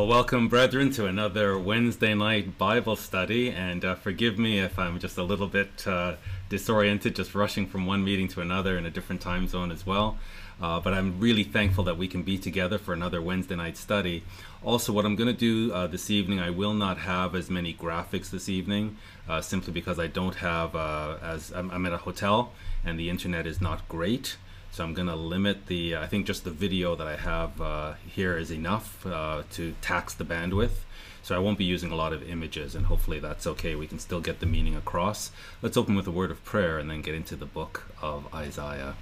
Well, 0.00 0.08
welcome, 0.08 0.48
brethren, 0.48 0.90
to 0.92 1.04
another 1.04 1.58
Wednesday 1.58 2.14
night 2.14 2.56
Bible 2.56 2.96
study. 2.96 3.50
And 3.50 3.84
uh, 3.84 3.96
forgive 3.96 4.38
me 4.38 4.58
if 4.58 4.78
I'm 4.78 4.98
just 4.98 5.18
a 5.18 5.22
little 5.22 5.46
bit 5.46 5.86
uh, 5.86 6.14
disoriented, 6.48 7.14
just 7.14 7.34
rushing 7.34 7.66
from 7.66 7.84
one 7.84 8.02
meeting 8.02 8.26
to 8.28 8.40
another 8.40 8.78
in 8.78 8.86
a 8.86 8.90
different 8.90 9.20
time 9.20 9.46
zone 9.46 9.70
as 9.70 9.84
well. 9.84 10.16
Uh, 10.58 10.80
but 10.80 10.94
I'm 10.94 11.20
really 11.20 11.44
thankful 11.44 11.84
that 11.84 11.98
we 11.98 12.08
can 12.08 12.22
be 12.22 12.38
together 12.38 12.78
for 12.78 12.94
another 12.94 13.20
Wednesday 13.20 13.56
night 13.56 13.76
study. 13.76 14.24
Also, 14.64 14.90
what 14.90 15.04
I'm 15.04 15.16
going 15.16 15.36
to 15.36 15.38
do 15.38 15.70
uh, 15.70 15.86
this 15.86 16.10
evening, 16.10 16.40
I 16.40 16.48
will 16.48 16.72
not 16.72 16.96
have 16.96 17.34
as 17.34 17.50
many 17.50 17.74
graphics 17.74 18.30
this 18.30 18.48
evening, 18.48 18.96
uh, 19.28 19.42
simply 19.42 19.74
because 19.74 19.98
I 19.98 20.06
don't 20.06 20.36
have, 20.36 20.74
uh, 20.74 21.18
as 21.20 21.52
I'm, 21.52 21.70
I'm 21.70 21.84
at 21.84 21.92
a 21.92 21.98
hotel 21.98 22.52
and 22.82 22.98
the 22.98 23.10
internet 23.10 23.46
is 23.46 23.60
not 23.60 23.86
great. 23.86 24.38
So 24.80 24.84
I'm 24.84 24.94
going 24.94 25.08
to 25.08 25.14
limit 25.14 25.66
the, 25.66 25.96
I 25.96 26.06
think 26.06 26.24
just 26.24 26.44
the 26.44 26.50
video 26.50 26.96
that 26.96 27.06
I 27.06 27.16
have 27.16 27.60
uh, 27.60 27.92
here 28.06 28.38
is 28.38 28.50
enough 28.50 29.04
uh, 29.04 29.42
to 29.52 29.74
tax 29.82 30.14
the 30.14 30.24
bandwidth. 30.24 30.86
So 31.22 31.36
I 31.36 31.38
won't 31.38 31.58
be 31.58 31.66
using 31.66 31.92
a 31.92 31.94
lot 31.94 32.14
of 32.14 32.26
images 32.26 32.74
and 32.74 32.86
hopefully 32.86 33.20
that's 33.20 33.46
okay. 33.46 33.74
We 33.74 33.86
can 33.86 33.98
still 33.98 34.22
get 34.22 34.40
the 34.40 34.46
meaning 34.46 34.74
across. 34.74 35.32
Let's 35.60 35.76
open 35.76 35.96
with 35.96 36.06
a 36.06 36.10
word 36.10 36.30
of 36.30 36.42
prayer 36.46 36.78
and 36.78 36.88
then 36.88 37.02
get 37.02 37.14
into 37.14 37.36
the 37.36 37.44
book 37.44 37.92
of 38.00 38.34
Isaiah. 38.34 38.94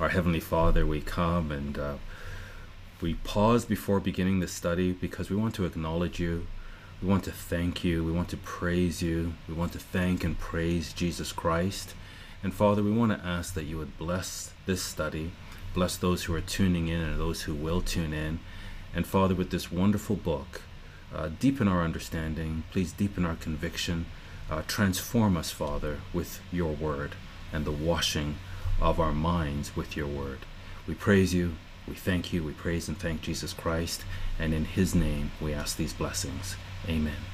Our 0.00 0.08
Heavenly 0.08 0.40
Father, 0.40 0.86
we 0.86 1.02
come 1.02 1.52
and 1.52 1.78
uh, 1.78 1.94
we 3.02 3.12
pause 3.16 3.66
before 3.66 4.00
beginning 4.00 4.40
the 4.40 4.48
study 4.48 4.92
because 4.92 5.28
we 5.28 5.36
want 5.36 5.54
to 5.56 5.66
acknowledge 5.66 6.18
you. 6.18 6.46
We 7.02 7.08
want 7.08 7.24
to 7.24 7.32
thank 7.32 7.84
you. 7.84 8.02
We 8.02 8.12
want 8.12 8.30
to 8.30 8.38
praise 8.38 9.02
you. 9.02 9.34
We 9.46 9.52
want 9.52 9.72
to 9.72 9.78
thank 9.78 10.24
and 10.24 10.38
praise 10.38 10.94
Jesus 10.94 11.32
Christ. 11.32 11.92
And 12.42 12.54
Father, 12.54 12.82
we 12.82 12.92
want 12.92 13.12
to 13.12 13.26
ask 13.26 13.54
that 13.54 13.64
you 13.64 13.78
would 13.78 13.98
bless 13.98 14.52
this 14.66 14.82
study, 14.82 15.32
bless 15.74 15.96
those 15.96 16.24
who 16.24 16.34
are 16.34 16.40
tuning 16.40 16.88
in 16.88 17.00
and 17.00 17.20
those 17.20 17.42
who 17.42 17.54
will 17.54 17.80
tune 17.80 18.12
in. 18.12 18.40
And 18.94 19.06
Father, 19.06 19.34
with 19.34 19.50
this 19.50 19.72
wonderful 19.72 20.16
book, 20.16 20.62
uh, 21.14 21.30
deepen 21.40 21.68
our 21.68 21.82
understanding, 21.82 22.64
please 22.70 22.92
deepen 22.92 23.24
our 23.24 23.36
conviction, 23.36 24.06
uh, 24.50 24.62
transform 24.66 25.36
us, 25.36 25.50
Father, 25.50 25.98
with 26.12 26.40
your 26.52 26.72
word 26.72 27.12
and 27.52 27.64
the 27.64 27.72
washing 27.72 28.36
of 28.80 29.00
our 29.00 29.12
minds 29.12 29.74
with 29.74 29.96
your 29.96 30.06
word. 30.06 30.40
We 30.86 30.94
praise 30.94 31.34
you, 31.34 31.54
we 31.86 31.94
thank 31.94 32.32
you, 32.32 32.44
we 32.44 32.52
praise 32.52 32.88
and 32.88 32.98
thank 32.98 33.22
Jesus 33.22 33.52
Christ, 33.52 34.04
and 34.38 34.54
in 34.54 34.64
his 34.64 34.94
name 34.94 35.32
we 35.40 35.52
ask 35.52 35.76
these 35.76 35.92
blessings. 35.92 36.56
Amen. 36.88 37.27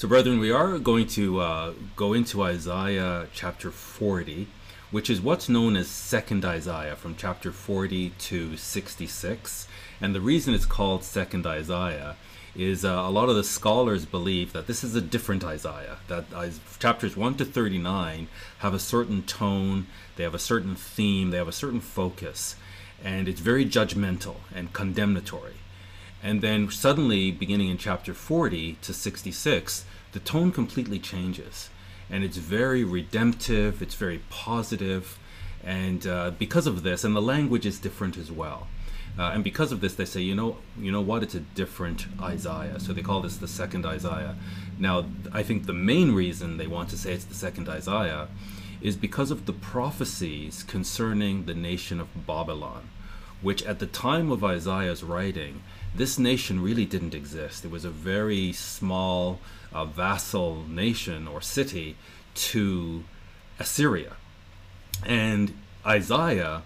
So, 0.00 0.08
brethren, 0.08 0.38
we 0.38 0.50
are 0.50 0.78
going 0.78 1.08
to 1.08 1.40
uh, 1.40 1.72
go 1.94 2.14
into 2.14 2.42
Isaiah 2.42 3.26
chapter 3.34 3.70
40, 3.70 4.48
which 4.90 5.10
is 5.10 5.20
what's 5.20 5.46
known 5.46 5.76
as 5.76 5.88
Second 5.88 6.42
Isaiah 6.42 6.96
from 6.96 7.16
chapter 7.16 7.52
40 7.52 8.08
to 8.08 8.56
66. 8.56 9.68
And 10.00 10.14
the 10.14 10.22
reason 10.22 10.54
it's 10.54 10.64
called 10.64 11.04
Second 11.04 11.46
Isaiah 11.46 12.16
is 12.56 12.82
uh, 12.82 12.88
a 12.88 13.10
lot 13.10 13.28
of 13.28 13.36
the 13.36 13.44
scholars 13.44 14.06
believe 14.06 14.54
that 14.54 14.66
this 14.66 14.82
is 14.82 14.94
a 14.94 15.02
different 15.02 15.44
Isaiah, 15.44 15.98
that 16.08 16.24
chapters 16.78 17.14
1 17.14 17.34
to 17.34 17.44
39 17.44 18.28
have 18.60 18.72
a 18.72 18.78
certain 18.78 19.22
tone, 19.24 19.86
they 20.16 20.22
have 20.22 20.34
a 20.34 20.38
certain 20.38 20.76
theme, 20.76 21.28
they 21.28 21.36
have 21.36 21.46
a 21.46 21.52
certain 21.52 21.80
focus, 21.80 22.56
and 23.04 23.28
it's 23.28 23.40
very 23.40 23.66
judgmental 23.66 24.36
and 24.54 24.72
condemnatory. 24.72 25.59
And 26.22 26.42
then 26.42 26.70
suddenly, 26.70 27.30
beginning 27.30 27.70
in 27.70 27.78
chapter 27.78 28.12
40 28.12 28.76
to 28.82 28.92
66, 28.92 29.84
the 30.12 30.20
tone 30.20 30.52
completely 30.52 30.98
changes. 30.98 31.70
And 32.10 32.24
it's 32.24 32.36
very 32.36 32.84
redemptive, 32.84 33.80
it's 33.80 33.94
very 33.94 34.22
positive. 34.28 35.18
and 35.62 36.06
uh, 36.06 36.30
because 36.38 36.66
of 36.66 36.82
this, 36.82 37.04
and 37.04 37.14
the 37.14 37.22
language 37.22 37.66
is 37.66 37.78
different 37.78 38.16
as 38.16 38.30
well. 38.32 38.66
Uh, 39.18 39.32
and 39.34 39.44
because 39.44 39.72
of 39.72 39.80
this, 39.80 39.94
they 39.94 40.04
say, 40.04 40.20
you 40.20 40.34
know, 40.34 40.56
you 40.78 40.90
know 40.90 41.00
what? 41.00 41.22
It's 41.22 41.34
a 41.34 41.40
different 41.40 42.06
Isaiah. 42.20 42.78
So 42.80 42.92
they 42.92 43.02
call 43.02 43.20
this 43.20 43.36
the 43.36 43.48
second 43.48 43.84
Isaiah. 43.84 44.36
Now, 44.78 45.04
I 45.32 45.42
think 45.42 45.66
the 45.66 45.74
main 45.74 46.12
reason 46.12 46.56
they 46.56 46.66
want 46.66 46.88
to 46.90 46.96
say 46.96 47.12
it's 47.12 47.24
the 47.24 47.34
second 47.34 47.68
Isaiah 47.68 48.28
is 48.80 48.96
because 48.96 49.30
of 49.30 49.46
the 49.46 49.52
prophecies 49.52 50.62
concerning 50.62 51.44
the 51.44 51.54
nation 51.54 52.00
of 52.00 52.26
Babylon, 52.26 52.88
which 53.42 53.62
at 53.64 53.78
the 53.78 53.86
time 53.86 54.32
of 54.32 54.42
Isaiah's 54.42 55.02
writing 55.02 55.62
this 55.94 56.18
nation 56.18 56.62
really 56.62 56.84
didn't 56.84 57.14
exist. 57.14 57.64
It 57.64 57.70
was 57.70 57.84
a 57.84 57.90
very 57.90 58.52
small 58.52 59.40
uh, 59.72 59.84
vassal 59.84 60.64
nation 60.68 61.26
or 61.26 61.40
city 61.40 61.96
to 62.34 63.04
Assyria. 63.58 64.14
And 65.04 65.54
Isaiah, 65.84 66.62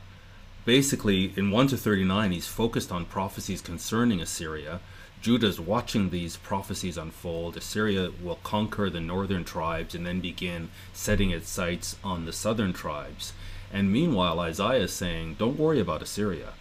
basically 0.65 1.33
in 1.37 1.51
1 1.51 1.69
to 1.69 1.77
39, 1.77 2.33
he's 2.33 2.47
focused 2.47 2.93
on 2.93 3.07
prophecies 3.07 3.61
concerning 3.61 4.21
Assyria. 4.21 4.81
Judah's 5.23 5.59
watching 5.59 6.11
these 6.11 6.37
prophecies 6.37 6.99
unfold. 6.99 7.57
Assyria 7.57 8.11
will 8.23 8.39
conquer 8.43 8.91
the 8.91 9.01
northern 9.01 9.45
tribes 9.45 9.95
and 9.95 10.07
then 10.07 10.21
begin 10.21 10.69
setting 10.93 11.31
its 11.31 11.49
sights 11.49 11.97
on 12.05 12.27
the 12.27 12.33
southern 12.33 12.75
tribes. 12.75 13.33
And 13.73 13.91
meanwhile, 13.91 14.39
Isaiah 14.39 14.83
is 14.83 14.93
saying, 14.93 15.37
Don't 15.39 15.59
worry 15.59 15.81
about 15.81 16.03
Assyria 16.03 16.53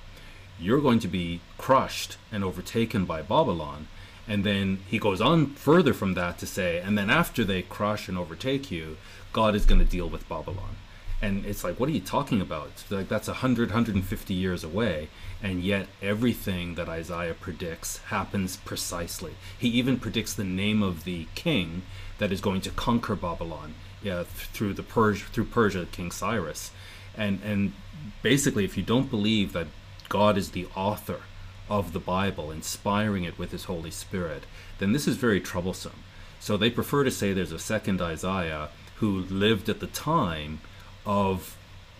you're 0.60 0.82
going 0.82 1.00
to 1.00 1.08
be 1.08 1.42
crushed 1.58 2.18
and 2.32 2.44
overtaken 2.44 3.06
by 3.06 3.22
Babylon. 3.22 3.88
And 4.28 4.44
then 4.44 4.80
he 4.88 5.00
goes 5.00 5.20
on 5.20 5.48
further 5.48 5.94
from 5.94 6.14
that 6.14 6.38
to 6.40 6.46
say, 6.46 6.80
and 6.80 6.98
then 6.98 7.10
after 7.10 7.44
they 7.44 7.62
crush 7.62 8.08
and 8.08 8.18
overtake 8.18 8.72
you, 8.72 8.98
God 9.34 9.56
is 9.56 9.66
going 9.66 9.80
to 9.80 9.86
deal 9.86 10.08
with 10.08 10.30
Babylon. 10.30 10.78
And 11.22 11.46
it's 11.46 11.64
like, 11.64 11.80
what 11.80 11.88
are 11.88 11.94
you 11.94 12.02
talking 12.02 12.42
about? 12.42 12.84
Like 12.90 13.08
that's 13.08 13.28
100, 13.28 13.70
150 13.70 14.34
years 14.34 14.64
away. 14.64 15.08
And 15.42 15.64
yet 15.64 15.88
everything 16.02 16.76
that 16.76 16.90
Isaiah 16.90 17.34
predicts 17.34 17.98
happens 18.10 18.58
precisely. 18.58 19.36
He 19.58 19.70
even 19.70 20.00
predicts 20.00 20.34
the 20.34 20.44
name 20.44 20.84
of 20.84 21.06
the 21.06 21.28
king 21.34 21.84
that 22.18 22.32
is 22.32 22.42
going 22.42 22.62
to 22.62 22.70
conquer 22.72 23.16
Babylon 23.16 23.76
yeah, 24.02 24.24
through 24.24 24.74
the 24.74 24.84
Persia, 24.84 25.26
through 25.32 25.46
Persia, 25.46 25.88
King 25.92 26.12
Cyrus. 26.12 26.72
And, 27.16 27.40
and 27.44 27.74
basically, 28.22 28.66
if 28.66 28.76
you 28.78 28.84
don't 28.84 29.10
believe 29.10 29.54
that 29.54 29.68
God 30.10 30.38
is 30.38 30.52
the 30.52 30.68
author 30.76 31.22
of 31.70 31.94
the 31.94 32.00
Bible, 32.00 32.52
inspiring 32.52 33.24
it 33.24 33.40
with 33.40 33.52
His 33.52 33.66
Holy 33.66 33.92
Spirit, 33.92 34.44
then 34.80 34.92
this 34.92 35.08
is 35.08 35.18
very 35.18 35.40
troublesome. 35.40 36.04
So 36.40 36.58
they 36.58 36.70
prefer 36.70 37.04
to 37.04 37.12
say 37.12 37.34
there's 37.34 37.52
a 37.52 37.60
second 37.60 38.02
Isaiah 38.02 38.70
who 38.96 39.22
lived 39.22 39.70
at 39.70 39.80
the 39.80 39.88
time 39.88 40.60
of 41.06 41.56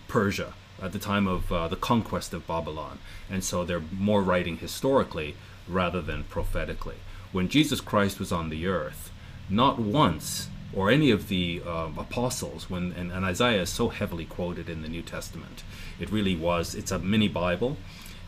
Persia, 0.06 0.54
at 0.82 0.92
the 0.92 0.98
time 0.98 1.26
of 1.26 1.50
uh, 1.50 1.68
the 1.68 1.76
conquest 1.76 2.34
of 2.34 2.46
Babylon. 2.46 2.98
And 3.30 3.42
so 3.42 3.64
they're 3.64 3.80
more 3.80 4.22
writing 4.22 4.58
historically 4.58 5.36
rather 5.66 6.02
than 6.02 6.24
prophetically. 6.24 6.96
When 7.32 7.48
Jesus 7.48 7.80
Christ 7.80 8.20
was 8.20 8.30
on 8.30 8.50
the 8.50 8.66
earth, 8.66 9.10
not 9.48 9.78
once 9.78 10.48
or 10.74 10.90
any 10.90 11.10
of 11.10 11.28
the 11.28 11.62
uh, 11.64 11.88
apostles 11.96 12.68
when 12.68 12.92
and, 12.92 13.12
and, 13.12 13.24
isaiah 13.24 13.62
is 13.62 13.70
so 13.70 13.88
heavily 13.88 14.24
quoted 14.24 14.68
in 14.68 14.82
the 14.82 14.88
new 14.88 15.02
testament 15.02 15.62
it 16.00 16.10
really 16.10 16.34
was 16.34 16.74
it's 16.74 16.90
a 16.90 16.98
mini 16.98 17.28
bible 17.28 17.76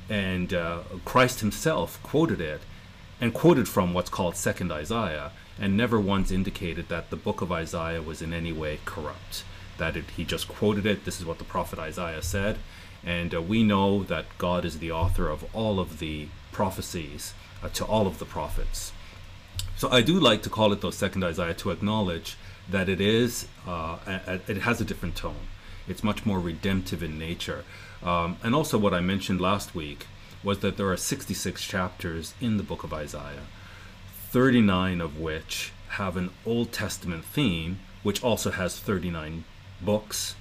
and 0.09 0.53
uh, 0.55 0.81
Christ 1.05 1.41
himself 1.41 2.01
quoted 2.03 2.41
it 2.41 2.61
and 3.21 3.33
quoted 3.33 3.69
from 3.69 3.95
what's 3.95 4.11
called 4.11 4.37
Second 4.37 4.71
Isaiah, 4.71 5.33
and 5.59 5.77
never 5.77 5.99
once 5.99 6.31
indicated 6.31 6.89
that 6.89 7.11
the 7.11 7.17
book 7.17 7.41
of 7.41 7.51
Isaiah 7.51 8.03
was 8.03 8.21
in 8.21 8.33
any 8.33 8.53
way 8.53 8.79
corrupt. 8.85 9.45
That 9.79 9.97
it, 9.97 10.11
he 10.17 10.25
just 10.25 10.49
quoted 10.49 10.87
it. 10.87 11.05
This 11.05 11.19
is 11.19 11.27
what 11.27 11.39
the 11.39 11.45
prophet 11.45 11.79
Isaiah 11.79 12.23
said, 12.23 12.59
and 13.05 13.35
uh, 13.35 13.43
we 13.43 13.63
know 13.63 14.03
that 14.05 14.27
God 14.39 14.65
is 14.65 14.79
the 14.79 14.93
author 14.93 15.29
of 15.29 15.45
all 15.55 15.81
of 15.81 15.99
the 15.99 16.29
prophecies 16.53 17.35
uh, 17.63 17.69
to 17.71 17.85
all 17.85 18.07
of 18.07 18.19
the 18.19 18.25
prophets. 18.25 18.93
So 19.77 19.91
I 19.91 20.01
do 20.01 20.19
like 20.19 20.43
to 20.43 20.51
call 20.51 20.73
it 20.73 20.81
though 20.81 20.91
Second 20.91 21.25
Isaiah 21.25 21.55
to 21.55 21.71
acknowledge 21.71 22.37
that 22.69 22.89
it 22.89 23.01
is 23.01 23.47
uh, 23.67 23.99
a, 24.07 24.21
a, 24.27 24.51
it 24.51 24.59
has 24.59 24.81
a 24.81 24.85
different 24.85 25.17
tone. 25.17 25.49
It's 25.87 26.03
much 26.03 26.27
more 26.27 26.41
redemptive 26.41 27.03
in 27.03 27.19
nature. 27.19 27.65
Um, 28.03 28.37
and 28.43 28.55
also, 28.55 28.79
what 28.79 28.95
I 28.95 29.01
mentioned 29.01 29.41
last 29.41 29.75
week 29.75 30.07
was 30.43 30.61
that 30.61 30.77
there 30.77 30.91
are 30.91 30.97
66 30.97 31.65
chapters 31.65 32.35
in 32.41 32.57
the 32.57 32.63
book 32.63 32.85
of 32.85 32.93
Isaiah, 32.93 33.47
39 34.31 35.01
of 35.01 35.19
which 35.19 35.73
have 35.91 36.17
an 36.17 36.31
Old 36.45 36.73
Testament 36.73 37.25
theme, 37.25 37.81
which 38.03 38.23
also 38.23 38.51
has 38.51 38.79
39 38.79 39.45
books. 39.81 40.35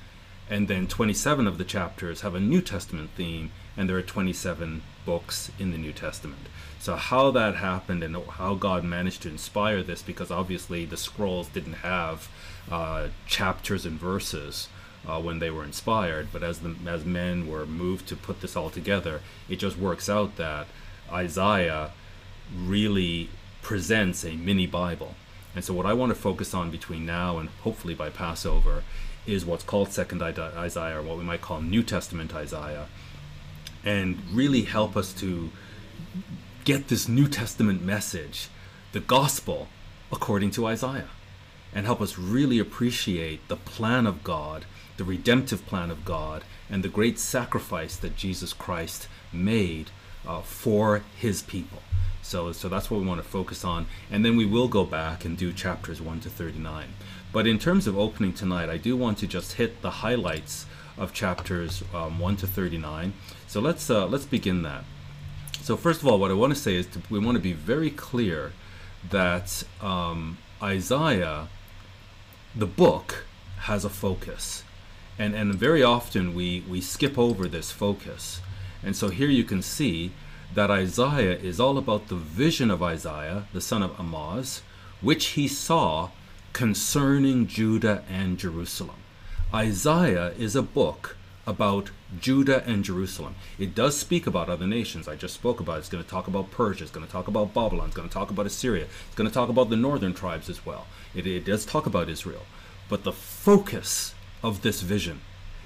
And 0.50 0.68
then 0.68 0.88
27 0.88 1.48
of 1.48 1.58
the 1.58 1.64
chapters 1.64 2.22
have 2.22 2.36
a 2.36 2.40
New 2.40 2.62
Testament 2.62 3.10
theme, 3.16 3.52
and 3.76 3.90
there 3.90 3.98
are 3.98 4.04
27 4.04 4.84
books 5.06 5.52
in 5.58 5.72
the 5.72 5.78
New 5.78 5.92
Testament. 5.92 6.48
So, 6.80 6.96
how 6.96 7.32
that 7.32 7.56
happened 7.56 8.04
and 8.04 8.16
how 8.16 8.54
God 8.54 8.84
managed 8.84 9.24
to 9.24 9.30
inspire 9.30 9.82
this, 9.82 10.04
because 10.04 10.30
obviously 10.30 10.86
the 10.86 10.98
scrolls 10.98 11.48
didn't 11.48 11.82
have 11.82 12.30
uh, 12.70 13.08
chapters 13.26 13.86
and 13.88 14.00
verses 14.00 14.68
uh, 15.08 15.22
when 15.22 15.40
they 15.40 15.50
were 15.50 15.64
inspired, 15.64 16.30
but 16.32 16.44
as 16.44 16.60
the 16.60 16.76
as 16.88 17.06
men 17.06 17.48
were 17.48 17.66
moved 17.66 18.08
to 18.08 18.16
put 18.16 18.42
this 18.42 18.56
all 18.56 18.70
together, 18.70 19.22
it 19.50 19.58
just 19.58 19.78
works 19.78 20.10
out 20.10 20.38
that 20.38 20.68
Isaiah 21.12 21.92
really 22.56 23.30
presents 23.62 24.24
a 24.24 24.36
mini 24.36 24.68
Bible. 24.68 25.16
And 25.56 25.64
so, 25.64 25.74
what 25.74 25.86
I 25.86 25.94
want 25.94 26.12
to 26.12 26.16
focus 26.16 26.54
on 26.54 26.72
between 26.72 27.06
now 27.06 27.38
and 27.38 27.50
hopefully 27.64 27.94
by 27.94 28.10
Passover 28.10 28.84
is 29.26 29.46
what's 29.46 29.64
called 29.64 29.92
Second 29.92 30.22
Isaiah, 30.22 31.00
or 31.00 31.02
what 31.02 31.18
we 31.18 31.24
might 31.24 31.42
call 31.42 31.62
New 31.62 31.82
Testament 31.82 32.36
Isaiah, 32.36 32.88
and 33.84 34.22
really 34.32 34.64
help 34.64 34.96
us 34.96 35.14
to 35.14 35.50
get 36.64 36.88
this 36.88 37.08
New 37.08 37.28
Testament 37.28 37.82
message, 37.82 38.50
the 38.92 39.00
gospel, 39.00 39.68
according 40.12 40.52
to 40.52 40.66
Isaiah, 40.66 41.10
and 41.74 41.86
help 41.86 42.02
us 42.02 42.18
really 42.18 42.60
appreciate 42.60 43.48
the 43.48 43.56
plan 43.56 44.06
of 44.06 44.24
God, 44.24 44.66
the 44.98 45.04
redemptive 45.04 45.66
plan 45.66 45.92
of 45.92 46.06
God, 46.06 46.44
and 46.70 46.84
the 46.84 46.90
great 46.90 47.20
sacrifice 47.20 47.96
that 47.98 48.16
Jesus 48.16 48.54
Christ 48.54 49.08
made 49.32 49.92
uh, 50.28 50.42
for 50.42 51.04
his 51.18 51.42
people. 51.42 51.80
So, 52.22 52.52
so 52.52 52.68
that's 52.70 52.90
what 52.90 53.00
we 53.00 53.06
want 53.06 53.22
to 53.22 53.28
focus 53.28 53.64
on. 53.64 53.86
And 54.10 54.26
then 54.26 54.36
we 54.36 54.46
will 54.46 54.68
go 54.68 54.84
back 54.84 55.26
and 55.26 55.38
do 55.38 55.54
chapters 55.54 56.02
1 56.02 56.22
to 56.22 56.30
39. 56.30 56.88
But 57.32 57.46
in 57.46 57.60
terms 57.60 57.86
of 57.86 57.98
opening 57.98 58.34
tonight, 58.34 58.70
I 58.70 58.78
do 58.78 58.98
want 58.98 59.20
to 59.20 59.28
just 59.28 59.54
hit 59.54 59.82
the 59.82 59.92
highlights 59.92 60.66
of 60.98 61.14
chapters 61.14 61.84
um, 61.94 62.20
1 62.20 62.38
to 62.38 62.48
39. 62.48 63.14
So 63.48 63.62
let's, 63.62 63.90
uh, 63.90 64.08
let's 64.08 64.26
begin 64.26 64.64
that. 64.64 64.86
So, 65.62 65.76
first 65.78 66.02
of 66.02 66.08
all, 66.08 66.20
what 66.20 66.32
I 66.32 66.36
want 66.36 66.54
to 66.54 66.60
say 66.60 66.76
is 66.76 66.88
to, 66.88 67.02
we 67.10 67.20
want 67.20 67.38
to 67.38 67.42
be 67.42 67.54
very 67.54 67.90
clear 67.90 68.54
that 69.10 69.64
um, 69.82 70.38
Isaiah, 70.62 71.48
the 72.56 72.68
book, 72.68 73.26
has 73.62 73.86
a 73.86 73.90
focus. 73.90 74.64
And, 75.18 75.34
and 75.36 75.56
very 75.56 75.82
often 75.84 76.36
we, 76.36 76.64
we 76.70 76.82
skip 76.82 77.18
over 77.18 77.48
this 77.48 77.72
focus. 77.72 78.42
And 78.84 78.96
so 78.96 79.10
here 79.10 79.30
you 79.30 79.44
can 79.44 79.62
see 79.62 80.12
that 80.54 80.72
Isaiah 80.72 81.38
is 81.38 81.60
all 81.60 81.78
about 81.78 82.08
the 82.08 82.16
vision 82.16 82.70
of 82.70 82.84
Isaiah, 82.84 83.48
the 83.54 83.62
son 83.62 83.82
of 83.84 83.98
Amoz, 84.00 84.62
which 85.02 85.28
he 85.28 85.48
saw 85.48 86.10
concerning 86.54 87.48
Judah 87.48 88.04
and 88.10 88.38
Jerusalem. 88.38 88.96
Isaiah 89.54 90.34
is 90.38 90.56
a 90.56 90.62
book 90.62 91.18
about 91.48 91.92
Judah 92.20 92.64
and 92.66 92.84
Jerusalem. 92.84 93.36
It 93.60 93.76
does 93.76 93.98
speak 93.98 94.26
about 94.26 94.50
other 94.50 94.66
nations. 94.66 95.08
I 95.08 95.16
just 95.16 95.34
spoke 95.34 95.60
about 95.60 95.76
it. 95.76 95.80
It's 95.80 95.90
going 95.90 96.04
to 96.04 96.10
talk 96.10 96.28
about 96.28 96.52
Persia. 96.52 96.84
It's 96.84 96.92
going 96.92 97.06
to 97.06 97.12
talk 97.12 97.28
about 97.28 97.54
Babylon. 97.54 97.88
It's 97.88 97.96
going 97.96 98.08
to 98.08 98.14
talk 98.14 98.32
about 98.32 98.48
Assyria. 98.48 98.86
It's 99.06 99.16
going 99.16 99.30
to 99.30 99.34
talk 99.34 99.50
about 99.50 99.70
the 99.70 99.76
northern 99.76 100.14
tribes 100.14 100.50
as 100.50 100.66
well. 100.66 100.88
It, 101.14 101.28
it 101.28 101.46
does 101.46 101.66
talk 101.66 101.86
about 101.86 102.10
Israel. 102.10 102.44
But 102.90 103.04
the 103.04 103.12
focus 103.12 104.15
of 104.44 104.62
this 104.62 104.82
vision 104.82 105.22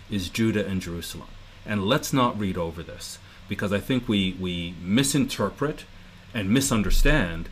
is 0.09 0.29
Judah 0.29 0.65
and 0.65 0.81
Jerusalem. 0.81 1.27
And 1.65 1.85
let's 1.85 2.13
not 2.13 2.39
read 2.39 2.57
over 2.57 2.81
this 2.81 3.19
because 3.47 3.73
I 3.73 3.79
think 3.79 4.07
we, 4.07 4.35
we 4.39 4.75
misinterpret 4.81 5.85
and 6.33 6.49
misunderstand 6.49 7.49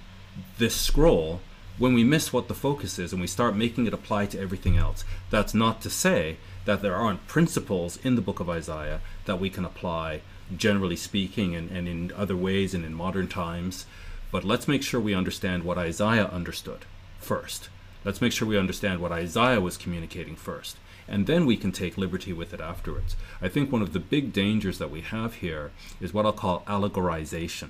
this 0.58 0.76
scroll 0.76 1.42
when 1.78 1.94
we 1.94 2.04
miss 2.04 2.34
what 2.34 2.48
the 2.48 2.54
focus 2.54 2.98
is 2.98 3.12
and 3.12 3.22
we 3.22 3.28
start 3.28 3.56
making 3.56 3.86
it 3.86 3.94
apply 3.94 4.26
to 4.28 4.40
everything 4.40 4.78
else. 4.78 5.04
That's 5.30 5.54
not 5.54 5.82
to 5.82 5.90
say 5.90 6.38
that 6.66 6.82
there 6.82 6.96
aren't 6.96 7.28
principles 7.28 7.98
in 8.04 8.16
the 8.16 8.22
book 8.22 8.40
of 8.40 8.50
Isaiah 8.50 9.02
that 9.26 9.40
we 9.40 9.50
can 9.50 9.66
apply, 9.66 10.22
generally 10.56 10.96
speaking, 10.96 11.56
and, 11.56 11.70
and 11.70 11.88
in 11.88 12.12
other 12.16 12.36
ways 12.36 12.74
and 12.74 12.84
in 12.84 12.94
modern 12.94 13.28
times. 13.28 13.86
But 14.32 14.44
let's 14.44 14.68
make 14.68 14.84
sure 14.84 15.00
we 15.00 15.14
understand 15.14 15.64
what 15.64 15.78
Isaiah 15.78 16.28
understood 16.28 16.86
first. 17.20 17.70
Let's 18.04 18.22
make 18.22 18.32
sure 18.32 18.48
we 18.48 18.58
understand 18.58 19.00
what 19.00 19.12
Isaiah 19.12 19.62
was 19.62 19.78
communicating 19.78 20.36
first 20.36 20.78
and 21.08 21.28
then 21.28 21.46
we 21.46 21.58
can 21.58 21.72
take 21.72 21.98
liberty 21.98 22.34
with 22.34 22.54
it 22.54 22.62
afterwards. 22.62 23.16
I 23.42 23.48
think 23.48 23.72
one 23.72 23.82
of 23.82 23.94
the 23.94 24.00
big 24.00 24.34
dangers 24.34 24.78
that 24.78 24.92
we 24.92 25.02
have 25.02 25.36
here 25.36 25.72
is 26.02 26.14
what 26.14 26.26
I'll 26.26 26.34
call 26.34 26.64
allegorization. 26.68 27.70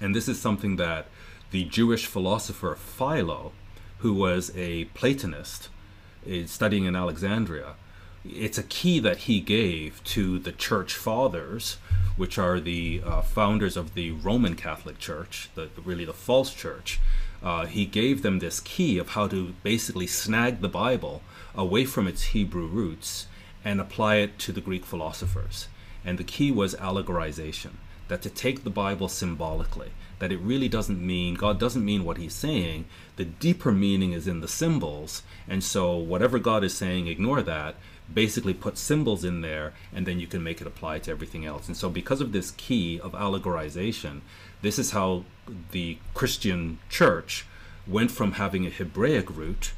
And 0.00 0.14
this 0.14 0.28
is 0.28 0.40
something 0.40 0.76
that 0.76 1.06
the 1.50 1.64
Jewish 1.64 2.06
philosopher 2.06 2.74
Philo, 2.74 3.52
who 3.98 4.14
was 4.14 4.50
a 4.56 4.84
Platonist 4.86 5.68
studying 6.46 6.84
in 6.84 6.96
Alexandria, 6.96 7.74
it's 8.24 8.58
a 8.58 8.62
key 8.62 8.98
that 9.00 9.18
he 9.18 9.40
gave 9.40 10.02
to 10.04 10.38
the 10.38 10.52
church 10.52 10.94
fathers, 10.94 11.78
which 12.16 12.38
are 12.38 12.60
the 12.60 13.02
uh, 13.04 13.22
founders 13.22 13.76
of 13.76 13.94
the 13.94 14.10
Roman 14.12 14.56
Catholic 14.56 14.98
Church, 14.98 15.48
the, 15.54 15.70
really 15.84 16.04
the 16.04 16.12
false 16.12 16.54
church. 16.54 17.00
Uh, 17.42 17.66
he 17.66 17.86
gave 17.86 18.22
them 18.22 18.38
this 18.38 18.60
key 18.60 18.98
of 18.98 19.10
how 19.10 19.26
to 19.28 19.54
basically 19.62 20.06
snag 20.06 20.60
the 20.60 20.68
Bible 20.68 21.22
away 21.54 21.84
from 21.84 22.06
its 22.06 22.22
Hebrew 22.22 22.66
roots 22.66 23.26
and 23.64 23.80
apply 23.80 24.16
it 24.16 24.38
to 24.40 24.52
the 24.52 24.60
Greek 24.60 24.84
philosophers. 24.84 25.68
And 26.04 26.18
the 26.18 26.24
key 26.24 26.50
was 26.50 26.74
allegorization 26.74 27.72
that 28.10 28.22
to 28.22 28.28
take 28.28 28.64
the 28.64 28.70
Bible 28.70 29.08
symbolically, 29.08 29.90
that 30.18 30.32
it 30.32 30.40
really 30.40 30.68
doesn't 30.68 31.00
mean, 31.00 31.34
God 31.34 31.58
doesn't 31.58 31.84
mean 31.84 32.04
what 32.04 32.18
he's 32.18 32.34
saying. 32.34 32.84
The 33.16 33.24
deeper 33.24 33.72
meaning 33.72 34.12
is 34.12 34.26
in 34.26 34.40
the 34.40 34.48
symbols. 34.48 35.22
And 35.48 35.62
so, 35.62 35.96
whatever 35.96 36.38
God 36.38 36.64
is 36.64 36.74
saying, 36.74 37.06
ignore 37.06 37.40
that. 37.42 37.76
Basically, 38.12 38.52
put 38.52 38.76
symbols 38.76 39.24
in 39.24 39.40
there, 39.40 39.72
and 39.94 40.04
then 40.04 40.18
you 40.18 40.26
can 40.26 40.42
make 40.42 40.60
it 40.60 40.66
apply 40.66 40.98
to 41.00 41.10
everything 41.12 41.46
else. 41.46 41.68
And 41.68 41.76
so, 41.76 41.88
because 41.88 42.20
of 42.20 42.32
this 42.32 42.50
key 42.50 42.98
of 42.98 43.12
allegorization, 43.12 44.22
this 44.62 44.78
is 44.78 44.92
how 44.92 45.24
the 45.70 45.98
Christian 46.14 46.78
church 46.88 47.46
went 47.86 48.10
from 48.10 48.32
having 48.32 48.66
a 48.66 48.70
Hebraic 48.70 49.34
root 49.34 49.72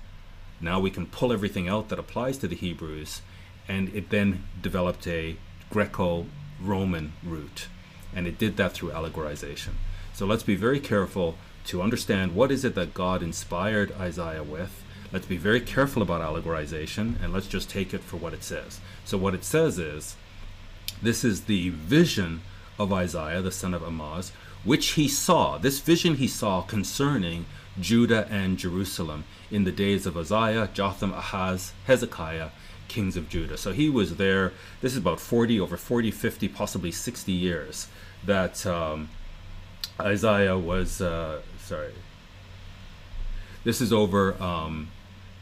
now 0.62 0.78
we 0.78 0.92
can 0.92 1.06
pull 1.06 1.32
everything 1.32 1.68
out 1.68 1.88
that 1.88 1.98
applies 1.98 2.38
to 2.38 2.48
the 2.48 2.54
Hebrews, 2.54 3.20
and 3.66 3.92
it 3.94 4.10
then 4.10 4.44
developed 4.62 5.08
a 5.08 5.36
Greco 5.70 6.26
Roman 6.60 7.14
root. 7.24 7.66
And 8.14 8.28
it 8.28 8.38
did 8.38 8.56
that 8.58 8.72
through 8.72 8.90
allegorization. 8.90 9.72
So 10.14 10.24
let's 10.24 10.44
be 10.44 10.54
very 10.54 10.78
careful 10.78 11.36
to 11.66 11.82
understand 11.82 12.36
what 12.36 12.52
is 12.52 12.64
it 12.64 12.76
that 12.76 12.94
God 12.94 13.22
inspired 13.22 13.92
Isaiah 13.92 14.44
with. 14.44 14.84
Let's 15.12 15.26
be 15.26 15.36
very 15.36 15.60
careful 15.60 16.00
about 16.00 16.22
allegorization 16.22 17.20
and 17.22 17.32
let's 17.32 17.48
just 17.48 17.68
take 17.68 17.92
it 17.92 18.02
for 18.02 18.16
what 18.16 18.32
it 18.32 18.44
says. 18.44 18.80
So, 19.04 19.18
what 19.18 19.34
it 19.34 19.44
says 19.44 19.78
is 19.78 20.16
this 21.02 21.24
is 21.24 21.42
the 21.42 21.70
vision 21.70 22.42
of 22.78 22.92
Isaiah, 22.92 23.42
the 23.42 23.50
son 23.50 23.74
of 23.74 23.82
Amoz, 23.82 24.32
which 24.64 24.90
he 24.90 25.08
saw. 25.08 25.58
This 25.58 25.80
vision 25.80 26.16
he 26.16 26.28
saw 26.28 26.62
concerning 26.62 27.46
Judah 27.80 28.26
and 28.30 28.58
Jerusalem 28.58 29.24
in 29.50 29.64
the 29.64 29.72
days 29.72 30.06
of 30.06 30.16
Uzziah, 30.16 30.68
Jotham, 30.72 31.12
Ahaz, 31.12 31.72
Hezekiah, 31.86 32.50
kings 32.88 33.16
of 33.16 33.28
Judah. 33.28 33.56
So 33.56 33.72
he 33.72 33.88
was 33.88 34.16
there. 34.16 34.52
This 34.80 34.92
is 34.92 34.98
about 34.98 35.20
40, 35.20 35.58
over 35.58 35.76
40, 35.76 36.10
50, 36.10 36.48
possibly 36.48 36.92
60 36.92 37.32
years 37.32 37.88
that 38.24 38.64
um, 38.66 39.08
Isaiah 39.98 40.58
was, 40.58 41.00
uh, 41.00 41.40
sorry, 41.58 41.92
this 43.64 43.80
is 43.80 43.92
over 43.92 44.40
um, 44.42 44.90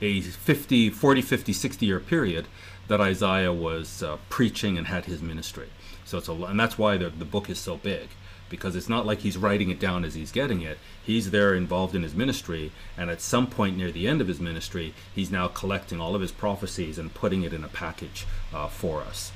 a 0.01 0.21
50, 0.21 0.91
40, 0.91 1.23
50, 1.23 1.53
60 1.53 1.87
year 1.87 2.01
period 2.01 2.47
that 2.89 3.01
Isaiah 3.01 3.53
was 3.53 4.03
uh, 4.03 4.19
preaching 4.29 4.77
and 4.77 4.87
had 4.87 5.07
his 5.07 5.23
ministry. 5.23 5.69
So 6.05 6.19
it's 6.19 6.29
a, 6.29 6.33
and 6.33 6.59
that's 6.59 6.77
why 6.77 6.97
the, 6.97 7.11
the 7.11 7.25
book 7.25 7.49
is 7.49 7.59
so 7.59 7.77
big 7.77 8.09
because 8.51 8.77
it's 8.77 8.89
not 8.89 9.07
like 9.07 9.21
he's 9.21 9.39
writing 9.39 9.71
it 9.71 9.81
down 9.81 10.05
as 10.05 10.15
he's 10.15 10.33
getting 10.33 10.61
it. 10.61 10.79
He's 11.03 11.31
there 11.31 11.55
involved 11.55 11.95
in 11.95 12.03
his 12.03 12.15
ministry, 12.15 12.73
and 12.99 13.09
at 13.09 13.23
some 13.23 13.47
point 13.47 13.79
near 13.79 13.91
the 13.91 14.07
end 14.07 14.21
of 14.21 14.29
his 14.29 14.41
ministry, 14.41 14.93
he's 15.15 15.31
now 15.31 15.49
collecting 15.49 16.01
all 16.01 16.15
of 16.15 16.21
his 16.21 16.33
prophecies 16.33 16.99
and 16.99 17.15
putting 17.15 17.43
it 17.43 17.55
in 17.55 17.65
a 17.65 17.69
package 17.69 18.27
uh, 18.53 18.69
for 18.69 19.01
us. 19.01 19.33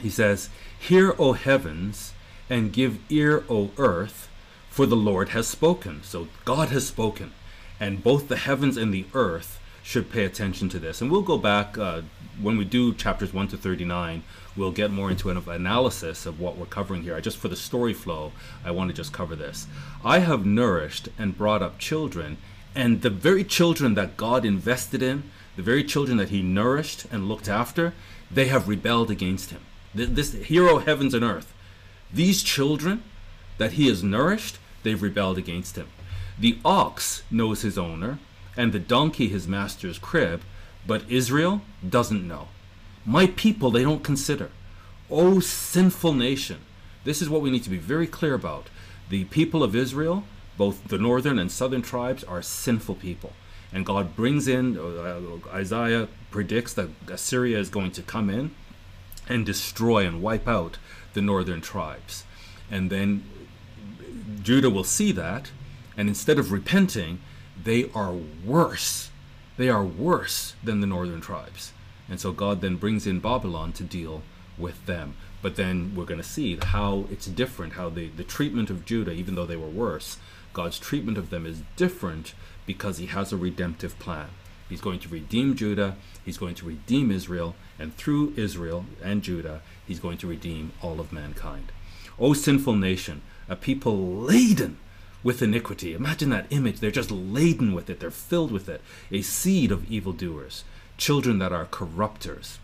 He 0.00 0.10
says, 0.10 0.50
Hear, 0.78 1.16
O 1.18 1.32
heavens, 1.32 2.12
and 2.48 2.72
give 2.72 3.00
ear, 3.08 3.44
O 3.50 3.70
earth, 3.78 4.28
for 4.70 4.86
the 4.86 4.94
Lord 4.94 5.30
has 5.30 5.48
spoken. 5.48 6.02
So 6.04 6.28
God 6.44 6.68
has 6.68 6.86
spoken, 6.86 7.32
and 7.80 8.04
both 8.04 8.28
the 8.28 8.36
heavens 8.36 8.76
and 8.76 8.94
the 8.94 9.06
earth 9.14 9.58
should 9.82 10.10
pay 10.10 10.24
attention 10.24 10.68
to 10.68 10.78
this. 10.78 11.00
And 11.00 11.10
we'll 11.10 11.22
go 11.22 11.38
back 11.38 11.78
uh, 11.78 12.02
when 12.40 12.58
we 12.58 12.64
do 12.64 12.92
chapters 12.94 13.32
1 13.32 13.48
to 13.48 13.56
39 13.56 14.22
we'll 14.58 14.72
get 14.72 14.90
more 14.90 15.10
into 15.10 15.30
an 15.30 15.42
analysis 15.48 16.26
of 16.26 16.40
what 16.40 16.56
we're 16.56 16.66
covering 16.66 17.02
here. 17.02 17.14
I 17.14 17.20
just 17.20 17.38
for 17.38 17.48
the 17.48 17.56
story 17.56 17.94
flow, 17.94 18.32
I 18.64 18.70
want 18.72 18.90
to 18.90 18.96
just 18.96 19.12
cover 19.12 19.36
this. 19.36 19.66
I 20.04 20.18
have 20.18 20.44
nourished 20.44 21.08
and 21.18 21.38
brought 21.38 21.62
up 21.62 21.78
children, 21.78 22.36
and 22.74 23.02
the 23.02 23.10
very 23.10 23.44
children 23.44 23.94
that 23.94 24.16
God 24.16 24.44
invested 24.44 25.02
in, 25.02 25.30
the 25.56 25.62
very 25.62 25.84
children 25.84 26.18
that 26.18 26.28
He 26.30 26.42
nourished 26.42 27.06
and 27.10 27.28
looked 27.28 27.48
after, 27.48 27.94
they 28.30 28.48
have 28.48 28.68
rebelled 28.68 29.10
against 29.10 29.50
Him. 29.50 29.60
This 29.94 30.32
hero, 30.34 30.78
heavens 30.78 31.14
and 31.14 31.24
earth, 31.24 31.54
these 32.12 32.42
children 32.42 33.02
that 33.56 33.72
He 33.72 33.88
has 33.88 34.02
nourished, 34.02 34.58
they've 34.82 35.02
rebelled 35.02 35.38
against 35.38 35.76
Him. 35.76 35.88
The 36.38 36.58
ox 36.64 37.24
knows 37.30 37.62
his 37.62 37.76
owner, 37.76 38.18
and 38.56 38.72
the 38.72 38.78
donkey 38.78 39.28
his 39.28 39.48
master's 39.48 39.98
crib, 39.98 40.42
but 40.86 41.08
Israel 41.08 41.62
doesn't 41.86 42.26
know. 42.26 42.48
My 43.08 43.28
people 43.28 43.70
they 43.70 43.84
don't 43.84 44.04
consider. 44.04 44.50
Oh, 45.10 45.40
sinful 45.40 46.12
nation. 46.12 46.58
This 47.04 47.22
is 47.22 47.30
what 47.30 47.40
we 47.40 47.50
need 47.50 47.62
to 47.62 47.70
be 47.70 47.78
very 47.78 48.06
clear 48.06 48.34
about. 48.34 48.66
The 49.08 49.24
people 49.24 49.62
of 49.62 49.74
Israel, 49.74 50.24
both 50.58 50.86
the 50.88 50.98
northern 50.98 51.38
and 51.38 51.50
southern 51.50 51.80
tribes, 51.80 52.22
are 52.22 52.42
sinful 52.42 52.96
people. 52.96 53.32
And 53.72 53.86
God 53.86 54.14
brings 54.14 54.46
in, 54.46 54.76
uh, 54.76 55.38
Isaiah 55.48 56.08
predicts 56.30 56.74
that 56.74 56.90
Assyria 57.10 57.58
is 57.58 57.70
going 57.70 57.92
to 57.92 58.02
come 58.02 58.28
in 58.28 58.50
and 59.26 59.46
destroy 59.46 60.06
and 60.06 60.20
wipe 60.20 60.46
out 60.46 60.76
the 61.14 61.22
northern 61.22 61.62
tribes. 61.62 62.24
And 62.70 62.90
then 62.90 63.24
Judah 64.42 64.68
will 64.68 64.84
see 64.84 65.12
that, 65.12 65.50
and 65.96 66.10
instead 66.10 66.38
of 66.38 66.52
repenting, 66.52 67.20
they 67.64 67.90
are 67.94 68.12
worse. 68.44 69.08
They 69.56 69.70
are 69.70 69.84
worse 69.84 70.56
than 70.62 70.82
the 70.82 70.86
northern 70.86 71.22
tribes. 71.22 71.72
And 72.08 72.20
so 72.20 72.32
God 72.32 72.60
then 72.60 72.76
brings 72.76 73.06
in 73.06 73.20
Babylon 73.20 73.72
to 73.74 73.84
deal 73.84 74.22
with 74.56 74.86
them. 74.86 75.14
But 75.42 75.56
then 75.56 75.94
we're 75.94 76.04
going 76.04 76.20
to 76.20 76.26
see 76.26 76.58
how 76.60 77.06
it's 77.10 77.26
different, 77.26 77.74
how 77.74 77.90
the, 77.90 78.08
the 78.08 78.24
treatment 78.24 78.70
of 78.70 78.84
Judah, 78.84 79.12
even 79.12 79.34
though 79.34 79.46
they 79.46 79.56
were 79.56 79.68
worse, 79.68 80.18
God's 80.52 80.78
treatment 80.78 81.18
of 81.18 81.30
them 81.30 81.46
is 81.46 81.62
different 81.76 82.34
because 82.66 82.98
he 82.98 83.06
has 83.06 83.32
a 83.32 83.36
redemptive 83.36 83.98
plan. 83.98 84.28
He's 84.68 84.80
going 84.80 84.98
to 85.00 85.08
redeem 85.08 85.54
Judah, 85.54 85.96
he's 86.24 86.36
going 86.36 86.54
to 86.56 86.66
redeem 86.66 87.10
Israel, 87.10 87.54
and 87.78 87.94
through 87.96 88.34
Israel 88.36 88.84
and 89.02 89.22
Judah, 89.22 89.62
he's 89.86 90.00
going 90.00 90.18
to 90.18 90.26
redeem 90.26 90.72
all 90.82 91.00
of 91.00 91.12
mankind. 91.12 91.72
O 92.18 92.34
sinful 92.34 92.74
nation, 92.74 93.22
a 93.48 93.56
people 93.56 93.96
laden 93.96 94.78
with 95.22 95.42
iniquity. 95.42 95.94
Imagine 95.94 96.30
that 96.30 96.46
image. 96.50 96.80
They're 96.80 96.90
just 96.90 97.10
laden 97.10 97.72
with 97.72 97.88
it, 97.88 98.00
they're 98.00 98.10
filled 98.10 98.52
with 98.52 98.68
it. 98.68 98.82
A 99.10 99.22
seed 99.22 99.72
of 99.72 99.90
evildoers, 99.90 100.64
children 100.98 101.38
that 101.38 101.52
are 101.52 101.64
corrupters. 101.64 102.58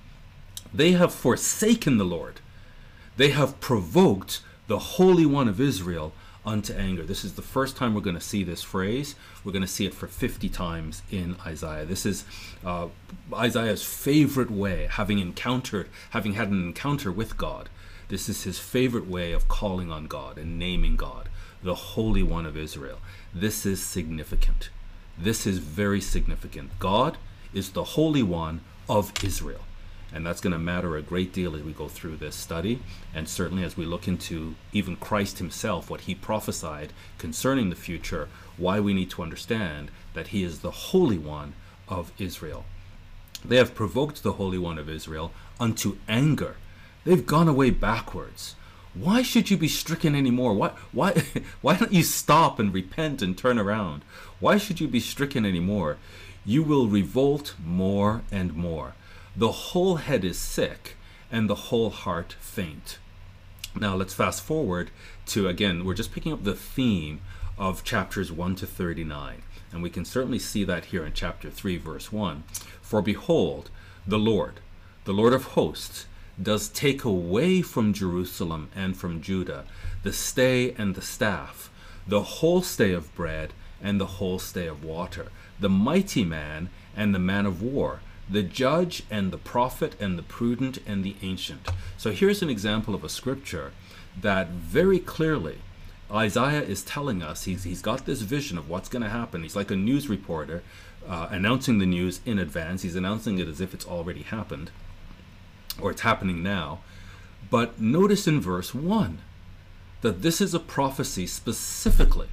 They 0.72 0.92
have 0.92 1.14
forsaken 1.14 1.96
the 1.96 2.04
Lord. 2.04 2.40
They 3.16 3.30
have 3.30 3.60
provoked 3.60 4.40
the 4.66 4.78
Holy 4.78 5.24
One 5.24 5.48
of 5.48 5.60
Israel 5.60 6.12
unto 6.44 6.74
anger. 6.74 7.04
This 7.04 7.24
is 7.24 7.34
the 7.34 7.42
first 7.42 7.76
time 7.76 7.94
we're 7.94 8.00
going 8.00 8.16
to 8.16 8.20
see 8.20 8.44
this 8.44 8.62
phrase. 8.62 9.14
We're 9.42 9.52
going 9.52 9.62
to 9.62 9.68
see 9.68 9.86
it 9.86 9.94
for 9.94 10.06
50 10.06 10.48
times 10.48 11.02
in 11.10 11.36
Isaiah. 11.46 11.84
This 11.84 12.04
is 12.04 12.24
uh, 12.64 12.88
Isaiah's 13.32 13.84
favorite 13.84 14.50
way, 14.50 14.88
having 14.90 15.20
encountered, 15.20 15.88
having 16.10 16.34
had 16.34 16.48
an 16.48 16.62
encounter 16.62 17.10
with 17.10 17.38
God. 17.38 17.68
This 18.08 18.28
is 18.28 18.42
his 18.42 18.58
favorite 18.58 19.08
way 19.08 19.32
of 19.32 19.48
calling 19.48 19.90
on 19.90 20.06
God 20.06 20.36
and 20.36 20.58
naming 20.58 20.96
God, 20.96 21.28
the 21.62 21.74
Holy 21.74 22.22
One 22.22 22.44
of 22.44 22.56
Israel. 22.56 22.98
This 23.32 23.64
is 23.64 23.82
significant. 23.82 24.68
This 25.16 25.46
is 25.46 25.58
very 25.58 26.00
significant. 26.00 26.78
God 26.78 27.16
is 27.54 27.70
the 27.70 27.84
Holy 27.84 28.22
One 28.22 28.60
of 28.88 29.12
Israel. 29.22 29.60
And 30.12 30.24
that's 30.24 30.40
going 30.40 30.52
to 30.52 30.58
matter 30.58 30.96
a 30.96 31.02
great 31.02 31.32
deal 31.32 31.56
as 31.56 31.62
we 31.62 31.72
go 31.72 31.88
through 31.88 32.16
this 32.16 32.36
study, 32.36 32.80
and 33.12 33.28
certainly 33.28 33.64
as 33.64 33.76
we 33.76 33.84
look 33.84 34.06
into 34.06 34.54
even 34.72 34.96
Christ 34.96 35.38
himself, 35.38 35.90
what 35.90 36.02
he 36.02 36.14
prophesied 36.14 36.92
concerning 37.18 37.70
the 37.70 37.76
future, 37.76 38.28
why 38.56 38.78
we 38.78 38.94
need 38.94 39.10
to 39.10 39.22
understand 39.22 39.90
that 40.12 40.28
he 40.28 40.44
is 40.44 40.60
the 40.60 40.70
Holy 40.70 41.18
One 41.18 41.54
of 41.88 42.12
Israel. 42.18 42.64
They 43.44 43.56
have 43.56 43.74
provoked 43.74 44.22
the 44.22 44.34
Holy 44.34 44.58
One 44.58 44.78
of 44.78 44.88
Israel 44.88 45.32
unto 45.58 45.98
anger. 46.08 46.56
They've 47.04 47.26
gone 47.26 47.48
away 47.48 47.70
backwards. 47.70 48.54
Why 48.94 49.22
should 49.22 49.50
you 49.50 49.56
be 49.56 49.68
stricken 49.68 50.14
anymore? 50.14 50.54
Why, 50.54 50.70
why, 50.92 51.24
why 51.60 51.76
don't 51.76 51.92
you 51.92 52.04
stop 52.04 52.58
and 52.58 52.72
repent 52.72 53.20
and 53.20 53.36
turn 53.36 53.58
around? 53.58 54.02
Why 54.38 54.56
should 54.56 54.80
you 54.80 54.86
be 54.86 55.00
stricken 55.00 55.44
anymore? 55.44 55.98
You 56.44 56.62
will 56.62 56.86
revolt 56.86 57.54
more 57.64 58.22
and 58.30 58.54
more 58.54 58.94
the 59.36 59.52
whole 59.52 59.96
head 59.96 60.24
is 60.24 60.38
sick 60.38 60.96
and 61.30 61.50
the 61.50 61.54
whole 61.54 61.90
heart 61.90 62.36
faint. 62.38 62.98
Now 63.74 63.96
let's 63.96 64.14
fast 64.14 64.42
forward 64.42 64.90
to 65.26 65.48
again, 65.48 65.84
we're 65.84 65.94
just 65.94 66.12
picking 66.12 66.32
up 66.32 66.44
the 66.44 66.54
theme 66.54 67.20
of 67.58 67.82
chapters 67.82 68.30
1 68.30 68.54
to 68.56 68.66
39. 68.66 69.42
And 69.72 69.82
we 69.82 69.90
can 69.90 70.04
certainly 70.04 70.38
see 70.38 70.62
that 70.64 70.86
here 70.86 71.04
in 71.04 71.12
chapter 71.12 71.50
3, 71.50 71.78
verse 71.78 72.12
1. 72.12 72.44
For 72.80 73.02
behold, 73.02 73.70
the 74.06 74.18
Lord, 74.18 74.60
the 75.04 75.12
Lord 75.12 75.32
of 75.32 75.44
hosts, 75.44 76.06
does 76.40 76.68
take 76.68 77.04
away 77.04 77.62
from 77.62 77.92
Jerusalem 77.92 78.68
and 78.74 78.96
from 78.96 79.20
Judah 79.20 79.64
the 80.02 80.12
stay 80.12 80.72
and 80.72 80.94
the 80.94 81.02
staff, 81.02 81.70
the 82.06 82.22
whole 82.22 82.62
stay 82.62 82.92
of 82.92 83.14
bread 83.14 83.52
and 83.82 84.00
the 84.00 84.06
whole 84.06 84.38
stay 84.38 84.66
of 84.66 84.84
water, 84.84 85.30
the 85.58 85.68
mighty 85.68 86.24
man 86.24 86.70
and 86.96 87.14
the 87.14 87.18
man 87.18 87.46
of 87.46 87.62
war, 87.62 88.00
the 88.28 88.42
judge 88.42 89.02
and 89.10 89.30
the 89.30 89.38
prophet 89.38 89.94
and 90.00 90.18
the 90.18 90.22
prudent 90.22 90.78
and 90.86 91.04
the 91.04 91.16
ancient. 91.22 91.68
So 91.96 92.10
here's 92.10 92.42
an 92.42 92.50
example 92.50 92.94
of 92.94 93.04
a 93.04 93.08
scripture 93.08 93.72
that 94.20 94.48
very 94.48 94.98
clearly 94.98 95.58
Isaiah 96.10 96.62
is 96.62 96.82
telling 96.82 97.22
us 97.22 97.44
he's, 97.44 97.64
he's 97.64 97.82
got 97.82 98.06
this 98.06 98.20
vision 98.20 98.58
of 98.58 98.68
what's 98.68 98.88
going 98.88 99.02
to 99.02 99.08
happen. 99.08 99.42
He's 99.42 99.56
like 99.56 99.70
a 99.70 99.76
news 99.76 100.08
reporter 100.08 100.62
uh, 101.08 101.28
announcing 101.30 101.78
the 101.78 101.86
news 101.86 102.20
in 102.24 102.38
advance. 102.38 102.82
He's 102.82 102.96
announcing 102.96 103.38
it 103.38 103.48
as 103.48 103.60
if 103.60 103.74
it's 103.74 103.86
already 103.86 104.22
happened 104.22 104.70
or 105.80 105.90
it's 105.90 106.02
happening 106.02 106.42
now. 106.42 106.80
But 107.50 107.80
notice 107.80 108.26
in 108.26 108.40
verse 108.40 108.74
1 108.74 109.18
that 110.02 110.22
this 110.22 110.40
is 110.40 110.54
a 110.54 110.60
prophecy 110.60 111.26
specifically 111.26 112.28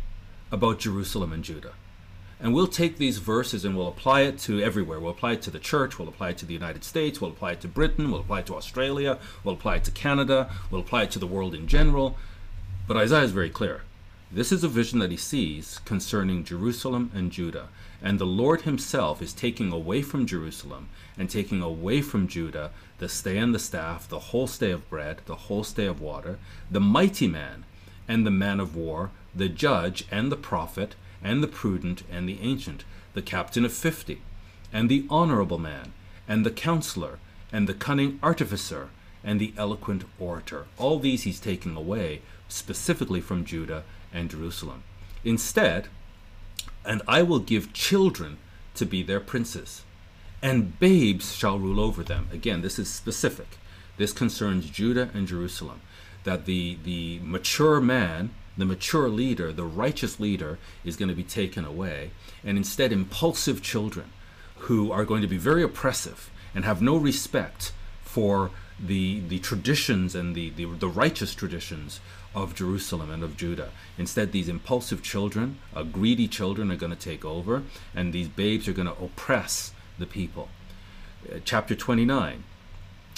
about 0.52 0.80
Jerusalem 0.80 1.32
and 1.34 1.44
Judah. 1.44 1.74
And 2.42 2.56
we'll 2.56 2.68
take 2.68 2.98
these 2.98 3.20
verses 3.20 3.64
and 3.64 3.78
we'll 3.78 3.88
apply 3.88 4.22
it 4.22 4.40
to 4.40 4.62
everywhere. 4.62 5.00
We'll 5.00 5.12
apply 5.12 5.34
it 5.34 5.44
to 5.44 5.52
the 5.52 5.60
church, 5.60 6.00
we'll 6.00 6.10
apply 6.10 6.30
it 6.30 6.38
to 6.40 6.46
the 6.48 6.56
United 6.56 6.84
States, 6.84 7.22
we'll 7.22 7.30
apply 7.30 7.52
it 7.52 7.62
to 7.62 7.68
Britain, 7.68 8.10
we'll 8.10 8.22
apply 8.22 8.40
it 8.40 8.48
to 8.48 8.56
Australia, 8.56 9.20
we'll 9.44 9.54
apply 9.54 9.76
it 9.76 9.84
to 9.84 9.92
Canada, 9.92 10.50
we'll 10.72 10.82
apply 10.82 11.04
it 11.04 11.12
to 11.12 11.20
the 11.20 11.28
world 11.28 11.54
in 11.54 11.68
general. 11.68 12.18
But 12.88 12.98
Isaiah 12.98 13.24
is 13.24 13.32
very 13.32 13.52
clear. 13.52 13.84
This 14.32 14.52
is 14.52 14.64
a 14.64 14.70
vision 14.70 15.00
that 15.00 15.12
he 15.12 15.18
sees 15.18 15.80
concerning 15.86 16.44
Jerusalem 16.44 17.12
and 17.14 17.32
Judah. 17.32 17.68
And 18.02 18.18
the 18.18 18.26
Lord 18.26 18.62
himself 18.62 19.22
is 19.22 19.34
taking 19.34 19.72
away 19.72 20.02
from 20.02 20.26
Jerusalem 20.26 20.90
and 21.18 21.30
taking 21.30 21.62
away 21.62 22.02
from 22.02 22.28
Judah 22.28 22.72
the 22.98 23.10
stay 23.10 23.38
and 23.38 23.54
the 23.54 23.60
staff, 23.60 24.08
the 24.08 24.20
whole 24.20 24.48
stay 24.48 24.72
of 24.72 24.90
bread, 24.90 25.22
the 25.26 25.36
whole 25.36 25.64
stay 25.64 25.86
of 25.86 26.02
water, 26.02 26.40
the 26.72 26.80
mighty 26.80 27.28
man 27.28 27.66
and 28.08 28.26
the 28.26 28.32
man 28.32 28.60
of 28.60 28.76
war, 28.76 29.12
the 29.36 29.50
judge 29.50 30.06
and 30.10 30.32
the 30.32 30.38
prophet, 30.38 30.96
and 31.24 31.44
the 31.44 31.48
prudent 31.48 32.04
and 32.12 32.28
the 32.28 32.40
ancient, 32.42 32.84
the 33.14 33.22
captain 33.22 33.66
of 33.66 33.74
fifty, 33.74 34.22
and 34.74 34.90
the 34.90 35.06
honorable 35.10 35.60
man, 35.60 35.94
and 36.28 36.46
the 36.46 36.52
counselor, 36.52 37.20
and 37.52 37.68
the 37.68 37.74
cunning 37.74 38.20
artificer, 38.24 38.90
and 39.24 39.40
the 39.40 39.54
eloquent 39.58 40.04
orator. 40.20 40.66
All 40.78 41.00
these 41.00 41.24
he's 41.24 41.40
taking 41.40 41.76
away 41.76 42.22
specifically 42.48 43.22
from 43.22 43.46
Judah 43.46 43.84
and 44.14 44.30
Jerusalem. 44.30 44.84
Instead, 45.24 45.88
and 46.84 47.02
I 47.08 47.22
will 47.22 47.40
give 47.40 47.74
children 47.74 48.38
to 48.76 48.86
be 48.86 49.04
their 49.04 49.20
princes, 49.20 49.84
and 50.42 50.80
babes 50.80 51.36
shall 51.36 51.60
rule 51.60 51.80
over 51.80 52.04
them. 52.04 52.28
Again, 52.32 52.62
this 52.62 52.80
is 52.80 52.90
specific. 52.90 53.58
This 53.98 54.14
concerns 54.14 54.70
Judah 54.70 55.12
and 55.14 55.28
Jerusalem. 55.28 55.82
That 56.24 56.46
the, 56.46 56.78
the 56.84 57.20
mature 57.24 57.80
man 57.80 58.32
the 58.62 58.66
mature 58.66 59.10
leader, 59.10 59.52
the 59.52 59.66
righteous 59.66 60.20
leader, 60.20 60.60
is 60.86 60.96
going 60.96 61.10
to 61.10 61.16
be 61.16 61.24
taken 61.24 61.66
away, 61.66 62.12
and 62.44 62.58
instead, 62.58 62.94
impulsive 62.94 63.62
children 63.62 64.12
who 64.60 64.92
are 64.92 65.04
going 65.04 65.22
to 65.22 65.28
be 65.28 65.38
very 65.38 65.64
oppressive 65.64 66.30
and 66.54 66.64
have 66.64 66.82
no 66.82 66.96
respect 66.96 67.74
for 68.04 68.52
the, 68.80 69.22
the 69.22 69.40
traditions 69.40 70.16
and 70.16 70.36
the, 70.36 70.50
the, 70.52 70.66
the 70.66 70.88
righteous 70.88 71.34
traditions 71.34 72.00
of 72.34 72.56
Jerusalem 72.56 73.10
and 73.10 73.24
of 73.24 73.38
Judah. 73.38 73.70
Instead, 73.98 74.32
these 74.32 74.48
impulsive 74.48 75.02
children, 75.02 75.58
uh, 75.76 75.84
greedy 75.84 76.28
children, 76.28 76.72
are 76.72 76.76
going 76.76 76.92
to 76.92 76.98
take 76.98 77.26
over, 77.26 77.64
and 77.96 78.14
these 78.14 78.28
babes 78.28 78.68
are 78.68 78.74
going 78.74 78.88
to 78.88 79.04
oppress 79.04 79.74
the 79.98 80.06
people. 80.06 80.50
Uh, 81.30 81.40
chapter 81.44 81.76
29, 81.76 82.44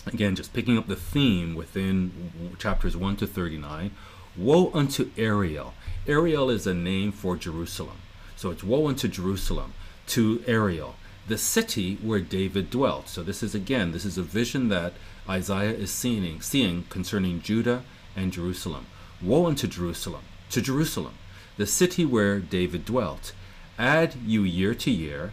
again, 0.08 0.36
just 0.36 0.54
picking 0.54 0.78
up 0.78 0.88
the 0.88 0.96
theme 0.96 1.56
within 1.56 2.56
chapters 2.58 2.98
1 2.98 3.18
to 3.18 3.28
39 3.28 3.92
Woe 4.36 4.72
unto 4.74 5.12
Ariel. 5.18 5.74
Ariel 6.08 6.50
is 6.50 6.66
a 6.66 6.74
name 6.74 7.12
for 7.12 7.38
Jerusalem. 7.38 7.98
So 8.36 8.50
it's 8.50 8.64
woe 8.64 8.88
unto 8.88 9.08
Jerusalem, 9.08 9.74
to 10.08 10.44
Ariel, 10.48 10.96
the 11.28 11.38
city 11.38 11.96
where 12.02 12.20
David 12.20 12.70
dwelt. 12.70 13.08
So 13.08 13.24
this 13.24 13.44
is 13.44 13.56
again, 13.56 13.92
this 13.92 14.06
is 14.06 14.18
a 14.18 14.24
vision 14.24 14.70
that 14.70 14.94
Isaiah 15.30 15.72
is 15.72 15.92
seeing, 15.92 16.42
seeing 16.42 16.84
concerning 16.90 17.42
Judah 17.42 17.84
and 18.16 18.34
Jerusalem. 18.34 18.88
Woe 19.22 19.46
unto 19.46 19.68
Jerusalem, 19.68 20.24
to 20.50 20.62
Jerusalem, 20.62 21.14
the 21.56 21.66
city 21.66 22.04
where 22.06 22.40
David 22.40 22.86
dwelt. 22.86 23.34
Add 23.80 24.16
you 24.26 24.44
year 24.44 24.76
to 24.76 24.92
year, 24.92 25.32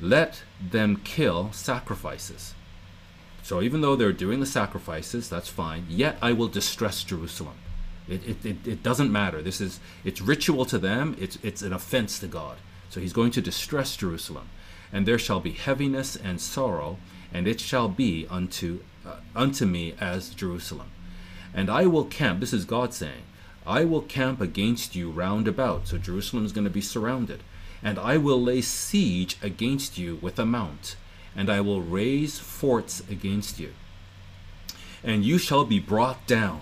let 0.00 0.42
them 0.60 0.96
kill 1.04 1.52
sacrifices. 1.52 2.54
So 3.42 3.60
even 3.62 3.80
though 3.80 3.96
they're 3.96 4.12
doing 4.12 4.40
the 4.40 4.46
sacrifices, 4.46 5.28
that's 5.28 5.48
fine, 5.48 5.86
yet 5.88 6.16
I 6.22 6.32
will 6.32 6.48
distress 6.48 7.04
Jerusalem. 7.04 7.56
It, 8.08 8.26
it, 8.26 8.46
it, 8.46 8.66
it, 8.66 8.82
doesn't 8.82 9.10
matter. 9.10 9.42
This 9.42 9.60
is 9.60 9.80
it's 10.04 10.20
ritual 10.20 10.64
to 10.66 10.78
them. 10.78 11.16
It's 11.18 11.38
it's 11.42 11.62
an 11.62 11.72
offense 11.72 12.18
to 12.20 12.28
God. 12.28 12.58
So 12.88 13.00
he's 13.00 13.12
going 13.12 13.32
to 13.32 13.40
distress 13.40 13.96
Jerusalem, 13.96 14.48
and 14.92 15.06
there 15.06 15.18
shall 15.18 15.40
be 15.40 15.50
heaviness 15.50 16.14
and 16.14 16.40
sorrow, 16.40 16.98
and 17.32 17.48
it 17.48 17.60
shall 17.60 17.88
be 17.88 18.26
unto 18.30 18.80
uh, 19.04 19.16
unto 19.34 19.66
me 19.66 19.94
as 20.00 20.30
Jerusalem. 20.30 20.90
And 21.52 21.68
I 21.68 21.86
will 21.86 22.04
camp. 22.04 22.40
This 22.40 22.52
is 22.52 22.64
God 22.64 22.94
saying, 22.94 23.22
I 23.66 23.84
will 23.84 24.02
camp 24.02 24.40
against 24.40 24.94
you 24.94 25.10
round 25.10 25.48
about. 25.48 25.88
So 25.88 25.98
Jerusalem 25.98 26.44
is 26.44 26.52
going 26.52 26.64
to 26.64 26.70
be 26.70 26.80
surrounded, 26.80 27.42
and 27.82 27.98
I 27.98 28.18
will 28.18 28.40
lay 28.40 28.60
siege 28.60 29.36
against 29.42 29.98
you 29.98 30.16
with 30.22 30.38
a 30.38 30.46
mount, 30.46 30.94
and 31.34 31.50
I 31.50 31.60
will 31.60 31.82
raise 31.82 32.38
forts 32.38 33.00
against 33.10 33.58
you, 33.58 33.72
and 35.02 35.24
you 35.24 35.38
shall 35.38 35.64
be 35.64 35.80
brought 35.80 36.24
down 36.28 36.60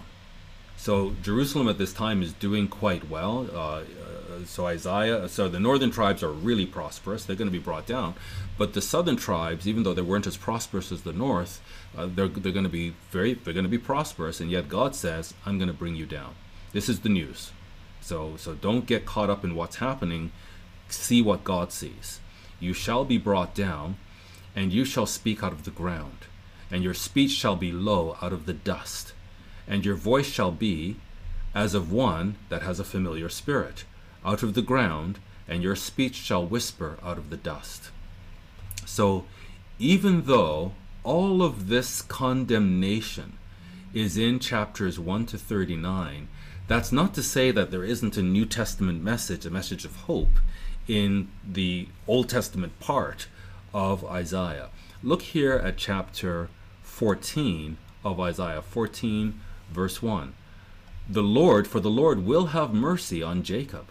So 0.85 1.15
Jerusalem 1.23 1.67
at 1.69 1.79
this 1.79 1.95
time 1.95 2.23
is 2.23 2.35
doing 2.35 2.69
quite 2.69 3.09
well. 3.09 3.49
Uh, 3.55 3.57
uh, 3.57 3.85
so 4.45 4.67
Isaiah, 4.67 5.31
so 5.31 5.49
the 5.49 5.59
northern 5.59 5.91
tribes 5.91 6.23
are 6.23 6.31
really 6.31 6.67
prosperous. 6.67 7.25
They're 7.25 7.37
going 7.37 7.51
to 7.51 7.59
be 7.59 7.65
brought 7.71 7.87
down, 7.87 8.13
but 8.59 8.75
the 8.75 8.83
southern 8.83 9.17
tribes, 9.17 9.67
even 9.67 9.83
though 9.83 9.95
they 9.95 10.03
weren't 10.03 10.27
as 10.27 10.37
prosperous 10.37 10.93
as 10.93 11.01
the 11.01 11.15
north, 11.15 11.63
uh, 11.97 12.05
they're 12.15 12.29
they're 12.29 12.53
going 12.53 12.65
to 12.65 12.79
be 12.83 12.93
very 13.11 13.33
they're 13.33 13.55
going 13.55 13.65
to 13.65 13.71
be 13.71 13.79
prosperous. 13.79 14.41
And 14.41 14.51
yet 14.51 14.69
God 14.69 14.95
says, 14.95 15.33
"I'm 15.47 15.57
going 15.57 15.73
to 15.73 15.81
bring 15.83 15.97
you 15.97 16.05
down." 16.05 16.35
This 16.75 16.91
is 16.91 17.01
the 17.01 17.09
news. 17.09 17.53
So 18.03 18.37
so 18.37 18.53
don't 18.53 18.85
get 18.85 19.07
caught 19.07 19.31
up 19.31 19.43
in 19.43 19.55
what's 19.55 19.77
happening. 19.77 20.33
See 20.91 21.23
what 21.23 21.45
God 21.45 21.73
sees. 21.73 22.21
You 22.61 22.75
shall 22.75 23.07
be 23.07 23.17
brought 23.17 23.55
down, 23.55 23.97
and 24.55 24.71
you 24.71 24.85
shall 24.85 25.07
speak 25.07 25.43
out 25.43 25.53
of 25.53 25.65
the 25.65 25.71
ground, 25.71 26.27
and 26.71 26.85
your 26.85 26.93
speech 26.93 27.31
shall 27.31 27.57
be 27.57 27.73
low 27.73 28.19
out 28.21 28.35
of 28.35 28.45
the 28.45 28.53
dust, 28.53 29.14
and 29.67 29.85
your 29.85 29.95
voice 29.95 30.27
shall 30.27 30.51
be 30.51 30.97
as 31.55 31.75
of 31.75 31.93
one 31.93 32.37
that 32.49 32.63
has 32.63 32.81
a 32.81 32.85
familiar 32.85 33.29
spirit, 33.29 33.85
out 34.25 34.43
of 34.43 34.55
the 34.55 34.63
ground, 34.63 35.19
and 35.47 35.63
your 35.63 35.77
speech 35.77 36.15
shall 36.15 36.45
whisper 36.45 36.99
out 37.03 37.19
of 37.19 37.31
the 37.31 37.37
dust. 37.37 37.91
So, 38.87 39.25
even 39.79 40.23
though 40.23 40.73
all 41.03 41.43
of 41.43 41.69
this 41.69 42.03
condemnation 42.03 43.39
is 43.93 44.17
in 44.17 44.39
chapters 44.39 44.99
1 44.99 45.27
to 45.27 45.39
39, 45.39 46.29
that's 46.67 46.93
not 46.93 47.15
to 47.15 47.23
say 47.23 47.51
that 47.51 47.71
there 47.71 47.85
isn't 47.85 48.17
a 48.17 48.23
New 48.23 48.47
Testament 48.47 49.03
message, 49.03 49.45
a 49.45 49.51
message 49.51 49.85
of 49.85 49.97
hope 49.97 50.39
in 50.89 51.29
the 51.47 51.89
Old 52.07 52.29
Testament 52.29 52.79
part 52.81 53.29
of 53.73 54.05
Isaiah. 54.05 54.71
Look 55.03 55.23
here 55.23 55.55
at 55.55 55.77
chapter 55.77 56.49
14 56.83 57.77
of 58.05 58.21
Isaiah 58.21 58.63
14, 58.63 59.41
verse 59.71 60.03
1. 60.03 60.35
The 61.09 61.23
Lord, 61.23 61.67
for 61.67 61.81
the 61.81 61.91
Lord 61.91 62.25
will 62.25 62.47
have 62.47 62.73
mercy 62.73 63.23
on 63.23 63.43
Jacob 63.43 63.87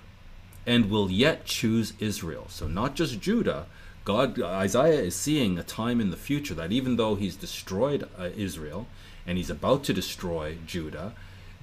and 0.65 0.89
will 0.89 1.11
yet 1.11 1.45
choose 1.45 1.93
Israel. 1.99 2.45
So, 2.49 2.67
not 2.67 2.95
just 2.95 3.19
Judah. 3.19 3.65
God, 4.05 4.41
Isaiah 4.41 5.01
is 5.01 5.15
seeing 5.15 5.57
a 5.57 5.63
time 5.63 6.01
in 6.01 6.11
the 6.11 6.17
future 6.17 6.53
that 6.55 6.71
even 6.71 6.97
though 6.97 7.15
he's 7.15 7.35
destroyed 7.35 8.09
uh, 8.19 8.29
Israel 8.35 8.87
and 9.25 9.37
he's 9.37 9.49
about 9.49 9.83
to 9.85 9.93
destroy 9.93 10.57
Judah, 10.65 11.13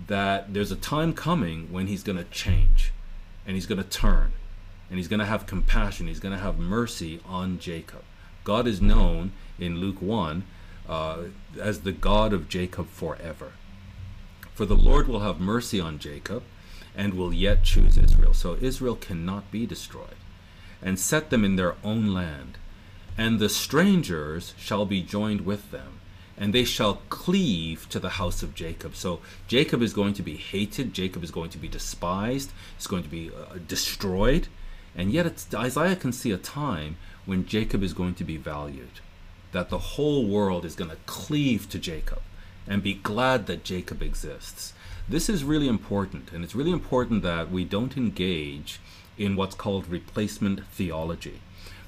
that 0.07 0.55
there's 0.55 0.73
a 0.73 0.76
time 0.76 1.12
coming 1.12 1.71
when 1.71 1.87
he's 1.87 2.02
going 2.02 2.17
to 2.17 2.25
change 2.25 2.93
and 3.47 3.57
he's 3.57 3.67
going 3.67 3.83
to 3.83 3.88
turn 3.88 4.33
and 4.88 4.99
he's 4.99 5.09
going 5.09 5.21
to 5.21 5.26
have 5.26 5.47
compassion. 5.47 6.07
He's 6.07 6.21
going 6.21 6.35
to 6.35 6.43
have 6.43 6.59
mercy 6.59 7.21
on 7.26 7.59
Jacob. 7.59 8.02
God 8.45 8.67
is 8.67 8.81
known 8.81 9.33
in 9.59 9.79
Luke 9.79 10.00
1 10.00 10.45
uh, 10.88 11.19
as 11.61 11.81
the 11.81 11.93
God 11.93 12.33
of 12.33 12.49
Jacob 12.49 12.88
forever. 12.88 13.52
For 14.61 14.66
the 14.66 14.77
Lord 14.77 15.09
will 15.09 15.20
have 15.20 15.40
mercy 15.40 15.81
on 15.81 15.99
Jacob 15.99 16.42
and 16.94 17.14
will 17.14 17.33
yet 17.33 17.64
choose 17.64 17.96
Israel. 17.96 18.35
So 18.35 18.59
Israel 18.61 18.94
cannot 18.94 19.51
be 19.51 19.64
destroyed 19.64 20.20
and 20.83 20.99
set 20.99 21.31
them 21.31 21.46
in 21.46 21.57
their 21.57 21.77
own 21.83 22.12
land. 22.12 22.59
And 23.16 23.38
the 23.38 23.49
strangers 23.49 24.53
shall 24.59 24.85
be 24.85 25.01
joined 25.01 25.46
with 25.46 25.70
them 25.70 26.01
and 26.37 26.53
they 26.53 26.64
shall 26.64 27.01
cleave 27.09 27.88
to 27.88 27.99
the 27.99 28.20
house 28.20 28.42
of 28.42 28.55
Jacob. 28.55 28.96
So 28.96 29.20
Jacob 29.49 29.81
is 29.81 29.94
going 29.94 30.12
to 30.12 30.23
be 30.23 30.37
hated, 30.37 30.92
Jacob 30.92 31.25
is 31.25 31.31
going 31.31 31.49
to 31.49 31.59
be 31.59 31.66
despised, 31.66 32.53
he's 32.77 32.87
going 32.87 33.05
to 33.05 33.09
be 33.09 33.31
uh, 33.31 33.61
destroyed. 33.66 34.49
And 34.94 35.11
yet 35.11 35.46
Isaiah 35.55 35.96
can 35.96 36.12
see 36.12 36.33
a 36.33 36.37
time 36.37 36.99
when 37.25 37.46
Jacob 37.46 37.83
is 37.83 37.94
going 37.94 38.14
to 38.16 38.25
be 38.25 38.37
valued, 38.37 39.01
that 39.53 39.70
the 39.70 39.94
whole 39.96 40.27
world 40.27 40.66
is 40.66 40.75
going 40.75 40.90
to 40.90 40.99
cleave 41.07 41.66
to 41.70 41.79
Jacob 41.79 42.20
and 42.66 42.83
be 42.83 42.94
glad 42.94 43.46
that 43.46 43.64
Jacob 43.64 44.03
exists. 44.03 44.73
This 45.09 45.29
is 45.29 45.42
really 45.44 45.68
important, 45.68 46.33
and 46.33 46.44
it's 46.44 46.55
really 46.55 46.70
important 46.70 47.23
that 47.23 47.51
we 47.51 47.64
don't 47.64 47.96
engage 47.96 48.81
in 49.18 49.37
what's 49.37 49.55
called 49.55 49.88
replacement 49.88 50.64
theology. 50.66 51.40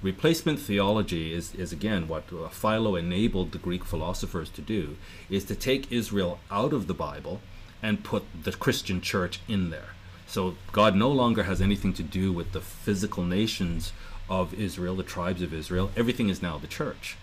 Replacement 0.02 0.58
theology 0.58 1.32
is, 1.32 1.54
is 1.54 1.72
again 1.72 2.08
what 2.08 2.24
uh, 2.32 2.48
Philo 2.48 2.96
enabled 2.96 3.52
the 3.52 3.58
Greek 3.58 3.85
philosophers 3.85 4.50
to 4.50 4.61
do, 4.61 4.96
is 5.30 5.44
to 5.44 5.54
take 5.54 5.92
Israel 5.92 6.40
out 6.50 6.72
of 6.72 6.88
the 6.88 6.94
Bible 6.94 7.40
and 7.80 8.04
put 8.04 8.24
the 8.42 8.52
Christian 8.52 9.00
church 9.00 9.40
in 9.46 9.70
there. 9.70 9.90
So 10.26 10.56
God 10.72 10.96
no 10.96 11.11
longer 11.11 11.44
has 11.44 11.61
anything 11.61 11.92
to 11.94 12.02
do 12.02 12.32
with 12.32 12.52
the 12.52 12.61
physical 12.61 13.22
nations 13.24 13.92
of 14.28 14.54
Israel, 14.54 14.96
the 14.96 15.02
tribes 15.02 15.42
of 15.42 15.52
Israel. 15.52 15.90
Everything 15.96 16.28
is 16.28 16.42
now 16.42 16.58
the 16.58 16.66
church. 16.66 17.16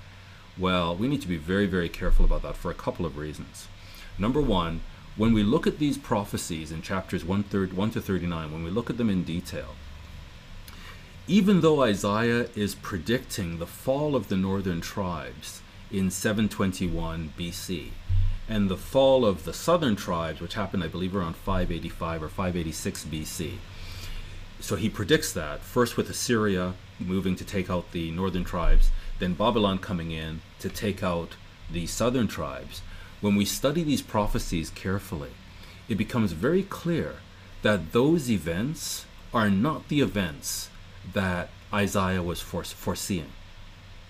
Well, 0.59 0.93
we 0.93 1.07
need 1.07 1.21
to 1.21 1.27
be 1.27 1.37
very, 1.37 1.65
very 1.67 1.87
careful 1.87 2.25
about 2.25 2.41
that 2.41 2.57
for 2.57 2.69
a 2.69 2.75
couple 2.75 3.05
of 3.05 3.17
reasons. 3.17 3.67
Number 4.17 4.41
one, 4.41 4.81
when 5.15 5.33
we 5.33 5.41
look 5.41 5.65
at 5.65 5.79
these 5.79 5.97
prophecies 5.97 6.71
in 6.71 6.81
chapters 6.81 7.23
1, 7.23 7.43
1 7.43 7.91
to 7.91 8.01
39, 8.01 8.51
when 8.51 8.63
we 8.63 8.69
look 8.69 8.89
at 8.89 8.97
them 8.97 9.09
in 9.09 9.23
detail, 9.23 9.75
even 11.27 11.61
though 11.61 11.83
Isaiah 11.83 12.49
is 12.55 12.75
predicting 12.75 13.59
the 13.59 13.65
fall 13.65 14.15
of 14.15 14.27
the 14.27 14.35
northern 14.35 14.81
tribes 14.81 15.61
in 15.91 16.11
721 16.11 17.33
BC, 17.37 17.89
and 18.49 18.67
the 18.67 18.77
fall 18.77 19.25
of 19.25 19.45
the 19.45 19.53
southern 19.53 19.95
tribes, 19.95 20.41
which 20.41 20.55
happened, 20.55 20.83
I 20.83 20.87
believe, 20.87 21.15
around 21.15 21.35
585 21.35 22.23
or 22.23 22.29
586 22.29 23.05
BC. 23.05 23.51
So 24.59 24.75
he 24.75 24.89
predicts 24.89 25.31
that, 25.33 25.61
first 25.61 25.95
with 25.95 26.09
Assyria 26.09 26.73
moving 26.99 27.35
to 27.37 27.45
take 27.45 27.69
out 27.69 27.91
the 27.91 28.11
northern 28.11 28.43
tribes, 28.43 28.89
then 29.19 29.34
Babylon 29.34 29.77
coming 29.77 30.12
in 30.12 30.41
to 30.60 30.69
take 30.69 31.03
out 31.03 31.36
the 31.71 31.86
southern 31.86 32.27
tribes. 32.27 32.82
When 33.21 33.36
we 33.36 33.45
study 33.45 33.84
these 33.84 34.01
prophecies 34.01 34.69
carefully, 34.69 35.32
it 35.88 35.95
becomes 35.95 36.32
very 36.32 36.63
clear 36.63 37.15
that 37.62 37.91
those 37.91 38.32
events 38.32 39.05
are 39.34 39.49
not 39.49 39.89
the 39.89 40.01
events 40.01 40.69
that 41.13 41.49
Isaiah 41.73 42.23
was 42.23 42.41
foreseeing. 42.41 43.32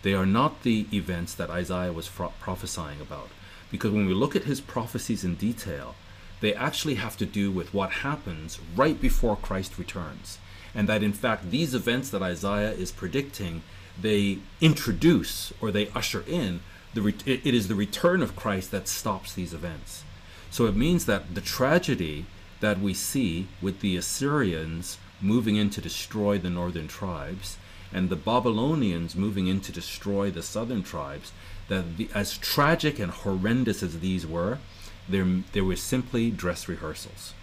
They 0.02 0.14
are 0.14 0.26
not 0.26 0.64
the 0.64 0.88
events 0.94 1.34
that 1.34 1.50
Isaiah 1.50 1.92
was 1.92 2.08
prophesying 2.08 3.02
about. 3.02 3.30
Because 3.72 3.92
when 3.92 4.06
we 4.06 4.14
look 4.14 4.36
at 4.36 4.46
his 4.46 4.62
prophecies 4.62 5.24
in 5.24 5.36
detail, 5.36 5.96
they 6.42 6.54
actually 6.54 6.96
have 6.96 7.18
to 7.18 7.26
do 7.26 7.52
with 7.52 7.74
what 7.74 7.92
happens 7.92 8.60
right 8.76 9.00
before 9.00 9.36
Christ 9.36 9.78
returns. 9.78 10.38
And 10.74 10.88
that 10.88 11.04
in 11.04 11.14
fact, 11.14 11.52
these 11.52 11.74
events 11.74 12.10
that 12.12 12.22
Isaiah 12.22 12.72
is 12.72 12.92
predicting, 12.92 13.62
they 14.02 14.40
introduce 14.62 15.54
or 15.62 15.72
they 15.72 15.90
usher 15.90 16.24
in 16.28 16.62
the 16.94 17.02
re- 17.02 17.16
it 17.26 17.54
is 17.54 17.68
the 17.68 17.76
return 17.76 18.22
of 18.22 18.36
Christ 18.36 18.72
that 18.72 18.88
stops 18.88 19.34
these 19.34 19.54
events. 19.54 20.04
So 20.50 20.66
it 20.66 20.76
means 20.76 21.06
that 21.06 21.36
the 21.36 21.42
tragedy 21.42 22.26
that 22.60 22.80
we 22.80 22.94
see 22.94 23.48
with 23.62 23.82
the 23.82 23.96
Assyrians 23.96 24.98
moving 25.22 25.56
in 25.56 25.70
to 25.72 25.82
destroy 25.82 26.38
the 26.38 26.50
northern 26.50 26.88
tribes 26.88 27.58
and 27.94 28.10
the 28.10 28.16
Babylonians 28.16 29.16
moving 29.16 29.48
in 29.48 29.62
to 29.62 29.72
destroy 29.72 30.30
the 30.30 30.44
southern 30.44 30.84
tribes, 30.84 31.32
that 31.68 31.98
the, 31.98 32.10
as 32.14 32.38
tragic 32.38 33.00
and 33.00 33.12
horrendous 33.12 33.82
as 33.82 34.00
these 34.00 34.26
were, 34.26 34.60
there, 35.08 35.26
there 35.54 35.64
were 35.64 35.76
simply 35.76 36.30
dress 36.30 36.68
rehearsals. 36.68 37.34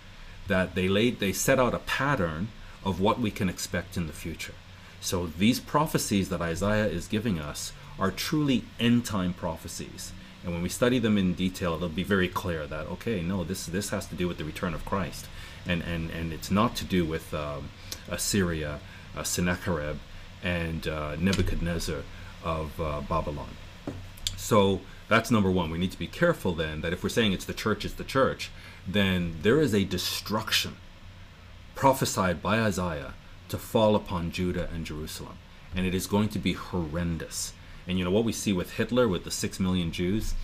That 0.47 0.75
they 0.75 0.89
laid, 0.89 1.19
they 1.19 1.33
set 1.33 1.59
out 1.59 1.75
a 1.75 1.81
pattern 1.81 2.49
of 2.85 3.01
what 3.01 3.19
we 3.19 3.33
can 3.33 3.49
expect 3.49 3.97
in 3.97 4.07
the 4.07 4.13
future. 4.13 4.55
So 5.01 5.27
these 5.27 5.61
prophecies 5.61 6.29
that 6.31 6.41
Isaiah 6.41 6.87
is 6.87 7.07
giving 7.07 7.39
us 7.39 7.73
are 7.99 8.11
truly 8.11 8.65
end 8.79 9.05
time 9.05 9.33
prophecies. 9.33 10.13
And 10.45 10.53
when 10.53 10.63
we 10.63 10.69
study 10.69 10.99
them 10.99 11.19
in 11.19 11.35
detail, 11.35 11.75
it'll 11.75 11.89
be 11.89 12.03
very 12.05 12.29
clear 12.29 12.67
that 12.67 12.87
okay, 12.87 13.21
no, 13.21 13.45
this 13.45 13.67
this 13.67 13.91
has 13.91 14.07
to 14.07 14.15
do 14.15 14.29
with 14.29 14.39
the 14.39 14.45
return 14.45 14.75
of 14.75 14.85
Christ, 14.85 15.27
and 15.67 15.83
and 15.83 16.11
and 16.11 16.33
it's 16.33 16.51
not 16.51 16.77
to 16.77 16.85
do 16.85 17.05
with 17.05 17.35
um, 17.35 17.71
Assyria, 18.09 18.81
uh, 19.17 19.23
Sennacherib, 19.23 19.97
and 20.43 20.87
uh, 20.87 21.17
Nebuchadnezzar 21.17 22.03
of 22.45 22.81
uh, 22.81 23.01
Babylon. 23.01 23.57
So 24.37 24.83
that's 25.09 25.31
number 25.31 25.51
one. 25.51 25.71
We 25.71 25.79
need 25.79 25.93
to 25.93 25.99
be 25.99 26.07
careful 26.07 26.53
then 26.53 26.81
that 26.83 26.93
if 26.93 27.03
we're 27.03 27.09
saying 27.09 27.33
it's 27.33 27.45
the 27.45 27.55
church, 27.55 27.85
it's 27.85 27.95
the 27.95 28.05
church, 28.05 28.51
then 28.87 29.37
there 29.43 29.61
is 29.61 29.75
a 29.75 29.85
destruction 29.85 30.77
prophesied 31.75 32.43
by 32.43 32.61
Isaiah 32.61 33.15
to 33.49 33.59
fall 33.59 33.95
upon 33.97 34.31
Judah 34.31 34.69
and 34.73 34.87
Jerusalem. 34.87 35.39
And 35.75 35.87
it 35.87 35.95
is 35.95 36.07
going 36.07 36.29
to 36.31 36.39
be 36.39 36.55
horrendous. 36.55 37.53
And 37.87 37.99
you 37.99 38.05
know 38.05 38.11
what 38.11 38.25
we 38.25 38.33
see 38.33 38.53
with 38.53 38.73
Hitler, 38.73 39.07
with 39.07 39.25
the 39.25 39.31
six 39.31 39.61
million 39.61 39.93
Jews? 39.93 40.35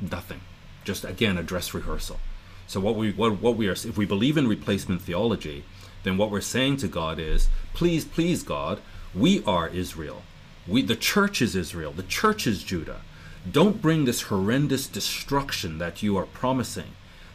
Nothing. 0.00 0.40
Just 0.84 1.04
again 1.04 1.38
a 1.38 1.42
dress 1.42 1.72
rehearsal. 1.72 2.18
So 2.66 2.80
what 2.80 2.96
we 2.96 3.12
what, 3.12 3.40
what 3.40 3.56
we 3.56 3.68
are 3.68 3.72
if 3.72 3.96
we 3.96 4.06
believe 4.06 4.36
in 4.36 4.48
replacement 4.48 5.02
theology, 5.02 5.64
then 6.02 6.16
what 6.16 6.30
we're 6.30 6.40
saying 6.40 6.78
to 6.78 6.88
God 6.88 7.18
is, 7.18 7.48
please, 7.74 8.04
please, 8.04 8.42
God, 8.42 8.80
we 9.14 9.44
are 9.44 9.68
Israel. 9.68 10.22
We 10.66 10.82
the 10.82 10.96
church 10.96 11.40
is 11.40 11.54
Israel. 11.54 11.92
The 11.92 12.02
church 12.02 12.46
is 12.46 12.62
Judah. 12.62 13.02
Don't 13.50 13.82
bring 13.82 14.04
this 14.04 14.22
horrendous 14.22 14.86
destruction 14.86 15.78
that 15.78 16.02
you 16.02 16.16
are 16.16 16.26
promising 16.26 16.92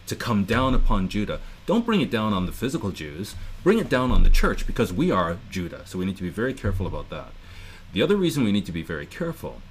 to 0.07 0.15
come 0.15 0.45
down 0.45 0.73
upon 0.73 1.09
Judah. 1.09 1.41
Don't 1.65 1.85
bring 1.85 1.99
it 2.01 2.09
down 2.09 2.33
on 2.33 2.45
the 2.45 2.53
physical 2.53 2.91
Jews. 2.91 3.35
Bring 3.67 3.79
it 3.79 3.89
down 3.89 4.11
on 4.11 4.23
the 4.23 4.29
church 4.29 4.65
because 4.65 4.93
we 4.93 5.11
are 5.11 5.39
Judah. 5.49 5.81
So 5.85 5.99
we 5.99 6.05
need 6.05 6.15
to 6.15 6.23
be 6.23 6.29
very 6.29 6.53
careful 6.53 6.87
about 6.87 7.09
that. 7.09 7.33
The 7.91 8.01
other 8.01 8.15
reason 8.15 8.45
we 8.45 8.53
need 8.53 8.65
to 8.67 8.71
be 8.71 8.81
very 8.81 9.05
careful 9.05 9.61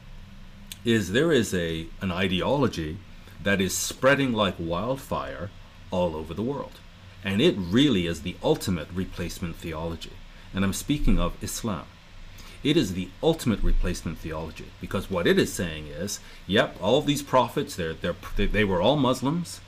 is 0.84 1.12
there 1.12 1.32
is 1.32 1.54
a 1.54 1.86
an 2.02 2.12
ideology 2.12 2.98
that 3.42 3.58
is 3.58 3.74
spreading 3.74 4.34
like 4.34 4.56
wildfire 4.58 5.48
all 5.90 6.14
over 6.14 6.34
the 6.34 6.42
world. 6.42 6.78
And 7.24 7.40
it 7.40 7.54
really 7.56 8.06
is 8.06 8.20
the 8.20 8.36
ultimate 8.42 8.88
replacement 8.92 9.56
theology. 9.56 10.12
And 10.52 10.62
I'm 10.62 10.74
speaking 10.74 11.18
of 11.18 11.42
Islam. 11.42 11.86
It 12.62 12.76
is 12.76 12.92
the 12.92 13.08
ultimate 13.22 13.62
replacement 13.62 14.18
theology 14.18 14.72
because 14.78 15.10
what 15.10 15.26
it 15.26 15.38
is 15.38 15.54
saying 15.54 15.86
is, 15.86 16.20
yep, 16.46 16.76
all 16.82 17.00
these 17.00 17.22
prophets, 17.22 17.76
they're, 17.76 17.94
they're, 17.94 18.14
they 18.36 18.64
were 18.64 18.82
all 18.82 18.96
Muslims, 18.96 19.62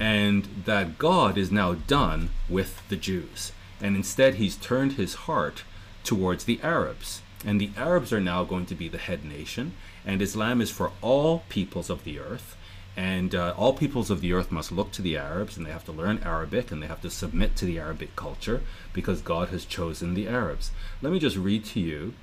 and 0.00 0.44
that 0.64 0.96
God 0.96 1.36
is 1.36 1.52
now 1.52 1.74
done 1.74 2.30
with 2.48 2.82
the 2.88 2.96
Jews. 2.96 3.52
And 3.80 3.96
instead, 3.96 4.34
he's 4.34 4.56
turned 4.56 4.92
his 4.92 5.14
heart 5.14 5.62
towards 6.04 6.44
the 6.44 6.60
Arabs. 6.62 7.22
And 7.44 7.60
the 7.60 7.70
Arabs 7.76 8.12
are 8.12 8.20
now 8.20 8.44
going 8.44 8.66
to 8.66 8.74
be 8.74 8.88
the 8.88 8.98
head 8.98 9.24
nation, 9.24 9.74
and 10.04 10.22
Islam 10.22 10.60
is 10.60 10.70
for 10.70 10.92
all 11.02 11.44
peoples 11.48 11.90
of 11.90 12.04
the 12.04 12.18
earth. 12.18 12.56
And 12.96 13.34
uh, 13.34 13.52
all 13.58 13.74
peoples 13.74 14.10
of 14.10 14.22
the 14.22 14.32
earth 14.32 14.50
must 14.50 14.72
look 14.72 14.90
to 14.92 15.02
the 15.02 15.18
Arabs, 15.18 15.56
and 15.56 15.66
they 15.66 15.70
have 15.70 15.84
to 15.84 15.92
learn 15.92 16.22
Arabic, 16.24 16.72
and 16.72 16.82
they 16.82 16.86
have 16.86 17.02
to 17.02 17.10
submit 17.10 17.54
to 17.56 17.66
the 17.66 17.78
Arabic 17.78 18.16
culture 18.16 18.62
because 18.94 19.20
God 19.20 19.48
has 19.50 19.66
chosen 19.66 20.14
the 20.14 20.26
Arabs. 20.26 20.70
Let 21.02 21.12
me 21.12 21.18
just 21.18 21.36
read 21.36 21.64
to 21.66 21.80
you 21.80 22.14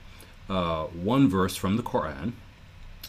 uh, 0.50 0.86
one 0.86 1.30
verse 1.30 1.56
from 1.56 1.78
the 1.78 1.84
Quran, 1.84 2.34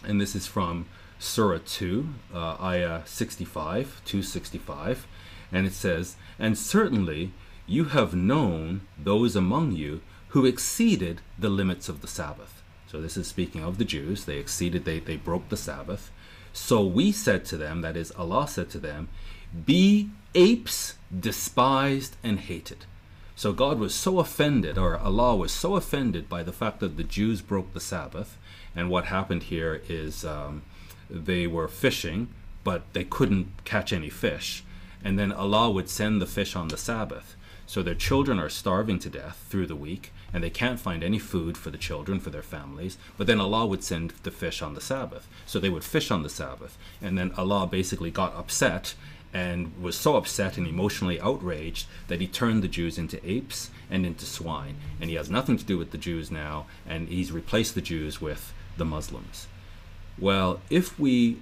and 0.04 0.20
this 0.20 0.34
is 0.34 0.46
from 0.46 0.86
Surah 1.18 1.60
2, 1.64 2.06
uh, 2.34 2.56
Ayah 2.60 3.02
65, 3.06 4.02
265, 4.04 5.06
and 5.50 5.66
it 5.66 5.72
says, 5.72 6.16
And 6.38 6.58
certainly 6.58 7.32
you 7.66 7.86
have 7.86 8.14
known 8.14 8.82
those 8.98 9.36
among 9.36 9.72
you 9.72 10.00
who 10.28 10.44
exceeded 10.44 11.20
the 11.38 11.48
limits 11.48 11.88
of 11.88 12.00
the 12.00 12.08
Sabbath. 12.08 12.62
So 12.90 13.00
this 13.00 13.16
is 13.16 13.26
speaking 13.26 13.62
of 13.62 13.78
the 13.78 13.84
Jews. 13.84 14.24
They 14.24 14.38
exceeded, 14.38 14.84
they, 14.84 14.98
they 15.00 15.16
broke 15.16 15.48
the 15.48 15.56
Sabbath. 15.56 16.10
So 16.52 16.84
we 16.84 17.10
said 17.10 17.44
to 17.46 17.56
them, 17.56 17.80
that 17.80 17.96
is, 17.96 18.12
Allah 18.12 18.46
said 18.46 18.70
to 18.70 18.78
them, 18.78 19.08
Be 19.64 20.10
apes 20.34 20.94
despised 21.16 22.16
and 22.22 22.40
hated. 22.40 22.84
So 23.36 23.52
God 23.52 23.78
was 23.78 23.94
so 23.94 24.20
offended, 24.20 24.78
or 24.78 24.96
Allah 24.96 25.34
was 25.34 25.52
so 25.52 25.74
offended 25.74 26.28
by 26.28 26.44
the 26.44 26.52
fact 26.52 26.80
that 26.80 26.96
the 26.96 27.02
Jews 27.02 27.40
broke 27.40 27.72
the 27.72 27.80
Sabbath. 27.80 28.38
And 28.76 28.90
what 28.90 29.06
happened 29.06 29.44
here 29.44 29.82
is 29.88 30.24
um, 30.24 30.62
they 31.10 31.46
were 31.46 31.68
fishing, 31.68 32.28
but 32.62 32.82
they 32.92 33.04
couldn't 33.04 33.64
catch 33.64 33.92
any 33.92 34.10
fish. 34.10 34.64
And 35.02 35.18
then 35.18 35.32
Allah 35.32 35.70
would 35.70 35.88
send 35.88 36.22
the 36.22 36.26
fish 36.26 36.54
on 36.54 36.68
the 36.68 36.76
Sabbath. 36.76 37.36
So 37.66 37.82
their 37.82 37.94
children 37.94 38.38
are 38.38 38.48
starving 38.48 38.98
to 39.00 39.10
death 39.10 39.44
through 39.48 39.66
the 39.66 39.76
week, 39.76 40.12
and 40.32 40.44
they 40.44 40.50
can't 40.50 40.78
find 40.78 41.02
any 41.02 41.18
food 41.18 41.56
for 41.56 41.70
the 41.70 41.78
children, 41.78 42.20
for 42.20 42.30
their 42.30 42.42
families. 42.42 42.98
But 43.16 43.26
then 43.26 43.40
Allah 43.40 43.66
would 43.66 43.82
send 43.82 44.10
the 44.22 44.30
fish 44.30 44.62
on 44.62 44.74
the 44.74 44.80
Sabbath. 44.80 45.26
So 45.46 45.58
they 45.58 45.70
would 45.70 45.84
fish 45.84 46.10
on 46.10 46.22
the 46.22 46.28
Sabbath. 46.28 46.76
And 47.00 47.16
then 47.16 47.32
Allah 47.36 47.66
basically 47.66 48.10
got 48.10 48.34
upset 48.34 48.94
and 49.32 49.72
was 49.82 49.96
so 49.96 50.16
upset 50.16 50.56
and 50.56 50.66
emotionally 50.66 51.20
outraged 51.20 51.88
that 52.06 52.20
he 52.20 52.26
turned 52.26 52.62
the 52.62 52.68
Jews 52.68 52.98
into 52.98 53.28
apes 53.28 53.70
and 53.90 54.06
into 54.06 54.24
swine. 54.24 54.76
And 55.00 55.10
he 55.10 55.16
has 55.16 55.28
nothing 55.28 55.56
to 55.56 55.64
do 55.64 55.76
with 55.76 55.90
the 55.90 55.98
Jews 55.98 56.30
now, 56.30 56.66
and 56.86 57.08
he's 57.08 57.32
replaced 57.32 57.74
the 57.74 57.80
Jews 57.80 58.20
with 58.20 58.52
the 58.76 58.84
Muslims. 58.84 59.48
Well, 60.18 60.60
if 60.70 60.98
we 61.00 61.38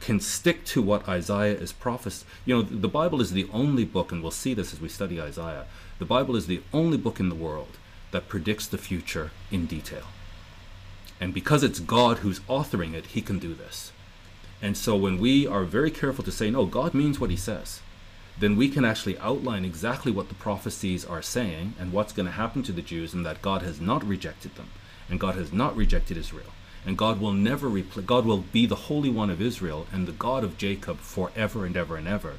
can 0.00 0.20
stick 0.20 0.64
to 0.64 0.80
what 0.80 1.08
Isaiah 1.08 1.56
is 1.56 1.72
prophes 1.72 2.24
you 2.44 2.54
know, 2.54 2.62
the 2.62 2.88
Bible 2.88 3.20
is 3.20 3.32
the 3.32 3.48
only 3.52 3.84
book, 3.84 4.12
and 4.12 4.22
we'll 4.22 4.30
see 4.30 4.54
this 4.54 4.72
as 4.72 4.80
we 4.80 4.88
study 4.88 5.20
Isaiah, 5.20 5.66
the 5.98 6.04
Bible 6.04 6.36
is 6.36 6.46
the 6.46 6.62
only 6.72 6.96
book 6.96 7.18
in 7.20 7.28
the 7.28 7.34
world 7.34 7.76
that 8.10 8.28
predicts 8.28 8.66
the 8.66 8.78
future 8.78 9.30
in 9.50 9.66
detail. 9.66 10.04
And 11.20 11.34
because 11.34 11.62
it's 11.62 11.80
God 11.80 12.18
who's 12.18 12.40
authoring 12.40 12.94
it, 12.94 13.06
he 13.06 13.20
can 13.20 13.38
do 13.38 13.54
this. 13.54 13.92
And 14.62 14.76
so 14.76 14.96
when 14.96 15.18
we 15.18 15.46
are 15.46 15.64
very 15.64 15.90
careful 15.90 16.24
to 16.24 16.32
say, 16.32 16.50
no, 16.50 16.66
God 16.66 16.94
means 16.94 17.20
what 17.20 17.30
he 17.30 17.36
says, 17.36 17.80
then 18.38 18.56
we 18.56 18.68
can 18.68 18.84
actually 18.84 19.18
outline 19.18 19.64
exactly 19.64 20.12
what 20.12 20.28
the 20.28 20.34
prophecies 20.34 21.04
are 21.04 21.22
saying 21.22 21.74
and 21.78 21.92
what's 21.92 22.12
going 22.12 22.26
to 22.26 22.32
happen 22.32 22.62
to 22.62 22.72
the 22.72 22.82
Jews 22.82 23.14
and 23.14 23.26
that 23.26 23.42
God 23.42 23.62
has 23.62 23.80
not 23.80 24.04
rejected 24.04 24.54
them 24.54 24.70
and 25.10 25.18
God 25.18 25.34
has 25.34 25.52
not 25.52 25.76
rejected 25.76 26.16
Israel. 26.16 26.52
And 26.86 26.96
God 26.96 27.20
will 27.20 27.32
never 27.32 27.68
repl- 27.68 28.04
God 28.04 28.24
will 28.24 28.38
be 28.38 28.66
the 28.66 28.74
Holy 28.74 29.10
One 29.10 29.30
of 29.30 29.42
Israel 29.42 29.86
and 29.92 30.06
the 30.06 30.12
God 30.12 30.44
of 30.44 30.58
Jacob 30.58 30.98
forever 30.98 31.66
and 31.66 31.76
ever 31.76 31.96
and 31.96 32.08
ever. 32.08 32.34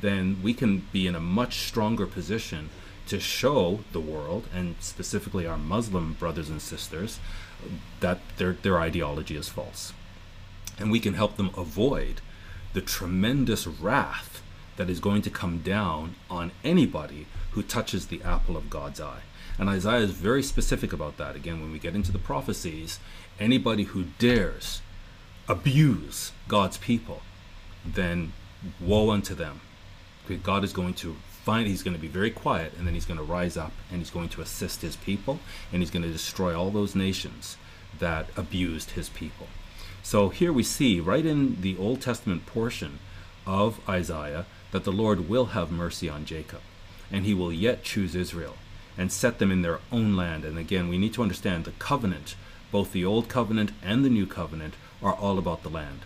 Then 0.00 0.38
we 0.42 0.54
can 0.54 0.86
be 0.92 1.06
in 1.06 1.14
a 1.14 1.20
much 1.20 1.60
stronger 1.60 2.06
position 2.06 2.70
to 3.06 3.20
show 3.20 3.80
the 3.92 4.00
world 4.00 4.46
and 4.54 4.76
specifically 4.80 5.46
our 5.46 5.58
Muslim 5.58 6.14
brothers 6.14 6.48
and 6.48 6.60
sisters 6.60 7.20
that 8.00 8.20
their, 8.38 8.52
their 8.54 8.80
ideology 8.80 9.36
is 9.36 9.48
false 9.48 9.92
and 10.78 10.90
we 10.90 11.00
can 11.00 11.14
help 11.14 11.36
them 11.36 11.50
avoid 11.56 12.20
the 12.72 12.80
tremendous 12.80 13.66
wrath 13.66 14.42
that 14.76 14.88
is 14.88 15.00
going 15.00 15.22
to 15.22 15.30
come 15.30 15.58
down 15.58 16.14
on 16.30 16.50
anybody 16.64 17.26
who 17.52 17.62
touches 17.62 18.06
the 18.06 18.22
apple 18.22 18.56
of 18.56 18.70
God's 18.70 19.00
eye. 19.00 19.20
And 19.58 19.68
Isaiah 19.68 20.00
is 20.00 20.12
very 20.12 20.42
specific 20.42 20.92
about 20.92 21.18
that. 21.18 21.36
Again, 21.36 21.60
when 21.60 21.70
we 21.70 21.78
get 21.78 21.94
into 21.94 22.10
the 22.10 22.18
prophecies, 22.18 22.98
anybody 23.38 23.84
who 23.84 24.04
dares 24.18 24.82
abuse 25.48 26.32
God's 26.48 26.78
people, 26.78 27.22
then 27.84 28.32
woe 28.80 29.10
unto 29.10 29.34
them. 29.34 29.60
God 30.42 30.64
is 30.64 30.72
going 30.72 30.94
to 30.94 31.16
find, 31.44 31.66
he's 31.66 31.82
going 31.82 31.96
to 31.96 32.00
be 32.00 32.08
very 32.08 32.30
quiet, 32.30 32.72
and 32.78 32.86
then 32.86 32.94
he's 32.94 33.04
going 33.04 33.18
to 33.18 33.24
rise 33.24 33.56
up 33.56 33.72
and 33.90 33.98
he's 33.98 34.10
going 34.10 34.28
to 34.30 34.40
assist 34.40 34.82
his 34.82 34.96
people, 34.96 35.40
and 35.72 35.82
he's 35.82 35.90
going 35.90 36.04
to 36.04 36.12
destroy 36.12 36.56
all 36.58 36.70
those 36.70 36.94
nations 36.94 37.56
that 37.98 38.26
abused 38.36 38.92
his 38.92 39.08
people. 39.08 39.48
So 40.02 40.28
here 40.28 40.52
we 40.52 40.62
see 40.62 41.00
right 41.00 41.24
in 41.24 41.60
the 41.60 41.76
Old 41.76 42.00
Testament 42.00 42.46
portion 42.46 42.98
of 43.46 43.80
Isaiah 43.88 44.46
that 44.70 44.84
the 44.84 44.92
Lord 44.92 45.28
will 45.28 45.46
have 45.46 45.70
mercy 45.70 46.08
on 46.08 46.24
Jacob 46.24 46.60
and 47.10 47.24
he 47.24 47.34
will 47.34 47.52
yet 47.52 47.84
choose 47.84 48.14
Israel 48.14 48.56
and 48.96 49.12
set 49.12 49.38
them 49.38 49.52
in 49.52 49.62
their 49.62 49.80
own 49.92 50.16
land. 50.16 50.44
And 50.44 50.58
again, 50.58 50.88
we 50.88 50.98
need 50.98 51.14
to 51.14 51.22
understand 51.22 51.64
the 51.64 51.72
covenant, 51.72 52.34
both 52.72 52.90
the 52.90 53.04
old 53.04 53.28
covenant 53.28 53.70
and 53.84 54.04
the 54.04 54.10
new 54.10 54.26
covenant, 54.26 54.74
are 55.00 55.14
all 55.14 55.38
about 55.38 55.62
the 55.62 55.70
land. 55.70 56.00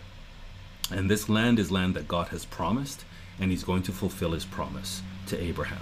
And 0.91 1.09
this 1.09 1.27
land 1.27 1.57
is 1.57 1.71
land 1.71 1.95
that 1.95 2.07
God 2.07 2.27
has 2.27 2.45
promised, 2.45 3.05
and 3.39 3.49
he's 3.49 3.63
going 3.63 3.81
to 3.83 3.91
fulfill 3.91 4.31
his 4.33 4.45
promise 4.45 5.01
to 5.27 5.41
Abraham. 5.41 5.81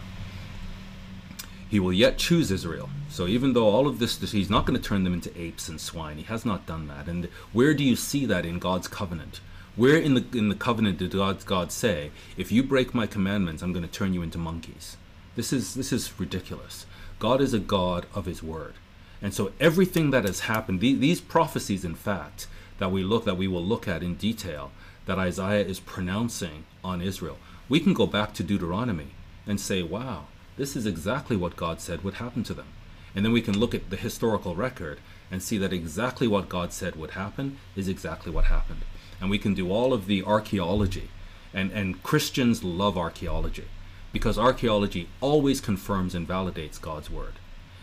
He 1.70 1.80
will 1.80 1.94
yet 1.94 2.18
choose 2.18 2.52
Israel. 2.52 2.90
So 3.10 3.28
even 3.28 3.54
though 3.54 3.68
all 3.68 3.88
of 3.88 4.00
this, 4.00 4.20
he's 4.32 4.50
not 4.50 4.66
going 4.66 4.80
to 4.80 4.88
turn 4.88 5.04
them 5.04 5.14
into 5.14 5.38
apes 5.40 5.68
and 5.68 5.82
swine. 5.82 6.18
He 6.18 6.24
has 6.24 6.46
not 6.46 6.66
done 6.66 6.88
that. 6.88 7.08
And 7.08 7.26
where 7.52 7.74
do 7.74 7.84
you 7.84 7.96
see 7.96 8.26
that 8.26 8.46
in 8.46 8.60
God's 8.60 8.88
covenant? 8.88 9.42
Where 9.76 9.98
in 9.98 10.14
the 10.14 10.26
in 10.34 10.48
the 10.48 10.56
covenant 10.56 11.00
did 11.00 11.12
God, 11.12 11.46
God 11.46 11.72
say, 11.72 12.12
if 12.38 12.50
you 12.50 12.64
break 12.64 12.94
my 12.94 13.08
commandments, 13.08 13.62
I'm 13.62 13.74
going 13.74 13.86
to 13.86 13.92
turn 13.92 14.14
you 14.14 14.22
into 14.22 14.38
monkeys? 14.38 14.96
This 15.36 15.52
is 15.52 15.74
this 15.74 15.92
is 15.92 16.18
ridiculous. 16.18 16.86
God 17.20 17.42
is 17.42 17.54
a 17.54 17.60
God 17.60 18.06
of 18.14 18.26
His 18.26 18.42
word, 18.42 18.76
and 19.22 19.34
so 19.34 19.52
everything 19.60 20.12
that 20.12 20.26
has 20.26 20.42
happened, 20.42 20.80
these, 20.80 21.00
these 21.00 21.22
prophecies, 21.22 21.86
in 21.86 21.96
fact, 21.96 22.48
that 22.78 22.92
we 22.92 23.04
look 23.04 23.26
that 23.26 23.38
we 23.38 23.48
will 23.48 23.64
look 23.64 23.88
at 23.88 24.04
in 24.04 24.16
detail, 24.16 24.72
that 25.06 25.20
Isaiah 25.20 25.66
is 25.66 25.80
pronouncing 25.80 26.66
on 26.84 27.02
Israel, 27.02 27.38
we 27.70 27.80
can 27.80 27.94
go 27.94 28.06
back 28.06 28.34
to 28.34 28.44
Deuteronomy 28.44 29.08
and 29.48 29.60
say, 29.60 29.82
wow, 29.82 30.26
this 30.58 30.76
is 30.76 30.86
exactly 30.86 31.36
what 31.36 31.56
God 31.56 31.82
said 31.82 32.04
would 32.04 32.16
happen 32.16 32.44
to 32.44 32.54
them. 32.54 32.68
And 33.16 33.24
then 33.24 33.32
we 33.32 33.42
can 33.42 33.58
look 33.58 33.74
at 33.74 33.90
the 33.90 33.96
historical 33.96 34.56
record 34.56 35.00
and 35.32 35.42
see 35.42 35.58
that 35.58 35.74
exactly 35.74 36.28
what 36.28 36.50
God 36.50 36.74
said 36.74 36.96
would 36.96 37.12
happen 37.12 37.58
is 37.76 37.88
exactly 37.88 38.32
what 38.32 38.46
happened. 38.46 38.82
And 39.22 39.30
we 39.30 39.40
can 39.40 39.54
do 39.54 39.72
all 39.72 39.94
of 39.94 40.08
the 40.08 40.24
archaeology. 40.24 41.10
And, 41.54 41.72
and 41.72 42.04
Christians 42.04 42.64
love 42.64 42.98
archaeology 42.98 43.66
because 44.12 44.38
archaeology 44.38 45.08
always 45.22 45.62
confirms 45.62 46.14
and 46.14 46.28
validates 46.28 46.80
God's 46.80 47.10
word. 47.10 47.34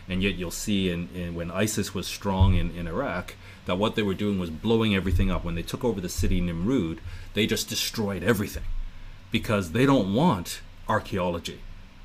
And 0.08 0.22
yet 0.22 0.34
you'll 0.34 0.50
see 0.50 0.90
in, 0.90 1.08
in 1.14 1.34
when 1.34 1.50
ISIS 1.50 1.94
was 1.94 2.06
strong 2.06 2.54
in, 2.54 2.70
in 2.72 2.86
Iraq 2.86 3.34
that 3.66 3.78
what 3.78 3.94
they 3.94 4.02
were 4.02 4.14
doing 4.14 4.38
was 4.38 4.50
blowing 4.50 4.94
everything 4.94 5.30
up. 5.30 5.44
When 5.44 5.54
they 5.54 5.62
took 5.62 5.84
over 5.84 6.00
the 6.00 6.08
city 6.08 6.40
Nimrud, 6.40 6.98
they 7.34 7.46
just 7.46 7.68
destroyed 7.68 8.22
everything 8.22 8.64
because 9.30 9.72
they 9.72 9.86
don't 9.86 10.14
want 10.14 10.60
archaeology 10.88 11.60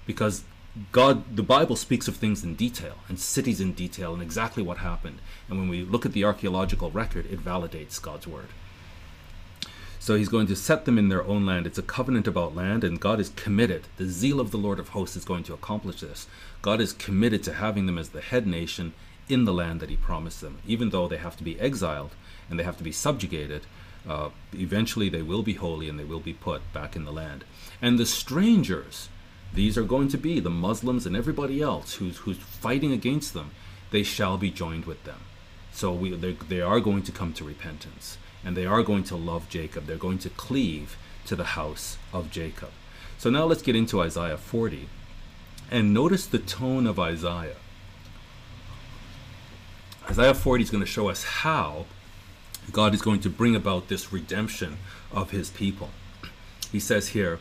because 0.05 0.43
God, 0.91 1.35
the 1.35 1.43
Bible 1.43 1.75
speaks 1.75 2.07
of 2.07 2.15
things 2.15 2.43
in 2.43 2.55
detail 2.55 2.97
and 3.09 3.19
cities 3.19 3.59
in 3.59 3.73
detail 3.73 4.13
and 4.13 4.21
exactly 4.21 4.61
what 4.61 4.77
happened. 4.77 5.19
And 5.49 5.57
when 5.57 5.69
we 5.69 5.83
look 5.83 6.05
at 6.05 6.13
the 6.13 6.23
archaeological 6.23 6.91
record, 6.91 7.25
it 7.25 7.43
validates 7.43 8.01
God's 8.01 8.27
word. 8.27 8.47
So 9.99 10.15
he's 10.15 10.29
going 10.29 10.47
to 10.47 10.55
set 10.55 10.85
them 10.85 10.97
in 10.97 11.09
their 11.09 11.25
own 11.25 11.45
land. 11.45 11.67
It's 11.67 11.79
a 11.79 11.83
covenant 11.83 12.27
about 12.27 12.55
land, 12.55 12.83
and 12.83 12.99
God 12.99 13.19
is 13.19 13.29
committed. 13.29 13.87
The 13.97 14.05
zeal 14.05 14.39
of 14.39 14.51
the 14.51 14.57
Lord 14.57 14.79
of 14.79 14.89
hosts 14.89 15.17
is 15.17 15.25
going 15.25 15.43
to 15.45 15.53
accomplish 15.53 15.99
this. 15.99 16.27
God 16.67 16.81
is 16.81 16.91
committed 16.91 17.43
to 17.43 17.53
having 17.53 17.85
them 17.85 17.97
as 17.97 18.09
the 18.09 18.19
head 18.19 18.45
nation 18.45 18.91
in 19.29 19.45
the 19.45 19.53
land 19.53 19.79
that 19.79 19.89
he 19.89 19.95
promised 19.95 20.41
them. 20.41 20.57
Even 20.67 20.89
though 20.89 21.07
they 21.07 21.15
have 21.15 21.37
to 21.37 21.43
be 21.45 21.57
exiled 21.61 22.11
and 22.49 22.59
they 22.59 22.65
have 22.65 22.75
to 22.75 22.83
be 22.83 22.91
subjugated, 22.91 23.61
uh, 24.05 24.31
eventually 24.53 25.07
they 25.07 25.21
will 25.21 25.43
be 25.43 25.53
holy 25.53 25.87
and 25.87 25.97
they 25.97 26.03
will 26.03 26.19
be 26.19 26.33
put 26.33 26.61
back 26.73 26.93
in 26.93 27.05
the 27.05 27.11
land. 27.13 27.45
And 27.81 27.97
the 27.97 28.05
strangers 28.05 29.07
these 29.53 29.77
are 29.77 29.83
going 29.83 30.09
to 30.09 30.17
be 30.17 30.41
the 30.41 30.49
Muslims 30.49 31.05
and 31.05 31.15
everybody 31.15 31.61
else 31.61 31.93
who's, 31.93 32.17
who's 32.17 32.37
fighting 32.37 32.91
against 32.91 33.33
them. 33.33 33.51
They 33.91 34.03
shall 34.03 34.37
be 34.37 34.51
joined 34.51 34.83
with 34.83 35.01
them. 35.05 35.21
So 35.71 35.93
we, 35.93 36.13
they 36.13 36.59
are 36.59 36.81
going 36.81 37.03
to 37.03 37.13
come 37.13 37.31
to 37.35 37.45
repentance 37.45 38.17
and 38.43 38.57
they 38.57 38.65
are 38.65 38.83
going 38.83 39.05
to 39.05 39.15
love 39.15 39.47
Jacob. 39.47 39.85
They're 39.85 39.95
going 39.95 40.19
to 40.19 40.29
cleave 40.31 40.97
to 41.27 41.37
the 41.37 41.55
house 41.55 41.97
of 42.11 42.29
Jacob. 42.29 42.71
So 43.17 43.29
now 43.29 43.45
let's 43.45 43.61
get 43.61 43.77
into 43.77 44.01
Isaiah 44.01 44.35
40 44.35 44.89
and 45.71 45.93
notice 45.93 46.25
the 46.25 46.39
tone 46.39 46.87
of 46.87 46.99
Isaiah. 46.99 47.55
Isaiah 50.09 50.33
40 50.33 50.63
is 50.63 50.69
going 50.69 50.83
to 50.83 50.89
show 50.89 51.09
us 51.09 51.23
how 51.23 51.85
God 52.71 52.93
is 52.93 53.01
going 53.01 53.19
to 53.21 53.29
bring 53.29 53.55
about 53.55 53.89
this 53.89 54.13
redemption 54.13 54.77
of 55.11 55.31
his 55.31 55.49
people. 55.49 55.89
He 56.71 56.79
says 56.79 57.09
here, 57.09 57.39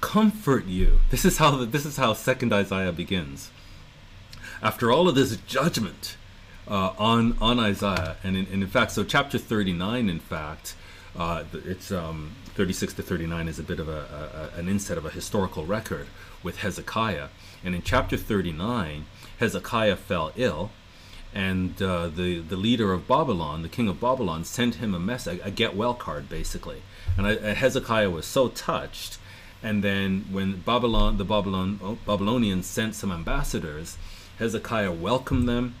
comfort 0.00 0.66
you. 0.66 1.00
This 1.10 1.24
is 1.24 1.38
how 1.38 1.64
this 1.64 1.86
is 1.86 1.96
how 1.96 2.12
second 2.14 2.52
Isaiah 2.52 2.92
begins. 2.92 3.50
After 4.62 4.90
all 4.90 5.08
of 5.08 5.14
this 5.14 5.36
judgment 5.36 6.16
uh, 6.68 6.92
on 6.98 7.36
on 7.40 7.58
Isaiah, 7.58 8.16
and 8.22 8.36
in, 8.36 8.46
and 8.52 8.62
in 8.62 8.68
fact, 8.68 8.92
so 8.92 9.04
chapter 9.04 9.38
39, 9.38 10.08
in 10.08 10.18
fact, 10.18 10.74
uh, 11.16 11.44
it's 11.52 11.90
um, 11.90 12.32
36 12.54 12.94
to 12.94 13.02
39 13.02 13.48
is 13.48 13.58
a 13.58 13.62
bit 13.62 13.80
of 13.80 13.88
a, 13.88 14.50
a, 14.54 14.58
an 14.58 14.68
inset 14.68 14.98
of 14.98 15.06
a 15.06 15.10
historical 15.10 15.64
record 15.64 16.06
with 16.42 16.58
Hezekiah. 16.58 17.28
And 17.64 17.74
in 17.74 17.82
chapter 17.82 18.16
39, 18.16 19.06
Hezekiah 19.38 19.96
fell 19.96 20.32
ill, 20.36 20.70
and 21.34 21.80
uh, 21.80 22.08
the 22.08 22.40
the 22.40 22.56
leader 22.56 22.92
of 22.92 23.08
Babylon, 23.08 23.62
the 23.62 23.68
king 23.68 23.88
of 23.88 24.00
Babylon, 24.00 24.44
sent 24.44 24.76
him 24.76 24.94
a 24.94 24.98
message, 24.98 25.40
a 25.42 25.50
get 25.50 25.74
well 25.74 25.94
card, 25.94 26.28
basically. 26.28 26.82
And 27.16 27.26
I, 27.26 27.54
Hezekiah 27.54 28.10
was 28.10 28.26
so 28.26 28.48
touched. 28.48 29.18
And 29.62 29.82
then 29.82 30.26
when 30.30 30.60
Babylon, 30.60 31.18
the 31.18 31.24
Babylon 31.24 31.78
oh, 31.82 31.98
Babylonians 32.06 32.66
sent 32.66 32.94
some 32.94 33.12
ambassadors, 33.12 33.96
Hezekiah 34.38 34.92
welcomed 34.92 35.48
them, 35.48 35.76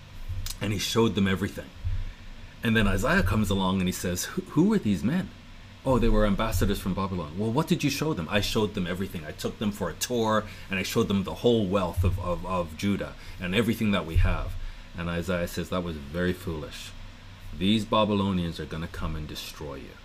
and 0.60 0.72
he 0.72 0.78
showed 0.78 1.14
them 1.16 1.26
everything. 1.26 1.70
And 2.62 2.76
then 2.76 2.86
Isaiah 2.86 3.24
comes 3.24 3.50
along 3.50 3.80
and 3.80 3.88
he 3.88 3.92
says, 3.92 4.24
"Who 4.54 4.72
are 4.72 4.78
these 4.78 5.02
men?" 5.02 5.30
Oh, 5.84 5.98
they 5.98 6.08
were 6.08 6.26
ambassadors 6.26 6.78
from 6.78 6.94
Babylon. 6.94 7.32
Well, 7.36 7.50
what 7.50 7.66
did 7.66 7.82
you 7.82 7.90
show 7.90 8.14
them? 8.14 8.28
I 8.30 8.40
showed 8.40 8.74
them 8.74 8.86
everything. 8.86 9.24
I 9.26 9.32
took 9.32 9.58
them 9.58 9.72
for 9.72 9.90
a 9.90 9.94
tour 9.94 10.44
and 10.70 10.78
I 10.78 10.84
showed 10.84 11.08
them 11.08 11.24
the 11.24 11.34
whole 11.34 11.66
wealth 11.66 12.04
of, 12.04 12.20
of, 12.20 12.46
of 12.46 12.76
Judah 12.76 13.14
and 13.40 13.52
everything 13.52 13.90
that 13.90 14.06
we 14.06 14.16
have. 14.16 14.52
And 14.96 15.08
Isaiah 15.08 15.48
says 15.48 15.70
that 15.70 15.82
was 15.82 15.96
very 15.96 16.32
foolish. 16.32 16.92
These 17.58 17.84
Babylonians 17.84 18.60
are 18.60 18.64
going 18.64 18.82
to 18.82 18.88
come 18.88 19.16
and 19.16 19.26
destroy 19.26 19.76
you. 19.76 19.96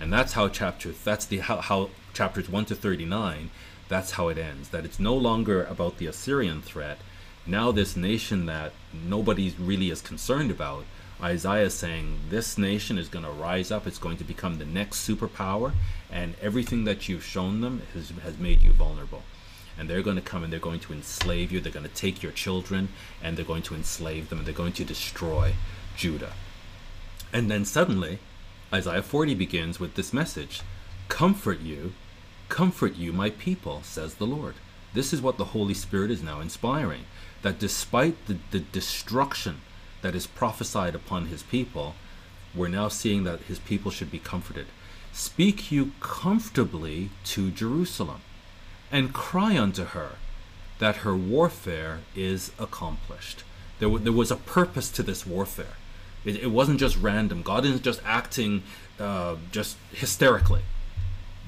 And 0.00 0.10
that's 0.10 0.32
how 0.32 0.48
chapter 0.48 0.92
that's 0.92 1.26
the 1.26 1.38
how, 1.38 1.58
how 1.58 1.90
chapters 2.14 2.48
1 2.48 2.64
to 2.66 2.74
39 2.74 3.50
that's 3.88 4.12
how 4.12 4.28
it 4.28 4.38
ends 4.38 4.70
that 4.70 4.84
it's 4.84 4.98
no 4.98 5.14
longer 5.14 5.64
about 5.64 5.98
the 5.98 6.06
Assyrian 6.06 6.60
threat 6.60 6.98
now 7.46 7.70
this 7.70 7.96
nation 7.96 8.46
that 8.46 8.72
nobody 8.92 9.54
really 9.58 9.90
is 9.90 10.00
concerned 10.00 10.50
about 10.50 10.84
Isaiah 11.22 11.66
is 11.66 11.74
saying 11.74 12.18
this 12.30 12.58
nation 12.58 12.98
is 12.98 13.08
going 13.08 13.24
to 13.24 13.30
rise 13.30 13.70
up, 13.70 13.86
it's 13.86 13.98
going 13.98 14.16
to 14.16 14.24
become 14.24 14.58
the 14.58 14.64
next 14.64 15.08
superpower, 15.08 15.72
and 16.10 16.34
everything 16.42 16.84
that 16.84 17.08
you've 17.08 17.24
shown 17.24 17.60
them 17.60 17.82
has, 17.94 18.10
has 18.24 18.38
made 18.38 18.62
you 18.62 18.72
vulnerable. 18.72 19.22
And 19.78 19.88
they're 19.88 20.02
going 20.02 20.16
to 20.16 20.22
come 20.22 20.42
and 20.42 20.52
they're 20.52 20.60
going 20.60 20.80
to 20.80 20.92
enslave 20.92 21.52
you, 21.52 21.60
they're 21.60 21.72
going 21.72 21.88
to 21.88 21.94
take 21.94 22.22
your 22.22 22.32
children, 22.32 22.88
and 23.22 23.36
they're 23.36 23.44
going 23.44 23.62
to 23.62 23.74
enslave 23.74 24.28
them, 24.28 24.38
and 24.38 24.46
they're 24.46 24.54
going 24.54 24.72
to 24.74 24.84
destroy 24.84 25.54
Judah. 25.96 26.32
And 27.32 27.50
then 27.50 27.64
suddenly, 27.64 28.18
Isaiah 28.72 29.02
40 29.02 29.34
begins 29.34 29.78
with 29.78 29.94
this 29.94 30.12
message 30.12 30.62
Comfort 31.08 31.60
you, 31.60 31.92
comfort 32.48 32.96
you, 32.96 33.12
my 33.12 33.30
people, 33.30 33.82
says 33.84 34.14
the 34.14 34.26
Lord. 34.26 34.54
This 34.92 35.12
is 35.12 35.22
what 35.22 35.38
the 35.38 35.46
Holy 35.46 35.74
Spirit 35.74 36.10
is 36.10 36.22
now 36.22 36.40
inspiring. 36.40 37.04
That 37.42 37.58
despite 37.58 38.26
the, 38.26 38.38
the 38.50 38.60
destruction 38.60 39.60
that 40.02 40.14
is 40.14 40.26
prophesied 40.26 40.94
upon 40.94 41.26
his 41.26 41.42
people, 41.42 41.94
we're 42.54 42.68
now 42.68 42.88
seeing 42.88 43.24
that 43.24 43.40
his 43.42 43.58
people 43.58 43.90
should 43.90 44.10
be 44.10 44.18
comforted. 44.18 44.66
Speak 45.12 45.72
you 45.72 45.92
comfortably 46.00 47.10
to 47.24 47.50
Jerusalem, 47.50 48.20
and 48.90 49.14
cry 49.14 49.58
unto 49.58 49.84
her 49.84 50.16
that 50.78 50.96
her 50.96 51.16
warfare 51.16 52.00
is 52.14 52.52
accomplished. 52.58 53.44
There, 53.78 53.88
w- 53.88 54.02
there 54.02 54.12
was 54.12 54.30
a 54.30 54.36
purpose 54.36 54.90
to 54.90 55.02
this 55.02 55.26
warfare. 55.26 55.76
It, 56.24 56.36
it 56.36 56.50
wasn't 56.50 56.80
just 56.80 56.96
random. 56.96 57.42
God 57.42 57.64
isn't 57.64 57.82
just 57.82 58.00
acting 58.04 58.62
uh, 59.00 59.36
just 59.50 59.76
hysterically. 59.92 60.62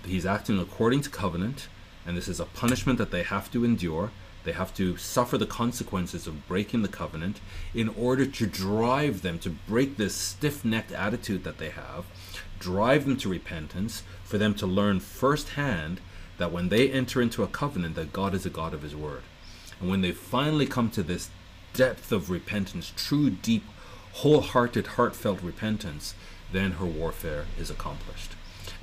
He's 0.06 0.26
acting 0.26 0.58
according 0.58 1.02
to 1.02 1.10
covenant, 1.10 1.68
and 2.06 2.16
this 2.16 2.28
is 2.28 2.40
a 2.40 2.44
punishment 2.44 2.98
that 2.98 3.10
they 3.10 3.22
have 3.22 3.50
to 3.52 3.64
endure 3.64 4.10
they 4.44 4.52
have 4.52 4.74
to 4.74 4.96
suffer 4.96 5.38
the 5.38 5.46
consequences 5.46 6.26
of 6.26 6.46
breaking 6.46 6.82
the 6.82 6.88
covenant 6.88 7.40
in 7.74 7.88
order 7.88 8.26
to 8.26 8.46
drive 8.46 9.22
them 9.22 9.38
to 9.40 9.50
break 9.50 9.96
this 9.96 10.14
stiff 10.14 10.64
necked 10.64 10.92
attitude 10.92 11.44
that 11.44 11.58
they 11.58 11.70
have, 11.70 12.04
drive 12.58 13.06
them 13.06 13.16
to 13.16 13.28
repentance, 13.28 14.02
for 14.22 14.38
them 14.38 14.54
to 14.54 14.66
learn 14.66 15.00
firsthand 15.00 16.00
that 16.38 16.52
when 16.52 16.68
they 16.68 16.90
enter 16.90 17.22
into 17.22 17.42
a 17.42 17.48
covenant, 17.48 17.94
that 17.94 18.12
God 18.12 18.34
is 18.34 18.44
a 18.44 18.50
God 18.50 18.74
of 18.74 18.82
His 18.82 18.94
Word. 18.94 19.22
And 19.80 19.88
when 19.88 20.00
they 20.00 20.12
finally 20.12 20.66
come 20.66 20.90
to 20.90 21.02
this 21.02 21.30
depth 21.72 22.12
of 22.12 22.30
repentance, 22.30 22.92
true, 22.96 23.30
deep, 23.30 23.64
wholehearted, 24.14 24.86
heartfelt 24.88 25.42
repentance, 25.42 26.14
then 26.52 26.72
her 26.72 26.86
warfare 26.86 27.46
is 27.58 27.70
accomplished. 27.70 28.32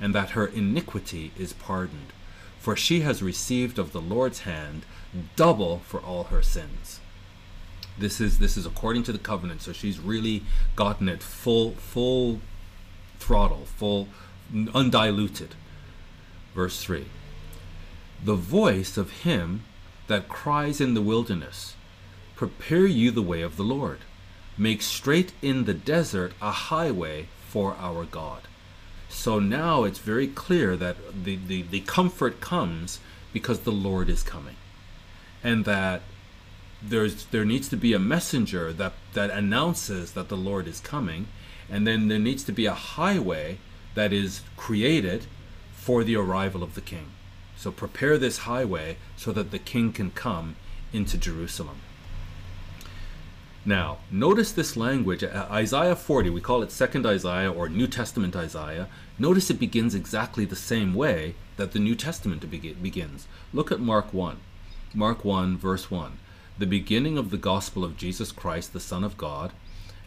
And 0.00 0.14
that 0.14 0.30
her 0.30 0.46
iniquity 0.46 1.32
is 1.38 1.52
pardoned. 1.52 2.12
For 2.58 2.76
she 2.76 3.00
has 3.00 3.22
received 3.22 3.78
of 3.78 3.92
the 3.92 4.00
Lord's 4.00 4.40
hand 4.40 4.84
double 5.36 5.78
for 5.80 6.00
all 6.00 6.24
her 6.24 6.42
sins. 6.42 7.00
This 7.98 8.20
is 8.20 8.38
this 8.38 8.56
is 8.56 8.64
according 8.64 9.02
to 9.04 9.12
the 9.12 9.18
covenant, 9.18 9.62
so 9.62 9.72
she's 9.72 9.98
really 9.98 10.42
gotten 10.76 11.08
it 11.08 11.22
full 11.22 11.72
full 11.72 12.40
throttle, 13.18 13.66
full 13.66 14.08
undiluted. 14.74 15.54
Verse 16.54 16.82
3. 16.82 17.06
The 18.24 18.34
voice 18.34 18.96
of 18.96 19.22
him 19.22 19.64
that 20.06 20.28
cries 20.28 20.80
in 20.80 20.94
the 20.94 21.02
wilderness, 21.02 21.74
prepare 22.36 22.86
you 22.86 23.10
the 23.10 23.22
way 23.22 23.42
of 23.42 23.56
the 23.56 23.62
Lord. 23.62 24.00
Make 24.58 24.82
straight 24.82 25.32
in 25.40 25.64
the 25.64 25.74
desert 25.74 26.32
a 26.40 26.50
highway 26.50 27.28
for 27.48 27.74
our 27.78 28.04
God. 28.04 28.42
So 29.08 29.38
now 29.38 29.84
it's 29.84 29.98
very 29.98 30.26
clear 30.26 30.76
that 30.76 30.96
the, 31.24 31.36
the, 31.36 31.62
the 31.62 31.80
comfort 31.80 32.40
comes 32.40 33.00
because 33.32 33.60
the 33.60 33.72
Lord 33.72 34.08
is 34.08 34.22
coming 34.22 34.56
and 35.42 35.64
that 35.64 36.02
there's 36.82 37.26
there 37.26 37.44
needs 37.44 37.68
to 37.68 37.76
be 37.76 37.92
a 37.92 37.98
messenger 37.98 38.72
that 38.72 38.92
that 39.14 39.30
announces 39.30 40.12
that 40.12 40.28
the 40.28 40.36
Lord 40.36 40.66
is 40.66 40.80
coming, 40.80 41.28
and 41.70 41.86
then 41.86 42.08
there 42.08 42.18
needs 42.18 42.44
to 42.44 42.52
be 42.52 42.66
a 42.66 42.74
highway 42.74 43.58
that 43.94 44.12
is 44.12 44.42
created 44.56 45.26
for 45.72 46.04
the 46.04 46.16
arrival 46.16 46.62
of 46.62 46.74
the 46.74 46.80
king. 46.80 47.06
So 47.56 47.70
prepare 47.70 48.18
this 48.18 48.38
highway 48.38 48.96
so 49.16 49.32
that 49.32 49.50
the 49.50 49.58
king 49.58 49.92
can 49.92 50.10
come 50.10 50.56
into 50.92 51.16
Jerusalem. 51.16 51.78
Now, 53.64 53.98
notice 54.10 54.50
this 54.50 54.76
language, 54.76 55.22
uh, 55.22 55.46
Isaiah 55.48 55.94
40, 55.94 56.30
we 56.30 56.40
call 56.40 56.62
it 56.62 56.72
Second 56.72 57.06
Isaiah 57.06 57.52
or 57.52 57.68
New 57.68 57.86
Testament 57.86 58.34
Isaiah. 58.34 58.88
Notice 59.20 59.50
it 59.50 59.60
begins 59.60 59.94
exactly 59.94 60.44
the 60.44 60.56
same 60.56 60.94
way 60.94 61.36
that 61.56 61.70
the 61.70 61.78
New 61.78 61.94
Testament 61.94 62.50
begins. 62.50 63.28
Look 63.52 63.70
at 63.70 63.78
Mark 63.78 64.12
1. 64.12 64.38
Mark 64.94 65.24
1, 65.24 65.56
verse 65.56 65.90
1 65.90 66.18
The 66.58 66.66
beginning 66.66 67.16
of 67.16 67.30
the 67.30 67.38
gospel 67.38 67.82
of 67.82 67.96
Jesus 67.96 68.30
Christ, 68.30 68.74
the 68.74 68.80
Son 68.80 69.02
of 69.02 69.16
God, 69.16 69.52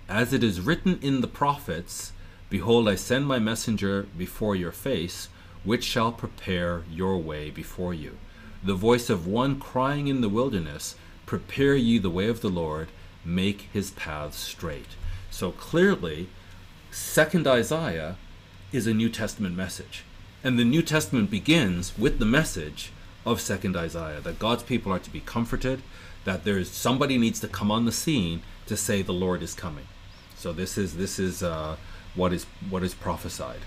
as 0.07 0.31
it 0.31 0.43
is 0.43 0.61
written 0.61 0.99
in 1.01 1.21
the 1.21 1.27
prophets 1.27 2.11
Behold, 2.51 2.87
I 2.87 2.93
send 2.93 3.25
my 3.25 3.39
messenger 3.39 4.07
before 4.15 4.55
your 4.55 4.71
face, 4.71 5.29
which 5.63 5.83
shall 5.83 6.11
prepare 6.11 6.83
your 6.91 7.17
way 7.17 7.49
before 7.49 7.95
you. 7.95 8.17
The 8.63 8.75
voice 8.75 9.09
of 9.09 9.25
one 9.25 9.59
crying 9.59 10.07
in 10.07 10.21
the 10.21 10.29
wilderness, 10.29 10.95
Prepare 11.25 11.75
ye 11.75 11.97
the 11.97 12.11
way 12.11 12.27
of 12.27 12.41
the 12.41 12.49
Lord, 12.49 12.89
make 13.23 13.69
his 13.73 13.89
paths 13.89 14.37
straight. 14.37 14.95
So 15.31 15.51
clearly, 15.51 16.29
second 16.91 17.47
Isaiah 17.47 18.17
is 18.71 18.85
a 18.85 18.93
New 18.93 19.09
Testament 19.09 19.55
message. 19.55 20.03
And 20.43 20.59
the 20.59 20.63
New 20.63 20.83
Testament 20.83 21.31
begins 21.31 21.97
with 21.97 22.19
the 22.19 22.25
message 22.25 22.91
of 23.25 23.41
second 23.41 23.75
Isaiah 23.75 24.21
that 24.21 24.39
God's 24.39 24.63
people 24.63 24.91
are 24.91 24.99
to 24.99 25.09
be 25.09 25.19
comforted, 25.19 25.81
that 26.23 26.43
there's 26.43 26.69
somebody 26.69 27.17
needs 27.17 27.39
to 27.39 27.47
come 27.47 27.71
on 27.71 27.85
the 27.85 27.91
scene 27.91 28.41
to 28.67 28.77
say 28.77 29.01
the 29.01 29.13
Lord 29.13 29.41
is 29.41 29.53
coming. 29.53 29.87
So 30.35 30.53
this 30.53 30.77
is 30.77 30.97
this 30.97 31.19
is 31.19 31.41
uh, 31.41 31.77
what 32.13 32.33
is 32.33 32.45
what 32.69 32.83
is 32.83 32.93
prophesied. 32.93 33.61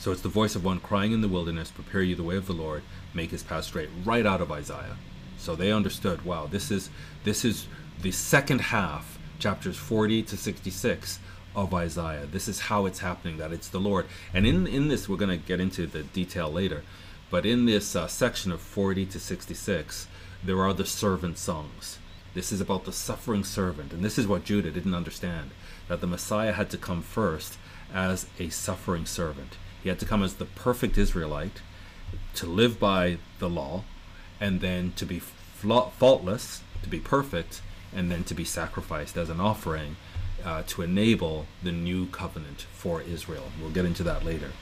So 0.00 0.12
it's 0.12 0.22
the 0.22 0.28
voice 0.28 0.54
of 0.54 0.64
one 0.64 0.80
crying 0.80 1.12
in 1.12 1.22
the 1.22 1.28
wilderness, 1.28 1.70
prepare 1.70 2.02
you 2.02 2.14
the 2.14 2.22
way 2.22 2.36
of 2.36 2.46
the 2.46 2.52
Lord, 2.52 2.82
make 3.14 3.30
his 3.30 3.42
path 3.42 3.64
straight, 3.64 3.88
right 4.04 4.24
out 4.24 4.40
of 4.40 4.52
Isaiah. 4.52 4.96
So 5.38 5.56
they 5.56 5.72
understood, 5.72 6.24
wow, 6.24 6.46
this 6.46 6.70
is 6.70 6.90
this 7.24 7.44
is 7.44 7.66
the 8.00 8.12
second 8.12 8.60
half, 8.60 9.18
chapters 9.38 9.76
40 9.76 10.22
to 10.24 10.36
66 10.36 11.18
of 11.56 11.74
Isaiah. 11.74 12.26
This 12.26 12.48
is 12.48 12.60
how 12.60 12.86
it's 12.86 13.00
happening, 13.00 13.38
that 13.38 13.52
it's 13.52 13.68
the 13.68 13.80
Lord. 13.80 14.06
And 14.32 14.46
in, 14.46 14.66
in 14.66 14.88
this, 14.88 15.08
we're 15.08 15.16
going 15.16 15.36
to 15.36 15.44
get 15.44 15.60
into 15.60 15.86
the 15.86 16.02
detail 16.04 16.50
later. 16.50 16.84
But 17.30 17.44
in 17.44 17.66
this 17.66 17.94
uh, 17.94 18.06
section 18.06 18.52
of 18.52 18.60
40 18.60 19.06
to 19.06 19.20
66, 19.20 20.06
there 20.42 20.60
are 20.62 20.72
the 20.72 20.86
servant 20.86 21.38
songs. 21.38 21.98
This 22.34 22.52
is 22.52 22.60
about 22.60 22.84
the 22.84 22.92
suffering 22.92 23.44
servant. 23.44 23.92
And 23.92 24.04
this 24.04 24.18
is 24.18 24.26
what 24.26 24.44
Judah 24.44 24.70
didn't 24.70 24.94
understand 24.94 25.50
that 25.88 26.00
the 26.00 26.06
Messiah 26.06 26.52
had 26.52 26.70
to 26.70 26.78
come 26.78 27.02
first 27.02 27.58
as 27.92 28.26
a 28.38 28.48
suffering 28.48 29.06
servant. 29.06 29.56
He 29.82 29.88
had 29.88 29.98
to 30.00 30.06
come 30.06 30.22
as 30.22 30.34
the 30.34 30.44
perfect 30.44 30.98
Israelite, 30.98 31.60
to 32.34 32.46
live 32.46 32.80
by 32.80 33.18
the 33.38 33.48
law, 33.48 33.84
and 34.40 34.60
then 34.60 34.92
to 34.96 35.04
be 35.04 35.18
faultless, 35.18 36.62
to 36.82 36.88
be 36.88 37.00
perfect, 37.00 37.60
and 37.94 38.10
then 38.10 38.24
to 38.24 38.34
be 38.34 38.44
sacrificed 38.44 39.16
as 39.16 39.30
an 39.30 39.40
offering 39.40 39.96
uh, 40.44 40.62
to 40.66 40.82
enable 40.82 41.46
the 41.62 41.72
new 41.72 42.06
covenant 42.06 42.62
for 42.72 43.02
Israel. 43.02 43.50
We'll 43.60 43.70
get 43.70 43.84
into 43.84 44.02
that 44.04 44.24
later. 44.24 44.52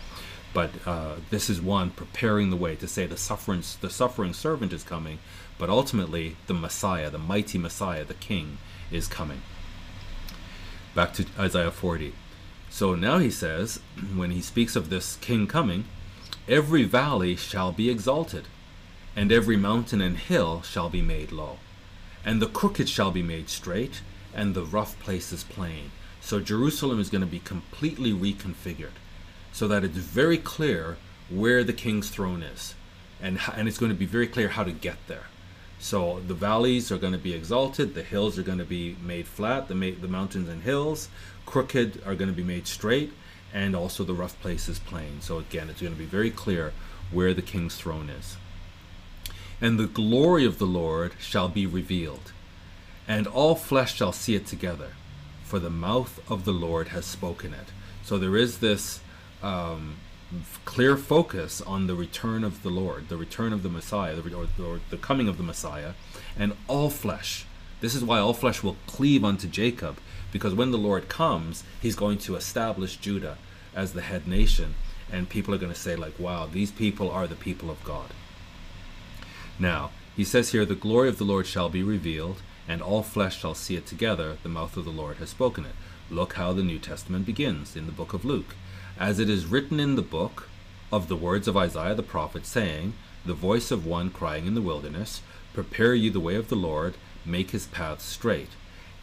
But 0.57 0.71
uh, 0.87 1.17
this 1.29 1.51
is 1.51 1.61
one 1.61 1.91
preparing 1.91 2.49
the 2.49 2.57
way 2.57 2.77
to 2.77 2.89
say 2.89 3.05
the 3.05 3.19
suffering, 3.19 3.63
the 3.83 3.91
suffering 3.91 4.33
servant 4.33 4.73
is 4.73 4.83
coming, 4.83 5.19
but 5.59 5.69
ultimately 5.69 6.37
the 6.47 6.55
Messiah, 6.55 7.11
the 7.11 7.19
mighty 7.19 7.59
Messiah, 7.59 8.07
the 8.07 8.15
King, 8.15 8.57
is 8.91 9.07
coming. 9.07 9.43
Back 10.95 11.13
to 11.13 11.27
Isaiah 11.39 11.71
40. 11.71 12.15
So 12.71 12.95
now 12.95 13.19
he 13.19 13.31
says, 13.31 13.81
when 14.17 14.31
he 14.31 14.41
speaks 14.41 14.77
of 14.77 14.89
this 14.89 15.17
King 15.17 15.47
coming, 15.47 15.85
every 16.49 16.85
valley 16.85 17.37
shall 17.37 17.71
be 17.71 17.91
exalted, 17.91 18.45
and 19.15 19.31
every 19.31 19.59
mountain 19.59 20.01
and 20.01 20.17
hill 20.17 20.63
shall 20.63 20.89
be 20.89 21.03
made 21.03 21.33
low, 21.33 21.59
and 22.25 22.41
the 22.41 22.49
crooked 22.49 22.89
shall 22.89 23.11
be 23.11 23.23
made 23.23 23.51
straight, 23.51 24.01
and 24.33 24.55
the 24.55 24.65
rough 24.65 24.99
places 25.01 25.45
plain. 25.45 25.91
So 26.23 26.41
Jerusalem 26.41 26.99
is 26.99 27.11
going 27.11 27.21
to 27.21 27.27
be 27.27 27.41
completely 27.41 28.15
reconfigured 28.15 28.97
so 29.57 29.67
that 29.67 29.83
it's 29.83 29.97
very 29.97 30.37
clear 30.37 30.99
where 31.31 31.65
the 31.65 31.73
king's 31.73 32.11
throne 32.11 32.43
is. 32.43 32.75
And, 33.23 33.41
and 33.55 33.67
it's 33.67 33.79
going 33.79 33.91
to 33.91 33.97
be 33.97 34.05
very 34.05 34.27
clear 34.27 34.49
how 34.49 34.65
to 34.65 34.71
get 34.71 34.99
there. 35.09 35.29
So 35.79 36.21
the 36.21 36.35
valleys 36.35 36.93
are 36.93 36.99
going 36.99 37.15
to 37.15 37.19
be 37.19 37.33
exalted, 37.33 37.95
the 37.95 38.03
hills 38.03 38.39
are 38.39 38.43
going 38.43 38.59
to 38.59 38.67
be 38.67 38.99
made 39.03 39.27
flat, 39.27 39.69
the, 39.69 39.75
ma- 39.75 39.99
the 39.99 40.09
mountains 40.09 40.51
and 40.51 40.63
hills, 40.63 41.09
crooked 41.47 42.03
are 42.05 42.15
going 42.15 42.29
to 42.29 42.37
be 42.37 42.45
made 42.45 42.67
straight, 42.67 43.15
and 43.51 43.75
also 43.75 44.05
the 44.05 44.13
rough 44.13 44.39
places 44.43 44.79
plain. 44.79 45.23
So 45.23 45.39
again, 45.39 45.71
it's 45.71 45.81
going 45.81 45.95
to 45.95 45.99
be 45.99 46.05
very 46.05 46.31
clear 46.31 46.75
where 47.11 47.33
the 47.33 47.41
king's 47.41 47.77
throne 47.77 48.11
is. 48.11 48.37
And 49.59 49.81
the 49.81 49.87
glory 49.87 50.45
of 50.45 50.59
the 50.59 50.67
Lord 50.67 51.15
shall 51.19 51.49
be 51.49 51.65
revealed, 51.65 52.33
and 53.09 53.27
all 53.27 53.55
flesh 53.55 53.95
shall 53.95 54.13
see 54.13 54.35
it 54.35 54.47
together, 54.47 54.91
for 55.45 55.59
the 55.59 55.71
mouth 55.71 56.21
of 56.31 56.45
the 56.45 56.53
Lord 56.53 56.89
has 56.89 57.07
spoken 57.07 57.55
it. 57.55 57.69
So 58.05 58.19
there 58.19 58.37
is 58.37 58.59
this 58.59 59.01
um, 59.43 59.97
clear 60.65 60.97
focus 60.97 61.61
on 61.61 61.87
the 61.87 61.95
return 61.95 62.45
of 62.45 62.63
the 62.63 62.71
Lord, 62.71 63.09
the 63.09 63.17
return 63.17 63.53
of 63.53 63.63
the 63.63 63.69
Messiah, 63.69 64.15
the, 64.15 64.35
or, 64.35 64.49
or 64.63 64.81
the 64.91 64.97
coming 64.97 65.29
of 65.29 65.37
the 65.37 65.43
Messiah, 65.43 65.93
and 66.39 66.55
all 66.69 66.91
flesh. 66.91 67.47
This 67.81 67.95
is 67.95 68.03
why 68.03 68.19
all 68.19 68.35
flesh 68.35 68.63
will 68.63 68.77
cleave 68.87 69.25
unto 69.25 69.47
Jacob, 69.47 69.99
because 70.33 70.55
when 70.55 70.71
the 70.71 70.79
Lord 70.79 71.09
comes, 71.09 71.63
he's 71.81 71.95
going 71.95 72.19
to 72.19 72.37
establish 72.37 72.97
Judah 72.97 73.39
as 73.75 73.93
the 73.93 74.03
head 74.03 74.27
nation, 74.27 74.75
and 75.13 75.29
people 75.29 75.55
are 75.55 75.59
going 75.59 75.73
to 75.73 75.79
say, 75.79 75.95
like, 75.95 76.19
wow, 76.19 76.49
these 76.51 76.71
people 76.71 77.11
are 77.11 77.27
the 77.27 77.37
people 77.37 77.71
of 77.71 77.85
God. 77.85 78.11
Now, 79.59 79.91
he 80.17 80.25
says 80.25 80.51
here, 80.53 80.65
the 80.65 80.75
glory 80.75 81.09
of 81.09 81.19
the 81.19 81.25
Lord 81.25 81.47
shall 81.47 81.69
be 81.69 81.83
revealed, 81.83 82.43
and 82.67 82.83
all 82.83 83.03
flesh 83.03 83.39
shall 83.39 83.55
see 83.55 83.77
it 83.77 83.87
together. 83.87 84.39
The 84.43 84.49
mouth 84.49 84.77
of 84.77 84.85
the 84.85 84.91
Lord 84.91 85.19
has 85.19 85.31
spoken 85.31 85.65
it. 85.65 85.75
Look 86.11 86.35
how 86.35 86.53
the 86.53 86.65
New 86.65 86.79
Testament 86.79 87.27
begins 87.27 87.77
in 87.77 87.87
the 87.87 87.93
book 87.93 88.13
of 88.13 88.25
Luke. 88.25 88.57
As 88.99 89.19
it 89.19 89.29
is 89.29 89.45
written 89.45 89.79
in 89.79 89.95
the 89.95 90.03
book 90.03 90.49
of 90.91 91.09
the 91.09 91.17
words 91.17 91.47
of 91.47 91.57
Isaiah 91.57 91.95
the 91.95 92.03
prophet, 92.03 92.47
saying, 92.47 92.95
The 93.27 93.35
voice 93.35 93.71
of 93.71 93.85
one 93.85 94.09
crying 94.11 94.47
in 94.47 94.55
the 94.55 94.63
wilderness, 94.63 95.21
Prepare 95.53 95.95
ye 95.95 96.09
the 96.09 96.21
way 96.21 96.35
of 96.37 96.49
the 96.49 96.57
Lord, 96.57 96.95
make 97.25 97.51
his 97.51 97.67
paths 97.67 98.05
straight. 98.05 98.51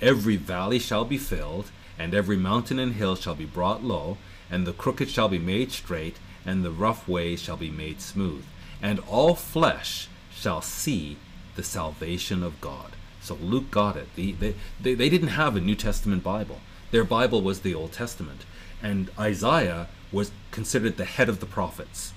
Every 0.01 0.35
valley 0.35 0.79
shall 0.79 1.05
be 1.05 1.19
filled, 1.19 1.69
and 1.99 2.15
every 2.15 2.37
mountain 2.37 2.79
and 2.79 2.95
hill 2.95 3.15
shall 3.15 3.35
be 3.35 3.45
brought 3.45 3.83
low, 3.83 4.17
and 4.49 4.65
the 4.65 4.73
crooked 4.73 5.09
shall 5.09 5.29
be 5.29 5.37
made 5.37 5.71
straight, 5.71 6.17
and 6.43 6.63
the 6.63 6.71
rough 6.71 7.07
ways 7.07 7.41
shall 7.41 7.57
be 7.57 7.69
made 7.69 8.01
smooth. 8.01 8.45
And 8.81 8.99
all 9.07 9.35
flesh 9.35 10.07
shall 10.33 10.61
see 10.61 11.17
the 11.55 11.63
salvation 11.63 12.41
of 12.41 12.59
God. 12.61 12.93
So 13.21 13.35
Luke 13.35 13.69
got 13.69 13.95
it. 13.95 14.07
they, 14.15 14.31
they, 14.31 14.95
they 14.95 15.09
didn't 15.09 15.29
have 15.29 15.55
a 15.55 15.61
New 15.61 15.75
Testament 15.75 16.23
Bible. 16.23 16.61
Their 16.89 17.03
Bible 17.03 17.41
was 17.41 17.61
the 17.61 17.73
Old 17.75 17.91
Testament. 17.91 18.41
And 18.83 19.09
Isaiah 19.17 19.87
was 20.11 20.31
considered 20.51 20.97
the 20.97 21.05
head 21.05 21.29
of 21.29 21.39
the 21.39 21.47
prophets. 21.47 22.13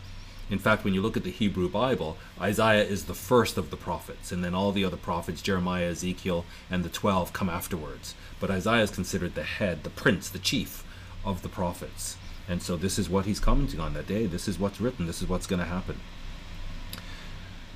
In 0.51 0.59
fact, 0.59 0.85
when 0.85 0.95
you 0.95 1.01
look 1.01 1.17
at 1.17 1.25
the 1.25 1.31
Hebrew 1.31 1.69
Bible, 1.69 2.19
Isaiah 2.41 2.85
is 2.85 3.05
the 3.05 3.15
first 3.15 3.57
of 3.57 3.71
the 3.71 3.77
prophets, 3.77 4.31
and 4.31 4.45
then 4.45 4.55
all 4.55 4.71
the 4.71 4.85
other 4.85 4.97
prophets, 4.97 5.43
Jeremiah, 5.43 5.91
Ezekiel, 5.91 6.45
and 6.71 6.85
the 6.85 6.89
12, 6.89 7.33
come 7.33 7.49
afterwards. 7.49 8.15
But 8.39 8.51
Isaiah 8.51 8.83
is 8.83 8.91
considered 8.91 9.35
the 9.35 9.43
head, 9.43 9.83
the 9.83 9.91
prince, 9.91 10.29
the 10.29 10.39
chief 10.39 10.85
of 11.25 11.43
the 11.43 11.49
prophets. 11.49 12.17
And 12.49 12.63
so 12.63 12.77
this 12.77 12.99
is 12.99 13.11
what 13.11 13.27
he's 13.27 13.41
commenting 13.41 13.81
on 13.81 13.95
that 13.95 14.07
day. 14.07 14.27
This 14.27 14.47
is 14.47 14.59
what's 14.59 14.81
written. 14.81 15.07
This 15.07 15.21
is 15.21 15.29
what's 15.29 15.49
going 15.49 15.59
to 15.59 15.67
happen. 15.67 15.99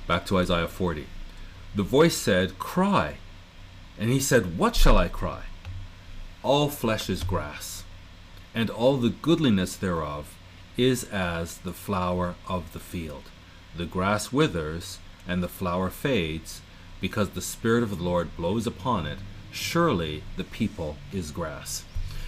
Back 0.07 0.25
to 0.27 0.37
Isaiah 0.37 0.67
40. 0.67 1.07
The 1.75 1.83
voice 1.83 2.15
said, 2.15 2.57
Cry. 2.57 3.15
And 3.99 4.09
he 4.09 4.19
said, 4.19 4.57
What 4.57 4.75
shall 4.75 4.97
I 4.97 5.09
cry? 5.09 5.43
All 6.43 6.69
flesh 6.69 7.09
is 7.09 7.23
grass, 7.23 7.70
and 8.53 8.69
all 8.69 8.97
the 8.97 9.09
goodliness 9.09 9.75
thereof 9.75 10.35
is 10.77 11.03
as 11.05 11.57
the 11.59 11.73
flower 11.73 12.35
of 12.47 12.73
the 12.73 12.79
field. 12.79 13.23
The 13.75 13.85
grass 13.85 14.31
withers, 14.31 14.99
and 15.27 15.41
the 15.41 15.47
flower 15.47 15.89
fades, 15.89 16.61
because 16.99 17.29
the 17.29 17.41
Spirit 17.41 17.83
of 17.83 17.97
the 17.97 18.03
Lord 18.03 18.35
blows 18.35 18.67
upon 18.67 19.05
it. 19.05 19.19
Surely 19.51 20.23
the 20.37 20.43
people 20.43 20.97
is 21.11 21.31
grass. 21.31 21.83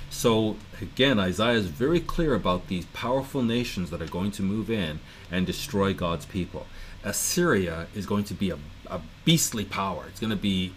So 0.09 0.57
again, 0.81 1.19
Isaiah 1.19 1.57
is 1.57 1.67
very 1.67 1.99
clear 1.99 2.35
about 2.35 2.67
these 2.67 2.85
powerful 2.87 3.41
nations 3.41 3.89
that 3.89 4.01
are 4.01 4.07
going 4.07 4.31
to 4.31 4.43
move 4.43 4.69
in 4.69 4.99
and 5.31 5.45
destroy 5.45 5.93
God's 5.93 6.25
people. 6.25 6.67
Assyria 7.03 7.87
is 7.95 8.05
going 8.05 8.23
to 8.25 8.33
be 8.33 8.49
a, 8.51 8.57
a 8.87 9.01
beastly 9.25 9.65
power. 9.65 10.05
It's 10.07 10.19
going 10.19 10.29
to 10.29 10.35
be 10.35 10.73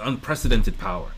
unprecedented 0.00 0.78
power. 0.78 1.10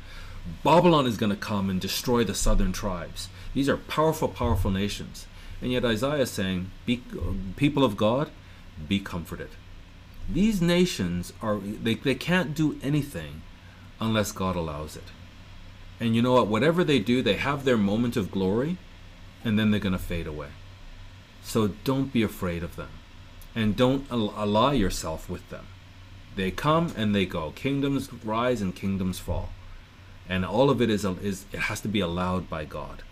Babylon 0.64 1.06
is 1.06 1.18
going 1.18 1.30
to 1.30 1.37
come 1.37 1.68
and 1.68 1.80
destroy 1.80 2.24
the 2.24 2.35
southern 2.35 2.72
tribes. 2.72 3.28
These 3.54 3.68
are 3.68 3.76
powerful, 3.76 4.28
powerful 4.28 4.70
nations. 4.70 5.26
And 5.60 5.72
yet 5.72 5.84
Isaiah 5.84 6.22
is 6.22 6.30
saying, 6.30 6.70
be, 6.86 7.02
people 7.56 7.84
of 7.84 7.96
God, 7.96 8.30
be 8.88 8.98
comforted. 9.00 9.50
These 10.28 10.62
nations 10.62 11.32
are, 11.42 11.58
they, 11.58 11.94
they 11.94 12.14
can't 12.14 12.54
do 12.54 12.78
anything 12.82 13.42
unless 14.00 14.32
God 14.32 14.56
allows 14.56 14.96
it. 14.96 15.04
And 15.98 16.16
you 16.16 16.22
know 16.22 16.32
what? 16.32 16.46
Whatever 16.46 16.84
they 16.84 16.98
do, 16.98 17.20
they 17.20 17.34
have 17.34 17.64
their 17.64 17.76
moment 17.76 18.16
of 18.16 18.30
glory, 18.30 18.78
and 19.44 19.58
then 19.58 19.70
they're 19.70 19.80
going 19.80 19.92
to 19.92 19.98
fade 19.98 20.26
away. 20.26 20.48
So 21.42 21.68
don't 21.84 22.12
be 22.12 22.22
afraid 22.22 22.62
of 22.62 22.76
them 22.76 22.90
and 23.54 23.76
don't 23.76 24.10
ally 24.10 24.74
yourself 24.74 25.28
with 25.28 25.48
them. 25.50 25.66
They 26.36 26.50
come 26.50 26.92
and 26.96 27.14
they 27.14 27.26
go. 27.26 27.50
Kingdoms 27.50 28.12
rise 28.24 28.62
and 28.62 28.74
kingdoms 28.74 29.18
fall. 29.18 29.51
And 30.28 30.44
all 30.44 30.70
of 30.70 30.80
it 30.80 30.90
is, 30.90 31.05
is 31.05 31.44
it 31.53 31.61
has 31.61 31.80
to 31.80 31.88
be 31.88 32.01
allowed 32.01 32.48
by 32.48 32.64
God. 32.64 33.03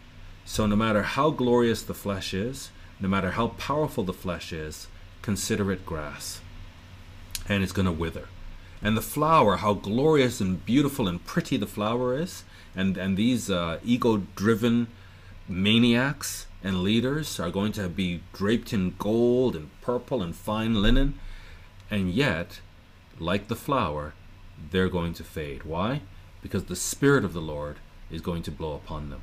So 0.48 0.64
no 0.64 0.76
matter 0.76 1.02
how 1.02 1.28
glorious 1.28 1.82
the 1.82 1.92
flesh 1.92 2.32
is, 2.32 2.70
no 2.98 3.06
matter 3.06 3.32
how 3.32 3.48
powerful 3.48 4.02
the 4.02 4.14
flesh 4.14 4.50
is, 4.50 4.88
consider 5.20 5.70
it 5.70 5.84
grass. 5.84 6.40
And 7.46 7.62
it's 7.62 7.70
going 7.70 7.84
to 7.84 7.92
wither. 7.92 8.28
And 8.80 8.96
the 8.96 9.02
flower, 9.02 9.58
how 9.58 9.74
glorious 9.74 10.40
and 10.40 10.64
beautiful 10.64 11.06
and 11.06 11.22
pretty 11.22 11.58
the 11.58 11.66
flower 11.66 12.18
is, 12.18 12.44
and, 12.74 12.96
and 12.96 13.18
these 13.18 13.50
uh, 13.50 13.78
ego 13.84 14.22
driven 14.36 14.86
maniacs 15.46 16.46
and 16.64 16.82
leaders 16.82 17.38
are 17.38 17.50
going 17.50 17.72
to 17.72 17.86
be 17.86 18.22
draped 18.32 18.72
in 18.72 18.94
gold 18.98 19.54
and 19.54 19.68
purple 19.82 20.22
and 20.22 20.34
fine 20.34 20.80
linen, 20.80 21.18
and 21.90 22.10
yet, 22.10 22.60
like 23.18 23.48
the 23.48 23.54
flower, 23.54 24.14
they're 24.70 24.88
going 24.88 25.12
to 25.12 25.22
fade. 25.22 25.64
Why? 25.64 26.00
Because 26.40 26.64
the 26.64 26.74
Spirit 26.74 27.22
of 27.26 27.34
the 27.34 27.42
Lord 27.42 27.76
is 28.10 28.22
going 28.22 28.42
to 28.44 28.50
blow 28.50 28.72
upon 28.72 29.10
them. 29.10 29.20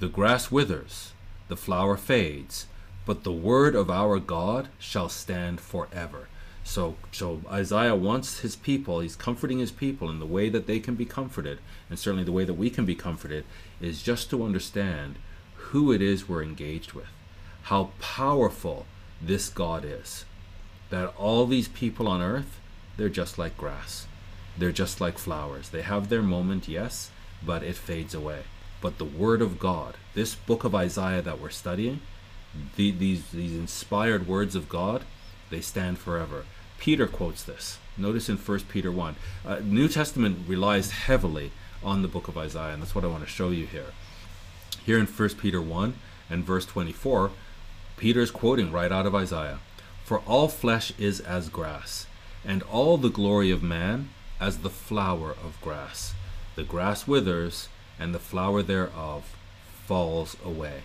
The 0.00 0.08
grass 0.08 0.50
withers, 0.50 1.12
the 1.48 1.56
flower 1.56 1.96
fades, 1.96 2.66
but 3.04 3.24
the 3.24 3.32
word 3.32 3.74
of 3.74 3.90
our 3.90 4.20
God 4.20 4.68
shall 4.78 5.08
stand 5.08 5.60
forever. 5.60 6.28
So, 6.62 6.94
so 7.10 7.40
Isaiah 7.50 7.96
wants 7.96 8.40
his 8.40 8.54
people, 8.54 9.00
he's 9.00 9.16
comforting 9.16 9.58
his 9.58 9.72
people 9.72 10.08
in 10.08 10.20
the 10.20 10.26
way 10.26 10.50
that 10.50 10.68
they 10.68 10.78
can 10.78 10.94
be 10.94 11.04
comforted, 11.04 11.58
and 11.90 11.98
certainly 11.98 12.22
the 12.22 12.30
way 12.30 12.44
that 12.44 12.54
we 12.54 12.70
can 12.70 12.84
be 12.84 12.94
comforted 12.94 13.44
is 13.80 14.02
just 14.02 14.30
to 14.30 14.44
understand 14.44 15.16
who 15.56 15.90
it 15.90 16.00
is 16.00 16.28
we're 16.28 16.44
engaged 16.44 16.92
with, 16.92 17.08
how 17.62 17.90
powerful 17.98 18.86
this 19.20 19.48
God 19.48 19.84
is. 19.84 20.26
That 20.90 21.12
all 21.18 21.46
these 21.46 21.68
people 21.68 22.06
on 22.06 22.22
earth, 22.22 22.60
they're 22.96 23.08
just 23.08 23.36
like 23.36 23.56
grass. 23.56 24.06
They're 24.56 24.70
just 24.70 25.00
like 25.00 25.18
flowers. 25.18 25.70
They 25.70 25.82
have 25.82 26.08
their 26.08 26.22
moment, 26.22 26.68
yes, 26.68 27.10
but 27.44 27.64
it 27.64 27.76
fades 27.76 28.14
away. 28.14 28.42
But 28.80 28.98
the 28.98 29.04
Word 29.04 29.42
of 29.42 29.58
God, 29.58 29.96
this 30.14 30.34
book 30.34 30.64
of 30.64 30.74
Isaiah 30.74 31.22
that 31.22 31.40
we're 31.40 31.50
studying, 31.50 32.00
the, 32.76 32.90
these, 32.90 33.30
these 33.30 33.54
inspired 33.54 34.26
words 34.26 34.54
of 34.54 34.68
God, 34.68 35.04
they 35.50 35.60
stand 35.60 35.98
forever. 35.98 36.44
Peter 36.78 37.06
quotes 37.06 37.42
this. 37.42 37.78
Notice 37.96 38.28
in 38.28 38.36
1 38.36 38.60
Peter 38.68 38.92
1. 38.92 39.16
Uh, 39.44 39.60
New 39.64 39.88
Testament 39.88 40.46
relies 40.46 40.90
heavily 40.92 41.50
on 41.82 42.02
the 42.02 42.08
book 42.08 42.28
of 42.28 42.38
Isaiah, 42.38 42.72
and 42.72 42.82
that's 42.82 42.94
what 42.94 43.04
I 43.04 43.08
want 43.08 43.24
to 43.24 43.30
show 43.30 43.50
you 43.50 43.66
here. 43.66 43.92
Here 44.84 44.98
in 44.98 45.06
1 45.06 45.28
Peter 45.30 45.60
1 45.60 45.94
and 46.30 46.44
verse 46.44 46.64
24, 46.66 47.32
Peter 47.96 48.20
is 48.20 48.30
quoting 48.30 48.70
right 48.70 48.92
out 48.92 49.06
of 49.06 49.14
Isaiah. 49.14 49.58
For 50.04 50.20
all 50.20 50.48
flesh 50.48 50.92
is 50.98 51.20
as 51.20 51.48
grass, 51.48 52.06
and 52.44 52.62
all 52.62 52.96
the 52.96 53.10
glory 53.10 53.50
of 53.50 53.62
man 53.62 54.10
as 54.40 54.58
the 54.58 54.70
flower 54.70 55.32
of 55.32 55.60
grass. 55.60 56.14
The 56.54 56.62
grass 56.62 57.06
withers, 57.06 57.68
and 57.98 58.14
the 58.14 58.18
flower 58.18 58.62
thereof 58.62 59.36
falls 59.86 60.36
away. 60.44 60.82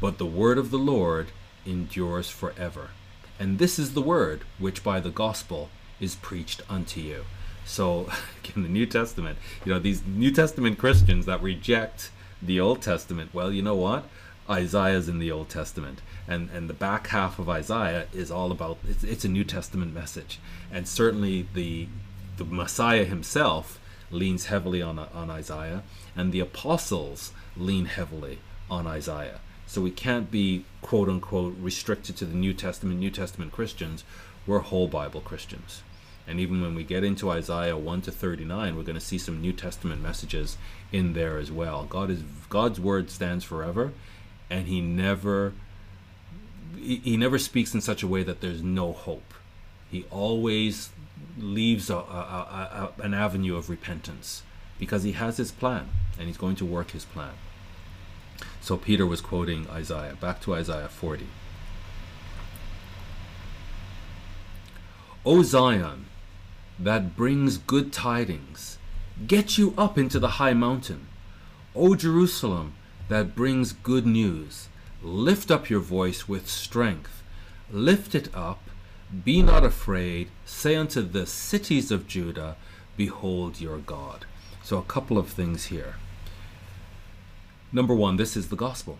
But 0.00 0.18
the 0.18 0.26
word 0.26 0.58
of 0.58 0.70
the 0.70 0.78
Lord 0.78 1.28
endures 1.64 2.28
forever. 2.28 2.90
And 3.38 3.58
this 3.58 3.78
is 3.78 3.94
the 3.94 4.02
word 4.02 4.42
which 4.58 4.84
by 4.84 5.00
the 5.00 5.10
gospel 5.10 5.70
is 6.00 6.16
preached 6.16 6.62
unto 6.68 7.00
you. 7.00 7.24
So, 7.64 8.10
in 8.56 8.62
the 8.62 8.68
New 8.68 8.86
Testament, 8.86 9.38
you 9.64 9.72
know, 9.72 9.78
these 9.78 10.02
New 10.04 10.32
Testament 10.32 10.78
Christians 10.78 11.26
that 11.26 11.42
reject 11.42 12.10
the 12.40 12.60
Old 12.60 12.82
Testament, 12.82 13.32
well, 13.32 13.52
you 13.52 13.62
know 13.62 13.76
what? 13.76 14.04
Isaiah's 14.50 15.08
in 15.08 15.18
the 15.18 15.30
Old 15.30 15.48
Testament, 15.48 16.02
and 16.26 16.50
and 16.50 16.68
the 16.68 16.74
back 16.74 17.06
half 17.08 17.38
of 17.38 17.48
Isaiah 17.48 18.06
is 18.12 18.30
all 18.30 18.50
about 18.50 18.78
it's, 18.88 19.04
it's 19.04 19.24
a 19.24 19.28
New 19.28 19.44
Testament 19.44 19.94
message, 19.94 20.40
and 20.70 20.88
certainly 20.88 21.46
the 21.54 21.86
the 22.36 22.44
Messiah 22.44 23.04
himself 23.04 23.78
leans 24.10 24.46
heavily 24.46 24.82
on 24.82 24.98
on 24.98 25.30
Isaiah, 25.30 25.84
and 26.16 26.32
the 26.32 26.40
apostles 26.40 27.32
lean 27.56 27.86
heavily 27.86 28.38
on 28.70 28.86
Isaiah. 28.86 29.40
So 29.66 29.80
we 29.80 29.90
can't 29.90 30.30
be 30.30 30.64
quote 30.82 31.08
unquote 31.08 31.56
restricted 31.58 32.16
to 32.18 32.26
the 32.26 32.36
New 32.36 32.52
Testament, 32.52 33.00
New 33.00 33.10
Testament 33.10 33.52
Christians. 33.52 34.04
We're 34.46 34.58
whole 34.58 34.88
Bible 34.88 35.20
Christians. 35.20 35.82
And 36.26 36.38
even 36.38 36.60
when 36.60 36.74
we 36.74 36.84
get 36.84 37.04
into 37.04 37.30
Isaiah 37.30 37.76
1 37.76 38.02
to 38.02 38.12
39, 38.12 38.76
we're 38.76 38.82
going 38.82 38.94
to 38.94 39.00
see 39.00 39.18
some 39.18 39.40
New 39.40 39.52
Testament 39.52 40.00
messages 40.00 40.56
in 40.92 41.14
there 41.14 41.38
as 41.38 41.50
well. 41.50 41.84
God 41.84 42.10
is 42.10 42.22
God's 42.48 42.78
word 42.78 43.10
stands 43.10 43.44
forever, 43.44 43.92
and 44.48 44.68
he 44.68 44.80
never 44.80 45.52
he 46.76 47.16
never 47.16 47.38
speaks 47.38 47.74
in 47.74 47.80
such 47.80 48.02
a 48.02 48.08
way 48.08 48.22
that 48.22 48.40
there's 48.40 48.62
no 48.62 48.92
hope. 48.92 49.34
He 49.90 50.04
always 50.10 50.90
leaves 51.38 51.90
a, 51.90 51.96
a, 51.96 52.92
a, 52.98 53.02
an 53.02 53.14
avenue 53.14 53.56
of 53.56 53.70
repentance 53.70 54.42
because 54.82 55.04
he 55.04 55.12
has 55.12 55.36
his 55.36 55.52
plan 55.52 55.88
and 56.18 56.26
he's 56.26 56.36
going 56.36 56.56
to 56.56 56.64
work 56.64 56.90
his 56.90 57.04
plan. 57.04 57.34
So 58.60 58.76
Peter 58.76 59.06
was 59.06 59.20
quoting 59.20 59.68
Isaiah. 59.70 60.16
Back 60.20 60.40
to 60.40 60.56
Isaiah 60.56 60.88
40. 60.88 61.28
O 65.24 65.44
Zion, 65.44 66.06
that 66.80 67.14
brings 67.14 67.58
good 67.58 67.92
tidings, 67.92 68.78
get 69.28 69.56
you 69.56 69.72
up 69.78 69.96
into 69.96 70.18
the 70.18 70.42
high 70.42 70.52
mountain. 70.52 71.06
O 71.76 71.94
Jerusalem, 71.94 72.74
that 73.08 73.36
brings 73.36 73.72
good 73.72 74.04
news, 74.04 74.68
lift 75.00 75.52
up 75.52 75.70
your 75.70 75.78
voice 75.78 76.28
with 76.28 76.48
strength. 76.48 77.22
Lift 77.70 78.16
it 78.16 78.34
up, 78.34 78.68
be 79.22 79.42
not 79.42 79.62
afraid. 79.62 80.28
Say 80.44 80.74
unto 80.74 81.02
the 81.02 81.24
cities 81.24 81.92
of 81.92 82.08
Judah, 82.08 82.56
Behold 82.96 83.60
your 83.60 83.78
God. 83.78 84.26
So, 84.64 84.78
a 84.78 84.82
couple 84.82 85.18
of 85.18 85.28
things 85.28 85.66
here. 85.66 85.96
Number 87.72 87.94
one, 87.94 88.16
this 88.16 88.36
is 88.36 88.48
the 88.48 88.56
gospel. 88.56 88.98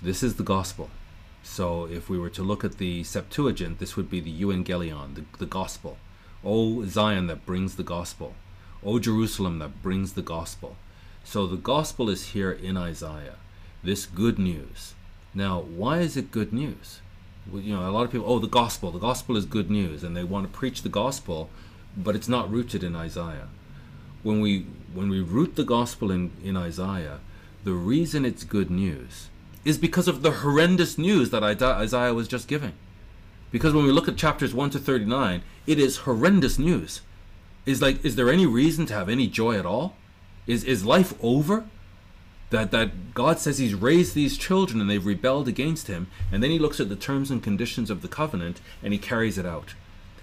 This 0.00 0.22
is 0.22 0.36
the 0.36 0.44
gospel. 0.44 0.88
So, 1.42 1.86
if 1.86 2.08
we 2.08 2.16
were 2.16 2.30
to 2.30 2.42
look 2.42 2.64
at 2.64 2.78
the 2.78 3.02
Septuagint, 3.02 3.80
this 3.80 3.96
would 3.96 4.08
be 4.08 4.20
the 4.20 4.40
Evangelion, 4.40 5.16
the, 5.16 5.24
the 5.38 5.46
gospel. 5.46 5.96
O 6.44 6.84
Zion 6.86 7.26
that 7.26 7.44
brings 7.44 7.74
the 7.74 7.82
gospel. 7.82 8.34
O 8.84 9.00
Jerusalem 9.00 9.58
that 9.58 9.82
brings 9.82 10.12
the 10.12 10.22
gospel. 10.22 10.76
So, 11.24 11.48
the 11.48 11.56
gospel 11.56 12.08
is 12.08 12.26
here 12.26 12.52
in 12.52 12.76
Isaiah. 12.76 13.36
This 13.82 14.06
good 14.06 14.38
news. 14.38 14.94
Now, 15.34 15.60
why 15.60 15.98
is 15.98 16.16
it 16.16 16.30
good 16.30 16.52
news? 16.52 17.00
You 17.52 17.74
know, 17.74 17.88
a 17.88 17.90
lot 17.90 18.04
of 18.04 18.12
people, 18.12 18.30
oh, 18.30 18.38
the 18.38 18.46
gospel. 18.46 18.92
The 18.92 19.00
gospel 19.00 19.36
is 19.36 19.44
good 19.44 19.70
news, 19.70 20.04
and 20.04 20.16
they 20.16 20.22
want 20.22 20.46
to 20.46 20.56
preach 20.56 20.82
the 20.82 20.88
gospel, 20.88 21.50
but 21.96 22.14
it's 22.14 22.28
not 22.28 22.50
rooted 22.50 22.84
in 22.84 22.94
Isaiah. 22.94 23.48
When 24.22 24.40
we 24.40 24.66
when 24.94 25.08
we 25.08 25.20
root 25.20 25.56
the 25.56 25.64
gospel 25.64 26.10
in, 26.10 26.30
in 26.44 26.56
Isaiah, 26.56 27.20
the 27.64 27.72
reason 27.72 28.24
it's 28.24 28.44
good 28.44 28.70
news 28.70 29.28
is 29.64 29.78
because 29.78 30.08
of 30.08 30.22
the 30.22 30.32
horrendous 30.32 30.98
news 30.98 31.30
that 31.30 31.42
Isaiah 31.42 32.14
was 32.14 32.28
just 32.28 32.48
giving. 32.48 32.72
Because 33.50 33.74
when 33.74 33.84
we 33.84 33.92
look 33.92 34.08
at 34.08 34.16
chapters 34.16 34.54
1 34.54 34.70
to 34.70 34.78
39, 34.78 35.42
it 35.66 35.78
is 35.78 35.98
horrendous 35.98 36.58
news. 36.58 37.02
Is 37.64 37.80
like 37.80 38.04
is 38.04 38.16
there 38.16 38.30
any 38.30 38.46
reason 38.46 38.86
to 38.86 38.94
have 38.94 39.08
any 39.08 39.28
joy 39.28 39.58
at 39.58 39.66
all? 39.66 39.96
Is 40.46 40.64
is 40.64 40.84
life 40.84 41.14
over? 41.22 41.64
That 42.50 42.70
that 42.72 43.14
God 43.14 43.38
says 43.38 43.58
he's 43.58 43.74
raised 43.74 44.14
these 44.14 44.36
children 44.36 44.80
and 44.80 44.90
they've 44.90 45.04
rebelled 45.04 45.48
against 45.48 45.86
him, 45.86 46.08
and 46.32 46.42
then 46.42 46.50
he 46.50 46.58
looks 46.58 46.80
at 46.80 46.88
the 46.88 46.96
terms 46.96 47.30
and 47.30 47.42
conditions 47.42 47.88
of 47.88 48.02
the 48.02 48.08
covenant 48.08 48.60
and 48.82 48.92
he 48.92 48.98
carries 48.98 49.38
it 49.38 49.46
out. 49.46 49.74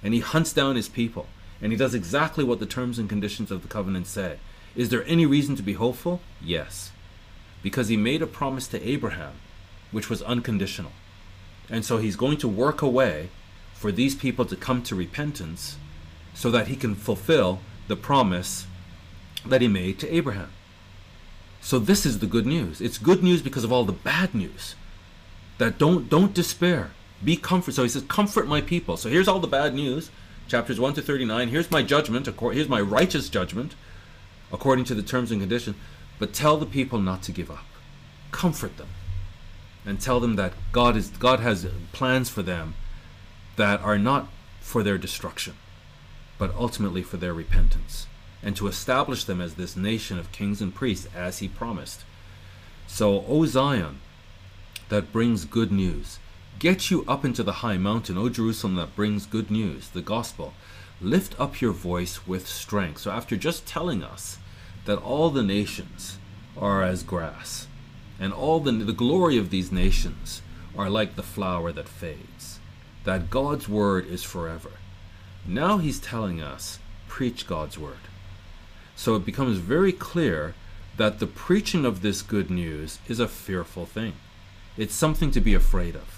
And 0.03 0.13
he 0.13 0.19
hunts 0.19 0.53
down 0.53 0.75
his 0.75 0.89
people. 0.89 1.27
And 1.61 1.71
he 1.71 1.77
does 1.77 1.93
exactly 1.93 2.43
what 2.43 2.59
the 2.59 2.65
terms 2.65 2.99
and 2.99 3.09
conditions 3.09 3.51
of 3.51 3.61
the 3.61 3.67
covenant 3.67 4.07
say. 4.07 4.39
Is 4.75 4.89
there 4.89 5.03
any 5.05 5.25
reason 5.25 5.55
to 5.55 5.63
be 5.63 5.73
hopeful? 5.73 6.21
Yes 6.41 6.91
because 7.61 7.89
he 7.89 7.97
made 7.97 8.21
a 8.21 8.27
promise 8.27 8.67
to 8.67 8.87
Abraham, 8.87 9.33
which 9.91 10.09
was 10.09 10.21
unconditional. 10.21 10.91
And 11.69 11.85
so 11.85 11.97
he's 11.97 12.15
going 12.15 12.37
to 12.37 12.47
work 12.47 12.81
a 12.81 12.87
way 12.87 13.29
for 13.73 13.91
these 13.91 14.15
people 14.15 14.45
to 14.45 14.55
come 14.55 14.81
to 14.83 14.95
repentance 14.95 15.77
so 16.33 16.49
that 16.51 16.67
he 16.67 16.75
can 16.75 16.95
fulfill 16.95 17.59
the 17.87 17.95
promise 17.95 18.65
that 19.45 19.61
he 19.61 19.67
made 19.67 19.99
to 19.99 20.13
Abraham. 20.13 20.51
So 21.61 21.79
this 21.79 22.05
is 22.05 22.19
the 22.19 22.27
good 22.27 22.45
news. 22.45 22.81
It's 22.81 22.97
good 22.97 23.23
news 23.23 23.41
because 23.41 23.63
of 23.63 23.71
all 23.71 23.85
the 23.85 23.91
bad 23.91 24.33
news. 24.33 24.75
That 25.57 25.77
don't 25.77 26.09
don't 26.09 26.33
despair. 26.33 26.91
Be 27.21 27.35
comfort. 27.35 27.73
So 27.73 27.83
he 27.83 27.89
says, 27.89 28.03
"Comfort 28.03 28.47
my 28.47 28.61
people." 28.61 28.95
So 28.95 29.09
here's 29.09 29.27
all 29.27 29.41
the 29.41 29.47
bad 29.47 29.75
news, 29.75 30.09
chapters 30.49 30.79
1 30.79 30.95
to 30.95 31.01
39. 31.01 31.49
Here's 31.49 31.71
my 31.71 31.83
judgment, 31.83 32.27
here's 32.27 32.67
my 32.67 32.81
righteous 32.81 33.29
judgment 33.29 33.75
according 34.51 34.83
to 34.85 34.95
the 34.95 35.03
terms 35.03 35.31
and 35.31 35.39
conditions. 35.39 35.75
But 36.17 36.33
tell 36.33 36.57
the 36.57 36.65
people 36.65 36.99
not 36.99 37.21
to 37.23 37.31
give 37.31 37.49
up. 37.49 37.65
Comfort 38.31 38.77
them. 38.77 38.89
And 39.85 40.01
tell 40.01 40.19
them 40.19 40.35
that 40.35 40.53
God 40.71 40.97
is 40.97 41.09
God 41.09 41.39
has 41.39 41.67
plans 41.93 42.29
for 42.29 42.41
them 42.41 42.75
that 43.55 43.79
are 43.81 43.97
not 43.97 44.27
for 44.59 44.83
their 44.83 44.97
destruction, 44.97 45.55
but 46.37 46.53
ultimately 46.55 47.01
for 47.01 47.17
their 47.17 47.33
repentance, 47.33 48.07
and 48.43 48.55
to 48.55 48.67
establish 48.67 49.23
them 49.23 49.41
as 49.41 49.55
this 49.55 49.75
nation 49.75 50.19
of 50.19 50.31
kings 50.31 50.61
and 50.61 50.75
priests 50.75 51.07
as 51.15 51.39
he 51.39 51.47
promised. 51.47 52.03
So, 52.87 53.23
O 53.27 53.45
Zion, 53.45 53.99
that 54.89 55.13
brings 55.13 55.45
good 55.45 55.71
news, 55.71 56.19
get 56.59 56.91
you 56.91 57.05
up 57.07 57.23
into 57.23 57.41
the 57.41 57.63
high 57.63 57.77
mountain, 57.77 58.17
O 58.17 58.27
Jerusalem, 58.27 58.75
that 58.75 58.95
brings 58.95 59.25
good 59.25 59.49
news, 59.49 59.89
the 59.89 60.01
gospel. 60.01 60.53
Lift 61.01 61.39
up 61.39 61.61
your 61.61 61.71
voice 61.71 62.27
with 62.27 62.47
strength. 62.47 62.99
So, 63.01 63.11
after 63.11 63.37
just 63.37 63.65
telling 63.65 64.03
us 64.03 64.37
that 64.85 64.97
all 64.97 65.29
the 65.29 65.43
nations 65.43 66.17
are 66.57 66.83
as 66.83 67.03
grass, 67.03 67.67
and 68.19 68.33
all 68.33 68.59
the, 68.59 68.73
the 68.73 68.91
glory 68.91 69.37
of 69.37 69.49
these 69.49 69.71
nations 69.71 70.41
are 70.77 70.89
like 70.89 71.15
the 71.15 71.23
flower 71.23 71.71
that 71.71 71.87
fades, 71.87 72.59
that 73.05 73.29
God's 73.29 73.69
word 73.69 74.05
is 74.05 74.23
forever. 74.23 74.71
Now 75.47 75.77
he's 75.77 75.99
telling 75.99 76.41
us, 76.41 76.79
preach 77.07 77.47
God's 77.47 77.79
word. 77.79 78.09
So 78.95 79.15
it 79.15 79.25
becomes 79.25 79.59
very 79.59 79.93
clear 79.93 80.53
that 80.97 81.19
the 81.19 81.27
preaching 81.27 81.85
of 81.85 82.01
this 82.01 82.21
good 82.21 82.51
news 82.51 82.99
is 83.07 83.21
a 83.21 83.27
fearful 83.27 83.85
thing. 83.85 84.13
It's 84.75 84.93
something 84.93 85.31
to 85.31 85.39
be 85.39 85.53
afraid 85.53 85.95
of. 85.95 86.08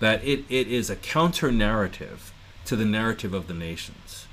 That 0.00 0.22
it, 0.24 0.44
it 0.48 0.68
is 0.68 0.90
a 0.90 0.96
counter 0.96 1.50
narrative 1.50 2.32
to 2.66 2.76
the 2.76 2.84
narrative 2.84 3.34
of 3.34 3.48
the 3.48 3.54
nations 3.54 4.28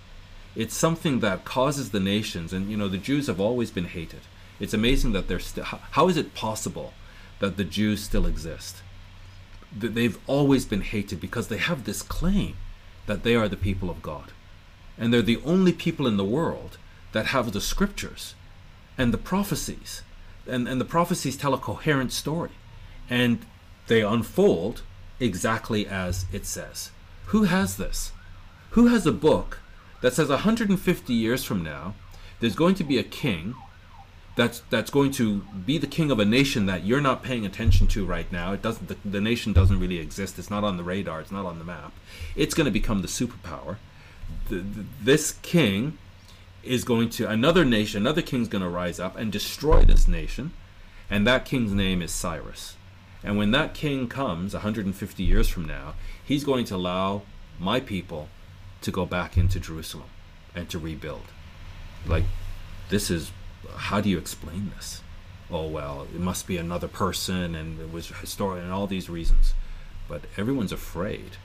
it's 0.56 0.76
something 0.76 1.20
that 1.20 1.44
causes 1.44 1.92
the 1.92 2.00
nations, 2.00 2.54
and 2.54 2.72
you 2.72 2.78
know, 2.78 2.88
the 2.88 2.98
Jews 2.98 3.28
have 3.28 3.42
always 3.42 3.72
been 3.72 3.86
hated. 3.86 4.22
It's 4.60 4.74
amazing 4.74 5.12
that 5.12 5.28
they're 5.28 5.40
still. 5.40 5.66
How 5.66 6.08
is 6.08 6.16
it 6.16 6.34
possible 6.34 6.94
that 7.40 7.58
the 7.58 7.66
Jews 7.66 8.02
still 8.02 8.26
exist? 8.26 8.78
They've 9.78 10.18
always 10.28 10.64
been 10.64 10.82
hated 10.82 11.20
because 11.20 11.50
they 11.50 11.58
have 11.58 11.84
this 11.84 12.02
claim 12.02 12.56
that 13.08 13.24
they 13.24 13.36
are 13.36 13.50
the 13.50 13.58
people 13.58 13.90
of 13.90 14.02
God. 14.02 14.32
And 14.98 15.14
they're 15.14 15.22
the 15.22 15.42
only 15.44 15.74
people 15.74 16.08
in 16.08 16.16
the 16.16 16.24
world 16.24 16.78
that 17.12 17.28
have 17.28 17.52
the 17.52 17.60
scriptures 17.60 18.36
and 18.98 19.14
the 19.14 19.18
prophecies. 19.18 20.02
And, 20.48 20.70
and 20.70 20.80
the 20.80 20.86
prophecies 20.86 21.36
tell 21.36 21.54
a 21.54 21.58
coherent 21.58 22.14
story. 22.14 22.52
And 23.10 23.46
they 23.88 24.02
unfold 24.02 24.84
exactly 25.20 25.88
as 25.88 26.26
it 26.32 26.46
says. 26.46 26.92
Who 27.28 27.44
has 27.44 27.78
this? 27.78 28.12
Who 28.72 28.88
has 28.88 29.06
a 29.06 29.12
book 29.12 29.60
that 30.02 30.14
says 30.14 30.30
150 30.30 31.14
years 31.14 31.44
from 31.44 31.64
now, 31.64 31.96
there's 32.40 32.56
going 32.56 32.76
to 32.76 32.84
be 32.84 32.98
a 32.98 33.04
king 33.04 33.56
that's 34.36 34.62
that's 34.70 34.92
going 34.92 35.12
to 35.12 35.42
be 35.66 35.78
the 35.78 35.88
king 35.88 36.12
of 36.12 36.20
a 36.20 36.26
nation 36.26 36.66
that 36.66 36.84
you're 36.84 37.00
not 37.00 37.24
paying 37.24 37.46
attention 37.46 37.88
to 37.88 38.06
right 38.06 38.30
now. 38.32 38.52
It 38.52 38.62
doesn't 38.62 38.88
the, 38.88 38.98
the 39.06 39.22
nation 39.22 39.54
doesn't 39.54 39.80
really 39.80 40.00
exist. 40.00 40.38
It's 40.38 40.50
not 40.50 40.66
on 40.66 40.76
the 40.76 40.84
radar. 40.84 41.22
It's 41.22 41.32
not 41.32 41.46
on 41.46 41.58
the 41.58 41.64
map. 41.64 41.94
It's 42.36 42.54
going 42.54 42.66
to 42.66 42.72
become 42.72 43.02
the 43.02 43.08
superpower. 43.08 43.78
The, 44.50 44.58
the, 44.58 44.86
this 45.02 45.34
king 45.42 45.98
is 46.64 46.84
going 46.84 47.10
to 47.12 47.30
another 47.30 47.64
nation, 47.64 48.02
another 48.02 48.22
king's 48.22 48.48
going 48.48 48.64
to 48.64 48.70
rise 48.70 49.00
up 49.00 49.16
and 49.16 49.32
destroy 49.32 49.84
this 49.84 50.08
nation, 50.08 50.52
and 51.10 51.26
that 51.26 51.46
king's 51.46 51.72
name 51.72 52.02
is 52.02 52.12
Cyrus. 52.12 52.76
And 53.26 53.40
when 53.40 53.50
that 53.52 53.74
king 53.74 54.08
comes 54.08 54.54
150 54.54 55.24
years 55.24 55.50
from 55.50 55.66
now, 55.66 55.96
he's 56.24 56.44
going 56.44 56.64
to 56.66 56.76
allow 56.76 57.24
my 57.60 57.80
people 57.80 58.30
to 58.82 58.92
go 58.92 59.08
back 59.08 59.36
into 59.36 59.60
Jerusalem 59.60 60.10
and 60.54 60.70
to 60.70 60.78
rebuild. 60.78 61.26
Like, 62.06 62.26
this 62.90 63.10
is 63.10 63.32
how 63.78 64.00
do 64.00 64.10
you 64.10 64.20
explain 64.20 64.72
this? 64.76 65.02
Oh, 65.50 65.68
well, 65.68 66.08
it 66.14 66.22
must 66.22 66.46
be 66.46 66.58
another 66.58 66.88
person 66.88 67.56
and 67.56 67.80
it 67.80 67.92
was 67.92 68.10
historic 68.10 68.62
and 68.62 68.72
all 68.72 68.86
these 68.86 69.10
reasons. 69.10 69.56
But 70.08 70.22
everyone's 70.38 70.72
afraid 70.72 71.38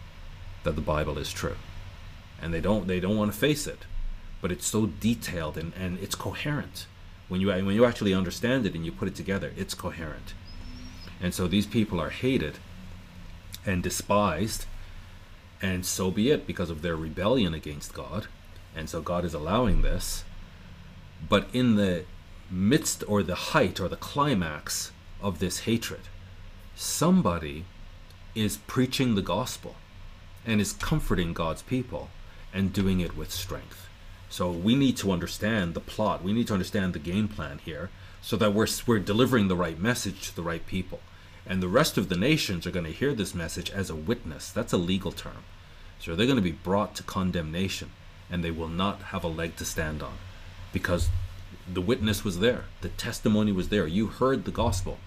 that 0.64 0.76
the 0.76 0.82
Bible 0.82 1.16
is 1.16 1.32
true. 1.32 1.56
And 2.42 2.52
they 2.52 2.60
don't 2.60 2.88
they 2.88 3.00
don't 3.00 3.16
want 3.16 3.32
to 3.32 3.38
face 3.38 3.66
it. 3.66 3.86
But 4.42 4.52
it's 4.52 4.66
so 4.66 4.86
detailed 4.86 5.56
and, 5.56 5.72
and 5.78 5.98
it's 5.98 6.14
coherent. 6.14 6.86
When 7.28 7.40
you 7.40 7.48
when 7.48 7.74
you 7.74 7.86
actually 7.86 8.12
understand 8.12 8.66
it 8.66 8.74
and 8.74 8.84
you 8.84 8.92
put 8.92 9.08
it 9.08 9.14
together, 9.14 9.52
it's 9.56 9.72
coherent. 9.72 10.34
And 11.20 11.34
so 11.34 11.46
these 11.46 11.66
people 11.66 12.00
are 12.00 12.10
hated 12.10 12.58
and 13.66 13.82
despised, 13.82 14.66
and 15.60 15.84
so 15.84 16.10
be 16.10 16.30
it 16.30 16.46
because 16.46 16.70
of 16.70 16.82
their 16.82 16.96
rebellion 16.96 17.52
against 17.52 17.92
God. 17.92 18.26
And 18.74 18.88
so 18.88 19.02
God 19.02 19.24
is 19.24 19.34
allowing 19.34 19.82
this. 19.82 20.24
But 21.28 21.48
in 21.52 21.76
the 21.76 22.04
midst 22.50 23.04
or 23.06 23.22
the 23.22 23.34
height 23.34 23.78
or 23.78 23.88
the 23.88 23.96
climax 23.96 24.92
of 25.20 25.38
this 25.38 25.60
hatred, 25.60 26.00
somebody 26.74 27.64
is 28.34 28.56
preaching 28.66 29.14
the 29.14 29.22
gospel 29.22 29.74
and 30.46 30.60
is 30.60 30.72
comforting 30.72 31.34
God's 31.34 31.62
people 31.62 32.08
and 32.54 32.72
doing 32.72 33.00
it 33.00 33.16
with 33.16 33.30
strength. 33.30 33.88
So 34.30 34.50
we 34.50 34.76
need 34.76 34.96
to 34.98 35.12
understand 35.12 35.74
the 35.74 35.80
plot. 35.80 36.22
We 36.22 36.32
need 36.32 36.46
to 36.46 36.54
understand 36.54 36.94
the 36.94 36.98
game 37.00 37.28
plan 37.28 37.60
here 37.64 37.90
so 38.22 38.36
that 38.36 38.54
we're, 38.54 38.68
we're 38.86 38.98
delivering 38.98 39.48
the 39.48 39.56
right 39.56 39.78
message 39.78 40.28
to 40.28 40.36
the 40.36 40.42
right 40.42 40.64
people. 40.66 41.00
And 41.46 41.62
the 41.62 41.68
rest 41.68 41.96
of 41.96 42.08
the 42.08 42.16
nations 42.16 42.66
are 42.66 42.70
going 42.70 42.84
to 42.84 42.92
hear 42.92 43.14
this 43.14 43.34
message 43.34 43.70
as 43.70 43.90
a 43.90 43.96
witness. 43.96 44.50
That's 44.50 44.72
a 44.72 44.78
legal 44.78 45.12
term. 45.12 45.44
So 45.98 46.14
they're 46.14 46.26
going 46.26 46.36
to 46.36 46.42
be 46.42 46.52
brought 46.52 46.94
to 46.96 47.02
condemnation 47.02 47.90
and 48.30 48.44
they 48.44 48.50
will 48.50 48.68
not 48.68 49.02
have 49.04 49.24
a 49.24 49.28
leg 49.28 49.56
to 49.56 49.64
stand 49.64 50.02
on 50.02 50.14
because 50.72 51.08
the 51.72 51.80
witness 51.80 52.24
was 52.24 52.38
there, 52.38 52.64
the 52.80 52.88
testimony 52.88 53.52
was 53.52 53.68
there. 53.68 53.86
You 53.86 54.06
heard 54.06 54.44
the 54.44 54.50
gospel 54.50 54.98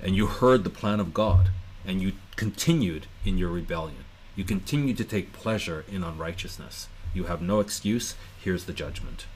and 0.00 0.16
you 0.16 0.26
heard 0.26 0.64
the 0.64 0.70
plan 0.70 1.00
of 1.00 1.12
God 1.12 1.50
and 1.84 2.00
you 2.00 2.12
continued 2.36 3.06
in 3.24 3.36
your 3.36 3.50
rebellion. 3.50 4.04
You 4.36 4.44
continued 4.44 4.96
to 4.98 5.04
take 5.04 5.32
pleasure 5.32 5.84
in 5.90 6.04
unrighteousness. 6.04 6.88
You 7.12 7.24
have 7.24 7.42
no 7.42 7.60
excuse. 7.60 8.14
Here's 8.40 8.64
the 8.64 8.72
judgment. 8.72 9.26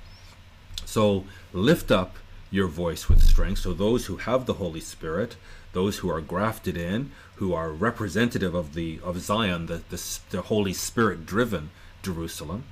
So 0.84 1.24
lift 1.52 1.90
up 1.90 2.16
your 2.50 2.68
voice 2.68 3.08
with 3.08 3.22
strength. 3.22 3.60
So 3.60 3.72
those 3.72 4.06
who 4.06 4.16
have 4.18 4.46
the 4.46 4.54
Holy 4.54 4.80
Spirit, 4.80 5.36
those 5.74 5.98
who 5.98 6.08
are 6.08 6.20
grafted 6.20 6.76
in, 6.76 7.10
who 7.36 7.52
are 7.52 7.70
representative 7.70 8.54
of 8.54 8.74
the 8.74 8.98
of 9.04 9.20
Zion, 9.20 9.66
the, 9.66 9.82
the, 9.90 10.18
the 10.30 10.42
Holy 10.42 10.72
Spirit 10.72 11.26
driven 11.26 11.70
Jerusalem, 12.02 12.64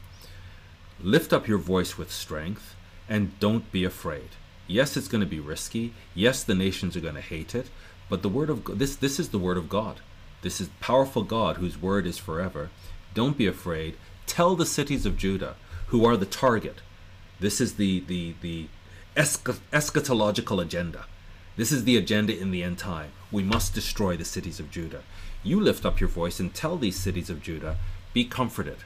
lift 1.00 1.32
up 1.32 1.46
your 1.46 1.58
voice 1.58 1.98
with 1.98 2.10
strength 2.10 2.74
and 3.08 3.38
don't 3.40 3.70
be 3.70 3.84
afraid. 3.84 4.30
Yes, 4.66 4.96
it's 4.96 5.08
going 5.08 5.20
to 5.20 5.26
be 5.26 5.40
risky. 5.40 5.92
Yes, 6.14 6.42
the 6.42 6.54
nations 6.54 6.96
are 6.96 7.00
going 7.00 7.16
to 7.16 7.20
hate 7.20 7.54
it, 7.54 7.66
but 8.08 8.22
the 8.22 8.28
word 8.28 8.48
of 8.48 8.78
this 8.78 8.96
this 8.96 9.20
is 9.20 9.28
the 9.28 9.38
word 9.38 9.58
of 9.58 9.68
God. 9.68 10.00
This 10.42 10.60
is 10.60 10.70
powerful 10.80 11.22
God 11.22 11.56
whose 11.56 11.80
word 11.80 12.06
is 12.06 12.18
forever. 12.18 12.70
Don't 13.14 13.36
be 13.36 13.46
afraid. 13.46 13.96
Tell 14.26 14.56
the 14.56 14.66
cities 14.66 15.04
of 15.04 15.18
Judah 15.18 15.56
who 15.88 16.04
are 16.06 16.16
the 16.16 16.26
target. 16.26 16.76
This 17.40 17.60
is 17.60 17.74
the 17.74 18.00
the 18.00 18.34
the 18.40 18.68
eschatological 19.16 20.62
agenda. 20.62 21.04
This 21.56 21.70
is 21.70 21.84
the 21.84 21.96
agenda 21.96 22.38
in 22.38 22.50
the 22.50 22.62
end 22.62 22.78
time. 22.78 23.10
We 23.30 23.42
must 23.42 23.74
destroy 23.74 24.16
the 24.16 24.24
cities 24.24 24.58
of 24.58 24.70
Judah. 24.70 25.02
You 25.42 25.60
lift 25.60 25.84
up 25.84 26.00
your 26.00 26.08
voice 26.08 26.40
and 26.40 26.54
tell 26.54 26.76
these 26.76 26.96
cities 26.96 27.28
of 27.28 27.42
Judah, 27.42 27.76
be 28.14 28.24
comforted. 28.24 28.78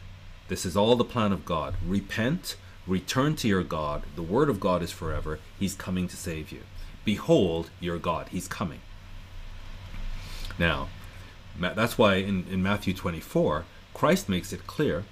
This 0.49 0.67
is 0.67 0.77
all 0.77 0.97
the 0.97 1.05
plan 1.05 1.33
of 1.33 1.45
God. 1.45 1.75
Repent, 1.87 2.57
return 2.87 3.37
to 3.37 3.49
your 3.49 3.63
God. 3.63 4.05
The 4.15 4.23
word 4.23 4.49
of 4.49 4.61
God 4.61 4.83
is 4.83 4.91
forever. 4.91 5.39
He's 5.59 5.75
coming 5.75 6.09
to 6.09 6.17
save 6.17 6.51
you. 6.51 6.61
Behold 7.05 7.71
your 7.81 7.99
God. 7.99 8.29
He's 8.29 8.49
coming. 8.49 8.81
Now, 10.59 10.89
that's 11.59 11.99
why 11.99 12.17
in, 12.17 12.47
in 12.51 12.63
Matthew 12.63 12.95
24, 12.95 13.65
Christ 13.95 14.29
makes 14.29 14.53
it 14.53 14.67
clear 14.67 15.05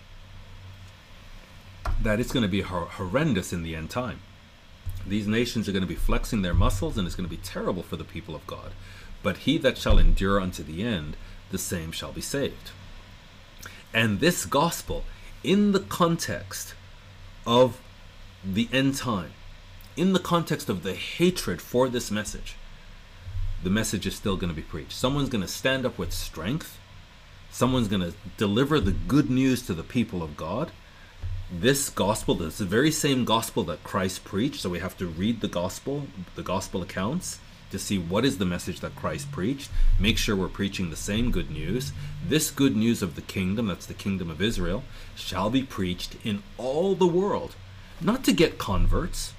that 2.02 2.18
it's 2.18 2.32
going 2.32 2.42
to 2.42 2.48
be 2.48 2.62
horrendous 2.62 3.52
in 3.52 3.62
the 3.62 3.76
end 3.76 3.90
time. 3.90 4.20
These 5.06 5.26
nations 5.26 5.68
are 5.68 5.72
going 5.72 5.82
to 5.82 5.88
be 5.88 5.94
flexing 5.94 6.42
their 6.42 6.54
muscles, 6.54 6.96
and 6.96 7.06
it's 7.06 7.16
going 7.16 7.28
to 7.28 7.36
be 7.36 7.42
terrible 7.42 7.82
for 7.82 7.96
the 7.96 8.04
people 8.04 8.34
of 8.34 8.46
God. 8.46 8.72
But 9.22 9.38
he 9.38 9.58
that 9.58 9.78
shall 9.78 9.98
endure 9.98 10.40
unto 10.40 10.62
the 10.62 10.82
end, 10.82 11.16
the 11.50 11.58
same 11.58 11.92
shall 11.92 12.12
be 12.12 12.20
saved. 12.20 12.70
And 13.92 14.20
this 14.20 14.44
gospel, 14.44 15.04
in 15.42 15.72
the 15.72 15.80
context 15.80 16.74
of 17.46 17.80
the 18.44 18.68
end 18.72 18.96
time, 18.96 19.32
in 19.96 20.12
the 20.12 20.18
context 20.18 20.68
of 20.68 20.82
the 20.82 20.94
hatred 20.94 21.62
for 21.62 21.88
this 21.88 22.10
message, 22.10 22.56
the 23.62 23.70
message 23.70 24.06
is 24.06 24.14
still 24.14 24.36
going 24.36 24.50
to 24.50 24.56
be 24.56 24.62
preached. 24.62 24.92
Someone's 24.92 25.28
going 25.28 25.42
to 25.42 25.48
stand 25.48 25.86
up 25.86 25.96
with 25.96 26.12
strength. 26.12 26.78
Someone's 27.50 27.88
going 27.88 28.02
to 28.02 28.14
deliver 28.36 28.80
the 28.80 28.92
good 28.92 29.30
news 29.30 29.62
to 29.66 29.74
the 29.74 29.82
people 29.82 30.22
of 30.22 30.36
God. 30.36 30.72
This 31.60 31.88
gospel, 31.88 32.34
the 32.34 32.48
very 32.48 32.90
same 32.90 33.24
gospel 33.24 33.62
that 33.64 33.84
Christ 33.84 34.24
preached. 34.24 34.60
So 34.60 34.70
we 34.70 34.80
have 34.80 34.98
to 34.98 35.06
read 35.06 35.40
the 35.40 35.46
gospel, 35.46 36.08
the 36.34 36.42
gospel 36.42 36.82
accounts, 36.82 37.38
to 37.70 37.78
see 37.78 37.96
what 37.96 38.24
is 38.24 38.38
the 38.38 38.44
message 38.44 38.80
that 38.80 38.96
Christ 38.96 39.30
preached. 39.30 39.70
Make 40.00 40.18
sure 40.18 40.34
we're 40.34 40.48
preaching 40.48 40.90
the 40.90 40.96
same 40.96 41.30
good 41.30 41.52
news. 41.52 41.92
This 42.26 42.50
good 42.50 42.74
news 42.74 43.02
of 43.02 43.14
the 43.14 43.22
kingdom, 43.22 43.68
that's 43.68 43.86
the 43.86 43.94
kingdom 43.94 44.30
of 44.30 44.42
Israel, 44.42 44.82
shall 45.14 45.48
be 45.48 45.62
preached 45.62 46.16
in 46.24 46.42
all 46.58 46.96
the 46.96 47.06
world. 47.06 47.54
Not 48.00 48.24
to 48.24 48.32
get 48.32 48.58
converts, 48.58 49.32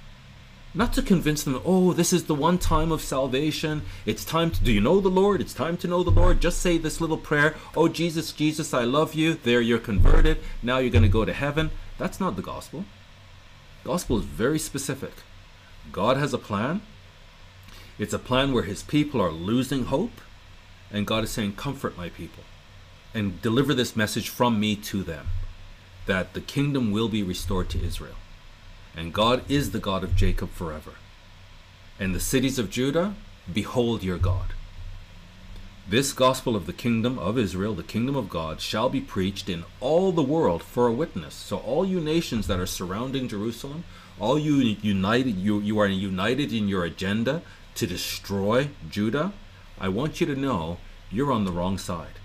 not 0.72 0.94
to 0.94 1.02
convince 1.02 1.42
them, 1.42 1.60
oh, 1.66 1.92
this 1.92 2.14
is 2.14 2.24
the 2.24 2.34
one 2.34 2.56
time 2.56 2.92
of 2.92 3.02
salvation. 3.02 3.82
It's 4.06 4.24
time 4.24 4.50
to, 4.52 4.64
do 4.64 4.72
you 4.72 4.80
know 4.80 5.00
the 5.00 5.10
Lord? 5.10 5.42
It's 5.42 5.54
time 5.54 5.76
to 5.78 5.88
know 5.88 6.02
the 6.02 6.10
Lord. 6.10 6.40
Just 6.40 6.60
say 6.60 6.78
this 6.78 7.00
little 7.00 7.18
prayer, 7.18 7.54
oh, 7.76 7.88
Jesus, 7.88 8.32
Jesus, 8.32 8.72
I 8.72 8.84
love 8.84 9.12
you. 9.12 9.34
There 9.34 9.60
you're 9.60 9.78
converted. 9.78 10.38
Now 10.62 10.78
you're 10.78 10.90
going 10.90 11.02
to 11.02 11.08
go 11.10 11.26
to 11.26 11.34
heaven. 11.34 11.70
That's 11.98 12.20
not 12.20 12.36
the 12.36 12.42
gospel. 12.42 12.84
Gospel 13.84 14.18
is 14.18 14.24
very 14.24 14.58
specific. 14.58 15.12
God 15.92 16.16
has 16.16 16.34
a 16.34 16.38
plan. 16.38 16.82
It's 17.98 18.12
a 18.12 18.18
plan 18.18 18.52
where 18.52 18.64
his 18.64 18.82
people 18.82 19.20
are 19.20 19.30
losing 19.30 19.84
hope, 19.84 20.20
and 20.90 21.06
God 21.06 21.24
is 21.24 21.30
saying, 21.30 21.54
Comfort 21.54 21.96
my 21.96 22.08
people 22.08 22.44
and 23.14 23.40
deliver 23.40 23.72
this 23.72 23.96
message 23.96 24.28
from 24.28 24.60
me 24.60 24.76
to 24.76 25.02
them 25.02 25.28
that 26.04 26.34
the 26.34 26.40
kingdom 26.40 26.92
will 26.92 27.08
be 27.08 27.22
restored 27.22 27.70
to 27.70 27.82
Israel. 27.82 28.16
And 28.94 29.12
God 29.12 29.42
is 29.50 29.70
the 29.70 29.78
God 29.78 30.04
of 30.04 30.14
Jacob 30.14 30.50
forever. 30.50 30.92
And 31.98 32.14
the 32.14 32.20
cities 32.20 32.58
of 32.58 32.70
Judah, 32.70 33.14
behold 33.50 34.02
your 34.02 34.18
God. 34.18 34.52
This 35.88 36.12
gospel 36.12 36.56
of 36.56 36.66
the 36.66 36.72
kingdom 36.72 37.16
of 37.16 37.38
Israel, 37.38 37.72
the 37.72 37.84
kingdom 37.84 38.16
of 38.16 38.28
God, 38.28 38.60
shall 38.60 38.88
be 38.88 39.00
preached 39.00 39.48
in 39.48 39.64
all 39.78 40.10
the 40.10 40.20
world 40.20 40.64
for 40.64 40.88
a 40.88 40.92
witness. 40.92 41.32
So 41.32 41.58
all 41.58 41.86
you 41.86 42.00
nations 42.00 42.48
that 42.48 42.58
are 42.58 42.66
surrounding 42.66 43.28
Jerusalem, 43.28 43.84
all 44.18 44.36
you 44.36 44.56
united 44.82 45.36
you, 45.36 45.60
you 45.60 45.78
are 45.78 45.86
united 45.86 46.52
in 46.52 46.66
your 46.66 46.84
agenda 46.84 47.42
to 47.76 47.86
destroy 47.86 48.70
Judah, 48.90 49.32
I 49.78 49.88
want 49.88 50.20
you 50.20 50.26
to 50.26 50.34
know 50.34 50.78
you're 51.08 51.30
on 51.30 51.44
the 51.44 51.52
wrong 51.52 51.78
side. 51.78 52.18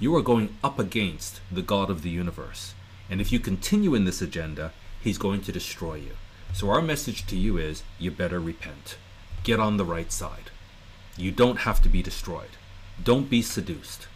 You 0.00 0.12
are 0.16 0.22
going 0.22 0.56
up 0.64 0.80
against 0.80 1.40
the 1.48 1.62
God 1.62 1.90
of 1.90 2.02
the 2.02 2.10
universe. 2.10 2.74
And 3.08 3.20
if 3.20 3.30
you 3.30 3.38
continue 3.38 3.94
in 3.94 4.04
this 4.04 4.20
agenda, 4.20 4.72
he's 5.00 5.16
going 5.16 5.42
to 5.42 5.52
destroy 5.52 5.94
you. 5.94 6.16
So 6.52 6.70
our 6.70 6.82
message 6.82 7.24
to 7.26 7.36
you 7.36 7.56
is 7.56 7.84
you 8.00 8.10
better 8.10 8.40
repent. 8.40 8.96
Get 9.44 9.60
on 9.60 9.76
the 9.76 9.84
right 9.84 10.10
side. 10.10 10.50
You 11.16 11.30
don't 11.30 11.58
have 11.58 11.80
to 11.82 11.88
be 11.88 12.02
destroyed. 12.02 12.56
Don't 13.02 13.30
be 13.30 13.42
seduced. 13.42 14.08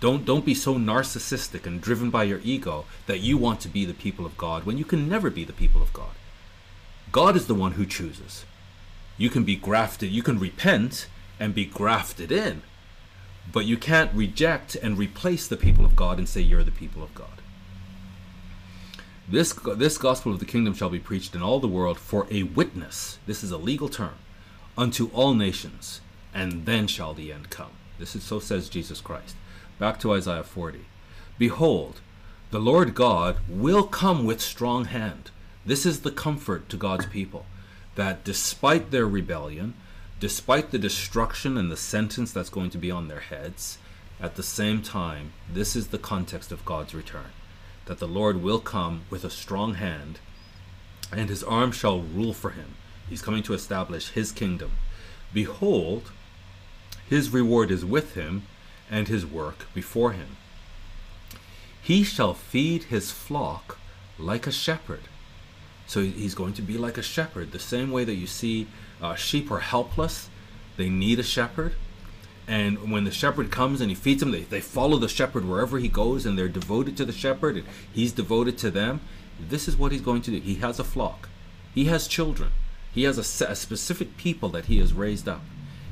Don't 0.00 0.24
don't 0.24 0.46
be 0.46 0.54
so 0.54 0.76
narcissistic 0.76 1.66
and 1.66 1.80
driven 1.80 2.10
by 2.10 2.24
your 2.24 2.40
ego 2.42 2.86
that 3.06 3.20
you 3.20 3.36
want 3.36 3.60
to 3.60 3.68
be 3.68 3.84
the 3.84 3.92
people 3.94 4.24
of 4.24 4.38
God 4.38 4.64
when 4.64 4.78
you 4.78 4.84
can 4.84 5.08
never 5.08 5.28
be 5.30 5.44
the 5.44 5.52
people 5.52 5.82
of 5.82 5.92
God. 5.92 6.14
God 7.12 7.36
is 7.36 7.46
the 7.46 7.54
one 7.54 7.72
who 7.72 7.84
chooses. 7.84 8.44
You 9.18 9.28
can 9.28 9.44
be 9.44 9.56
grafted, 9.56 10.10
you 10.10 10.22
can 10.22 10.38
repent 10.38 11.08
and 11.38 11.54
be 11.54 11.66
grafted 11.66 12.32
in, 12.32 12.62
but 13.52 13.66
you 13.66 13.76
can't 13.76 14.14
reject 14.14 14.74
and 14.76 14.96
replace 14.96 15.46
the 15.46 15.56
people 15.56 15.84
of 15.84 15.96
God 15.96 16.18
and 16.18 16.28
say 16.28 16.40
you're 16.40 16.64
the 16.64 16.70
people 16.70 17.02
of 17.02 17.14
God. 17.14 17.42
This, 19.28 19.52
this 19.52 19.98
gospel 19.98 20.32
of 20.32 20.38
the 20.40 20.44
kingdom 20.44 20.74
shall 20.74 20.90
be 20.90 20.98
preached 20.98 21.34
in 21.34 21.42
all 21.42 21.60
the 21.60 21.68
world 21.68 21.98
for 21.98 22.26
a 22.30 22.44
witness. 22.44 23.18
This 23.26 23.44
is 23.44 23.52
a 23.52 23.58
legal 23.58 23.88
term. 23.88 24.14
Unto 24.76 25.08
all 25.12 25.34
nations, 25.34 26.00
and 26.32 26.64
then 26.64 26.86
shall 26.86 27.12
the 27.12 27.32
end 27.32 27.50
come. 27.50 27.72
This 28.00 28.16
is 28.16 28.24
so 28.24 28.40
says 28.40 28.70
Jesus 28.70 29.02
Christ. 29.02 29.36
Back 29.78 30.00
to 30.00 30.14
Isaiah 30.14 30.42
40. 30.42 30.86
Behold, 31.38 32.00
the 32.50 32.58
Lord 32.58 32.94
God 32.94 33.36
will 33.46 33.84
come 33.84 34.24
with 34.24 34.40
strong 34.40 34.86
hand. 34.86 35.30
This 35.66 35.84
is 35.84 36.00
the 36.00 36.10
comfort 36.10 36.70
to 36.70 36.78
God's 36.78 37.04
people 37.04 37.44
that 37.96 38.24
despite 38.24 38.90
their 38.90 39.06
rebellion, 39.06 39.74
despite 40.18 40.70
the 40.70 40.78
destruction 40.78 41.58
and 41.58 41.70
the 41.70 41.76
sentence 41.76 42.32
that's 42.32 42.48
going 42.48 42.70
to 42.70 42.78
be 42.78 42.90
on 42.90 43.08
their 43.08 43.20
heads, 43.20 43.76
at 44.18 44.36
the 44.36 44.42
same 44.42 44.80
time, 44.80 45.32
this 45.52 45.76
is 45.76 45.88
the 45.88 45.98
context 45.98 46.50
of 46.50 46.64
God's 46.64 46.94
return 46.94 47.32
that 47.84 47.98
the 47.98 48.08
Lord 48.08 48.42
will 48.42 48.60
come 48.60 49.02
with 49.10 49.24
a 49.24 49.30
strong 49.30 49.74
hand, 49.74 50.20
and 51.12 51.28
his 51.28 51.42
arm 51.42 51.72
shall 51.72 52.00
rule 52.00 52.32
for 52.32 52.50
him. 52.50 52.76
He's 53.08 53.22
coming 53.22 53.42
to 53.42 53.52
establish 53.52 54.10
his 54.10 54.30
kingdom. 54.30 54.72
Behold, 55.34 56.12
his 57.10 57.30
reward 57.30 57.72
is 57.72 57.84
with 57.84 58.14
him, 58.14 58.44
and 58.88 59.08
his 59.08 59.26
work 59.26 59.66
before 59.74 60.12
him. 60.12 60.36
He 61.82 62.04
shall 62.04 62.34
feed 62.34 62.84
his 62.84 63.10
flock 63.10 63.78
like 64.16 64.46
a 64.46 64.52
shepherd. 64.52 65.02
So 65.88 66.02
he's 66.02 66.36
going 66.36 66.52
to 66.54 66.62
be 66.62 66.78
like 66.78 66.96
a 66.96 67.02
shepherd, 67.02 67.50
the 67.50 67.58
same 67.58 67.90
way 67.90 68.04
that 68.04 68.14
you 68.14 68.28
see 68.28 68.68
uh, 69.02 69.16
sheep 69.16 69.50
are 69.50 69.58
helpless, 69.58 70.28
they 70.76 70.88
need 70.88 71.18
a 71.18 71.24
shepherd. 71.24 71.74
And 72.46 72.92
when 72.92 73.02
the 73.02 73.10
shepherd 73.10 73.50
comes 73.50 73.80
and 73.80 73.90
he 73.90 73.96
feeds 73.96 74.20
them, 74.20 74.30
they, 74.30 74.42
they 74.42 74.60
follow 74.60 74.96
the 74.96 75.08
shepherd 75.08 75.44
wherever 75.44 75.80
he 75.80 75.88
goes 75.88 76.24
and 76.24 76.38
they're 76.38 76.48
devoted 76.48 76.96
to 76.96 77.04
the 77.04 77.12
shepherd 77.12 77.56
and 77.56 77.66
he's 77.92 78.12
devoted 78.12 78.56
to 78.58 78.70
them. 78.70 79.00
This 79.40 79.66
is 79.66 79.76
what 79.76 79.90
he's 79.90 80.00
going 80.00 80.22
to 80.22 80.30
do. 80.30 80.38
He 80.38 80.56
has 80.56 80.78
a 80.78 80.84
flock, 80.84 81.28
he 81.74 81.86
has 81.86 82.06
children, 82.06 82.52
he 82.92 83.02
has 83.02 83.18
a, 83.18 83.46
a 83.46 83.56
specific 83.56 84.16
people 84.16 84.48
that 84.50 84.66
he 84.66 84.78
has 84.78 84.92
raised 84.92 85.28
up. 85.28 85.42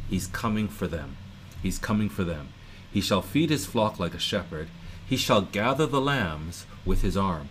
He's 0.09 0.27
coming 0.27 0.69
for 0.69 0.87
them. 0.87 1.17
He's 1.63 1.79
coming 1.79 2.09
for 2.09 2.25
them. 2.25 2.49
He 2.93 3.01
shall 3.01 3.23
feed 3.23 3.51
his 3.51 3.67
flock 3.67 3.99
like 3.99 4.15
a 4.15 4.19
shepherd. 4.19 4.69
He 5.07 5.17
shall 5.17 5.43
gather 5.43 5.87
the 5.87 6.01
lambs 6.01 6.67
with 6.85 7.03
his 7.03 7.17
arm 7.17 7.49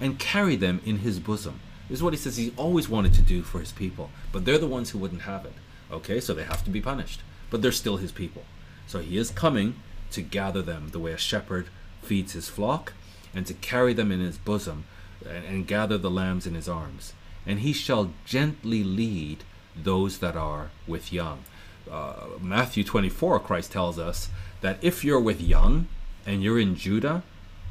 and 0.00 0.18
carry 0.18 0.56
them 0.56 0.80
in 0.84 0.98
his 0.98 1.20
bosom. 1.20 1.60
This 1.88 1.98
is 1.98 2.02
what 2.02 2.12
he 2.12 2.18
says 2.18 2.36
he 2.36 2.52
always 2.56 2.88
wanted 2.88 3.14
to 3.14 3.22
do 3.22 3.42
for 3.42 3.58
his 3.58 3.72
people, 3.72 4.10
but 4.32 4.44
they're 4.44 4.58
the 4.58 4.66
ones 4.66 4.90
who 4.90 4.98
wouldn't 4.98 5.22
have 5.22 5.44
it. 5.44 5.52
Okay, 5.90 6.20
so 6.20 6.32
they 6.32 6.44
have 6.44 6.64
to 6.64 6.70
be 6.70 6.80
punished, 6.80 7.20
but 7.50 7.62
they're 7.62 7.72
still 7.72 7.96
his 7.96 8.12
people. 8.12 8.44
So 8.86 9.00
he 9.00 9.16
is 9.16 9.30
coming 9.30 9.74
to 10.12 10.22
gather 10.22 10.62
them 10.62 10.88
the 10.90 10.98
way 10.98 11.12
a 11.12 11.18
shepherd 11.18 11.66
feeds 12.02 12.32
his 12.32 12.48
flock, 12.48 12.92
and 13.34 13.46
to 13.46 13.54
carry 13.54 13.92
them 13.92 14.10
in 14.10 14.20
his 14.20 14.38
bosom, 14.38 14.84
and, 15.28 15.44
and 15.44 15.66
gather 15.66 15.98
the 15.98 16.10
lambs 16.10 16.46
in 16.46 16.54
his 16.54 16.68
arms. 16.68 17.12
And 17.46 17.60
he 17.60 17.72
shall 17.72 18.12
gently 18.24 18.84
lead 18.84 19.44
those 19.76 20.18
that 20.18 20.36
are 20.36 20.70
with 20.86 21.12
young. 21.12 21.44
Uh, 21.90 22.38
Matthew 22.40 22.84
24, 22.84 23.40
Christ 23.40 23.72
tells 23.72 23.98
us 23.98 24.28
that 24.60 24.78
if 24.82 25.04
you're 25.04 25.20
with 25.20 25.40
young 25.40 25.88
and 26.24 26.42
you're 26.42 26.58
in 26.58 26.76
Judah, 26.76 27.22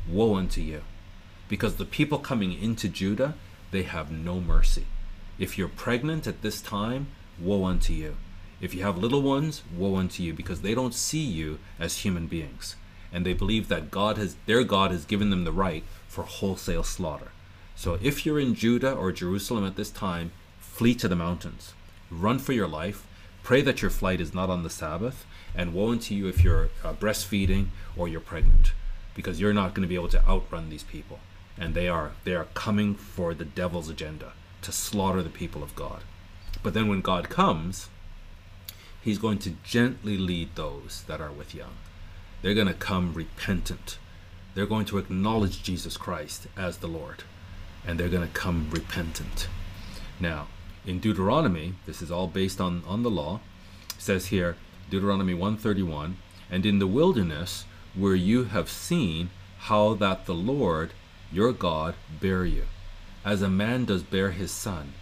woe 0.08 0.36
unto 0.36 0.62
you. 0.62 0.82
Because 1.48 1.76
the 1.76 1.86
people 1.86 2.20
coming 2.20 2.54
into 2.54 2.90
Judah 2.90 3.36
they 3.72 3.84
have 3.84 4.12
no 4.12 4.40
mercy. 4.40 4.86
If 5.38 5.58
you're 5.58 5.68
pregnant 5.68 6.28
at 6.28 6.42
this 6.42 6.62
time, 6.62 7.08
woe 7.40 7.66
unto 7.66 7.94
you. 7.94 8.16
If 8.60 8.74
you 8.74 8.84
have 8.84 8.98
little 8.98 9.22
ones, 9.22 9.64
woe 9.76 9.96
unto 9.96 10.24
you, 10.24 10.34
because 10.34 10.62
they 10.62 10.74
don't 10.74 10.94
see 10.94 11.24
you 11.24 11.60
as 11.80 12.00
human 12.00 12.28
beings. 12.28 12.76
And 13.12 13.26
they 13.26 13.34
believe 13.34 13.68
that 13.70 13.92
God 13.92 14.18
has 14.18 14.36
their 14.46 14.64
God 14.64 14.92
has 14.92 15.06
given 15.06 15.30
them 15.30 15.44
the 15.44 15.52
right 15.52 15.84
for 16.08 16.24
wholesale 16.24 16.84
slaughter. 16.84 17.32
So 17.76 17.98
if 18.02 18.26
you're 18.26 18.40
in 18.40 18.56
Judah 18.56 18.94
or 18.94 19.12
Jerusalem 19.12 19.66
at 19.66 19.78
this 19.78 19.90
time, 19.90 20.32
flee 20.60 20.94
to 20.96 21.08
the 21.08 21.16
mountains. 21.16 21.74
Run 22.12 22.40
for 22.40 22.54
your 22.54 22.68
life. 22.68 23.06
Pray 23.50 23.64
that 23.64 23.82
your 23.82 23.90
flight 23.90 24.22
is 24.22 24.32
not 24.32 24.52
on 24.52 24.62
the 24.62 24.70
Sabbath, 24.70 25.26
and 25.56 25.74
woe 25.74 25.90
unto 25.90 26.14
you 26.14 26.28
if 26.28 26.44
you're 26.44 26.70
uh, 26.84 26.94
breastfeeding 26.94 27.70
or 27.98 28.08
you're 28.08 28.20
pregnant, 28.22 28.74
because 29.16 29.42
you're 29.42 29.56
not 29.56 29.74
going 29.74 29.82
to 29.82 29.90
be 29.90 29.96
able 29.96 30.08
to 30.10 30.24
outrun 30.28 30.70
these 30.70 30.84
people 30.84 31.18
and 31.58 31.74
they 31.74 31.88
are 31.88 32.12
they 32.26 32.36
are 32.36 32.46
coming 32.54 32.94
for 32.94 33.34
the 33.34 33.46
devil's 33.46 33.90
agenda 33.90 34.34
to 34.62 34.72
slaughter 34.72 35.24
the 35.24 35.32
people 35.32 35.64
of 35.64 35.76
God. 35.76 36.04
But 36.62 36.76
then 36.76 36.88
when 36.88 37.02
God 37.02 37.30
comes, 37.30 37.90
he's 39.02 39.18
going 39.18 39.40
to 39.40 39.56
gently 39.64 40.16
lead 40.16 40.50
those 40.54 41.04
that 41.08 41.20
are 41.20 41.32
with 41.32 41.56
young. 41.56 41.74
They're 42.44 42.54
going 42.54 42.68
to 42.68 42.76
come 42.76 43.16
repentant. 43.16 43.98
They're 44.54 44.68
going 44.68 44.86
to 44.86 45.00
acknowledge 45.00 45.64
Jesus 45.64 45.98
Christ 45.98 46.46
as 46.56 46.78
the 46.78 46.88
Lord, 46.88 47.24
and 47.84 48.00
they're 48.00 48.10
going 48.10 48.28
to 48.28 48.34
come 48.46 48.70
repentant. 48.70 49.48
Now, 50.20 50.50
in 50.90 50.98
Deuteronomy, 51.00 51.76
this 51.86 52.02
is 52.02 52.10
all 52.10 52.26
based 52.26 52.60
on, 52.60 52.82
on 52.88 53.04
the 53.04 53.12
law, 53.12 53.40
says 54.00 54.28
here, 54.28 54.56
Deuteronomy 54.90 55.36
131, 55.36 56.18
and 56.50 56.66
in 56.66 56.80
the 56.80 56.88
wilderness 56.88 57.66
where 57.94 58.16
you 58.16 58.46
have 58.46 58.72
seen 58.72 59.30
how 59.70 59.94
that 59.94 60.26
the 60.26 60.34
Lord 60.34 60.94
your 61.32 61.54
God 61.54 61.94
bear 62.20 62.44
you, 62.44 62.64
as 63.24 63.44
a 63.44 63.50
man 63.52 63.86
does 63.86 64.02
bear 64.02 64.32
his 64.32 64.50
son, 64.50 64.94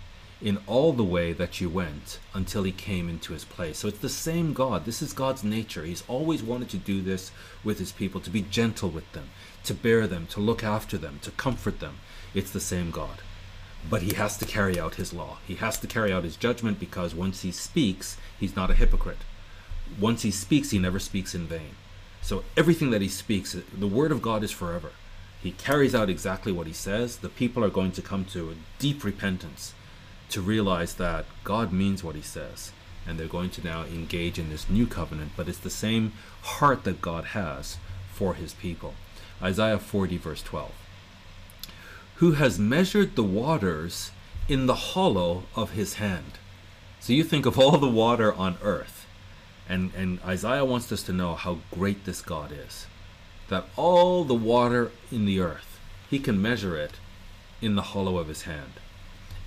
in 0.42 0.58
all 0.68 0.92
the 0.92 1.06
way 1.06 1.32
that 1.32 1.62
you 1.62 1.70
went 1.70 2.20
until 2.34 2.64
he 2.64 2.74
came 2.74 3.08
into 3.08 3.32
his 3.32 3.46
place. 3.46 3.78
So 3.78 3.88
it's 3.88 4.00
the 4.00 4.10
same 4.10 4.52
God. 4.52 4.84
This 4.84 5.02
is 5.02 5.14
God's 5.14 5.46
nature. 5.46 5.86
He's 5.86 6.04
always 6.10 6.44
wanted 6.44 6.70
to 6.72 6.78
do 6.78 7.02
this 7.02 7.32
with 7.64 7.80
his 7.80 7.94
people, 7.94 8.20
to 8.22 8.30
be 8.30 8.42
gentle 8.42 8.90
with 8.90 9.10
them, 9.14 9.30
to 9.64 9.74
bear 9.74 10.06
them, 10.06 10.28
to 10.32 10.42
look 10.42 10.66
after 10.66 10.98
them, 10.98 11.20
to 11.22 11.32
comfort 11.32 11.80
them. 11.80 12.00
It's 12.34 12.52
the 12.52 12.60
same 12.60 12.92
God. 12.92 13.22
But 13.90 14.02
he 14.02 14.16
has 14.16 14.38
to 14.38 14.46
carry 14.46 14.80
out 14.80 14.96
his 14.96 15.14
law. 15.14 15.38
He 15.48 15.56
has 15.56 15.80
to 15.80 15.88
carry 15.88 16.12
out 16.12 16.24
his 16.24 16.36
judgment 16.36 16.80
because 16.80 17.16
once 17.16 17.42
he 17.42 17.52
speaks, 17.52 18.18
he's 18.40 18.56
not 18.56 18.72
a 18.72 18.76
hypocrite. 18.76 19.20
Once 20.00 20.24
he 20.24 20.32
speaks, 20.32 20.72
he 20.72 20.80
never 20.80 21.00
speaks 21.00 21.34
in 21.34 21.48
vain. 21.48 21.76
So 22.22 22.44
everything 22.58 22.90
that 22.92 23.02
he 23.02 23.08
speaks, 23.08 23.56
the 23.78 23.88
word 23.88 24.12
of 24.12 24.22
God 24.22 24.44
is 24.44 24.52
forever 24.52 24.92
he 25.42 25.52
carries 25.52 25.94
out 25.94 26.10
exactly 26.10 26.52
what 26.52 26.68
he 26.68 26.74
says, 26.74 27.18
the 27.18 27.30
people 27.30 27.64
are 27.64 27.70
going 27.70 27.92
to 27.94 28.02
come 28.02 28.26
to 28.26 28.50
a 28.50 28.56
deep 28.80 29.04
repentance 29.04 29.74
to 30.30 30.42
realize 30.42 30.96
that 30.96 31.26
God 31.44 31.72
means 31.72 32.04
what 32.04 32.16
he 32.16 32.22
says. 32.22 32.72
And 33.08 33.18
they're 33.18 33.28
going 33.28 33.52
to 33.52 33.64
now 33.64 33.84
engage 33.84 34.38
in 34.38 34.50
this 34.50 34.70
new 34.70 34.88
covenant, 34.88 35.32
but 35.38 35.48
it's 35.48 35.60
the 35.60 35.70
same 35.70 36.12
heart 36.42 36.84
that 36.84 37.02
God 37.02 37.26
has 37.26 37.78
for 38.12 38.34
his 38.34 38.54
people. 38.54 38.96
Isaiah 39.42 39.80
40, 39.80 40.18
verse 40.18 40.42
12. 40.42 40.72
Who 42.18 42.34
has 42.34 42.60
measured 42.60 43.16
the 43.16 43.24
waters 43.24 44.12
in 44.48 44.66
the 44.66 44.76
hollow 44.76 45.44
of 45.56 45.72
his 45.72 45.96
hand. 45.96 46.34
So 47.00 47.14
you 47.14 47.24
think 47.24 47.46
of 47.46 47.60
all 47.60 47.78
the 47.78 47.88
water 47.88 48.34
on 48.34 48.58
earth, 48.62 49.06
and, 49.68 49.92
and 49.96 50.20
Isaiah 50.22 50.66
wants 50.66 50.92
us 50.92 51.04
to 51.04 51.14
know 51.14 51.36
how 51.36 51.60
great 51.72 52.06
this 52.06 52.22
God 52.22 52.52
is 52.52 52.88
that 53.48 53.66
all 53.76 54.24
the 54.24 54.34
water 54.34 54.92
in 55.12 55.26
the 55.26 55.40
earth, 55.40 55.80
he 56.10 56.20
can 56.20 56.42
measure 56.42 56.76
it 56.78 56.94
in 57.62 57.76
the 57.76 57.82
hollow 57.82 58.18
of 58.18 58.28
his 58.28 58.44
hand, 58.44 58.74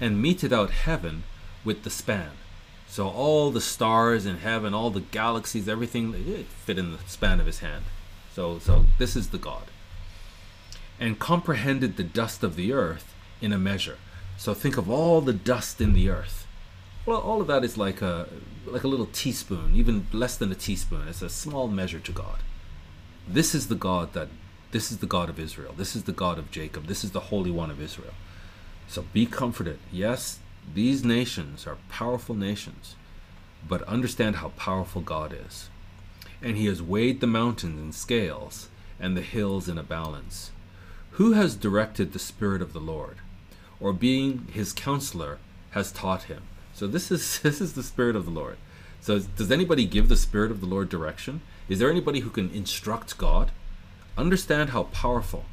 and 0.01 0.23
meted 0.23 0.53
out 0.53 0.71
heaven 0.71 1.23
with 1.65 1.83
the 1.85 1.91
span. 1.91 2.31
So 2.89 3.09
all 3.09 3.51
the 3.51 3.61
stars 3.61 4.27
in 4.27 4.39
heaven, 4.39 4.75
all 4.75 4.91
the 4.91 5.01
galaxies, 5.01 5.69
everything, 5.69 6.15
it 6.15 6.47
fit 6.47 6.79
in 6.79 6.93
the 6.93 6.99
span 7.07 7.41
of 7.41 7.47
his 7.47 7.61
hand. 7.61 7.85
So, 8.35 8.59
so 8.59 8.87
this 8.99 9.15
is 9.15 9.29
the 9.29 9.39
God. 9.39 9.65
And 11.01 11.19
comprehended 11.19 11.97
the 11.97 12.05
dust 12.05 12.45
of 12.45 12.55
the 12.55 12.73
earth 12.73 13.15
in 13.41 13.53
a 13.53 13.59
measure. 13.59 13.97
So 14.37 14.55
think 14.55 14.77
of 14.77 14.89
all 14.89 15.21
the 15.21 15.33
dust 15.33 15.81
in 15.81 15.95
the 15.95 16.11
earth. 16.11 16.47
Well, 17.07 17.21
all 17.21 17.41
of 17.41 17.47
that 17.47 17.65
is 17.65 17.77
like 17.77 18.03
a 18.03 18.29
like 18.67 18.85
a 18.85 18.89
little 18.89 19.07
teaspoon, 19.07 19.75
even 19.75 20.07
less 20.13 20.37
than 20.37 20.53
a 20.53 20.55
teaspoon. 20.55 21.09
It's 21.09 21.23
a 21.23 21.31
small 21.31 21.67
measure 21.67 21.99
to 21.99 22.13
God. 22.13 22.41
This 23.27 23.55
is 23.55 23.69
the 23.69 23.75
God 23.75 24.13
that 24.13 24.29
this 24.73 24.93
is 24.93 24.99
the 24.99 25.07
God 25.07 25.29
of 25.29 25.41
Israel. 25.41 25.75
This 25.77 25.97
is 25.97 26.05
the 26.05 26.13
God 26.13 26.39
of 26.39 26.51
Jacob. 26.51 26.87
This 26.87 27.03
is 27.03 27.11
the 27.11 27.27
Holy 27.33 27.51
One 27.51 27.71
of 27.71 27.81
Israel. 27.81 28.15
So 28.87 29.05
be 29.13 29.27
comforted. 29.27 29.79
Yes, 29.91 30.39
these 30.75 31.05
nations 31.05 31.67
are 31.67 31.79
powerful 31.89 32.35
nations, 32.35 32.95
but 33.69 33.83
understand 33.83 34.37
how 34.37 34.51
powerful 34.51 35.01
God 35.01 35.33
is. 35.33 35.69
And 36.43 36.57
he 36.57 36.67
has 36.67 36.83
weighed 36.83 37.21
the 37.21 37.27
mountains 37.27 37.81
in 37.81 37.93
scales 37.93 38.69
and 38.99 39.17
the 39.17 39.23
hills 39.23 39.69
in 39.69 39.79
a 39.79 39.83
balance. 39.83 40.51
Who 41.13 41.33
has 41.33 41.57
directed 41.57 42.13
the 42.13 42.19
Spirit 42.19 42.63
of 42.63 42.73
the 42.73 42.81
Lord? 42.81 43.17
Or 43.81 43.93
being 43.93 44.49
his 44.53 44.73
counselor 44.73 45.39
has 45.71 45.93
taught 45.93 46.25
him. 46.25 46.43
So 46.75 46.87
this 46.87 47.11
is 47.11 47.41
this 47.43 47.61
is 47.61 47.75
the 47.75 47.83
Spirit 47.83 48.17
of 48.17 48.25
the 48.25 48.31
Lord. 48.31 48.57
So 49.01 49.19
does 49.19 49.51
anybody 49.51 49.87
give 49.87 50.09
the 50.09 50.17
Spirit 50.17 50.51
of 50.51 50.61
the 50.61 50.67
Lord 50.67 50.89
direction? 50.89 51.41
Is 51.69 51.79
there 51.79 51.91
anybody 51.91 52.21
who 52.21 52.31
can 52.31 52.51
instruct 52.51 53.17
God? 53.17 53.51
Understand 54.19 54.71
how 54.71 54.85
powerful, 54.85 55.45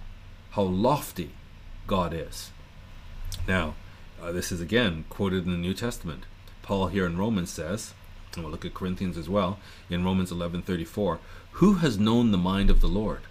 how 0.51 0.63
lofty 0.63 1.31
God 1.85 2.13
is. 2.13 2.51
Now, 3.47 3.75
uh, 4.21 4.31
this 4.31 4.51
is 4.51 4.59
again 4.59 5.05
quoted 5.09 5.45
in 5.45 5.51
the 5.51 5.57
New 5.57 5.73
Testament. 5.73 6.23
Paul 6.61 6.87
here 6.87 7.05
in 7.05 7.17
Romans 7.17 7.49
says, 7.49 7.93
and 8.33 8.43
we'll 8.43 8.51
look 8.51 8.65
at 8.65 8.73
Corinthians 8.73 9.17
as 9.17 9.29
well, 9.29 9.59
in 9.89 10.03
Romans 10.03 10.31
11:34, 10.31 11.19
who 11.51 11.75
has 11.75 11.97
known 11.97 12.31
the 12.31 12.37
mind 12.37 12.69
of 12.69 12.81
the 12.81 12.87
Lord? 12.87 13.21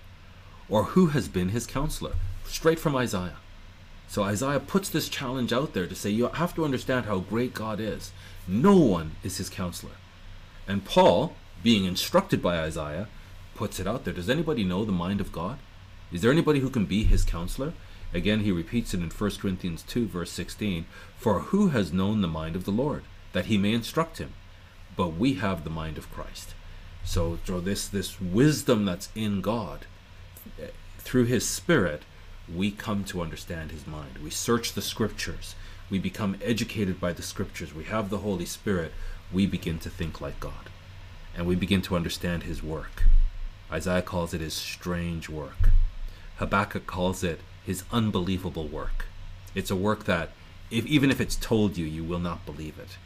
Or 0.68 0.84
who 0.84 1.08
has 1.08 1.28
been 1.28 1.50
his 1.50 1.66
counselor? 1.66 2.14
Straight 2.46 2.78
from 2.78 2.96
Isaiah. 2.96 3.36
So 4.08 4.22
Isaiah 4.22 4.60
puts 4.60 4.88
this 4.88 5.08
challenge 5.08 5.52
out 5.52 5.72
there 5.72 5.86
to 5.86 5.94
say 5.94 6.10
you 6.10 6.28
have 6.28 6.54
to 6.54 6.64
understand 6.64 7.06
how 7.06 7.18
great 7.18 7.54
God 7.54 7.80
is. 7.80 8.12
No 8.46 8.76
one 8.76 9.12
is 9.22 9.38
his 9.38 9.50
counselor. 9.50 9.94
And 10.68 10.84
Paul, 10.84 11.34
being 11.62 11.84
instructed 11.84 12.42
by 12.42 12.58
Isaiah, 12.58 13.08
puts 13.54 13.80
it 13.80 13.86
out 13.86 14.04
there. 14.04 14.14
Does 14.14 14.30
anybody 14.30 14.64
know 14.64 14.84
the 14.84 14.92
mind 14.92 15.20
of 15.20 15.32
God? 15.32 15.58
Is 16.12 16.22
there 16.22 16.30
anybody 16.30 16.60
who 16.60 16.70
can 16.70 16.86
be 16.86 17.04
his 17.04 17.24
counselor? 17.24 17.72
Again, 18.14 18.40
he 18.40 18.52
repeats 18.52 18.94
it 18.94 19.00
in 19.00 19.10
1 19.10 19.30
Corinthians 19.40 19.82
2, 19.82 20.06
verse 20.06 20.30
16 20.30 20.86
For 21.18 21.40
who 21.40 21.68
has 21.68 21.92
known 21.92 22.20
the 22.20 22.28
mind 22.28 22.54
of 22.54 22.64
the 22.64 22.70
Lord, 22.70 23.02
that 23.32 23.46
he 23.46 23.58
may 23.58 23.72
instruct 23.72 24.18
him? 24.18 24.32
but 24.96 25.08
we 25.08 25.34
have 25.34 25.62
the 25.62 25.70
mind 25.70 25.98
of 25.98 26.10
Christ. 26.10 26.54
So, 27.04 27.38
so 27.44 27.60
this 27.60 27.86
this 27.86 28.20
wisdom 28.20 28.84
that's 28.84 29.10
in 29.14 29.40
God, 29.40 29.86
through 30.98 31.24
His 31.24 31.48
Spirit, 31.48 32.02
we 32.52 32.70
come 32.70 33.04
to 33.04 33.22
understand 33.22 33.70
His 33.70 33.86
mind. 33.86 34.18
We 34.22 34.30
search 34.30 34.72
the 34.72 34.82
Scriptures. 34.82 35.54
We 35.88 35.98
become 35.98 36.36
educated 36.42 37.00
by 37.00 37.12
the 37.12 37.22
Scriptures. 37.22 37.74
We 37.74 37.84
have 37.84 38.10
the 38.10 38.18
Holy 38.18 38.46
Spirit. 38.46 38.92
We 39.32 39.46
begin 39.46 39.78
to 39.80 39.90
think 39.90 40.20
like 40.20 40.40
God, 40.40 40.70
and 41.36 41.46
we 41.46 41.54
begin 41.54 41.82
to 41.82 41.96
understand 41.96 42.44
His 42.44 42.62
work. 42.62 43.04
Isaiah 43.70 44.02
calls 44.02 44.32
it 44.34 44.40
His 44.40 44.54
strange 44.54 45.28
work. 45.28 45.70
Habakkuk 46.36 46.86
calls 46.86 47.24
it 47.24 47.40
His 47.64 47.84
unbelievable 47.90 48.68
work. 48.68 49.06
It's 49.54 49.70
a 49.70 49.76
work 49.76 50.04
that, 50.04 50.30
if, 50.70 50.86
even 50.86 51.10
if 51.10 51.20
it's 51.20 51.36
told 51.36 51.76
you, 51.76 51.86
you 51.86 52.04
will 52.04 52.18
not 52.18 52.46
believe 52.46 52.78
it. 52.78 52.98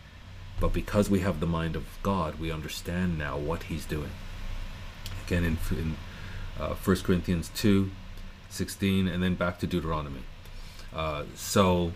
But 0.58 0.72
because 0.74 1.08
we 1.08 1.20
have 1.20 1.40
the 1.40 1.46
mind 1.46 1.76
of 1.76 1.86
God, 2.02 2.38
we 2.38 2.50
understand 2.50 3.16
now 3.16 3.38
what 3.38 3.64
He's 3.64 3.86
doing. 3.86 4.10
Again, 5.26 5.44
in, 5.44 5.58
in 5.70 5.96
uh, 6.60 6.74
1 6.74 6.96
Corinthians 6.98 7.50
2 7.56 7.90
16, 8.50 9.06
and 9.06 9.22
then 9.22 9.36
back 9.36 9.58
to 9.60 9.66
Deuteronomy. 9.66 10.22
Uh, 10.92 11.22
so, 11.36 11.92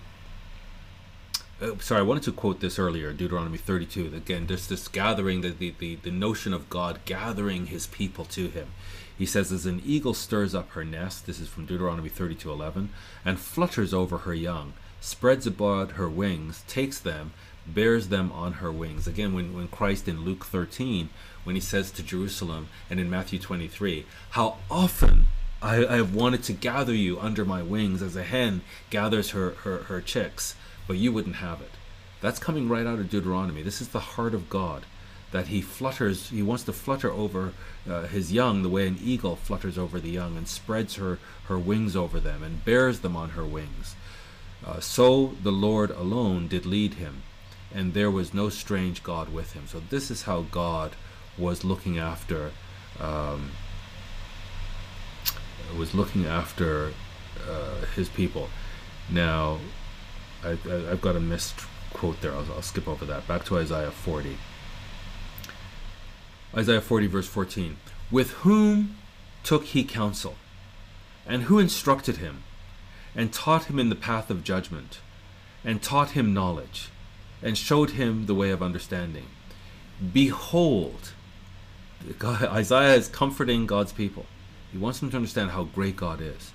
uh, 1.60 1.72
sorry, 1.80 2.00
I 2.00 2.04
wanted 2.04 2.22
to 2.24 2.32
quote 2.32 2.60
this 2.60 2.78
earlier, 2.78 3.12
Deuteronomy 3.12 3.58
32. 3.58 4.12
Again, 4.14 4.46
there's 4.46 4.68
this 4.68 4.86
gathering, 4.86 5.40
the, 5.40 5.50
the, 5.50 5.74
the, 5.78 5.96
the 5.96 6.10
notion 6.12 6.54
of 6.54 6.70
God 6.70 7.00
gathering 7.04 7.66
His 7.66 7.88
people 7.88 8.24
to 8.26 8.48
Him. 8.48 8.68
He 9.16 9.26
says, 9.26 9.52
As 9.52 9.66
an 9.66 9.82
eagle 9.84 10.14
stirs 10.14 10.54
up 10.54 10.70
her 10.70 10.84
nest, 10.84 11.26
this 11.26 11.40
is 11.40 11.48
from 11.48 11.66
Deuteronomy 11.66 12.08
32 12.08 12.50
11, 12.50 12.90
and 13.24 13.38
flutters 13.38 13.92
over 13.92 14.18
her 14.18 14.34
young, 14.34 14.74
spreads 15.00 15.46
abroad 15.46 15.92
her 15.92 16.08
wings, 16.08 16.62
takes 16.68 16.98
them, 16.98 17.32
bears 17.66 18.08
them 18.08 18.30
on 18.32 18.54
her 18.54 18.70
wings. 18.72 19.06
Again, 19.06 19.34
when, 19.34 19.54
when 19.54 19.68
Christ 19.68 20.08
in 20.08 20.24
Luke 20.24 20.44
13, 20.44 21.08
when 21.44 21.54
he 21.54 21.60
says 21.60 21.90
to 21.92 22.02
Jerusalem, 22.02 22.68
and 22.90 22.98
in 22.98 23.08
Matthew 23.08 23.38
23, 23.38 24.06
how 24.30 24.56
often 24.70 25.28
I, 25.62 25.86
I 25.86 25.96
have 25.96 26.14
wanted 26.14 26.42
to 26.44 26.52
gather 26.52 26.94
you 26.94 27.18
under 27.20 27.44
my 27.44 27.62
wings 27.62 28.02
as 28.02 28.16
a 28.16 28.22
hen 28.22 28.62
gathers 28.90 29.30
her, 29.30 29.50
her, 29.62 29.84
her 29.84 30.00
chicks, 30.00 30.56
but 30.86 30.96
you 30.96 31.12
wouldn't 31.12 31.36
have 31.36 31.60
it. 31.60 31.70
That's 32.20 32.38
coming 32.38 32.68
right 32.68 32.86
out 32.86 32.98
of 32.98 33.10
Deuteronomy. 33.10 33.62
This 33.62 33.80
is 33.80 33.88
the 33.88 34.00
heart 34.00 34.34
of 34.34 34.50
God, 34.50 34.84
that 35.30 35.48
he 35.48 35.60
flutters, 35.60 36.30
he 36.30 36.42
wants 36.42 36.64
to 36.64 36.72
flutter 36.72 37.10
over 37.10 37.52
uh, 37.88 38.02
his 38.02 38.32
young 38.32 38.62
the 38.62 38.68
way 38.68 38.86
an 38.86 38.98
eagle 39.02 39.36
flutters 39.36 39.78
over 39.78 40.00
the 40.00 40.10
young 40.10 40.36
and 40.36 40.48
spreads 40.48 40.96
her, 40.96 41.18
her 41.46 41.58
wings 41.58 41.94
over 41.94 42.20
them 42.20 42.42
and 42.42 42.64
bears 42.64 43.00
them 43.00 43.16
on 43.16 43.30
her 43.30 43.44
wings. 43.44 43.94
Uh, 44.66 44.80
so 44.80 45.34
the 45.42 45.52
Lord 45.52 45.90
alone 45.90 46.48
did 46.48 46.64
lead 46.64 46.94
him 46.94 47.22
and 47.74 47.92
there 47.92 48.10
was 48.10 48.32
no 48.32 48.48
strange 48.48 49.02
God 49.02 49.32
with 49.32 49.52
him. 49.52 49.64
So 49.66 49.82
this 49.90 50.10
is 50.10 50.22
how 50.22 50.42
God 50.42 50.92
was 51.36 51.64
looking 51.64 51.98
after 51.98 52.50
um, 53.00 53.50
was 55.76 55.94
looking 55.94 56.26
after 56.26 56.92
uh, 57.48 57.84
his 57.96 58.08
people. 58.08 58.48
Now, 59.10 59.58
I, 60.44 60.50
have 60.68 61.00
got 61.00 61.16
a 61.16 61.20
missed 61.20 61.56
quote 61.92 62.20
there. 62.20 62.32
I'll, 62.32 62.46
I'll 62.52 62.62
skip 62.62 62.86
over 62.86 63.04
that. 63.06 63.26
Back 63.26 63.44
to 63.46 63.58
Isaiah 63.58 63.90
40. 63.90 64.36
Isaiah 66.56 66.80
40, 66.80 67.06
verse 67.08 67.26
14. 67.26 67.76
With 68.10 68.30
whom 68.30 68.96
took 69.42 69.64
he 69.64 69.82
counsel? 69.82 70.36
And 71.26 71.44
who 71.44 71.58
instructed 71.58 72.18
him? 72.18 72.44
And 73.16 73.32
taught 73.32 73.64
him 73.64 73.78
in 73.80 73.88
the 73.88 73.96
path 73.96 74.30
of 74.30 74.44
judgment? 74.44 75.00
And 75.64 75.82
taught 75.82 76.10
him 76.10 76.32
knowledge? 76.32 76.90
and 77.44 77.58
showed 77.58 77.90
him 77.90 78.24
the 78.24 78.34
way 78.34 78.50
of 78.50 78.62
understanding. 78.62 79.26
Behold, 80.12 81.12
God, 82.18 82.42
Isaiah 82.44 82.94
is 82.94 83.08
comforting 83.08 83.66
God's 83.66 83.92
people. 83.92 84.26
He 84.72 84.78
wants 84.78 84.98
them 85.00 85.10
to 85.10 85.16
understand 85.16 85.52
how 85.52 85.64
great 85.64 85.96
God 85.96 86.20
is. 86.20 86.52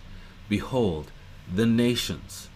Behold, 0.47 1.12
the 1.54 1.66
nations 1.66 2.50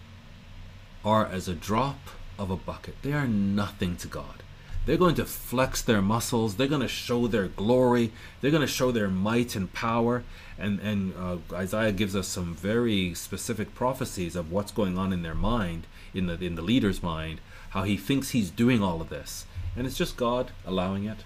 are 1.04 1.26
as 1.26 1.48
a 1.48 1.54
drop 1.54 1.98
of 2.38 2.50
a 2.50 2.56
bucket. 2.56 2.96
They 3.02 3.12
are 3.12 3.26
nothing 3.26 3.96
to 3.96 4.08
God. 4.08 4.42
They're 4.86 4.96
going 4.98 5.14
to 5.14 5.24
flex 5.24 5.80
their 5.80 6.02
muscles. 6.02 6.56
They're 6.56 6.66
going 6.66 6.82
to 6.82 6.88
show 6.88 7.26
their 7.26 7.48
glory. 7.48 8.12
They're 8.40 8.50
going 8.50 8.60
to 8.60 8.66
show 8.66 8.90
their 8.90 9.08
might 9.08 9.56
and 9.56 9.72
power. 9.72 10.24
And, 10.58 10.78
and 10.80 11.14
uh, 11.16 11.38
Isaiah 11.54 11.92
gives 11.92 12.14
us 12.14 12.28
some 12.28 12.54
very 12.54 13.14
specific 13.14 13.74
prophecies 13.74 14.36
of 14.36 14.52
what's 14.52 14.72
going 14.72 14.98
on 14.98 15.12
in 15.12 15.22
their 15.22 15.34
mind, 15.34 15.86
in 16.12 16.26
the, 16.26 16.34
in 16.34 16.54
the 16.54 16.62
leader's 16.62 17.02
mind, 17.02 17.40
how 17.70 17.84
he 17.84 17.96
thinks 17.96 18.30
he's 18.30 18.50
doing 18.50 18.82
all 18.82 19.00
of 19.00 19.08
this. 19.08 19.46
And 19.74 19.86
it's 19.86 19.96
just 19.96 20.18
God 20.18 20.50
allowing 20.66 21.04
it. 21.04 21.24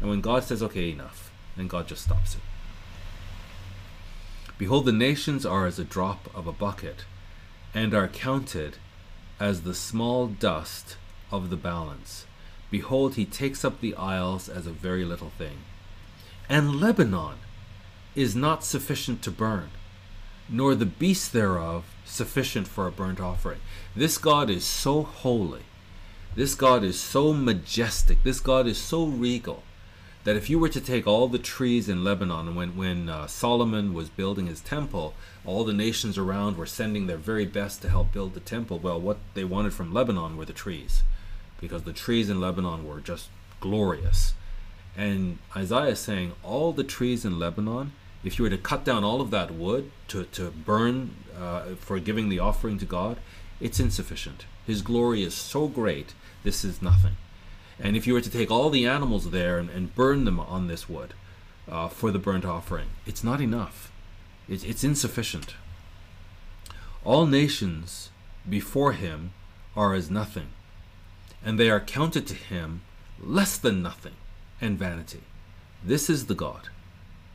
And 0.00 0.08
when 0.08 0.20
God 0.20 0.44
says, 0.44 0.62
okay, 0.62 0.90
enough, 0.90 1.30
then 1.56 1.68
God 1.68 1.88
just 1.88 2.04
stops 2.04 2.34
it. 2.34 2.40
Behold, 4.58 4.86
the 4.86 4.92
nations 4.92 5.44
are 5.44 5.66
as 5.66 5.78
a 5.78 5.84
drop 5.84 6.28
of 6.34 6.46
a 6.46 6.52
bucket, 6.52 7.04
and 7.74 7.94
are 7.94 8.08
counted 8.08 8.78
as 9.38 9.62
the 9.62 9.74
small 9.74 10.26
dust 10.26 10.96
of 11.30 11.50
the 11.50 11.56
balance. 11.56 12.26
Behold, 12.70 13.14
he 13.14 13.24
takes 13.24 13.64
up 13.64 13.80
the 13.80 13.94
isles 13.94 14.48
as 14.48 14.66
a 14.66 14.70
very 14.70 15.04
little 15.04 15.30
thing. 15.36 15.58
And 16.48 16.80
Lebanon 16.80 17.36
is 18.14 18.34
not 18.34 18.64
sufficient 18.64 19.22
to 19.22 19.30
burn, 19.30 19.70
nor 20.48 20.74
the 20.74 20.86
beasts 20.86 21.28
thereof 21.28 21.84
sufficient 22.04 22.66
for 22.66 22.86
a 22.86 22.92
burnt 22.92 23.20
offering. 23.20 23.60
This 23.94 24.16
God 24.16 24.48
is 24.48 24.64
so 24.64 25.02
holy 25.02 25.64
this 26.36 26.54
God 26.54 26.84
is 26.84 27.00
so 27.00 27.32
majestic. 27.32 28.22
This 28.22 28.40
God 28.40 28.66
is 28.66 28.76
so 28.76 29.06
regal 29.06 29.62
that 30.26 30.34
if 30.34 30.50
you 30.50 30.58
were 30.58 30.68
to 30.68 30.80
take 30.80 31.06
all 31.06 31.28
the 31.28 31.38
trees 31.38 31.88
in 31.88 32.02
Lebanon, 32.02 32.56
when 32.56 32.76
when 32.76 33.08
uh, 33.08 33.28
Solomon 33.28 33.94
was 33.94 34.08
building 34.08 34.48
his 34.48 34.60
temple, 34.60 35.14
all 35.44 35.62
the 35.62 35.72
nations 35.72 36.18
around 36.18 36.56
were 36.56 36.66
sending 36.66 37.06
their 37.06 37.16
very 37.16 37.46
best 37.46 37.80
to 37.82 37.88
help 37.88 38.12
build 38.12 38.34
the 38.34 38.40
temple. 38.40 38.80
Well, 38.80 39.00
what 39.00 39.18
they 39.34 39.44
wanted 39.44 39.72
from 39.72 39.94
Lebanon 39.94 40.36
were 40.36 40.44
the 40.44 40.52
trees, 40.52 41.04
because 41.60 41.84
the 41.84 41.92
trees 41.92 42.28
in 42.28 42.40
Lebanon 42.40 42.88
were 42.88 43.00
just 43.00 43.28
glorious. 43.60 44.34
And 44.96 45.38
Isaiah 45.54 45.90
is 45.90 46.00
saying 46.00 46.32
all 46.42 46.72
the 46.72 46.82
trees 46.82 47.24
in 47.24 47.38
Lebanon, 47.38 47.92
if 48.24 48.36
you 48.36 48.42
were 48.42 48.50
to 48.50 48.58
cut 48.58 48.84
down 48.84 49.04
all 49.04 49.20
of 49.20 49.30
that 49.30 49.54
wood 49.54 49.92
to, 50.08 50.24
to 50.24 50.50
burn 50.50 51.14
uh, 51.40 51.76
for 51.78 52.00
giving 52.00 52.30
the 52.30 52.40
offering 52.40 52.78
to 52.78 52.84
God, 52.84 53.18
it's 53.60 53.78
insufficient. 53.78 54.46
His 54.66 54.82
glory 54.82 55.22
is 55.22 55.34
so 55.34 55.68
great 55.68 56.14
this 56.42 56.64
is 56.64 56.82
nothing. 56.82 57.16
And 57.78 57.96
if 57.96 58.06
you 58.06 58.14
were 58.14 58.20
to 58.20 58.30
take 58.30 58.50
all 58.50 58.70
the 58.70 58.86
animals 58.86 59.30
there 59.30 59.58
and, 59.58 59.68
and 59.70 59.94
burn 59.94 60.24
them 60.24 60.40
on 60.40 60.66
this 60.66 60.88
wood 60.88 61.14
uh, 61.68 61.88
for 61.88 62.10
the 62.10 62.18
burnt 62.18 62.44
offering, 62.44 62.88
it's 63.04 63.22
not 63.22 63.40
enough. 63.40 63.92
It's, 64.48 64.64
it's 64.64 64.84
insufficient. 64.84 65.54
All 67.04 67.26
nations 67.26 68.10
before 68.48 68.92
him 68.92 69.32
are 69.76 69.94
as 69.94 70.10
nothing, 70.10 70.48
and 71.44 71.58
they 71.58 71.70
are 71.70 71.80
counted 71.80 72.26
to 72.28 72.34
him 72.34 72.82
less 73.20 73.58
than 73.58 73.82
nothing 73.82 74.14
and 74.60 74.78
vanity. 74.78 75.20
This 75.84 76.08
is 76.08 76.26
the 76.26 76.34
God. 76.34 76.68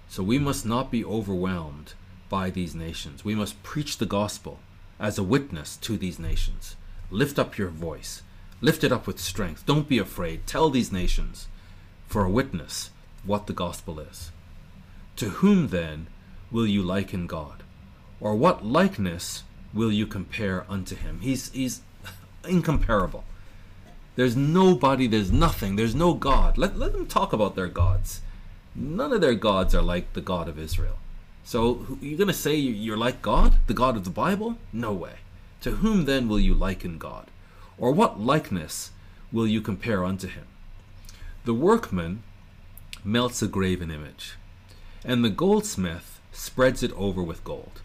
So 0.09 0.23
we 0.23 0.39
must 0.39 0.65
not 0.65 0.91
be 0.91 1.05
overwhelmed 1.05 1.93
by 2.29 2.49
these 2.49 2.75
nations. 2.75 3.23
We 3.23 3.35
must 3.35 3.61
preach 3.63 3.97
the 3.97 4.05
gospel 4.05 4.59
as 4.99 5.17
a 5.17 5.23
witness 5.23 5.77
to 5.77 5.97
these 5.97 6.19
nations. 6.19 6.75
Lift 7.09 7.39
up 7.39 7.57
your 7.57 7.69
voice. 7.69 8.23
Lift 8.61 8.83
it 8.83 8.91
up 8.91 9.07
with 9.07 9.19
strength. 9.19 9.65
Don't 9.65 9.89
be 9.89 9.97
afraid. 9.97 10.45
Tell 10.45 10.69
these 10.69 10.91
nations 10.91 11.47
for 12.07 12.23
a 12.23 12.29
witness 12.29 12.91
what 13.23 13.47
the 13.47 13.53
gospel 13.53 13.99
is. 13.99 14.31
To 15.15 15.29
whom 15.29 15.69
then 15.69 16.07
will 16.51 16.67
you 16.67 16.83
liken 16.83 17.25
God? 17.25 17.63
Or 18.19 18.35
what 18.35 18.63
likeness 18.63 19.43
will 19.73 19.91
you 19.91 20.05
compare 20.05 20.65
unto 20.69 20.95
him? 20.95 21.21
He's, 21.21 21.51
he's 21.51 21.81
incomparable. 22.47 23.23
There's 24.15 24.35
nobody, 24.35 25.07
there's 25.07 25.31
nothing, 25.31 25.75
there's 25.75 25.95
no 25.95 26.13
God. 26.13 26.57
Let, 26.57 26.77
let 26.77 26.91
them 26.91 27.07
talk 27.07 27.33
about 27.33 27.55
their 27.55 27.67
gods. 27.67 28.21
None 28.75 29.11
of 29.11 29.21
their 29.21 29.33
gods 29.33 29.73
are 29.73 29.81
like 29.81 30.13
the 30.13 30.21
God 30.21 30.47
of 30.47 30.59
Israel. 30.59 30.97
So 31.43 31.97
you're 31.99 32.17
going 32.17 32.27
to 32.27 32.33
say 32.33 32.55
you're 32.55 32.97
like 32.97 33.23
God, 33.23 33.55
the 33.65 33.73
God 33.73 33.97
of 33.97 34.03
the 34.03 34.11
Bible? 34.11 34.57
No 34.71 34.93
way. 34.93 35.15
To 35.61 35.71
whom 35.71 36.05
then 36.05 36.27
will 36.27 36.39
you 36.39 36.53
liken 36.53 36.99
God? 36.99 37.30
Or 37.81 37.91
what 37.91 38.21
likeness 38.21 38.91
will 39.31 39.47
you 39.47 39.59
compare 39.59 40.05
unto 40.05 40.27
him? 40.27 40.45
The 41.45 41.55
workman 41.55 42.21
melts 43.03 43.41
a 43.41 43.47
graven 43.47 43.89
image, 43.89 44.35
and 45.03 45.25
the 45.25 45.31
goldsmith 45.31 46.21
spreads 46.31 46.83
it 46.83 46.93
over 46.93 47.23
with 47.23 47.43
gold, 47.43 47.81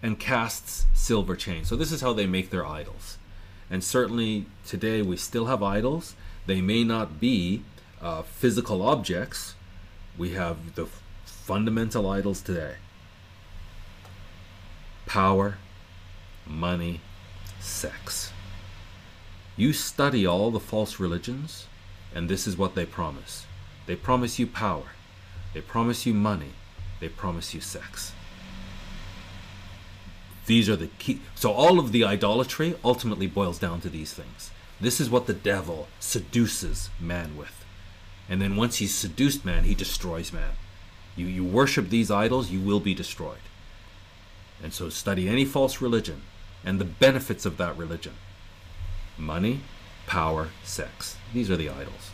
and 0.00 0.20
casts 0.20 0.86
silver 0.94 1.34
chains. 1.34 1.68
So, 1.68 1.74
this 1.74 1.90
is 1.90 2.02
how 2.02 2.12
they 2.12 2.26
make 2.26 2.50
their 2.50 2.64
idols. 2.64 3.18
And 3.68 3.82
certainly 3.82 4.46
today 4.64 5.02
we 5.02 5.16
still 5.16 5.46
have 5.46 5.60
idols. 5.60 6.14
They 6.46 6.60
may 6.60 6.84
not 6.84 7.18
be 7.18 7.64
uh, 8.00 8.22
physical 8.22 8.80
objects. 8.80 9.56
We 10.16 10.30
have 10.34 10.76
the 10.76 10.86
fundamental 11.24 12.08
idols 12.08 12.40
today 12.40 12.76
power, 15.06 15.58
money, 16.46 17.00
sex. 17.58 18.32
You 19.56 19.72
study 19.72 20.26
all 20.26 20.50
the 20.50 20.60
false 20.60 21.00
religions, 21.00 21.66
And 22.14 22.30
this 22.30 22.46
is 22.46 22.56
what 22.56 22.74
they 22.74 22.86
promise 22.86 23.46
they 23.86 23.94
promise 23.94 24.38
you 24.38 24.46
power, 24.46 24.92
they 25.54 25.60
promise 25.60 26.06
you 26.06 26.12
money, 26.12 26.52
they 26.98 27.08
promise 27.08 27.54
you 27.54 27.60
sex. 27.60 28.12
These 30.46 30.68
are 30.68 30.76
the 30.76 30.88
key. 30.98 31.20
So 31.34 31.52
all 31.52 31.78
of 31.78 31.92
the 31.92 32.04
idolatry 32.04 32.74
ultimately 32.84 33.26
boils 33.26 33.58
down 33.58 33.80
to 33.82 33.88
these 33.88 34.12
things. 34.12 34.50
This 34.80 35.00
is 35.00 35.10
what 35.10 35.26
the 35.26 35.32
devil 35.32 35.88
seduces 36.00 36.90
man 36.98 37.36
with. 37.36 37.64
And 38.28 38.40
then 38.40 38.56
once 38.56 38.76
he's 38.76 38.94
seduced 38.94 39.44
man, 39.44 39.64
he 39.64 39.74
destroys 39.74 40.32
man. 40.32 40.52
You, 41.16 41.26
you 41.26 41.44
worship 41.44 41.88
these 41.88 42.10
idols, 42.10 42.50
you 42.50 42.60
will 42.60 42.80
be 42.80 42.94
destroyed. 42.94 43.46
And 44.62 44.72
so 44.72 44.88
study 44.88 45.28
any 45.28 45.44
false 45.44 45.80
religion 45.80 46.22
and 46.64 46.80
the 46.80 46.84
benefits 46.84 47.46
of 47.46 47.56
that 47.58 47.76
religion 47.76 48.14
money, 49.18 49.60
power, 50.06 50.48
sex. 50.64 51.16
These 51.32 51.50
are 51.50 51.56
the 51.56 51.68
idols. 51.68 52.10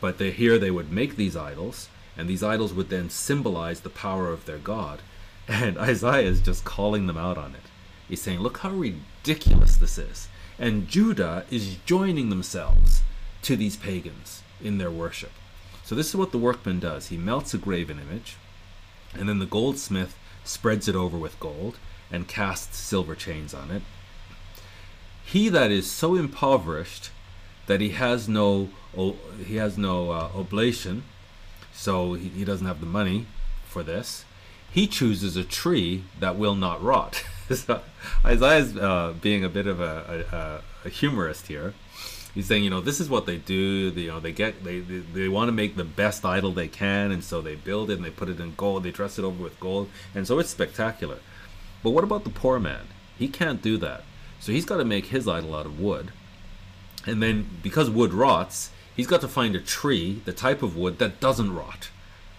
But 0.00 0.18
they, 0.18 0.30
here 0.30 0.58
they 0.58 0.70
would 0.70 0.92
make 0.92 1.16
these 1.16 1.36
idols, 1.36 1.88
and 2.16 2.28
these 2.28 2.42
idols 2.42 2.74
would 2.74 2.90
then 2.90 3.10
symbolize 3.10 3.80
the 3.80 3.90
power 3.90 4.30
of 4.30 4.46
their 4.46 4.58
God. 4.58 5.00
And 5.46 5.76
Isaiah 5.76 6.26
is 6.26 6.40
just 6.40 6.64
calling 6.64 7.06
them 7.06 7.18
out 7.18 7.36
on 7.36 7.54
it. 7.54 7.60
He's 8.08 8.22
saying, 8.22 8.40
Look 8.40 8.58
how 8.58 8.70
ridiculous 8.70 9.76
this 9.76 9.98
is. 9.98 10.28
And 10.58 10.88
Judah 10.88 11.44
is 11.50 11.76
joining 11.84 12.30
themselves 12.30 13.02
to 13.42 13.54
these 13.54 13.76
pagans 13.76 14.42
in 14.62 14.78
their 14.78 14.90
worship. 14.90 15.32
So, 15.84 15.94
this 15.94 16.08
is 16.08 16.16
what 16.16 16.32
the 16.32 16.38
workman 16.38 16.80
does 16.80 17.08
he 17.08 17.18
melts 17.18 17.52
a 17.52 17.58
graven 17.58 18.00
image, 18.00 18.36
and 19.12 19.28
then 19.28 19.38
the 19.38 19.46
goldsmith 19.46 20.16
spreads 20.44 20.88
it 20.88 20.96
over 20.96 21.18
with 21.18 21.38
gold 21.40 21.76
and 22.10 22.26
casts 22.26 22.78
silver 22.78 23.14
chains 23.14 23.52
on 23.52 23.70
it. 23.70 23.82
He 25.24 25.48
that 25.48 25.70
is 25.70 25.90
so 25.90 26.14
impoverished 26.14 27.10
that 27.66 27.80
he 27.80 27.90
has 27.90 28.28
no 28.28 28.68
he 29.44 29.56
has 29.56 29.76
no 29.76 30.10
uh, 30.10 30.30
oblation, 30.34 31.02
so 31.72 32.14
he, 32.14 32.28
he 32.28 32.44
doesn't 32.44 32.66
have 32.66 32.80
the 32.80 32.86
money 32.86 33.26
for 33.66 33.82
this 33.82 34.24
he 34.74 34.88
chooses 34.88 35.36
a 35.36 35.44
tree 35.44 36.02
that 36.18 36.34
will 36.36 36.56
not 36.56 36.82
rot. 36.82 37.22
so 37.54 37.80
Isaiah's 38.24 38.76
uh, 38.76 39.14
being 39.20 39.44
a 39.44 39.48
bit 39.48 39.68
of 39.68 39.80
a, 39.80 40.24
a, 40.84 40.88
a, 40.88 40.90
humorist 40.90 41.46
here. 41.46 41.74
He's 42.34 42.46
saying, 42.46 42.64
you 42.64 42.70
know, 42.70 42.80
this 42.80 42.98
is 42.98 43.08
what 43.08 43.24
they 43.24 43.36
do. 43.36 43.92
They, 43.92 44.00
you 44.02 44.08
know, 44.08 44.18
they 44.18 44.32
get 44.32 44.64
they, 44.64 44.80
they, 44.80 44.98
they 44.98 45.28
want 45.28 45.46
to 45.46 45.52
make 45.52 45.76
the 45.76 45.84
best 45.84 46.24
idol 46.24 46.50
they 46.50 46.66
can, 46.66 47.12
and 47.12 47.22
so 47.22 47.40
they 47.40 47.54
build 47.54 47.88
it 47.88 47.94
and 47.94 48.04
they 48.04 48.10
put 48.10 48.28
it 48.28 48.40
in 48.40 48.54
gold. 48.56 48.82
They 48.82 48.90
dress 48.90 49.16
it 49.16 49.24
over 49.24 49.40
with 49.40 49.60
gold, 49.60 49.88
and 50.12 50.26
so 50.26 50.40
it's 50.40 50.50
spectacular. 50.50 51.18
But 51.84 51.90
what 51.90 52.02
about 52.02 52.24
the 52.24 52.30
poor 52.30 52.58
man? 52.58 52.88
He 53.16 53.28
can't 53.28 53.62
do 53.62 53.78
that. 53.78 54.02
So 54.44 54.52
he's 54.52 54.66
got 54.66 54.76
to 54.76 54.84
make 54.84 55.06
his 55.06 55.26
idol 55.26 55.54
out 55.54 55.64
of 55.64 55.80
wood, 55.80 56.12
and 57.06 57.22
then 57.22 57.48
because 57.62 57.88
wood 57.88 58.12
rots, 58.12 58.68
he's 58.94 59.06
got 59.06 59.22
to 59.22 59.28
find 59.28 59.56
a 59.56 59.58
tree, 59.58 60.20
the 60.26 60.34
type 60.34 60.62
of 60.62 60.76
wood 60.76 60.98
that 60.98 61.18
doesn't 61.18 61.54
rot 61.54 61.88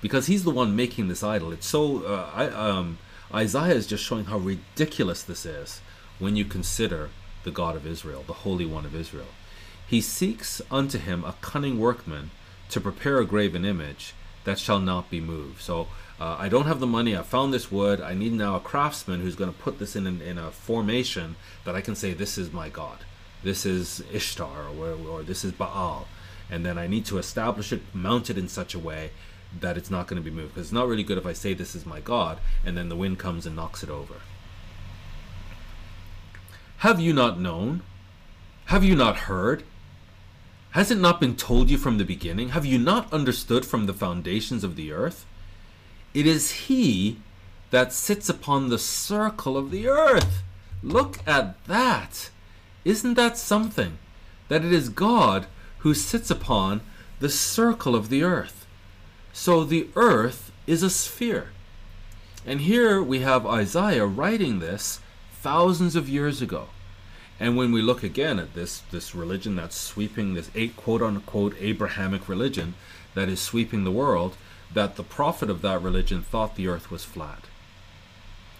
because 0.01 0.28
he's 0.28 0.43
the 0.43 0.51
one 0.51 0.76
making 0.76 1.08
this 1.08 1.24
idol. 1.24 1.51
It's 1.51 1.66
so 1.66 2.06
uh, 2.06 2.30
I, 2.32 2.45
um, 2.49 2.99
Isaiah 3.34 3.74
is 3.74 3.88
just 3.88 4.03
showing 4.03 4.26
how 4.26 4.38
ridiculous 4.38 5.24
this 5.24 5.47
is 5.47 5.82
when 6.20 6.36
you 6.36 6.45
consider 6.45 7.10
the 7.43 7.49
God 7.49 7.76
of 7.76 7.88
Israel, 7.88 8.24
the 8.28 8.34
Holy 8.34 8.68
One 8.68 8.86
of 8.86 8.93
Israel. 8.93 9.34
He 9.88 9.99
seeks 9.99 10.62
unto 10.70 10.99
him 10.99 11.24
a 11.24 11.34
cunning 11.41 11.80
workman 11.80 12.30
to 12.70 12.80
prepare 12.80 13.18
a 13.18 13.26
graven 13.26 13.66
image 13.66 14.14
that 14.43 14.60
shall 14.60 14.80
not 14.80 15.10
be 15.10 15.20
moved. 15.20 15.64
So 15.64 15.88
uh, 16.20 16.38
I 16.39 16.47
don't 16.47 16.68
have 16.68 16.80
the 16.80 16.88
money. 16.88 17.16
I 17.16 17.24
found 17.24 17.53
this 17.53 17.72
wood. 17.72 17.99
I 17.99 18.13
need 18.13 18.34
now 18.34 18.55
a 18.55 18.59
craftsman 18.61 19.22
who's 19.22 19.36
going 19.36 19.51
to 19.51 19.59
put 19.59 19.80
this 19.80 19.95
in, 19.95 20.07
in, 20.07 20.22
in 20.22 20.38
a 20.38 20.51
formation 20.51 21.36
that 21.66 21.76
I 21.76 21.82
can 21.82 21.95
say 21.95 22.13
this 22.13 22.38
is 22.38 22.53
my 22.53 22.70
God. 22.70 22.99
This 23.43 23.66
is 23.66 24.01
Ishtar 24.13 24.68
or, 24.78 24.97
or 25.07 25.24
this 25.24 25.43
is 25.43 25.51
Baal. 25.51 26.07
And 26.49 26.66
then 26.66 26.78
I 26.78 26.88
need 26.88 27.05
to 27.07 27.18
establish 27.18 27.74
it, 27.74 27.82
mount 27.93 28.30
it 28.30 28.38
in 28.38 28.47
such 28.47 28.74
a 28.74 28.80
way 28.80 29.11
that 29.59 29.78
it's 29.78 29.91
not 29.91 30.07
going 30.07 30.22
to 30.22 30.30
be 30.30 30.36
moved 30.36 30.53
because 30.53 30.68
it's 30.68 30.74
not 30.74 30.88
really 30.88 31.03
good 31.03 31.18
if 31.18 31.26
I 31.26 31.34
say 31.34 31.53
this 31.53 31.76
is 31.76 31.86
my 31.86 31.99
God 31.99 32.39
and 32.66 32.78
then 32.78 32.89
the 32.89 32.95
wind 32.95 33.20
comes 33.20 33.45
and 33.45 33.55
knocks 33.55 33.84
it 33.84 33.89
over. 33.89 34.16
Have 36.78 36.99
you 36.99 37.13
not 37.13 37.39
known? 37.39 37.82
Have 38.66 38.84
you 38.84 38.95
not 38.95 39.18
heard? 39.18 39.63
Has 40.72 40.91
it 40.91 40.97
not 40.97 41.20
been 41.20 41.36
told 41.36 41.70
you 41.70 41.78
from 41.78 41.97
the 41.97 42.03
beginning? 42.03 42.49
Have 42.49 42.66
you 42.66 42.78
not 42.78 43.11
understood 43.13 43.66
from 43.66 43.86
the 43.86 43.93
foundations 43.93 44.63
of 44.63 44.76
the 44.76 44.91
earth? 44.91 45.26
It 46.16 46.26
is 46.26 46.51
He 46.51 47.18
that 47.72 47.91
sits 47.91 48.30
upon 48.30 48.70
the 48.70 48.80
circle 48.80 49.57
of 49.57 49.70
the 49.70 49.88
earth. 49.89 50.43
Look 50.82 51.20
at 51.28 51.61
that. 51.66 52.30
Isn't 52.86 53.16
that 53.16 53.38
something? 53.38 53.97
That 54.47 54.63
it 54.63 54.72
is 54.72 54.88
God 54.88 55.45
who 55.80 55.93
sits 55.93 56.32
upon 56.32 56.80
the 57.20 57.30
circle 57.30 57.95
of 57.95 58.07
the 58.07 58.24
earth. 58.24 58.66
So 59.34 59.66
the 59.66 59.89
earth 59.97 60.53
is 60.66 60.84
a 60.84 60.89
sphere. 60.89 61.49
And 62.45 62.61
here 62.61 63.03
we 63.03 63.20
have 63.20 63.45
Isaiah 63.45 64.05
writing 64.05 64.59
this 64.59 65.01
thousands 65.34 65.97
of 65.97 66.07
years 66.07 66.41
ago. 66.41 66.70
And 67.41 67.57
when 67.57 67.74
we 67.74 67.82
look 67.82 68.03
again 68.03 68.39
at 68.39 68.53
this, 68.53 68.84
this 68.91 69.13
religion 69.13 69.57
that's 69.57 69.76
sweeping 69.76 70.34
this 70.34 70.49
eight 70.55 70.78
quote 70.78 71.01
unquote 71.01 71.57
Abrahamic 71.59 72.30
religion 72.30 72.76
that 73.16 73.28
is 73.28 73.41
sweeping 73.41 73.84
the 73.84 73.91
world, 73.91 74.38
that 74.76 74.95
the 74.95 75.03
prophet 75.03 75.49
of 75.49 75.61
that 75.63 75.82
religion 75.82 76.21
thought 76.21 76.55
the 76.55 76.67
earth 76.67 76.91
was 76.91 77.03
flat. 77.03 77.45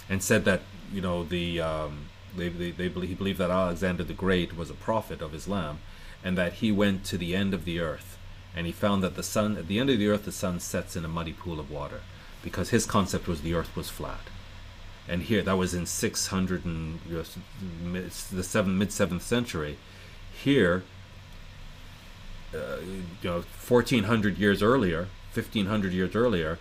And 0.09 0.24
said 0.24 0.45
that, 0.45 0.61
you 0.91 1.01
know, 1.01 1.24
the 1.24 1.61
um, 1.61 2.07
they, 2.36 2.49
they, 2.49 2.72
they 2.72 2.88
believe, 2.88 3.09
he 3.09 3.16
believed 3.16 3.39
that 3.39 3.51
Alexander 3.51 4.03
the 4.03 4.13
Great 4.13 4.57
was 4.57 4.70
a 4.70 4.74
prophet 4.74 5.22
of 5.22 5.34
Islam 5.34 5.80
and 6.24 6.38
that 6.38 6.53
he 6.53 6.72
went 6.72 7.05
to 7.05 7.18
the 7.18 7.36
end 7.36 7.53
of 7.53 7.66
the 7.66 7.80
earth 7.80 8.18
and 8.55 8.66
he 8.66 8.72
found 8.72 9.03
that 9.03 9.16
the 9.16 9.24
sun 9.24 9.57
at 9.57 9.68
the 9.68 9.80
end 9.80 9.89
of 9.89 9.99
the 9.99 10.07
earth 10.07 10.26
the 10.26 10.32
sun 10.32 10.59
sets 10.59 10.95
in 10.95 11.05
a 11.05 11.07
muddy 11.07 11.34
pool 11.34 11.59
of 11.59 11.70
water 11.70 12.01
because 12.41 12.70
his 12.70 12.86
concept 12.86 13.28
was 13.28 13.41
the 13.41 13.53
earth 13.53 13.76
was 13.76 13.89
flat 13.89 14.22
and 15.07 15.24
here 15.24 15.41
that 15.41 15.57
was 15.57 15.74
in 15.74 15.86
600 15.86 16.66
and 16.66 16.99
you 17.07 17.24
know, 17.84 18.01
the 18.32 18.43
seven 18.43 18.78
mid 18.78 18.89
7th 18.89 19.22
century 19.22 19.78
here 20.43 20.84
uh, 22.53 22.78
you 23.22 23.30
know 23.30 23.43
1400 23.68 24.38
years 24.38 24.63
earlier 24.63 25.07
1500 25.36 25.92
years 25.92 26.16
earlier 26.16 26.58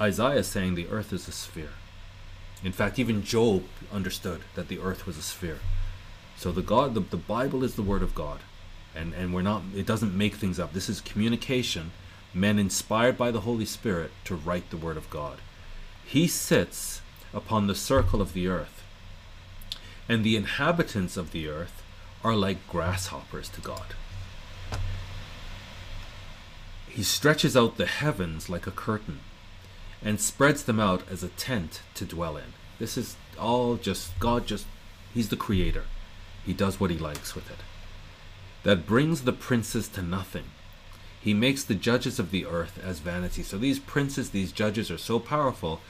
isaiah 0.00 0.38
is 0.38 0.48
saying 0.48 0.74
the 0.74 0.88
earth 0.88 1.12
is 1.12 1.28
a 1.28 1.32
sphere. 1.32 1.74
In 2.64 2.72
fact 2.72 2.98
even 2.98 3.22
job 3.22 3.64
understood 3.92 4.40
that 4.54 4.68
the 4.68 4.80
earth 4.80 5.06
was 5.06 5.16
a 5.16 5.22
sphere. 5.22 5.60
So 6.36 6.50
the 6.50 6.62
god 6.62 6.94
the, 6.94 7.00
the 7.00 7.16
bible 7.16 7.62
is 7.62 7.74
the 7.74 7.82
word 7.82 8.02
of 8.02 8.14
god 8.14 8.40
and 8.94 9.14
and 9.14 9.32
we're 9.32 9.42
not 9.42 9.62
it 9.76 9.86
doesn't 9.86 10.16
make 10.16 10.34
things 10.34 10.58
up. 10.58 10.72
This 10.72 10.88
is 10.88 11.00
communication 11.00 11.92
men 12.34 12.58
inspired 12.58 13.16
by 13.16 13.30
the 13.30 13.42
holy 13.42 13.66
spirit 13.66 14.10
to 14.24 14.34
write 14.34 14.70
the 14.70 14.76
word 14.76 14.96
of 14.96 15.10
god. 15.10 15.38
He 16.04 16.26
sits 16.26 17.00
upon 17.32 17.66
the 17.66 17.74
circle 17.74 18.20
of 18.20 18.32
the 18.32 18.48
earth 18.48 18.82
and 20.08 20.24
the 20.24 20.36
inhabitants 20.36 21.16
of 21.16 21.30
the 21.30 21.48
earth 21.48 21.82
are 22.24 22.34
like 22.34 22.66
grasshoppers 22.66 23.48
to 23.50 23.60
god 23.60 23.94
he 26.92 27.02
stretches 27.02 27.56
out 27.56 27.76
the 27.76 27.86
heavens 27.86 28.48
like 28.48 28.66
a 28.66 28.70
curtain 28.70 29.20
and 30.02 30.20
spreads 30.20 30.64
them 30.64 30.80
out 30.80 31.02
as 31.10 31.22
a 31.22 31.28
tent 31.28 31.82
to 31.94 32.04
dwell 32.04 32.36
in 32.36 32.52
this 32.78 32.96
is 32.96 33.16
all 33.38 33.76
just 33.76 34.18
god 34.18 34.46
just 34.46 34.66
he's 35.14 35.28
the 35.28 35.36
creator 35.36 35.84
he 36.44 36.52
does 36.52 36.78
what 36.78 36.90
he 36.90 36.98
likes 36.98 37.34
with 37.34 37.50
it 37.50 37.58
that 38.62 38.86
brings 38.86 39.22
the 39.22 39.32
princes 39.32 39.88
to 39.88 40.02
nothing. 40.02 40.44
He 41.20 41.34
makes 41.34 41.64
the 41.64 41.74
judges 41.74 42.18
of 42.18 42.30
the 42.30 42.46
earth 42.46 42.80
as 42.82 42.98
vanity. 43.00 43.42
So 43.42 43.58
these 43.58 43.78
princes, 43.78 44.30
these 44.30 44.52
judges 44.52 44.90
are 44.90 44.98
so 44.98 45.18
powerful, 45.18 45.80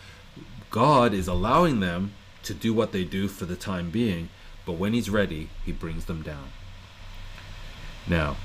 God 0.70 1.12
is 1.12 1.28
allowing 1.28 1.80
them 1.80 2.14
to 2.44 2.54
do 2.54 2.72
what 2.72 2.92
they 2.92 3.04
do 3.04 3.28
for 3.28 3.44
the 3.44 3.56
time 3.56 3.90
being, 3.90 4.30
but 4.64 4.72
when 4.72 4.94
He's 4.94 5.10
ready, 5.10 5.50
He 5.64 5.72
brings 5.72 6.06
them 6.06 6.22
down. 6.22 6.50
Now, 8.06 8.36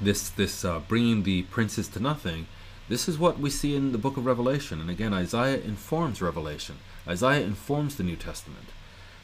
this 0.00 0.28
this 0.30 0.64
uh, 0.64 0.80
bringing 0.80 1.22
the 1.22 1.42
princes 1.42 1.88
to 1.88 2.00
nothing, 2.00 2.46
this 2.88 3.08
is 3.08 3.18
what 3.18 3.38
we 3.38 3.50
see 3.50 3.76
in 3.76 3.92
the 3.92 3.98
book 3.98 4.16
of 4.16 4.26
Revelation, 4.26 4.80
and 4.80 4.90
again 4.90 5.12
Isaiah 5.12 5.60
informs 5.60 6.22
Revelation. 6.22 6.78
Isaiah 7.06 7.44
informs 7.44 7.96
the 7.96 8.02
New 8.02 8.16
Testament 8.16 8.68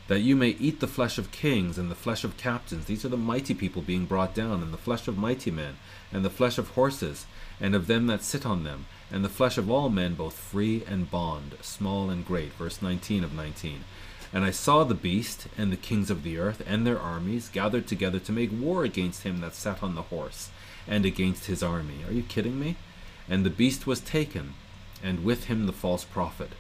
that 0.09 0.21
you 0.21 0.37
may 0.37 0.51
eat 0.51 0.81
the 0.81 0.87
flesh 0.87 1.19
of 1.19 1.33
kings 1.33 1.79
and 1.79 1.91
the 1.91 1.97
flesh 1.97 2.23
of 2.23 2.37
captains. 2.37 2.85
These 2.85 3.05
are 3.05 3.09
the 3.09 3.17
mighty 3.17 3.55
people 3.55 3.83
being 3.83 4.07
brought 4.07 4.35
down, 4.35 4.63
and 4.63 4.73
the 4.73 4.79
flesh 4.79 5.09
of 5.09 5.19
mighty 5.19 5.51
men, 5.51 5.77
and 6.13 6.25
the 6.25 6.31
flesh 6.31 6.59
of 6.59 6.71
horses, 6.71 7.27
and 7.61 7.75
of 7.75 7.87
them 7.87 8.07
that 8.07 8.23
sit 8.23 8.47
on 8.47 8.65
them, 8.65 8.87
and 9.11 9.25
the 9.25 9.29
flesh 9.29 9.59
of 9.59 9.71
all 9.71 9.89
men, 9.89 10.15
both 10.15 10.35
free 10.35 10.85
and 10.87 11.11
bond, 11.11 11.57
small 11.61 12.09
and 12.09 12.25
great. 12.25 12.53
Verse 12.53 12.81
19 12.81 13.25
of 13.25 13.35
19. 13.35 13.85
And 14.33 14.45
I 14.45 14.51
saw 14.51 14.85
the 14.85 14.95
beast, 14.95 15.49
and 15.59 15.73
the 15.73 15.77
kings 15.77 16.11
of 16.11 16.23
the 16.23 16.39
earth, 16.39 16.63
and 16.67 16.87
their 16.87 16.99
armies, 16.99 17.49
gathered 17.49 17.87
together 17.87 18.21
to 18.21 18.33
make 18.33 18.51
war 18.53 18.85
against 18.85 19.23
him 19.23 19.41
that 19.41 19.55
sat 19.55 19.83
on 19.83 19.95
the 19.95 20.03
horse, 20.03 20.51
and 20.87 21.05
against 21.05 21.47
his 21.47 21.63
army. 21.63 22.05
Are 22.07 22.13
you 22.13 22.23
kidding 22.23 22.59
me? 22.59 22.77
And 23.29 23.45
the 23.45 23.51
beast 23.51 23.87
was 23.87 24.01
taken, 24.01 24.55
and 25.03 25.25
with 25.25 25.45
him 25.45 25.67
the 25.67 25.73
false 25.73 26.05
prophet 26.05 26.51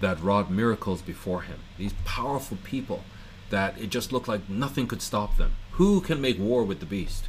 that 0.00 0.20
wrought 0.20 0.50
miracles 0.50 1.02
before 1.02 1.42
him. 1.42 1.60
These 1.78 1.94
powerful 2.04 2.58
people 2.64 3.04
that 3.50 3.78
it 3.78 3.90
just 3.90 4.12
looked 4.12 4.28
like 4.28 4.48
nothing 4.48 4.86
could 4.86 5.02
stop 5.02 5.36
them. 5.36 5.52
Who 5.72 6.00
can 6.00 6.20
make 6.20 6.38
war 6.38 6.64
with 6.64 6.80
the 6.80 6.86
beast? 6.86 7.28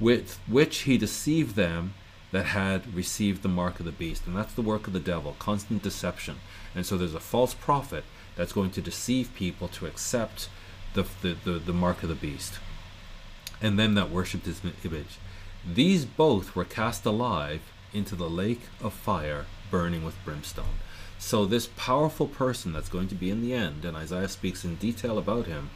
with 0.00 0.40
which 0.48 0.78
he 0.78 0.96
deceived 0.96 1.54
them 1.54 1.94
that 2.32 2.46
had 2.46 2.94
received 2.94 3.42
the 3.42 3.48
mark 3.48 3.78
of 3.78 3.86
the 3.86 3.92
beast. 3.92 4.26
And 4.26 4.36
that's 4.36 4.54
the 4.54 4.62
work 4.62 4.86
of 4.86 4.92
the 4.92 5.00
devil, 5.00 5.36
constant 5.38 5.82
deception. 5.82 6.36
And 6.74 6.86
so 6.86 6.96
there's 6.96 7.14
a 7.14 7.20
false 7.20 7.54
prophet 7.54 8.04
that's 8.34 8.52
going 8.52 8.70
to 8.70 8.80
deceive 8.80 9.34
people 9.34 9.68
to 9.68 9.86
accept 9.86 10.48
the, 10.94 11.06
the, 11.22 11.36
the, 11.44 11.50
the 11.58 11.72
mark 11.72 12.02
of 12.02 12.08
the 12.08 12.14
beast. 12.14 12.54
And 13.60 13.78
them 13.78 13.94
that 13.94 14.10
worshipped 14.10 14.46
his 14.46 14.62
image. 14.84 15.18
These 15.66 16.04
both 16.04 16.56
were 16.56 16.64
cast 16.64 17.04
alive 17.04 17.60
into 17.92 18.16
the 18.16 18.30
lake 18.30 18.62
of 18.82 18.92
fire 18.92 19.46
burning 19.70 20.04
with 20.04 20.22
brimstone. 20.24 20.78
So, 21.18 21.44
this 21.44 21.68
powerful 21.76 22.26
person 22.26 22.72
that's 22.72 22.88
going 22.88 23.08
to 23.08 23.14
be 23.14 23.30
in 23.30 23.42
the 23.42 23.52
end, 23.52 23.84
and 23.84 23.96
Isaiah 23.96 24.28
speaks 24.28 24.64
in 24.64 24.76
detail 24.76 25.18
about 25.18 25.46
him, 25.46 25.70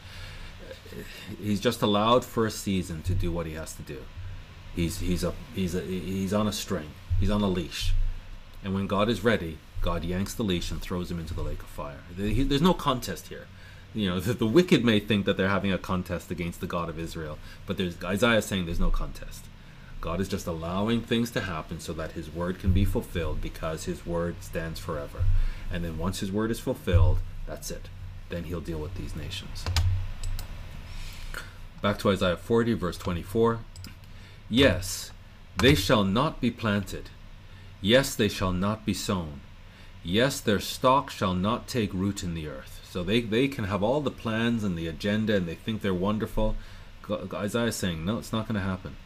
he's 1.40 1.60
just 1.60 1.82
allowed 1.82 2.24
for 2.24 2.46
a 2.46 2.50
season 2.50 3.02
to 3.02 3.14
do 3.14 3.30
what 3.30 3.46
he 3.46 3.52
has 3.52 3.74
to 3.74 3.82
do. 3.82 4.02
He's, 4.74 5.00
he's, 5.00 5.22
a, 5.22 5.34
he's, 5.54 5.74
a, 5.74 5.82
he's 5.82 6.32
on 6.32 6.48
a 6.48 6.52
string, 6.52 6.90
he's 7.20 7.30
on 7.30 7.42
a 7.42 7.48
leash. 7.48 7.92
And 8.64 8.74
when 8.74 8.86
God 8.86 9.10
is 9.10 9.22
ready, 9.22 9.58
God 9.82 10.02
yanks 10.02 10.32
the 10.32 10.42
leash 10.42 10.70
and 10.70 10.80
throws 10.80 11.10
him 11.10 11.20
into 11.20 11.34
the 11.34 11.42
lake 11.42 11.60
of 11.60 11.68
fire. 11.68 12.00
There's 12.16 12.62
no 12.62 12.72
contest 12.72 13.28
here. 13.28 13.46
You 13.92 14.08
know, 14.08 14.20
the, 14.20 14.32
the 14.44 14.46
wicked 14.46 14.82
may 14.82 14.98
think 14.98 15.26
that 15.26 15.36
they're 15.36 15.48
having 15.48 15.72
a 15.72 15.78
contest 15.78 16.30
against 16.30 16.60
the 16.60 16.66
God 16.66 16.88
of 16.88 16.98
Israel, 16.98 17.38
but 17.66 17.76
there's 17.76 18.02
Isaiah 18.02 18.40
saying 18.40 18.64
there's 18.64 18.80
no 18.80 18.90
contest. 18.90 19.44
God 20.04 20.20
is 20.20 20.28
just 20.28 20.46
allowing 20.46 21.00
things 21.00 21.30
to 21.30 21.40
happen 21.40 21.80
so 21.80 21.94
that 21.94 22.12
his 22.12 22.30
word 22.30 22.58
can 22.58 22.74
be 22.74 22.84
fulfilled 22.84 23.40
because 23.40 23.84
his 23.84 24.04
word 24.04 24.36
stands 24.42 24.78
forever. 24.78 25.24
And 25.72 25.82
then 25.82 25.96
once 25.96 26.20
his 26.20 26.30
word 26.30 26.50
is 26.50 26.60
fulfilled, 26.60 27.20
that's 27.46 27.70
it. 27.70 27.88
Then 28.28 28.44
he'll 28.44 28.60
deal 28.60 28.78
with 28.78 28.96
these 28.96 29.16
nations. 29.16 29.64
Back 31.80 31.98
to 32.00 32.10
Isaiah 32.10 32.36
40, 32.36 32.74
verse 32.74 32.98
24. 32.98 33.60
Yes, 34.50 35.10
they 35.56 35.74
shall 35.74 36.04
not 36.04 36.38
be 36.38 36.50
planted. 36.50 37.08
Yes, 37.80 38.14
they 38.14 38.28
shall 38.28 38.52
not 38.52 38.84
be 38.84 38.92
sown. 38.92 39.40
Yes, 40.02 40.38
their 40.38 40.60
stock 40.60 41.08
shall 41.08 41.32
not 41.32 41.66
take 41.66 41.94
root 41.94 42.22
in 42.22 42.34
the 42.34 42.46
earth. 42.46 42.86
So 42.90 43.02
they, 43.02 43.22
they 43.22 43.48
can 43.48 43.64
have 43.64 43.82
all 43.82 44.02
the 44.02 44.10
plans 44.10 44.64
and 44.64 44.76
the 44.76 44.86
agenda 44.86 45.34
and 45.34 45.48
they 45.48 45.54
think 45.54 45.80
they're 45.80 45.94
wonderful. 45.94 46.56
Isaiah 47.32 47.68
is 47.68 47.76
saying, 47.76 48.04
no, 48.04 48.18
it's 48.18 48.34
not 48.34 48.46
going 48.46 48.60
to 48.60 48.60
happen. 48.60 48.96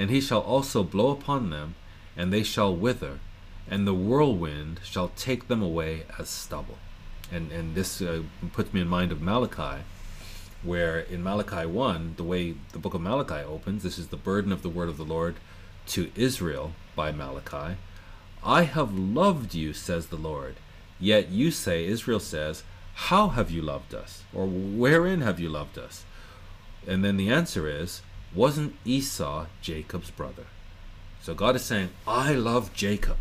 And 0.00 0.08
he 0.08 0.22
shall 0.22 0.40
also 0.40 0.82
blow 0.82 1.10
upon 1.10 1.50
them, 1.50 1.74
and 2.16 2.32
they 2.32 2.42
shall 2.42 2.74
wither, 2.74 3.18
and 3.68 3.86
the 3.86 3.92
whirlwind 3.92 4.80
shall 4.82 5.08
take 5.14 5.46
them 5.46 5.62
away 5.62 6.04
as 6.18 6.30
stubble. 6.30 6.78
And, 7.30 7.52
and 7.52 7.74
this 7.74 8.00
uh, 8.00 8.22
puts 8.54 8.72
me 8.72 8.80
in 8.80 8.88
mind 8.88 9.12
of 9.12 9.20
Malachi, 9.20 9.82
where 10.62 11.00
in 11.00 11.22
Malachi 11.22 11.66
1, 11.66 12.14
the 12.16 12.24
way 12.24 12.54
the 12.72 12.78
book 12.78 12.94
of 12.94 13.02
Malachi 13.02 13.44
opens, 13.44 13.82
this 13.82 13.98
is 13.98 14.06
the 14.08 14.16
burden 14.16 14.52
of 14.52 14.62
the 14.62 14.70
word 14.70 14.88
of 14.88 14.96
the 14.96 15.04
Lord 15.04 15.34
to 15.88 16.10
Israel 16.16 16.72
by 16.96 17.12
Malachi. 17.12 17.76
I 18.42 18.62
have 18.62 18.94
loved 18.94 19.54
you, 19.54 19.74
says 19.74 20.06
the 20.06 20.16
Lord. 20.16 20.56
Yet 20.98 21.28
you 21.28 21.50
say, 21.50 21.84
Israel 21.84 22.20
says, 22.20 22.62
How 22.94 23.28
have 23.28 23.50
you 23.50 23.60
loved 23.60 23.94
us? 23.94 24.22
Or 24.32 24.46
wherein 24.46 25.20
have 25.20 25.38
you 25.38 25.50
loved 25.50 25.76
us? 25.76 26.06
And 26.86 27.04
then 27.04 27.18
the 27.18 27.28
answer 27.28 27.68
is, 27.68 28.00
wasn't 28.34 28.76
Esau 28.84 29.46
Jacob's 29.60 30.10
brother? 30.10 30.46
So 31.22 31.34
God 31.34 31.56
is 31.56 31.64
saying, 31.64 31.90
I 32.06 32.32
love 32.32 32.72
Jacob. 32.72 33.16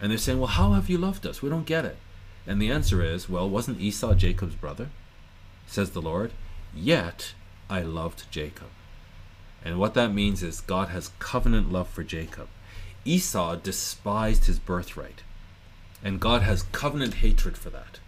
And 0.00 0.10
they're 0.10 0.18
saying, 0.18 0.38
Well, 0.38 0.48
how 0.48 0.72
have 0.72 0.88
you 0.88 0.98
loved 0.98 1.26
us? 1.26 1.42
We 1.42 1.50
don't 1.50 1.66
get 1.66 1.84
it. 1.84 1.98
And 2.46 2.60
the 2.60 2.70
answer 2.70 3.02
is, 3.02 3.28
Well, 3.28 3.48
wasn't 3.48 3.80
Esau 3.80 4.14
Jacob's 4.14 4.54
brother? 4.54 4.88
Says 5.66 5.90
the 5.90 6.02
Lord. 6.02 6.32
Yet 6.74 7.34
I 7.68 7.82
loved 7.82 8.30
Jacob. 8.30 8.68
And 9.64 9.78
what 9.78 9.94
that 9.94 10.12
means 10.12 10.42
is 10.42 10.62
God 10.62 10.88
has 10.88 11.12
covenant 11.18 11.70
love 11.70 11.88
for 11.88 12.02
Jacob. 12.02 12.48
Esau 13.04 13.56
despised 13.56 14.46
his 14.46 14.58
birthright. 14.58 15.22
And 16.02 16.18
God 16.18 16.42
has 16.42 16.62
covenant 16.62 17.14
hatred 17.14 17.58
for 17.58 17.68
that. 17.70 18.00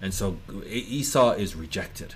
And 0.00 0.14
so 0.14 0.38
Esau 0.66 1.32
is 1.32 1.56
rejected 1.56 2.14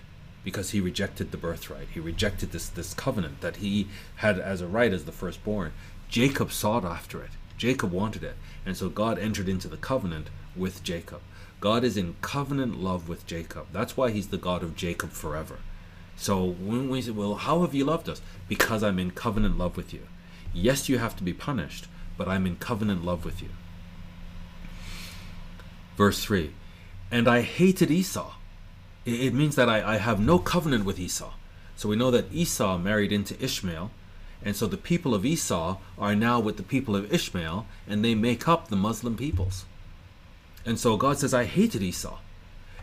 because 0.48 0.70
he 0.70 0.80
rejected 0.80 1.30
the 1.30 1.36
birthright. 1.36 1.88
He 1.92 2.00
rejected 2.00 2.52
this, 2.52 2.70
this 2.70 2.94
covenant 2.94 3.42
that 3.42 3.56
he 3.56 3.86
had 4.16 4.38
as 4.38 4.62
a 4.62 4.66
right 4.66 4.94
as 4.94 5.04
the 5.04 5.12
firstborn. 5.12 5.74
Jacob 6.08 6.52
sought 6.52 6.86
after 6.86 7.22
it. 7.22 7.32
Jacob 7.58 7.92
wanted 7.92 8.24
it. 8.24 8.34
And 8.64 8.74
so 8.74 8.88
God 8.88 9.18
entered 9.18 9.46
into 9.46 9.68
the 9.68 9.76
covenant 9.76 10.30
with 10.56 10.82
Jacob. 10.82 11.20
God 11.60 11.84
is 11.84 11.98
in 11.98 12.16
covenant 12.22 12.80
love 12.80 13.10
with 13.10 13.26
Jacob. 13.26 13.66
That's 13.74 13.94
why 13.94 14.10
he's 14.10 14.28
the 14.28 14.38
God 14.38 14.62
of 14.62 14.74
Jacob 14.74 15.10
forever. 15.10 15.58
So 16.16 16.42
when 16.46 16.88
we 16.88 17.02
say, 17.02 17.10
well, 17.10 17.34
how 17.34 17.60
have 17.60 17.74
you 17.74 17.84
loved 17.84 18.08
us? 18.08 18.22
Because 18.48 18.82
I'm 18.82 18.98
in 18.98 19.10
covenant 19.10 19.58
love 19.58 19.76
with 19.76 19.92
you. 19.92 20.06
Yes, 20.54 20.88
you 20.88 20.96
have 20.96 21.14
to 21.16 21.22
be 21.22 21.34
punished, 21.34 21.88
but 22.16 22.26
I'm 22.26 22.46
in 22.46 22.56
covenant 22.56 23.04
love 23.04 23.22
with 23.22 23.42
you. 23.42 23.50
Verse 25.98 26.24
3 26.24 26.54
And 27.10 27.28
I 27.28 27.42
hated 27.42 27.90
Esau 27.90 28.32
it 29.04 29.34
means 29.34 29.56
that 29.56 29.68
I, 29.68 29.94
I 29.94 29.96
have 29.96 30.20
no 30.20 30.38
covenant 30.38 30.84
with 30.84 30.98
Esau. 30.98 31.32
So 31.76 31.88
we 31.88 31.96
know 31.96 32.10
that 32.10 32.32
Esau 32.32 32.76
married 32.78 33.12
into 33.12 33.42
Ishmael, 33.42 33.90
and 34.44 34.56
so 34.56 34.66
the 34.66 34.76
people 34.76 35.14
of 35.14 35.24
Esau 35.24 35.78
are 35.98 36.14
now 36.14 36.40
with 36.40 36.56
the 36.56 36.62
people 36.62 36.94
of 36.94 37.12
Ishmael, 37.12 37.66
and 37.88 38.04
they 38.04 38.14
make 38.14 38.48
up 38.48 38.68
the 38.68 38.76
Muslim 38.76 39.16
peoples. 39.16 39.64
And 40.64 40.78
so 40.78 40.96
God 40.96 41.18
says, 41.18 41.32
I 41.32 41.44
hated 41.44 41.82
Esau, 41.82 42.18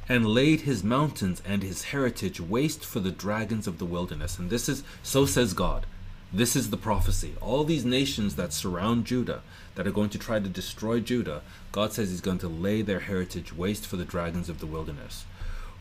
and 0.08 0.26
laid 0.28 0.62
his 0.62 0.84
mountains 0.84 1.42
and 1.46 1.64
his 1.64 1.86
heritage 1.86 2.40
waste 2.40 2.86
for 2.86 3.00
the 3.00 3.12
dragons 3.12 3.68
of 3.68 3.80
the 3.80 3.86
wilderness. 3.86 4.38
And 4.38 4.50
this 4.50 4.70
is, 4.70 4.84
so 5.04 5.26
says 5.26 5.54
God. 5.54 5.86
This 6.34 6.56
is 6.56 6.70
the 6.70 6.78
prophecy. 6.78 7.34
All 7.40 7.64
these 7.64 7.86
nations 7.86 8.36
that 8.36 8.52
surround 8.52 9.06
Judah, 9.06 9.42
that 9.76 9.88
are 9.88 9.92
going 9.92 10.10
to 10.10 10.20
try 10.20 10.40
to 10.40 10.50
destroy 10.50 11.00
Judah, 11.00 11.42
God 11.72 11.94
says 11.94 12.10
He's 12.10 12.22
going 12.22 12.40
to 12.40 12.48
lay 12.48 12.82
their 12.82 13.02
heritage 13.02 13.56
waste 13.56 13.86
for 13.88 13.96
the 13.96 14.06
dragons 14.06 14.50
of 14.50 14.60
the 14.60 14.66
wilderness. 14.66 15.26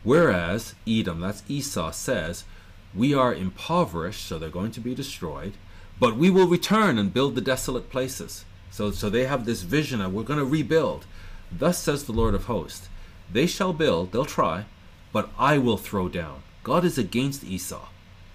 Whereas 0.05 0.75
Edom, 0.87 1.19
that's 1.19 1.41
Esau, 1.49 1.89
says, 1.89 2.45
We 2.93 3.15
are 3.15 3.33
impoverished, 3.33 4.25
so 4.25 4.37
they're 4.37 4.49
going 4.49 4.71
to 4.73 4.79
be 4.79 4.93
destroyed, 4.93 5.53
but 5.99 6.15
we 6.15 6.29
will 6.29 6.47
return 6.47 6.99
and 6.99 7.13
build 7.13 7.33
the 7.33 7.41
desolate 7.41 7.89
places. 7.89 8.45
So, 8.69 8.91
so 8.91 9.09
they 9.09 9.25
have 9.25 9.45
this 9.45 9.63
vision 9.63 10.01
of 10.01 10.13
we're 10.13 10.21
going 10.21 10.37
to 10.37 10.45
rebuild. 10.45 11.07
Thus 11.51 11.79
says 11.79 12.03
the 12.03 12.11
Lord 12.11 12.35
of 12.35 12.45
hosts 12.45 12.87
They 13.31 13.47
shall 13.47 13.73
build, 13.73 14.11
they'll 14.11 14.25
try, 14.25 14.65
but 15.11 15.31
I 15.39 15.57
will 15.57 15.77
throw 15.77 16.07
down. 16.07 16.43
God 16.63 16.85
is 16.85 16.99
against 16.99 17.43
Esau. 17.43 17.87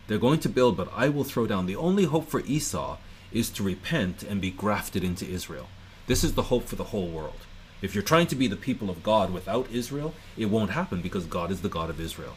They're 0.09 0.19
going 0.19 0.41
to 0.41 0.49
build, 0.49 0.77
but 0.77 0.93
I 0.93 1.09
will 1.09 1.25
throw 1.25 1.47
down. 1.47 1.67
The 1.67 1.77
only 1.77 2.05
hope 2.05 2.29
for 2.29 2.41
Esau 2.41 2.97
is 3.31 3.49
to 3.51 3.63
repent 3.63 4.25
and 4.25 4.41
be 4.41 4.51
grafted 4.51 5.05
into 5.05 5.25
Israel. 5.25 5.69
This 6.09 6.25
is 6.25 6.35
the 6.35 6.51
hope 6.51 6.65
for 6.65 6.75
the 6.75 6.91
whole 6.91 7.07
world. 7.07 7.47
If 7.83 7.95
you're 7.95 8.03
trying 8.03 8.27
to 8.29 8.37
be 8.37 8.47
the 8.47 8.57
people 8.57 8.91
of 8.91 9.03
God 9.03 9.33
without 9.33 9.71
Israel, 9.71 10.15
it 10.37 10.47
won't 10.47 10.71
happen 10.71 11.01
because 11.01 11.25
God 11.25 11.51
is 11.51 11.63
the 11.63 11.69
God 11.69 11.89
of 11.89 12.01
Israel. 12.01 12.37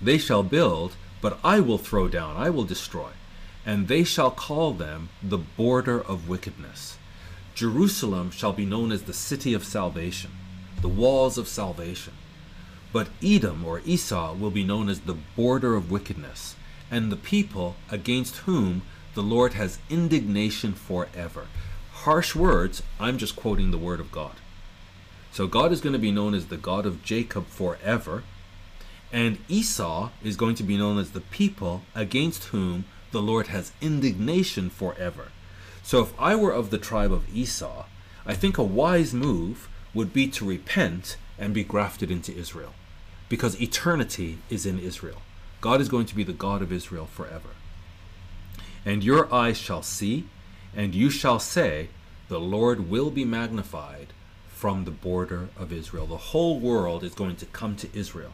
They 0.00 0.18
shall 0.18 0.42
build, 0.42 0.94
but 1.20 1.38
I 1.42 1.60
will 1.60 1.78
throw 1.78 2.08
down, 2.08 2.36
I 2.36 2.50
will 2.50 2.64
destroy, 2.64 3.10
and 3.64 3.88
they 3.88 4.04
shall 4.04 4.30
call 4.30 4.72
them 4.72 5.08
the 5.22 5.38
border 5.38 6.00
of 6.00 6.28
wickedness. 6.28 6.98
Jerusalem 7.54 8.30
shall 8.30 8.52
be 8.52 8.66
known 8.66 8.92
as 8.92 9.02
the 9.02 9.12
city 9.12 9.54
of 9.54 9.64
salvation, 9.64 10.30
the 10.80 10.88
walls 10.88 11.38
of 11.38 11.48
salvation. 11.48 12.12
But 12.92 13.08
Edom 13.22 13.64
or 13.64 13.80
Esau 13.84 14.34
will 14.34 14.50
be 14.50 14.64
known 14.64 14.88
as 14.88 15.00
the 15.00 15.16
border 15.34 15.74
of 15.74 15.90
wickedness, 15.90 16.54
and 16.90 17.10
the 17.10 17.16
people 17.16 17.76
against 17.90 18.36
whom 18.38 18.82
the 19.14 19.22
Lord 19.22 19.54
has 19.54 19.78
indignation 19.90 20.74
forever 20.74 21.48
harsh 22.04 22.34
words, 22.34 22.82
I'm 23.00 23.18
just 23.18 23.36
quoting 23.36 23.70
the 23.70 23.78
word 23.78 24.00
of 24.00 24.12
God. 24.12 24.36
So 25.32 25.46
God 25.46 25.72
is 25.72 25.80
going 25.80 25.92
to 25.92 25.98
be 25.98 26.10
known 26.12 26.34
as 26.34 26.46
the 26.46 26.56
God 26.56 26.86
of 26.86 27.02
Jacob 27.02 27.46
forever, 27.46 28.22
and 29.12 29.38
Esau 29.48 30.10
is 30.22 30.36
going 30.36 30.54
to 30.56 30.62
be 30.62 30.76
known 30.76 30.98
as 30.98 31.10
the 31.10 31.20
people 31.20 31.82
against 31.94 32.44
whom 32.44 32.84
the 33.10 33.22
Lord 33.22 33.48
has 33.48 33.72
indignation 33.80 34.70
forever. 34.70 35.28
So 35.82 36.02
if 36.02 36.12
I 36.20 36.34
were 36.34 36.52
of 36.52 36.70
the 36.70 36.78
tribe 36.78 37.12
of 37.12 37.34
Esau, 37.34 37.86
I 38.26 38.34
think 38.34 38.58
a 38.58 38.62
wise 38.62 39.14
move 39.14 39.68
would 39.94 40.12
be 40.12 40.28
to 40.28 40.44
repent 40.44 41.16
and 41.38 41.54
be 41.54 41.64
grafted 41.64 42.10
into 42.10 42.36
Israel, 42.36 42.74
because 43.28 43.60
eternity 43.60 44.38
is 44.50 44.66
in 44.66 44.78
Israel. 44.78 45.22
God 45.60 45.80
is 45.80 45.88
going 45.88 46.06
to 46.06 46.14
be 46.14 46.24
the 46.24 46.32
God 46.32 46.62
of 46.62 46.72
Israel 46.72 47.06
forever. 47.06 47.50
And 48.84 49.02
your 49.02 49.32
eyes 49.32 49.58
shall 49.58 49.82
see, 49.82 50.26
and 50.78 50.94
you 50.94 51.10
shall 51.10 51.40
say, 51.40 51.88
The 52.28 52.38
Lord 52.38 52.88
will 52.88 53.10
be 53.10 53.24
magnified 53.24 54.12
from 54.46 54.84
the 54.84 54.92
border 54.92 55.48
of 55.58 55.72
Israel. 55.72 56.06
The 56.06 56.28
whole 56.30 56.60
world 56.60 57.02
is 57.02 57.14
going 57.14 57.34
to 57.36 57.46
come 57.46 57.74
to 57.76 57.88
Israel 57.92 58.30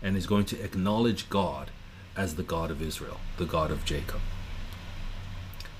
and 0.00 0.16
is 0.16 0.28
going 0.28 0.44
to 0.46 0.62
acknowledge 0.62 1.28
God 1.28 1.72
as 2.16 2.36
the 2.36 2.44
God 2.44 2.70
of 2.70 2.80
Israel, 2.80 3.18
the 3.36 3.46
God 3.46 3.72
of 3.72 3.84
Jacob. 3.84 4.20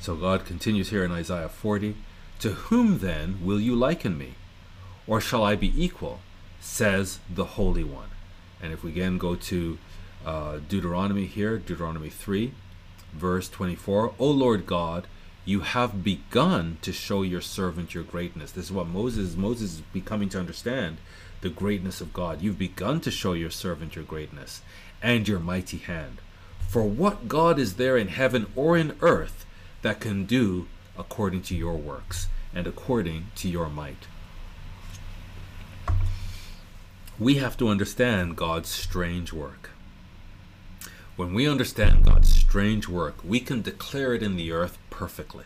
So 0.00 0.16
God 0.16 0.44
continues 0.44 0.90
here 0.90 1.04
in 1.04 1.12
Isaiah 1.12 1.48
40 1.48 1.94
To 2.40 2.50
whom 2.50 2.98
then 2.98 3.38
will 3.40 3.60
you 3.60 3.76
liken 3.76 4.18
me? 4.18 4.34
Or 5.06 5.20
shall 5.20 5.44
I 5.44 5.54
be 5.54 5.72
equal? 5.82 6.18
Says 6.60 7.20
the 7.32 7.44
Holy 7.44 7.84
One. 7.84 8.10
And 8.60 8.72
if 8.72 8.82
we 8.82 8.90
again 8.90 9.18
go 9.18 9.36
to 9.36 9.78
uh, 10.26 10.58
Deuteronomy 10.68 11.26
here, 11.26 11.58
Deuteronomy 11.58 12.10
3, 12.10 12.52
Verse 13.12 13.48
24 13.48 14.14
O 14.18 14.30
Lord 14.30 14.66
God, 14.66 15.06
you 15.48 15.60
have 15.60 16.04
begun 16.04 16.76
to 16.82 16.92
show 16.92 17.22
your 17.22 17.40
servant 17.40 17.94
your 17.94 18.04
greatness. 18.04 18.52
This 18.52 18.66
is 18.66 18.72
what 18.72 18.86
Moses 18.86 19.34
Moses 19.34 19.76
is 19.76 19.80
becoming 19.94 20.28
to 20.28 20.38
understand 20.38 20.98
the 21.40 21.48
greatness 21.48 22.02
of 22.02 22.12
God. 22.12 22.42
You've 22.42 22.58
begun 22.58 23.00
to 23.00 23.10
show 23.10 23.32
your 23.32 23.48
servant 23.48 23.96
your 23.96 24.04
greatness 24.04 24.60
and 25.02 25.26
your 25.26 25.38
mighty 25.38 25.78
hand. 25.78 26.18
For 26.68 26.82
what 26.82 27.28
God 27.28 27.58
is 27.58 27.76
there 27.76 27.96
in 27.96 28.08
heaven 28.08 28.48
or 28.54 28.76
in 28.76 28.94
earth 29.00 29.46
that 29.80 30.00
can 30.00 30.26
do 30.26 30.68
according 30.98 31.40
to 31.44 31.56
your 31.56 31.76
works 31.76 32.28
and 32.54 32.66
according 32.66 33.28
to 33.36 33.48
your 33.48 33.70
might? 33.70 34.06
We 37.18 37.36
have 37.36 37.56
to 37.56 37.68
understand 37.68 38.36
God's 38.36 38.68
strange 38.68 39.32
work. 39.32 39.70
When 41.16 41.32
we 41.32 41.48
understand 41.48 42.04
God's 42.04 42.32
strange 42.32 42.86
work, 42.86 43.24
we 43.24 43.40
can 43.40 43.62
declare 43.62 44.12
it 44.12 44.22
in 44.22 44.36
the 44.36 44.52
earth 44.52 44.78
perfectly. 44.98 45.44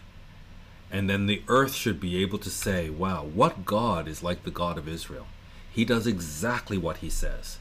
And 0.90 1.11
then 1.11 1.26
the 1.26 1.42
earth 1.46 1.74
should 1.74 2.00
be 2.00 2.22
able 2.22 2.38
to 2.38 2.48
say, 2.48 2.88
wow, 2.88 3.22
what 3.22 3.66
God 3.66 4.09
is 4.09 4.22
like 4.22 4.44
the 4.44 4.50
God 4.50 4.78
of 4.78 4.88
Israel? 4.88 5.26
He 5.70 5.84
does 5.84 6.07
exactly 6.07 6.78
what 6.78 6.98
he 6.98 7.11
says. 7.11 7.59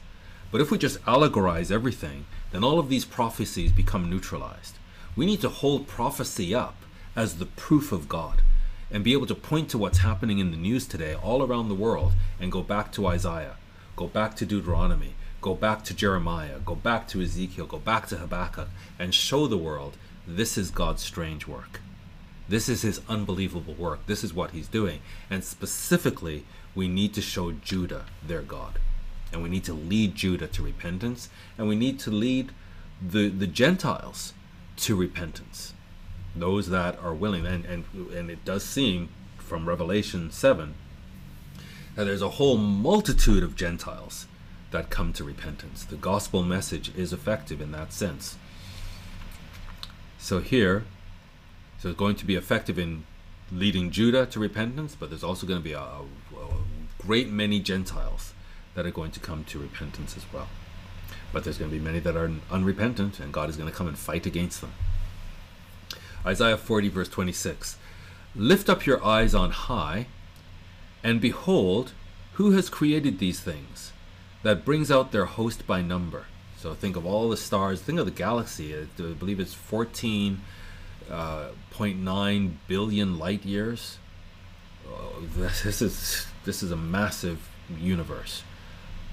But 0.50 0.62
if 0.62 0.70
we 0.70 0.78
just 0.78 1.04
allegorize 1.04 1.70
everything, 1.70 2.24
then 2.50 2.64
all 2.64 2.78
of 2.78 2.88
these 2.88 3.04
prophecies 3.04 3.72
become 3.72 4.08
neutralized. 4.08 4.76
We 5.16 5.26
need 5.26 5.42
to 5.42 5.50
hold 5.50 5.86
prophecy 5.86 6.54
up 6.54 6.76
as 7.14 7.36
the 7.36 7.46
proof 7.46 7.92
of 7.92 8.08
God 8.08 8.40
and 8.90 9.04
be 9.04 9.12
able 9.12 9.26
to 9.26 9.34
point 9.34 9.68
to 9.70 9.78
what's 9.78 9.98
happening 9.98 10.38
in 10.38 10.50
the 10.50 10.56
news 10.56 10.86
today 10.86 11.14
all 11.14 11.42
around 11.42 11.68
the 11.68 11.74
world 11.74 12.12
and 12.40 12.50
go 12.50 12.62
back 12.62 12.90
to 12.92 13.06
Isaiah, 13.06 13.56
go 13.96 14.06
back 14.06 14.34
to 14.36 14.46
Deuteronomy, 14.46 15.12
go 15.42 15.54
back 15.54 15.84
to 15.84 15.94
Jeremiah, 15.94 16.58
go 16.64 16.74
back 16.74 17.06
to 17.08 17.20
Ezekiel, 17.20 17.66
go 17.66 17.78
back 17.78 18.06
to 18.06 18.16
Habakkuk, 18.16 18.68
and 18.98 19.14
show 19.14 19.46
the 19.46 19.58
world 19.58 19.98
this 20.26 20.56
is 20.56 20.70
God's 20.70 21.02
strange 21.02 21.46
work. 21.46 21.81
This 22.52 22.68
is 22.68 22.82
his 22.82 23.00
unbelievable 23.08 23.72
work. 23.72 24.04
This 24.04 24.22
is 24.22 24.34
what 24.34 24.50
he's 24.50 24.68
doing. 24.68 25.00
And 25.30 25.42
specifically, 25.42 26.44
we 26.74 26.86
need 26.86 27.14
to 27.14 27.22
show 27.22 27.50
Judah 27.50 28.04
their 28.22 28.42
God. 28.42 28.78
And 29.32 29.42
we 29.42 29.48
need 29.48 29.64
to 29.64 29.72
lead 29.72 30.14
Judah 30.14 30.48
to 30.48 30.62
repentance. 30.62 31.30
And 31.56 31.66
we 31.66 31.76
need 31.76 31.98
to 32.00 32.10
lead 32.10 32.52
the, 33.00 33.30
the 33.30 33.46
Gentiles 33.46 34.34
to 34.76 34.94
repentance. 34.94 35.72
Those 36.36 36.68
that 36.68 36.98
are 36.98 37.14
willing. 37.14 37.46
And, 37.46 37.64
and, 37.64 37.84
and 38.10 38.30
it 38.30 38.44
does 38.44 38.64
seem 38.66 39.08
from 39.38 39.66
Revelation 39.66 40.30
7 40.30 40.74
that 41.94 42.04
there's 42.04 42.20
a 42.20 42.36
whole 42.36 42.58
multitude 42.58 43.42
of 43.42 43.56
Gentiles 43.56 44.26
that 44.72 44.90
come 44.90 45.14
to 45.14 45.24
repentance. 45.24 45.84
The 45.84 45.96
gospel 45.96 46.42
message 46.42 46.94
is 46.94 47.14
effective 47.14 47.62
in 47.62 47.72
that 47.72 47.94
sense. 47.94 48.36
So 50.18 50.40
here, 50.40 50.84
so 51.82 51.88
it's 51.88 51.98
going 51.98 52.14
to 52.16 52.24
be 52.24 52.36
effective 52.36 52.78
in 52.78 53.04
leading 53.50 53.90
Judah 53.90 54.24
to 54.26 54.38
repentance, 54.38 54.96
but 54.98 55.10
there's 55.10 55.24
also 55.24 55.46
going 55.46 55.58
to 55.58 55.64
be 55.64 55.72
a, 55.72 55.80
a, 55.80 56.04
great 56.98 57.28
many 57.28 57.58
Gentiles 57.58 58.32
that 58.74 58.86
are 58.86 58.92
going 58.92 59.10
to 59.10 59.18
come 59.18 59.42
to 59.44 59.58
repentance 59.58 60.16
as 60.16 60.24
well. 60.32 60.48
But 61.32 61.42
there's 61.42 61.58
going 61.58 61.70
to 61.70 61.76
be 61.76 61.84
many 61.84 61.98
that 61.98 62.16
are 62.16 62.30
unrepentant, 62.50 63.18
and 63.18 63.32
God 63.32 63.50
is 63.50 63.56
going 63.56 63.68
to 63.68 63.74
come 63.74 63.88
and 63.88 63.98
fight 63.98 64.26
against 64.26 64.60
them. 64.60 64.72
Isaiah 66.24 66.56
40, 66.56 66.88
verse 66.88 67.08
26 67.08 67.76
Lift 68.36 68.68
up 68.68 68.86
your 68.86 69.04
eyes 69.04 69.34
on 69.34 69.50
high, 69.50 70.06
and 71.02 71.20
behold, 71.20 71.92
who 72.34 72.52
has 72.52 72.68
created 72.68 73.18
these 73.18 73.40
things? 73.40 73.92
that 74.42 74.64
brings 74.64 74.90
out 74.90 75.12
their 75.12 75.24
host 75.24 75.66
by 75.66 75.82
number. 75.82 76.26
So 76.56 76.74
think 76.74 76.96
of 76.96 77.06
all 77.06 77.28
the 77.28 77.36
stars. 77.36 77.80
Think 77.80 77.98
of 77.98 78.04
the 78.04 78.12
galaxy. 78.12 78.74
I 78.74 78.84
believe 79.02 79.40
it's 79.40 79.54
14.9 79.54 80.38
uh, 81.12 81.50
billion 82.66 83.18
light 83.18 83.44
years. 83.44 83.98
Oh, 84.88 85.22
this 85.36 85.82
is 85.82 86.26
this 86.44 86.62
is 86.62 86.70
a 86.70 86.76
massive 86.76 87.48
universe. 87.78 88.42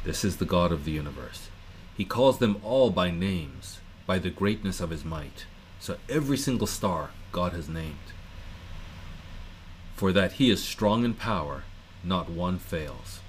This 0.03 0.23
is 0.23 0.37
the 0.37 0.45
God 0.45 0.71
of 0.71 0.85
the 0.85 0.91
universe. 0.91 1.49
He 1.95 2.05
calls 2.05 2.39
them 2.39 2.61
all 2.63 2.89
by 2.89 3.11
names, 3.11 3.79
by 4.07 4.17
the 4.19 4.29
greatness 4.29 4.79
of 4.79 4.89
his 4.89 5.03
might. 5.03 5.45
So 5.79 5.97
every 6.07 6.37
single 6.37 6.67
star 6.67 7.11
God 7.31 7.51
has 7.53 7.67
named. 7.67 8.13
For 9.95 10.13
that 10.13 10.33
he 10.33 10.49
is 10.49 10.63
strong 10.63 11.03
in 11.03 11.13
power, 11.13 11.63
not 12.03 12.29
one 12.29 12.57
fails. 12.57 13.19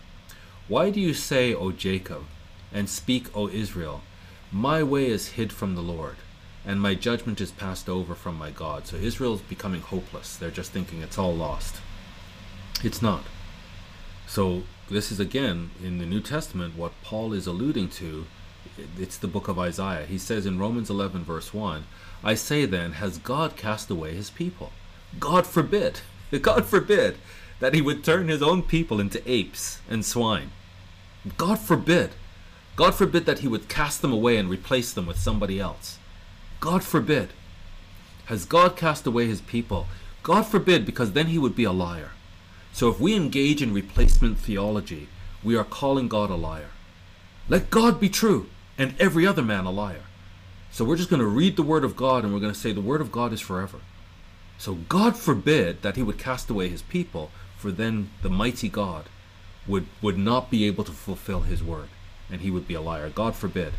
Why 0.68 0.90
do 0.90 1.00
you 1.00 1.14
say, 1.14 1.52
O 1.52 1.72
Jacob, 1.72 2.22
and 2.72 2.88
speak, 2.88 3.36
O 3.36 3.48
Israel, 3.48 4.02
My 4.52 4.82
way 4.82 5.06
is 5.06 5.30
hid 5.30 5.52
from 5.52 5.74
the 5.74 5.82
Lord, 5.82 6.16
and 6.64 6.80
my 6.80 6.94
judgment 6.94 7.40
is 7.40 7.50
passed 7.50 7.88
over 7.88 8.14
from 8.14 8.36
my 8.36 8.50
God? 8.50 8.86
So 8.86 8.96
Israel 8.96 9.34
is 9.34 9.40
becoming 9.40 9.80
hopeless. 9.80 10.36
They're 10.36 10.50
just 10.50 10.72
thinking 10.72 11.02
it's 11.02 11.18
all 11.18 11.34
lost. 11.34 11.76
It's 12.82 13.02
not. 13.02 13.24
So 14.26 14.62
this 14.88 15.12
is 15.12 15.20
again 15.20 15.70
in 15.82 15.98
the 15.98 16.06
New 16.06 16.20
Testament 16.20 16.76
what 16.76 16.92
Paul 17.02 17.32
is 17.32 17.46
alluding 17.46 17.88
to. 17.90 18.26
It's 18.98 19.16
the 19.16 19.28
book 19.28 19.48
of 19.48 19.58
Isaiah. 19.58 20.06
He 20.06 20.18
says 20.18 20.46
in 20.46 20.58
Romans 20.58 20.90
11, 20.90 21.24
verse 21.24 21.52
1, 21.52 21.84
I 22.22 22.34
say 22.34 22.66
then, 22.66 22.92
has 22.92 23.18
God 23.18 23.56
cast 23.56 23.90
away 23.90 24.14
his 24.14 24.30
people? 24.30 24.72
God 25.18 25.46
forbid. 25.46 26.00
God 26.42 26.66
forbid 26.66 27.16
that 27.60 27.74
he 27.74 27.82
would 27.82 28.02
turn 28.02 28.28
his 28.28 28.42
own 28.42 28.62
people 28.62 29.00
into 29.00 29.22
apes 29.30 29.80
and 29.88 30.04
swine. 30.04 30.50
God 31.36 31.58
forbid. 31.58 32.10
God 32.76 32.94
forbid 32.94 33.26
that 33.26 33.40
he 33.40 33.48
would 33.48 33.68
cast 33.68 34.00
them 34.02 34.12
away 34.12 34.36
and 34.36 34.48
replace 34.48 34.92
them 34.92 35.06
with 35.06 35.18
somebody 35.18 35.60
else. 35.60 35.98
God 36.60 36.84
forbid. 36.84 37.30
Has 38.26 38.44
God 38.44 38.76
cast 38.76 39.06
away 39.06 39.26
his 39.26 39.40
people? 39.40 39.86
God 40.22 40.42
forbid, 40.42 40.86
because 40.86 41.12
then 41.12 41.26
he 41.26 41.38
would 41.38 41.56
be 41.56 41.64
a 41.64 41.72
liar. 41.72 42.10
So 42.72 42.88
if 42.88 43.00
we 43.00 43.16
engage 43.16 43.62
in 43.62 43.74
replacement 43.74 44.38
theology, 44.38 45.08
we 45.42 45.56
are 45.56 45.64
calling 45.64 46.08
God 46.08 46.30
a 46.30 46.36
liar. 46.36 46.70
Let 47.48 47.70
God 47.70 47.98
be 47.98 48.08
true 48.08 48.48
and 48.78 48.94
every 49.00 49.26
other 49.26 49.42
man 49.42 49.64
a 49.64 49.70
liar. 49.70 50.04
So 50.70 50.84
we're 50.84 50.96
just 50.96 51.10
going 51.10 51.20
to 51.20 51.26
read 51.26 51.56
the 51.56 51.62
Word 51.62 51.82
of 51.82 51.96
God 51.96 52.22
and 52.22 52.32
we're 52.32 52.40
going 52.40 52.52
to 52.52 52.58
say 52.58 52.72
the 52.72 52.80
Word 52.80 53.00
of 53.00 53.10
God 53.10 53.32
is 53.32 53.40
forever. 53.40 53.80
So 54.60 54.74
God 54.74 55.16
forbid 55.16 55.82
that 55.82 55.96
he 55.96 56.02
would 56.02 56.18
cast 56.18 56.50
away 56.50 56.68
his 56.68 56.82
people, 56.82 57.30
for 57.56 57.70
then 57.70 58.10
the 58.22 58.28
mighty 58.28 58.68
God 58.68 59.06
would, 59.66 59.86
would 60.02 60.18
not 60.18 60.50
be 60.50 60.66
able 60.66 60.84
to 60.84 60.92
fulfill 60.92 61.40
his 61.40 61.62
word, 61.62 61.88
and 62.30 62.42
he 62.42 62.50
would 62.50 62.68
be 62.68 62.74
a 62.74 62.80
liar. 62.80 63.08
God 63.08 63.34
forbid. 63.34 63.72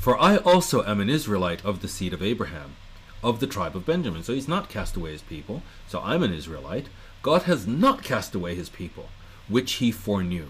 For 0.00 0.18
I 0.18 0.36
also 0.38 0.82
am 0.84 1.00
an 1.00 1.10
Israelite 1.10 1.64
of 1.64 1.82
the 1.82 1.88
seed 1.88 2.12
of 2.12 2.22
Abraham, 2.22 2.76
of 3.22 3.38
the 3.38 3.46
tribe 3.46 3.76
of 3.76 3.86
Benjamin. 3.86 4.22
So 4.22 4.32
he's 4.32 4.48
not 4.48 4.68
cast 4.68 4.96
away 4.96 5.12
his 5.12 5.22
people. 5.22 5.62
So 5.86 6.00
I'm 6.00 6.22
an 6.22 6.32
Israelite. 6.32 6.88
God 7.22 7.42
has 7.42 7.66
not 7.66 8.02
cast 8.02 8.34
away 8.34 8.54
his 8.54 8.68
people, 8.68 9.10
which 9.48 9.74
he 9.74 9.92
foreknew. 9.92 10.46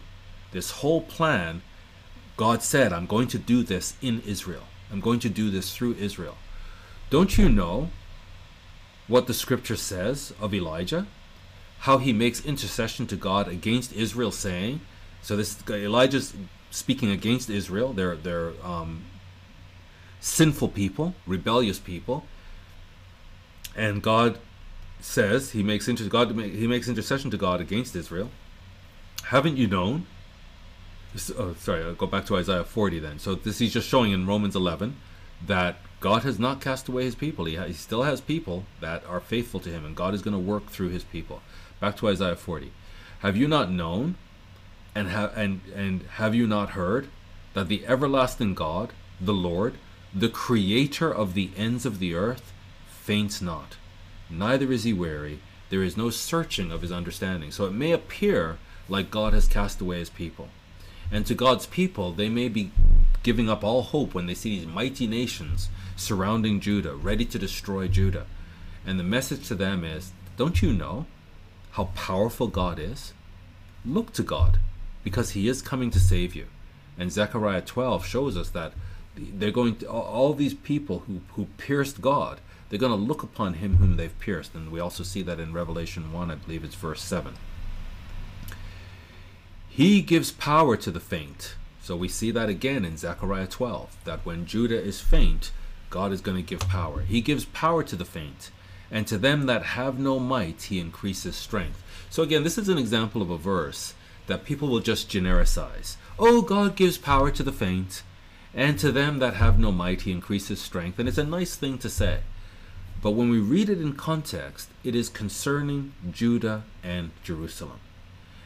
This 0.53 0.71
whole 0.83 1.03
plan, 1.03 1.63
God 2.37 2.63
said, 2.63 2.93
I'm 2.93 3.07
going 3.07 3.29
to 3.29 3.39
do 3.39 3.63
this 3.63 3.97
in 4.01 4.21
Israel. 4.21 4.65
I'm 4.91 5.01
going 5.01 5.21
to 5.21 5.29
do 5.29 5.51
this 5.51 5.75
through 5.75 5.97
Israel. 5.99 6.37
Don't 7.11 7.37
you 7.37 7.49
know 7.49 7.91
what 9.09 9.27
the 9.27 9.35
scripture 9.35 9.77
says 9.77 10.33
of 10.41 10.55
Elijah? 10.55 11.07
how 11.81 11.97
he 11.97 12.13
makes 12.13 12.45
intercession 12.45 13.07
to 13.07 13.17
God 13.17 13.49
against 13.49 13.93
Israel, 13.95 14.31
saying, 14.31 14.81
so 15.23 15.35
this 15.37 15.57
Elijah's 15.69 16.35
speaking 16.71 17.11
against 17.11 17.49
Israel. 17.49 17.93
They're 17.93 18.17
they're 18.17 18.53
um, 18.63 19.05
sinful 20.21 20.69
people, 20.69 21.15
rebellious 21.27 21.79
people, 21.79 22.25
and 23.77 24.03
God 24.03 24.39
says 25.01 25.53
he 25.53 25.63
makes 25.63 25.89
inter- 25.89 26.05
God 26.09 26.31
he 26.39 26.67
makes 26.67 26.89
intercession 26.89 27.31
to 27.31 27.37
God 27.37 27.61
against 27.61 27.97
Israel. 27.97 28.31
Haven't 29.25 29.57
you 29.57 29.67
known? 29.67 30.07
Oh, 31.37 31.55
sorry, 31.59 31.83
I'll 31.83 31.95
go 31.95 32.07
back 32.07 32.27
to 32.27 32.37
Isaiah 32.37 32.65
40 32.65 32.99
then. 33.01 33.19
So 33.19 33.35
this 33.35 33.59
he's 33.59 33.73
just 33.73 33.89
showing 33.89 34.13
in 34.13 34.27
Romans 34.27 34.55
11 34.55 34.97
that 35.47 35.79
God 36.01 36.23
has 36.23 36.39
not 36.39 36.61
cast 36.61 36.89
away 36.89 37.05
his 37.05 37.15
people. 37.15 37.47
He, 37.47 37.57
ha- 37.57 37.65
he 37.65 37.73
still 37.73 38.05
has 38.05 38.21
people 38.21 38.65
that 38.81 39.05
are 39.07 39.21
faithful 39.21 39.61
to 39.61 39.71
him, 39.71 39.85
and 39.85 39.97
God 39.97 40.15
is 40.15 40.23
going 40.23 40.33
to 40.33 40.39
work 40.39 40.69
through 40.69 40.91
his 40.91 41.05
people. 41.05 41.43
Back 41.81 41.97
to 41.97 42.09
Isaiah 42.09 42.37
40. 42.37 42.73
Have 43.21 43.37
you 43.37 43.49
not 43.49 43.71
known 43.71 44.17
and 44.95 45.09
have 45.09 45.37
and 45.37 45.61
and 45.75 46.03
have 46.15 46.35
you 46.35 46.47
not 46.47 46.71
heard 46.71 47.09
that 47.55 47.69
the 47.69 47.87
everlasting 47.87 48.55
God, 48.55 48.93
the 49.21 49.35
Lord, 49.35 49.75
the 50.15 50.29
creator 50.29 51.13
of 51.13 51.35
the 51.35 51.51
ends 51.57 51.87
of 51.87 51.99
the 51.99 52.15
earth, 52.15 52.53
faints 52.89 53.41
not, 53.41 53.77
neither 54.29 54.73
is 54.73 54.85
he 54.85 54.93
weary, 54.93 55.41
there 55.71 55.83
is 55.83 55.97
no 55.97 56.11
searching 56.11 56.73
of 56.73 56.83
his 56.83 56.93
understanding. 56.93 57.51
So 57.51 57.65
it 57.67 57.73
may 57.73 57.93
appear 57.93 58.59
like 58.89 59.11
God 59.11 59.33
has 59.33 59.47
cast 59.47 59.81
away 59.81 59.99
his 60.01 60.11
people. 60.11 60.49
And 61.13 61.25
to 61.27 61.35
God's 61.35 61.67
people, 61.67 62.13
they 62.13 62.29
may 62.29 62.49
be 62.49 62.73
giving 63.23 63.49
up 63.49 63.63
all 63.63 63.83
hope 63.83 64.15
when 64.15 64.27
they 64.27 64.35
see 64.35 64.59
these 64.59 64.67
mighty 64.67 65.07
nations 65.07 65.69
surrounding 65.97 66.61
Judah, 66.61 66.95
ready 66.95 67.25
to 67.27 67.39
destroy 67.39 67.87
Judah. 67.89 68.27
And 68.87 68.99
the 68.99 69.05
message 69.05 69.47
to 69.49 69.55
them 69.55 69.85
is, 69.85 70.13
don't 70.37 70.63
you 70.63 70.73
know 70.73 71.07
how 71.73 71.85
powerful 71.95 72.49
God 72.49 72.79
is, 72.79 73.13
look 73.85 74.13
to 74.15 74.23
God 74.23 74.59
because 75.05 75.31
He 75.31 75.49
is 75.49 75.63
coming 75.63 75.91
to 75.91 76.01
save 76.01 76.35
you. 76.35 76.47
And 76.99 77.13
Zechariah 77.13 77.63
12 77.63 78.07
shows 78.07 78.37
us 78.37 78.51
that 78.51 78.73
they're 79.17 79.51
going 79.51 79.77
to 79.77 79.89
all 79.89 80.35
these 80.35 80.55
people 80.55 81.01
who 81.07 81.21
who 81.35 81.47
pierced 81.57 82.01
God. 82.01 82.41
They're 82.69 82.79
going 82.79 82.93
to 82.93 82.97
look 82.97 83.25
upon 83.25 83.55
him 83.55 83.77
whom 83.77 83.97
they've 83.97 84.19
pierced, 84.21 84.55
and 84.55 84.71
we 84.71 84.79
also 84.79 85.03
see 85.03 85.23
that 85.23 85.41
in 85.41 85.53
Revelation 85.53 86.13
one, 86.13 86.31
I 86.31 86.37
believe 86.37 86.63
it's 86.63 86.77
verse 86.77 87.03
seven. 87.03 87.35
He 89.69 90.03
gives 90.03 90.31
power 90.31 90.77
to 90.77 90.91
the 90.91 91.01
faint. 91.01 91.55
So 91.83 91.97
we 91.97 92.09
see 92.09 92.31
that 92.33 92.49
again 92.49 92.85
in 92.85 92.97
Zechariah 92.97 93.47
12, 93.47 93.97
that 94.05 94.27
when 94.27 94.47
Judah 94.47 94.81
is 94.81 95.01
faint, 95.01 95.51
God 95.89 96.13
is 96.13 96.21
going 96.21 96.37
to 96.37 96.43
give 96.43 96.69
power. 96.69 97.01
He 97.01 97.21
gives 97.21 97.47
power 97.47 97.83
to 97.83 97.97
the 97.97 98.05
faint, 98.05 98.51
and 98.91 99.07
to 99.07 99.17
them 99.17 99.47
that 99.47 99.63
have 99.63 99.99
no 99.99 100.19
might, 100.19 100.63
he 100.63 100.79
increases 100.79 101.37
strength. 101.37 101.83
So 102.11 102.23
again, 102.23 102.45
this 102.45 102.59
is 102.59 102.69
an 102.69 102.79
example 102.79 103.23
of 103.23 103.31
a 103.31 103.39
verse 103.39 103.95
that 104.27 104.45
people 104.45 104.69
will 104.69 104.81
just 104.81 105.09
genericize. 105.09 105.97
Oh, 106.19 106.43
God 106.43 106.77
gives 106.77 106.99
power 106.99 107.31
to 107.31 107.43
the 107.43 107.53
faint, 107.53 108.03
and 108.55 108.79
to 108.79 108.91
them 108.91 109.19
that 109.21 109.35
have 109.35 109.59
no 109.59 109.71
might, 109.71 110.03
he 110.03 110.13
increases 110.13 110.61
strength. 110.61 110.99
And 110.99 111.09
it's 111.09 111.19
a 111.19 111.25
nice 111.25 111.57
thing 111.57 111.79
to 111.79 111.89
say. 111.89 112.21
But 113.03 113.13
when 113.13 113.31
we 113.31 113.39
read 113.39 113.71
it 113.71 113.81
in 113.81 113.95
context, 113.95 114.69
it 114.85 114.95
is 114.95 115.09
concerning 115.09 115.95
Judah 116.11 116.65
and 116.83 117.11
Jerusalem. 117.23 117.81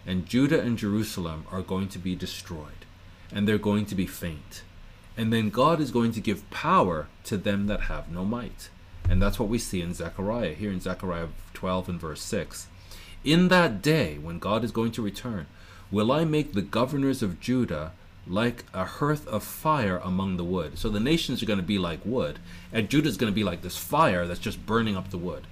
And 0.06 0.26
Judah 0.26 0.60
and 0.60 0.78
Jerusalem 0.78 1.46
are 1.50 1.62
going 1.62 1.88
to 1.88 1.98
be 1.98 2.14
destroyed, 2.14 2.84
and 3.32 3.48
they're 3.48 3.58
going 3.58 3.86
to 3.86 3.94
be 3.94 4.06
faint. 4.06 4.62
And 5.16 5.32
then 5.32 5.48
God 5.50 5.80
is 5.80 5.90
going 5.90 6.12
to 6.12 6.20
give 6.20 6.48
power 6.50 7.08
to 7.24 7.36
them 7.36 7.66
that 7.66 7.82
have 7.82 8.10
no 8.10 8.24
might. 8.24 8.68
And 9.08 9.20
that's 9.20 9.38
what 9.38 9.48
we 9.48 9.58
see 9.58 9.80
in 9.80 9.94
Zechariah, 9.94 10.54
here 10.54 10.70
in 10.70 10.80
Zechariah 10.80 11.28
12 11.54 11.88
and 11.88 12.00
verse 12.00 12.22
6. 12.22 12.68
In 13.24 13.48
that 13.48 13.80
day, 13.80 14.18
when 14.18 14.38
God 14.38 14.64
is 14.64 14.70
going 14.70 14.92
to 14.92 15.02
return, 15.02 15.46
will 15.90 16.12
I 16.12 16.24
make 16.24 16.52
the 16.52 16.62
governors 16.62 17.22
of 17.22 17.40
Judah 17.40 17.92
like 18.26 18.64
a 18.72 18.84
hearth 18.84 19.26
of 19.28 19.44
fire 19.44 19.98
among 19.98 20.36
the 20.36 20.44
wood. 20.44 20.78
So 20.78 20.88
the 20.88 21.00
nations 21.00 21.42
are 21.42 21.46
going 21.46 21.58
to 21.58 21.62
be 21.62 21.78
like 21.78 22.00
wood, 22.04 22.38
and 22.72 22.88
Judah 22.88 23.08
is 23.08 23.16
going 23.16 23.30
to 23.30 23.34
be 23.34 23.44
like 23.44 23.62
this 23.62 23.76
fire 23.76 24.26
that's 24.26 24.40
just 24.40 24.64
burning 24.64 24.96
up 24.96 25.10
the 25.10 25.18
wood. 25.18 25.46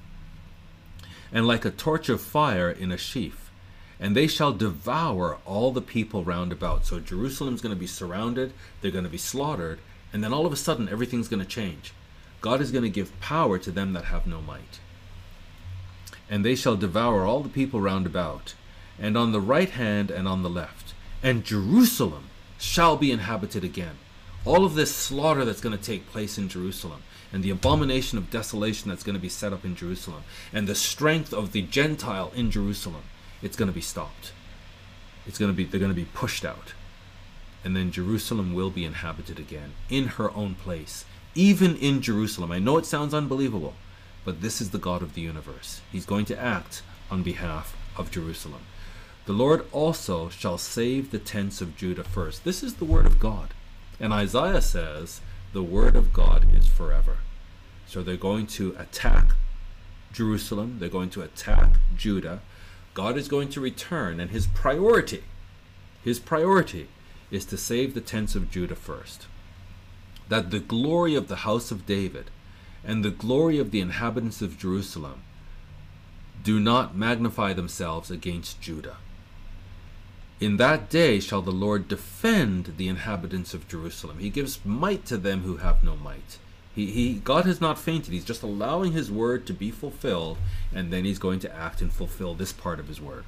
And 1.32 1.46
like 1.46 1.64
a 1.64 1.70
torch 1.70 2.08
of 2.08 2.20
fire 2.20 2.70
in 2.70 2.92
a 2.92 2.96
sheaf. 2.96 3.50
And 4.00 4.16
they 4.16 4.26
shall 4.26 4.52
devour 4.52 5.38
all 5.46 5.70
the 5.70 5.80
people 5.80 6.24
round 6.24 6.50
about. 6.50 6.86
So 6.86 6.98
Jerusalem's 6.98 7.60
going 7.60 7.74
to 7.74 7.80
be 7.80 7.86
surrounded, 7.86 8.52
they're 8.80 8.90
going 8.90 9.04
to 9.04 9.10
be 9.10 9.18
slaughtered, 9.18 9.78
and 10.12 10.24
then 10.24 10.32
all 10.32 10.46
of 10.46 10.52
a 10.52 10.56
sudden 10.56 10.88
everything's 10.88 11.28
going 11.28 11.42
to 11.42 11.48
change. 11.48 11.92
God 12.40 12.60
is 12.60 12.72
going 12.72 12.82
to 12.82 12.90
give 12.90 13.18
power 13.20 13.58
to 13.58 13.70
them 13.70 13.92
that 13.92 14.06
have 14.06 14.26
no 14.26 14.40
might. 14.40 14.80
And 16.28 16.44
they 16.44 16.56
shall 16.56 16.76
devour 16.76 17.24
all 17.24 17.40
the 17.40 17.48
people 17.48 17.80
round 17.80 18.06
about, 18.06 18.54
and 18.98 19.16
on 19.16 19.32
the 19.32 19.40
right 19.40 19.70
hand 19.70 20.10
and 20.10 20.26
on 20.26 20.42
the 20.42 20.50
left. 20.50 20.94
And 21.22 21.44
Jerusalem 21.44 22.24
shall 22.62 22.96
be 22.96 23.10
inhabited 23.10 23.64
again. 23.64 23.98
All 24.44 24.64
of 24.64 24.74
this 24.74 24.94
slaughter 24.94 25.44
that's 25.44 25.60
going 25.60 25.76
to 25.76 25.84
take 25.84 26.10
place 26.10 26.38
in 26.38 26.48
Jerusalem, 26.48 27.02
and 27.32 27.42
the 27.42 27.50
abomination 27.50 28.18
of 28.18 28.30
desolation 28.30 28.88
that's 28.88 29.02
going 29.02 29.16
to 29.16 29.20
be 29.20 29.28
set 29.28 29.52
up 29.52 29.64
in 29.64 29.74
Jerusalem, 29.74 30.22
and 30.52 30.68
the 30.68 30.76
strength 30.76 31.32
of 31.32 31.50
the 31.50 31.62
Gentile 31.62 32.30
in 32.36 32.52
Jerusalem, 32.52 33.02
it's 33.42 33.56
going 33.56 33.68
to 33.68 33.74
be 33.74 33.80
stopped. 33.80 34.32
It's 35.26 35.38
going 35.38 35.50
to 35.50 35.56
be 35.56 35.64
they're 35.64 35.80
going 35.80 35.90
to 35.90 35.96
be 35.96 36.08
pushed 36.14 36.44
out. 36.44 36.74
And 37.64 37.76
then 37.76 37.90
Jerusalem 37.90 38.54
will 38.54 38.70
be 38.70 38.84
inhabited 38.84 39.38
again 39.38 39.72
in 39.88 40.04
her 40.18 40.30
own 40.32 40.54
place, 40.54 41.04
even 41.34 41.76
in 41.76 42.00
Jerusalem. 42.00 42.52
I 42.52 42.58
know 42.60 42.78
it 42.78 42.86
sounds 42.86 43.12
unbelievable, 43.12 43.74
but 44.24 44.40
this 44.40 44.60
is 44.60 44.70
the 44.70 44.78
God 44.78 45.02
of 45.02 45.14
the 45.14 45.20
universe. 45.20 45.80
He's 45.90 46.06
going 46.06 46.26
to 46.26 46.40
act 46.40 46.82
on 47.10 47.22
behalf 47.22 47.76
of 47.96 48.10
Jerusalem. 48.10 48.62
The 49.24 49.32
Lord 49.32 49.64
also 49.70 50.28
shall 50.28 50.58
save 50.58 51.10
the 51.10 51.18
tents 51.18 51.60
of 51.60 51.76
Judah 51.76 52.02
first. 52.02 52.44
This 52.44 52.62
is 52.62 52.74
the 52.74 52.84
word 52.84 53.06
of 53.06 53.20
God. 53.20 53.54
And 54.00 54.12
Isaiah 54.12 54.60
says, 54.60 55.20
the 55.52 55.62
word 55.62 55.94
of 55.94 56.12
God 56.12 56.46
is 56.54 56.66
forever. 56.66 57.18
So 57.86 58.02
they're 58.02 58.16
going 58.16 58.46
to 58.48 58.74
attack 58.78 59.32
Jerusalem, 60.12 60.78
they're 60.78 60.88
going 60.88 61.10
to 61.10 61.22
attack 61.22 61.74
Judah. 61.96 62.40
God 62.94 63.16
is 63.16 63.28
going 63.28 63.48
to 63.50 63.60
return, 63.60 64.18
and 64.18 64.30
his 64.30 64.46
priority, 64.46 65.24
his 66.02 66.18
priority 66.18 66.88
is 67.30 67.44
to 67.46 67.56
save 67.56 67.94
the 67.94 68.00
tents 68.00 68.34
of 68.34 68.50
Judah 68.50 68.74
first. 68.74 69.26
That 70.28 70.50
the 70.50 70.58
glory 70.58 71.14
of 71.14 71.28
the 71.28 71.36
house 71.36 71.70
of 71.70 71.86
David 71.86 72.30
and 72.84 73.04
the 73.04 73.10
glory 73.10 73.58
of 73.58 73.70
the 73.70 73.80
inhabitants 73.80 74.42
of 74.42 74.58
Jerusalem 74.58 75.22
do 76.42 76.58
not 76.58 76.96
magnify 76.96 77.52
themselves 77.52 78.10
against 78.10 78.60
Judah. 78.60 78.96
In 80.42 80.56
that 80.56 80.90
day 80.90 81.20
shall 81.20 81.40
the 81.40 81.52
Lord 81.52 81.86
defend 81.86 82.74
the 82.76 82.88
inhabitants 82.88 83.54
of 83.54 83.68
Jerusalem. 83.68 84.18
He 84.18 84.28
gives 84.28 84.58
might 84.64 85.06
to 85.06 85.16
them 85.16 85.42
who 85.42 85.58
have 85.58 85.84
no 85.84 85.94
might. 85.94 86.38
He, 86.74 86.86
he, 86.86 87.14
God 87.14 87.44
has 87.44 87.60
not 87.60 87.78
fainted. 87.78 88.12
He's 88.12 88.24
just 88.24 88.42
allowing 88.42 88.90
His 88.90 89.08
word 89.08 89.46
to 89.46 89.52
be 89.52 89.70
fulfilled, 89.70 90.38
and 90.74 90.92
then 90.92 91.04
He's 91.04 91.20
going 91.20 91.38
to 91.38 91.54
act 91.54 91.80
and 91.80 91.92
fulfill 91.92 92.34
this 92.34 92.52
part 92.52 92.80
of 92.80 92.88
His 92.88 93.00
word. 93.00 93.22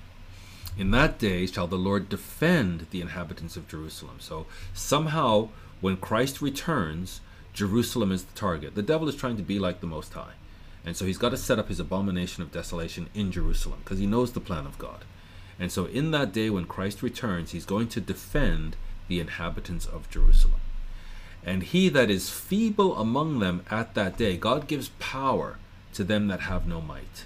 In 0.77 0.91
that 0.91 1.21
day 1.21 1.47
shall 1.47 1.69
the 1.69 1.79
Lord 1.79 2.09
defend 2.09 2.89
the 2.91 3.01
inhabitants 3.01 3.57
of 3.57 3.69
Jerusalem. 3.69 4.17
So 4.19 4.47
somehow, 4.73 5.51
when 5.81 5.99
Christ 5.99 6.43
returns, 6.43 7.21
Jerusalem 7.53 8.11
is 8.11 8.25
the 8.25 8.35
target. 8.35 8.75
The 8.75 8.83
devil 8.83 9.09
is 9.09 9.15
trying 9.15 9.37
to 9.37 9.45
be 9.45 9.61
like 9.61 9.79
the 9.79 9.87
Most 9.87 10.15
High. 10.15 10.35
And 10.85 10.97
so 10.97 11.05
he's 11.05 11.19
got 11.19 11.29
to 11.29 11.37
set 11.37 11.61
up 11.61 11.69
his 11.69 11.79
abomination 11.79 12.43
of 12.43 12.51
desolation 12.51 13.09
in 13.15 13.31
Jerusalem 13.31 13.83
because 13.85 14.01
he 14.01 14.07
knows 14.07 14.33
the 14.33 14.41
plan 14.41 14.67
of 14.67 14.79
God. 14.79 15.05
And 15.59 15.71
so, 15.71 15.87
in 15.87 16.11
that 16.11 16.33
day 16.33 16.51
when 16.51 16.67
Christ 16.67 17.03
returns, 17.03 17.53
he's 17.53 17.65
going 17.65 17.89
to 17.89 18.01
defend 18.01 18.77
the 19.09 19.21
inhabitants 19.21 19.87
of 19.87 20.11
Jerusalem. 20.11 20.61
And 21.45 21.63
he 21.63 21.89
that 21.91 22.11
is 22.11 22.31
feeble 22.31 22.97
among 22.97 23.39
them 23.39 23.65
at 23.71 23.95
that 23.95 24.17
day, 24.17 24.37
God 24.37 24.67
gives 24.67 24.89
power 24.99 25.59
to 25.93 26.03
them 26.03 26.29
that 26.29 26.41
have 26.41 26.67
no 26.67 26.81
might. 26.81 27.25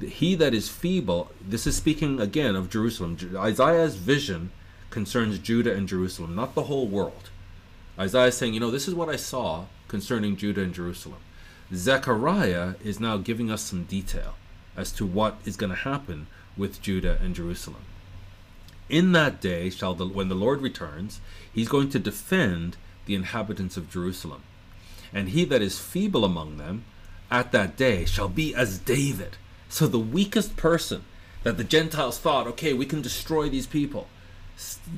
He 0.00 0.34
that 0.36 0.54
is 0.54 0.68
feeble, 0.68 1.32
this 1.40 1.66
is 1.66 1.76
speaking 1.76 2.20
again 2.20 2.54
of 2.54 2.70
Jerusalem. 2.70 3.18
Isaiah's 3.34 3.96
vision 3.96 4.50
concerns 4.90 5.38
Judah 5.38 5.74
and 5.74 5.88
Jerusalem, 5.88 6.34
not 6.34 6.54
the 6.54 6.64
whole 6.64 6.86
world. 6.86 7.30
Isaiah 7.98 8.28
is 8.28 8.36
saying, 8.36 8.54
you 8.54 8.60
know, 8.60 8.70
this 8.70 8.86
is 8.86 8.94
what 8.94 9.08
I 9.08 9.16
saw 9.16 9.64
concerning 9.88 10.36
Judah 10.36 10.62
and 10.62 10.72
Jerusalem. 10.72 11.18
Zechariah 11.74 12.74
is 12.84 13.00
now 13.00 13.16
giving 13.16 13.50
us 13.50 13.62
some 13.62 13.84
detail 13.84 14.36
as 14.76 14.92
to 14.92 15.04
what 15.04 15.38
is 15.44 15.56
going 15.56 15.70
to 15.70 15.76
happen 15.76 16.28
with 16.58 16.82
Judah 16.82 17.18
and 17.22 17.34
Jerusalem. 17.34 17.82
In 18.88 19.12
that 19.12 19.40
day 19.40 19.70
shall 19.70 19.94
the, 19.94 20.06
when 20.06 20.28
the 20.28 20.34
Lord 20.34 20.60
returns, 20.60 21.20
he's 21.52 21.68
going 21.68 21.90
to 21.90 21.98
defend 21.98 22.76
the 23.06 23.14
inhabitants 23.14 23.76
of 23.76 23.90
Jerusalem. 23.90 24.42
And 25.12 25.30
he 25.30 25.44
that 25.46 25.62
is 25.62 25.78
feeble 25.78 26.24
among 26.24 26.58
them 26.58 26.84
at 27.30 27.52
that 27.52 27.76
day 27.76 28.04
shall 28.04 28.28
be 28.28 28.54
as 28.54 28.78
David. 28.78 29.36
So 29.68 29.86
the 29.86 29.98
weakest 29.98 30.56
person 30.56 31.04
that 31.42 31.56
the 31.56 31.64
Gentiles 31.64 32.18
thought, 32.18 32.46
okay, 32.46 32.72
we 32.72 32.86
can 32.86 33.02
destroy 33.02 33.48
these 33.48 33.66
people 33.66 34.08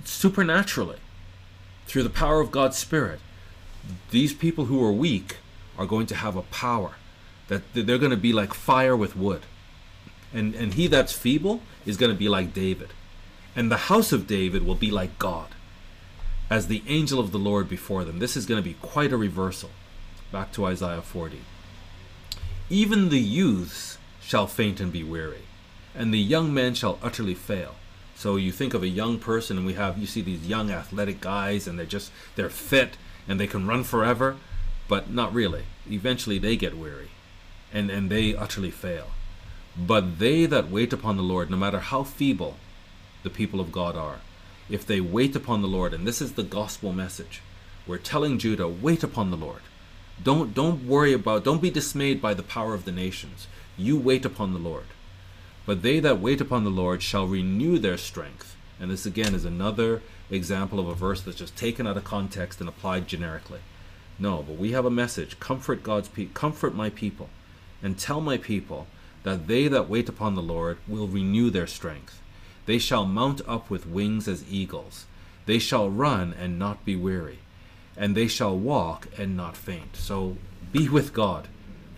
supernaturally 0.05 0.99
through 1.87 2.05
the 2.05 2.11
power 2.11 2.41
of 2.41 2.51
God's 2.51 2.79
Spirit. 2.79 3.21
These 4.11 4.33
people 4.33 4.67
who 4.67 4.83
are 4.85 4.93
weak 4.93 5.37
are 5.77 5.87
going 5.87 6.07
to 6.07 6.15
have 6.15 6.37
a 6.37 6.43
power 6.43 6.93
that 7.49 7.63
they're 7.75 7.99
going 7.99 8.11
to 8.11 8.17
be 8.17 8.33
like 8.33 8.55
fire 8.55 8.97
with 8.97 9.17
wood 9.17 9.43
and 10.33 10.55
and 10.55 10.75
he 10.75 10.87
that's 10.87 11.13
feeble 11.13 11.63
is 11.87 11.97
going 11.97 12.13
to 12.13 12.19
be 12.19 12.29
like 12.29 12.55
David. 12.55 12.91
And 13.57 13.71
the 13.71 13.89
house 13.89 14.13
of 14.13 14.27
David 14.27 14.65
will 14.65 14.77
be 14.77 14.91
like 14.91 15.19
God 15.19 15.49
as 16.49 16.67
the 16.67 16.83
angel 16.87 17.21
of 17.21 17.33
the 17.33 17.39
Lord 17.39 17.69
before 17.69 18.05
them. 18.05 18.19
This 18.19 18.37
is 18.37 18.47
going 18.47 18.63
to 18.63 18.69
be 18.69 18.77
quite 18.81 19.13
a 19.13 19.17
reversal. 19.17 19.71
Back 20.33 20.53
to 20.53 20.65
Isaiah 20.67 21.03
40 21.03 21.41
even 22.71 23.09
the 23.09 23.19
youths 23.19 23.99
shall 24.23 24.47
faint 24.47 24.79
and 24.79 24.93
be 24.93 25.03
weary 25.03 25.43
and 25.95 26.15
the 26.15 26.21
young 26.21 26.55
men 26.55 26.73
shall 26.73 27.01
utterly 27.03 27.35
fail. 27.35 27.75
So 28.15 28.37
you 28.37 28.53
think 28.53 28.75
of 28.75 28.83
a 28.85 28.89
young 28.89 29.19
person 29.19 29.59
and 29.59 29.67
we 29.67 29.75
have 29.75 29.99
you 29.99 30.07
see 30.07 30.23
these 30.23 30.47
young 30.47 30.71
athletic 30.71 31.21
guys 31.21 31.67
and 31.67 31.77
they're 31.77 31.85
just 31.85 32.13
they're 32.37 32.49
fit 32.49 32.97
and 33.27 33.41
they 33.41 33.49
can 33.49 33.67
run 33.67 33.83
forever 33.83 34.37
but 34.87 35.11
not 35.11 35.35
really. 35.35 35.65
Eventually 35.91 36.39
they 36.39 36.57
get 36.57 36.79
weary 36.79 37.11
and 37.73 37.91
and 37.91 38.09
they 38.09 38.37
utterly 38.37 38.71
fail 38.71 39.09
but 39.77 40.19
they 40.19 40.47
that 40.47 40.71
wait 40.71 40.93
upon 40.93 41.17
the 41.17 41.23
Lord, 41.23 41.51
no 41.51 41.57
matter 41.57 41.81
how 41.81 42.03
feeble 42.03 42.57
the 43.23 43.31
people 43.31 43.61
of 43.61 43.73
God 43.73 43.97
are, 43.97 44.21
if 44.69 44.87
they 44.87 45.01
wait 45.01 45.35
upon 45.35 45.63
the 45.63 45.69
Lord, 45.69 45.93
and 45.93 46.07
this 46.07 46.21
is 46.23 46.33
the 46.33 46.43
gospel 46.43 46.93
message, 46.93 47.43
we're 47.87 47.99
telling 47.99 48.39
Judah, 48.39 48.69
wait 48.69 49.03
upon 49.03 49.31
the 49.31 49.37
Lord. 49.37 49.63
Don't 50.23 50.55
don't 50.55 50.87
worry 50.87 51.13
about, 51.13 51.45
don't 51.45 51.63
be 51.63 51.71
dismayed 51.71 52.21
by 52.21 52.35
the 52.35 52.43
power 52.43 52.75
of 52.75 52.85
the 52.85 52.93
nations. 52.93 53.49
You 53.77 53.99
wait 53.99 54.25
upon 54.25 54.53
the 54.53 54.59
Lord. 54.59 54.87
But 55.67 55.83
they 55.83 56.01
that 56.01 56.21
wait 56.21 56.41
upon 56.41 56.65
the 56.65 56.71
Lord 56.71 57.03
shall 57.03 57.27
renew 57.27 57.79
their 57.79 57.97
strength. 57.97 58.57
And 58.79 58.91
this 58.91 59.07
again 59.07 59.35
is 59.35 59.45
another 59.45 60.03
example 60.31 60.79
of 60.79 60.89
a 60.89 60.95
verse 60.95 61.21
that's 61.21 61.39
just 61.39 61.57
taken 61.57 61.87
out 61.87 61.97
of 61.97 62.05
context 62.05 62.61
and 62.61 62.69
applied 62.69 63.09
generically. 63.09 63.61
No, 64.19 64.43
but 64.43 64.57
we 64.57 64.73
have 64.73 64.85
a 64.85 64.91
message. 64.91 65.41
Comfort 65.41 65.83
God's 65.83 66.09
people, 66.09 66.35
comfort 66.35 66.75
my 66.75 66.91
people, 66.91 67.31
and 67.83 67.99
tell 67.99 68.21
my 68.21 68.37
people 68.37 68.87
that 69.23 69.47
they 69.47 69.69
that 69.69 69.89
wait 69.89 70.09
upon 70.09 70.35
the 70.35 70.43
Lord 70.43 70.79
will 70.89 71.07
renew 71.07 71.51
their 71.51 71.67
strength. 71.67 72.21
They 72.67 72.79
shall 72.79 73.05
mount 73.05 73.41
up 73.47 73.69
with 73.71 73.87
wings 73.87 74.29
as 74.29 74.45
eagles. 74.51 75.07
They 75.47 75.59
shall 75.59 75.91
run 75.91 76.35
and 76.39 76.59
not 76.59 76.85
be 76.85 76.97
weary, 76.97 77.41
and 77.97 78.15
they 78.15 78.29
shall 78.29 78.57
walk 78.57 79.09
and 79.19 79.37
not 79.37 79.57
faint. 79.57 79.97
So 79.97 80.37
be 80.73 80.89
with 80.89 81.13
God. 81.13 81.49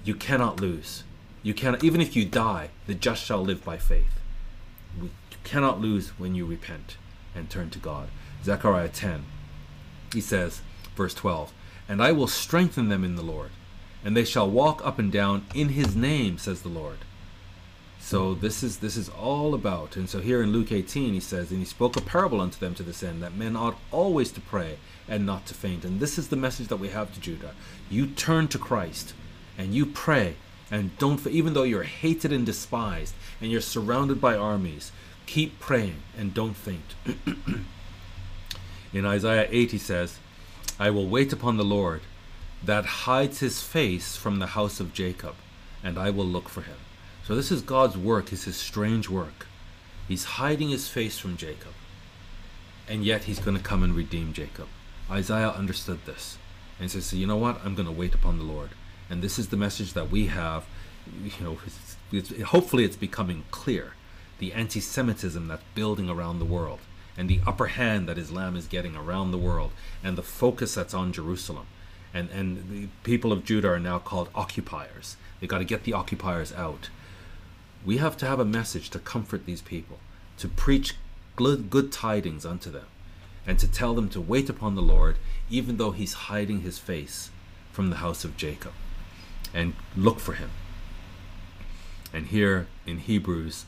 You 0.04 0.14
cannot 0.14 0.60
lose. 0.60 1.04
You 1.42 1.54
cannot, 1.54 1.84
even 1.84 2.00
if 2.00 2.16
you 2.16 2.24
die, 2.24 2.70
the 2.86 2.94
just 2.94 3.24
shall 3.24 3.42
live 3.42 3.64
by 3.64 3.76
faith. 3.76 4.20
You 5.00 5.10
cannot 5.44 5.80
lose 5.80 6.18
when 6.18 6.34
you 6.34 6.46
repent 6.46 6.96
and 7.34 7.50
turn 7.50 7.70
to 7.70 7.78
God. 7.78 8.08
Zechariah 8.44 8.88
10, 8.88 9.24
he 10.12 10.20
says, 10.20 10.62
verse 10.96 11.14
12, 11.14 11.52
And 11.88 12.02
I 12.02 12.12
will 12.12 12.26
strengthen 12.26 12.88
them 12.88 13.04
in 13.04 13.16
the 13.16 13.22
Lord, 13.22 13.50
and 14.04 14.16
they 14.16 14.24
shall 14.24 14.48
walk 14.48 14.84
up 14.84 14.98
and 14.98 15.10
down 15.12 15.46
in 15.54 15.70
his 15.70 15.94
name, 15.94 16.38
says 16.38 16.62
the 16.62 16.68
Lord. 16.68 16.98
So 18.04 18.34
this 18.34 18.64
is 18.64 18.78
this 18.78 18.96
is 18.96 19.08
all 19.08 19.54
about, 19.54 19.96
and 19.96 20.10
so 20.10 20.20
here 20.20 20.42
in 20.42 20.52
Luke 20.52 20.72
18 20.72 21.14
he 21.14 21.20
says, 21.20 21.50
and 21.50 21.60
he 21.60 21.64
spoke 21.64 21.96
a 21.96 22.00
parable 22.00 22.40
unto 22.40 22.58
them 22.58 22.74
to 22.74 22.82
this 22.82 23.02
end, 23.02 23.22
that 23.22 23.36
men 23.36 23.56
ought 23.56 23.78
always 23.92 24.32
to 24.32 24.40
pray 24.40 24.78
and 25.08 25.24
not 25.24 25.46
to 25.46 25.54
faint. 25.54 25.84
And 25.84 26.00
this 26.00 26.18
is 26.18 26.28
the 26.28 26.36
message 26.36 26.66
that 26.66 26.76
we 26.76 26.88
have 26.88 27.14
to 27.14 27.20
Judah. 27.20 27.54
You 27.88 28.08
turn 28.08 28.48
to 28.48 28.58
Christ 28.58 29.14
and 29.56 29.72
you 29.72 29.86
pray 29.86 30.34
and 30.70 30.98
don't 30.98 31.24
even 31.28 31.54
though 31.54 31.62
you're 31.62 31.84
hated 31.84 32.32
and 32.32 32.44
despised 32.44 33.14
and 33.40 33.50
you're 33.52 33.60
surrounded 33.60 34.20
by 34.20 34.36
armies, 34.36 34.90
keep 35.24 35.60
praying 35.60 36.02
and 36.18 36.34
don't 36.34 36.56
faint. 36.56 36.94
in 38.92 39.06
Isaiah 39.06 39.46
8 39.48 39.70
he 39.70 39.78
says, 39.78 40.18
I 40.78 40.90
will 40.90 41.06
wait 41.06 41.32
upon 41.32 41.56
the 41.56 41.64
Lord 41.64 42.02
that 42.64 42.84
hides 42.84 43.38
his 43.38 43.62
face 43.62 44.16
from 44.16 44.40
the 44.40 44.48
house 44.48 44.80
of 44.80 44.92
Jacob, 44.92 45.36
and 45.84 45.96
I 45.96 46.10
will 46.10 46.26
look 46.26 46.48
for 46.48 46.62
him. 46.62 46.76
So 47.24 47.36
this 47.36 47.52
is 47.52 47.62
God's 47.62 47.96
work, 47.96 48.32
is 48.32 48.44
his 48.44 48.56
strange 48.56 49.08
work. 49.08 49.46
He's 50.08 50.24
hiding 50.24 50.70
his 50.70 50.88
face 50.88 51.18
from 51.18 51.36
Jacob. 51.36 51.72
And 52.88 53.04
yet 53.04 53.24
he's 53.24 53.38
going 53.38 53.56
to 53.56 53.62
come 53.62 53.84
and 53.84 53.94
redeem 53.94 54.32
Jacob. 54.32 54.66
Isaiah 55.08 55.50
understood 55.50 56.04
this. 56.04 56.36
And 56.78 56.90
he 56.90 57.00
says, 57.00 57.14
you 57.14 57.26
know 57.26 57.36
what? 57.36 57.64
I'm 57.64 57.76
going 57.76 57.86
to 57.86 57.92
wait 57.92 58.14
upon 58.14 58.38
the 58.38 58.44
Lord. 58.44 58.70
And 59.08 59.22
this 59.22 59.38
is 59.38 59.48
the 59.48 59.56
message 59.56 59.92
that 59.92 60.10
we 60.10 60.26
have. 60.26 60.64
You 61.22 61.44
know, 61.44 61.58
it's, 61.64 61.96
it's, 62.10 62.42
hopefully 62.42 62.84
it's 62.84 62.96
becoming 62.96 63.44
clear. 63.52 63.94
The 64.38 64.52
anti-Semitism 64.52 65.46
that's 65.46 65.62
building 65.76 66.10
around 66.10 66.40
the 66.40 66.44
world. 66.44 66.80
And 67.16 67.28
the 67.28 67.40
upper 67.46 67.66
hand 67.66 68.08
that 68.08 68.18
Islam 68.18 68.56
is 68.56 68.66
getting 68.66 68.96
around 68.96 69.30
the 69.30 69.38
world. 69.38 69.70
And 70.02 70.18
the 70.18 70.22
focus 70.24 70.74
that's 70.74 70.94
on 70.94 71.12
Jerusalem. 71.12 71.66
And, 72.12 72.30
and 72.30 72.68
the 72.68 72.88
people 73.04 73.32
of 73.32 73.44
Judah 73.44 73.68
are 73.68 73.80
now 73.80 74.00
called 74.00 74.28
occupiers. 74.34 75.16
They've 75.38 75.48
got 75.48 75.58
to 75.58 75.64
get 75.64 75.84
the 75.84 75.92
occupiers 75.92 76.52
out 76.52 76.90
we 77.84 77.96
have 77.96 78.16
to 78.18 78.26
have 78.26 78.38
a 78.38 78.44
message 78.44 78.90
to 78.90 78.98
comfort 78.98 79.44
these 79.46 79.62
people, 79.62 79.98
to 80.38 80.48
preach 80.48 80.94
good, 81.36 81.90
tidings 81.90 82.46
unto 82.46 82.70
them, 82.70 82.86
and 83.46 83.58
to 83.58 83.66
tell 83.66 83.94
them 83.94 84.08
to 84.10 84.20
wait 84.20 84.48
upon 84.48 84.74
the 84.74 84.82
Lord, 84.82 85.16
even 85.50 85.76
though 85.76 85.90
He's 85.90 86.12
hiding 86.12 86.60
His 86.60 86.78
face 86.78 87.30
from 87.72 87.90
the 87.90 87.96
house 87.96 88.24
of 88.24 88.36
Jacob, 88.36 88.72
and 89.52 89.74
look 89.96 90.20
for 90.20 90.34
Him. 90.34 90.50
And 92.12 92.26
here 92.26 92.68
in 92.86 92.98
Hebrews, 92.98 93.64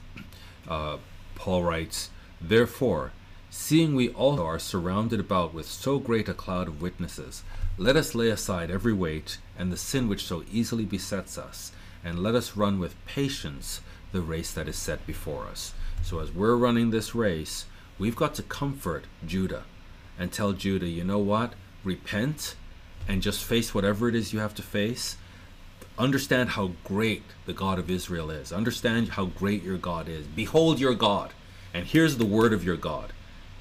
uh, 0.69 0.99
Paul 1.35 1.65
writes, 1.65 2.11
Therefore, 2.41 3.13
seeing 3.51 3.95
we 3.95 4.11
also 4.11 4.45
are 4.45 4.59
surrounded 4.59 5.19
about 5.19 5.55
with 5.55 5.67
so 5.67 5.99
great 5.99 6.29
a 6.29 6.35
cloud 6.35 6.69
of 6.69 6.83
witnesses, 6.83 7.43
let 7.77 7.97
us 7.97 8.15
lay 8.15 8.29
aside 8.29 8.71
every 8.71 8.93
weight 8.93 9.39
and 9.59 9.73
the 9.73 9.77
sin 9.77 10.09
which 10.09 10.25
so 10.25 10.45
easily 10.53 10.85
besets 10.85 11.37
us, 11.37 11.73
and 12.05 12.19
let 12.19 12.35
us 12.35 12.57
run 12.57 12.79
with 12.79 13.03
patience 13.07 13.81
the 14.15 14.23
race 14.23 14.53
that 14.53 14.69
is 14.69 14.77
set 14.77 15.07
before 15.07 15.45
us. 15.47 15.75
So 16.03 16.21
as 16.21 16.33
we're 16.33 16.57
running 16.57 16.91
this 16.91 17.15
race, 17.15 17.67
we've 17.99 18.17
got 18.17 18.35
to 18.37 18.43
comfort 18.43 19.05
Judah 19.27 19.65
and 20.19 20.33
tell 20.33 20.53
Judah, 20.53 20.89
you 20.89 21.05
know 21.05 21.19
what? 21.19 21.53
Repent 21.83 22.55
and 23.09 23.21
just 23.21 23.45
face 23.45 23.75
whatever 23.75 24.09
it 24.09 24.15
is 24.15 24.33
you 24.33 24.39
have 24.39 24.55
to 24.55 24.63
face. 24.63 25.17
Understand 25.99 26.51
how 26.51 26.71
great 26.85 27.25
the 27.45 27.53
God 27.53 27.79
of 27.79 27.91
Israel 27.91 28.31
is. 28.31 28.53
Understand 28.53 29.11
how 29.11 29.27
great 29.27 29.63
your 29.65 29.79
God 29.79 30.09
is. 30.09 30.27
Behold 30.27 30.79
your 30.79 30.95
God. 30.95 31.33
And 31.75 31.87
here's 31.87 32.17
the 32.17 32.25
word 32.25 32.53
of 32.53 32.65
your 32.65 32.77
God. 32.77 33.13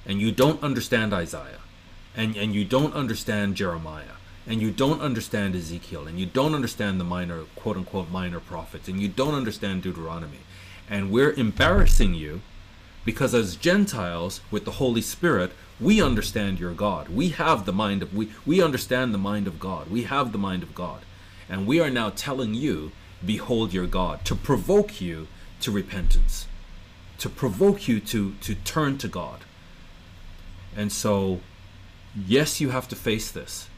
And 0.05 0.21
you 0.21 0.31
don't 0.31 0.61
understand 0.61 1.13
Isaiah. 1.13 1.61
And, 2.15 2.38
and 2.38 2.53
you 2.53 2.63
don't 2.63 2.93
understand 2.93 3.55
Jeremiah 3.55 4.17
and 4.45 4.61
you 4.61 4.72
don't 4.72 5.02
understand 5.02 5.56
Ezekiel, 5.56 6.07
and 6.07 6.20
you 6.20 6.26
don't 6.26 6.53
understand 6.53 6.99
the 6.99 7.06
minor, 7.06 7.44
quote 7.56 7.78
unquote, 7.78 8.10
minor 8.10 8.40
prophets, 8.40 8.88
and 8.88 9.02
you 9.02 9.07
don't 9.07 9.36
understand 9.36 9.84
Deuteronomy. 9.84 10.40
And 10.90 11.11
we're 11.11 11.32
embarrassing 11.32 12.14
you 12.14 12.41
because 13.06 13.34
as 13.34 13.56
Gentiles 13.56 14.41
with 14.52 14.65
the 14.65 14.72
Holy 14.72 15.02
Spirit, 15.02 15.52
we 15.80 16.02
understand 16.02 16.60
your 16.60 16.74
God. 16.74 17.10
We 17.10 17.30
have 17.30 17.65
the 17.65 17.74
mind 17.74 18.02
of, 18.02 18.14
we, 18.14 18.32
we 18.45 18.61
understand 18.61 19.14
the 19.14 19.18
mind 19.18 19.48
of 19.48 19.60
God. 19.60 19.90
We 19.90 20.03
have 20.03 20.32
the 20.32 20.38
mind 20.38 20.64
of 20.64 20.76
God. 20.76 21.02
And 21.49 21.68
we 21.68 21.80
are 21.80 21.90
now 21.90 22.10
telling 22.10 22.53
you, 22.53 22.91
behold 23.26 23.74
your 23.74 23.88
God, 23.88 24.24
to 24.26 24.36
provoke 24.36 25.02
you 25.02 25.28
to 25.61 25.72
repentance, 25.72 26.48
to 27.18 27.30
provoke 27.30 27.88
you 27.88 27.99
to, 28.02 28.34
to 28.41 28.56
turn 28.56 28.98
to 28.99 29.07
God. 29.07 29.41
And 30.76 30.91
so, 30.91 31.41
yes, 32.15 32.61
you 32.61 32.70
have 32.70 32.88
to 32.90 32.95
face 32.95 33.32
this 33.32 33.70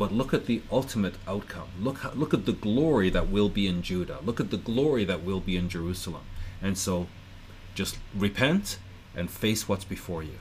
but 0.00 0.14
look 0.14 0.32
at 0.32 0.46
the 0.46 0.62
ultimate 0.72 1.12
outcome. 1.28 1.68
Look, 1.78 2.16
look 2.16 2.32
at 2.32 2.46
the 2.46 2.54
glory 2.54 3.10
that 3.10 3.28
will 3.28 3.50
be 3.50 3.66
in 3.66 3.82
Judah. 3.82 4.20
Look 4.24 4.40
at 4.40 4.50
the 4.50 4.56
glory 4.56 5.04
that 5.04 5.22
will 5.22 5.40
be 5.40 5.58
in 5.58 5.68
Jerusalem. 5.68 6.22
And 6.62 6.78
so 6.78 7.06
just 7.74 7.98
repent 8.16 8.78
and 9.14 9.30
face 9.30 9.68
what's 9.68 9.84
before 9.84 10.22
you. 10.22 10.38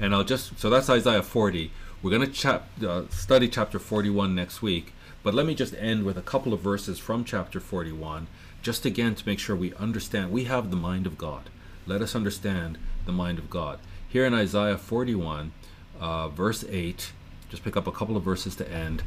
And 0.00 0.14
I'll 0.14 0.24
just, 0.24 0.58
so 0.58 0.70
that's 0.70 0.88
Isaiah 0.88 1.22
40. 1.22 1.70
We're 2.00 2.10
going 2.10 2.26
to 2.26 2.32
chap, 2.32 2.70
uh, 2.82 3.02
study 3.10 3.48
chapter 3.48 3.78
41 3.78 4.34
next 4.34 4.62
week. 4.62 4.94
But 5.22 5.34
let 5.34 5.44
me 5.44 5.54
just 5.54 5.74
end 5.74 6.04
with 6.04 6.16
a 6.16 6.22
couple 6.22 6.54
of 6.54 6.60
verses 6.60 6.98
from 6.98 7.22
chapter 7.22 7.60
41, 7.60 8.28
just 8.62 8.86
again 8.86 9.14
to 9.14 9.28
make 9.28 9.38
sure 9.38 9.54
we 9.54 9.74
understand. 9.74 10.30
We 10.30 10.44
have 10.44 10.70
the 10.70 10.76
mind 10.78 11.06
of 11.06 11.18
God. 11.18 11.50
Let 11.84 12.00
us 12.00 12.16
understand 12.16 12.78
the 13.04 13.12
mind 13.12 13.38
of 13.38 13.50
God. 13.50 13.78
Here 14.08 14.24
in 14.24 14.32
Isaiah 14.32 14.78
41, 14.78 15.52
uh, 16.00 16.30
verse 16.30 16.64
8, 16.66 17.12
just 17.56 17.64
pick 17.64 17.76
up 17.76 17.86
a 17.86 17.92
couple 17.92 18.18
of 18.18 18.22
verses 18.22 18.54
to 18.56 18.70
end. 18.70 19.02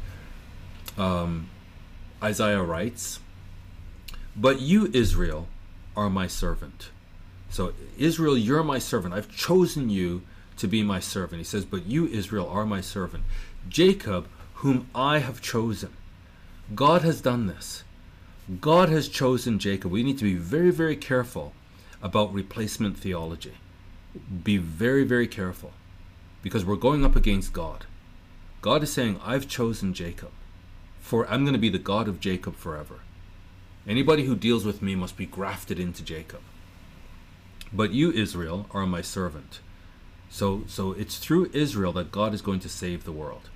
Um, 0.98 1.48
Isaiah 2.20 2.62
writes, 2.62 3.20
But 4.36 4.60
you, 4.60 4.90
Israel, 4.92 5.46
are 5.96 6.10
my 6.10 6.26
servant. 6.26 6.90
So, 7.48 7.74
Israel, 7.96 8.36
you're 8.36 8.64
my 8.64 8.80
servant. 8.80 9.14
I've 9.14 9.30
chosen 9.30 9.88
you 9.88 10.22
to 10.56 10.66
be 10.66 10.82
my 10.82 10.98
servant. 10.98 11.38
He 11.38 11.44
says, 11.44 11.64
But 11.64 11.86
you, 11.86 12.08
Israel, 12.08 12.48
are 12.48 12.66
my 12.66 12.80
servant. 12.80 13.22
Jacob, 13.68 14.26
whom 14.54 14.88
I 14.96 15.18
have 15.18 15.40
chosen. 15.40 15.90
God 16.74 17.02
has 17.02 17.20
done 17.20 17.46
this. 17.46 17.84
God 18.60 18.88
has 18.88 19.08
chosen 19.08 19.60
Jacob. 19.60 19.92
We 19.92 20.02
need 20.02 20.18
to 20.18 20.24
be 20.24 20.34
very, 20.34 20.72
very 20.72 20.96
careful 20.96 21.52
about 22.02 22.34
replacement 22.34 22.98
theology. 22.98 23.54
Be 24.42 24.56
very, 24.56 25.04
very 25.04 25.28
careful 25.28 25.70
because 26.42 26.64
we're 26.64 26.74
going 26.74 27.04
up 27.04 27.14
against 27.14 27.52
God. 27.52 27.86
God 28.62 28.82
is 28.82 28.92
saying, 28.92 29.18
I've 29.24 29.48
chosen 29.48 29.94
Jacob, 29.94 30.30
for 31.00 31.26
I'm 31.28 31.44
going 31.44 31.54
to 31.54 31.58
be 31.58 31.70
the 31.70 31.78
God 31.78 32.08
of 32.08 32.20
Jacob 32.20 32.56
forever. 32.56 33.00
Anybody 33.86 34.24
who 34.24 34.36
deals 34.36 34.66
with 34.66 34.82
me 34.82 34.94
must 34.94 35.16
be 35.16 35.24
grafted 35.24 35.80
into 35.80 36.02
Jacob. 36.02 36.40
But 37.72 37.92
you, 37.92 38.10
Israel, 38.12 38.66
are 38.72 38.86
my 38.86 39.00
servant. 39.00 39.60
So, 40.28 40.64
so 40.66 40.92
it's 40.92 41.16
through 41.16 41.50
Israel 41.54 41.92
that 41.92 42.12
God 42.12 42.34
is 42.34 42.42
going 42.42 42.60
to 42.60 42.68
save 42.68 43.04
the 43.04 43.12
world. 43.12 43.48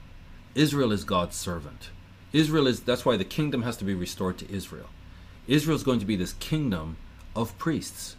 Israel 0.55 0.90
is 0.90 1.05
God's 1.05 1.36
servant. 1.36 1.90
Israel 2.32 2.66
is, 2.66 2.81
that's 2.81 3.05
why 3.05 3.16
the 3.16 3.24
kingdom 3.24 3.62
has 3.62 3.76
to 3.76 3.85
be 3.85 3.94
restored 3.94 4.39
to 4.39 4.51
Israel. 4.51 4.89
Israel 5.47 5.76
is 5.76 5.85
going 5.85 6.01
to 6.01 6.06
be 6.06 6.16
this 6.16 6.32
kingdom 6.35 6.97
of 7.36 7.56
priests 7.59 8.16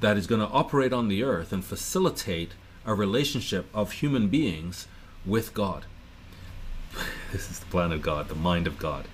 that 0.00 0.16
is 0.16 0.26
going 0.26 0.40
to 0.40 0.48
operate 0.48 0.92
on 0.92 1.08
the 1.08 1.22
earth 1.22 1.52
and 1.52 1.64
facilitate 1.64 2.52
a 2.84 2.94
relationship 2.94 3.66
of 3.74 3.92
human 3.92 4.28
beings 4.28 4.86
with 5.24 5.52
God. 5.52 5.84
this 7.32 7.50
is 7.50 7.60
the 7.60 7.66
plan 7.66 7.92
of 7.92 8.02
God, 8.02 8.28
the 8.28 8.34
mind 8.34 8.66
of 8.66 8.78
God. 8.78 9.06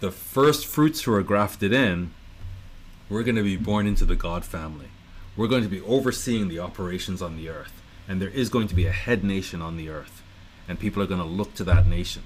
The 0.00 0.10
first 0.10 0.66
fruits 0.66 1.02
who 1.02 1.12
are 1.14 1.22
grafted 1.22 1.72
in, 1.72 2.12
we're 3.08 3.22
going 3.22 3.36
to 3.36 3.42
be 3.42 3.56
born 3.56 3.86
into 3.86 4.04
the 4.04 4.16
God 4.16 4.44
family. 4.44 4.88
We're 5.36 5.48
going 5.48 5.62
to 5.62 5.68
be 5.68 5.80
overseeing 5.82 6.48
the 6.48 6.58
operations 6.58 7.22
on 7.22 7.36
the 7.36 7.48
earth. 7.48 7.72
And 8.08 8.20
there 8.20 8.28
is 8.28 8.48
going 8.48 8.68
to 8.68 8.74
be 8.74 8.86
a 8.86 8.92
head 8.92 9.22
nation 9.22 9.62
on 9.62 9.76
the 9.76 9.88
earth. 9.88 10.22
And 10.68 10.78
people 10.78 11.02
are 11.02 11.06
going 11.06 11.20
to 11.20 11.26
look 11.26 11.54
to 11.54 11.64
that 11.64 11.86
nation. 11.86 12.22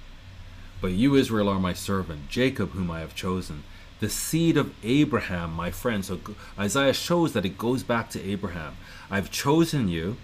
But 0.80 0.93
you, 0.93 1.14
Israel, 1.14 1.48
are 1.48 1.60
my 1.60 1.72
servant, 1.72 2.28
Jacob, 2.28 2.70
whom 2.70 2.90
I 2.90 3.01
have 3.01 3.14
chosen, 3.14 3.62
the 4.01 4.10
seed 4.10 4.56
of 4.56 4.74
Abraham, 4.82 5.52
my 5.52 5.70
friend. 5.70 6.05
So 6.05 6.20
Isaiah 6.59 6.93
shows 6.93 7.32
that 7.32 7.47
it 7.47 7.59
goes 7.59 7.82
back 7.82 8.10
to 8.10 8.22
Abraham. 8.22 8.76
I've 9.10 9.30
chosen 9.30 9.88
you. 9.88 10.16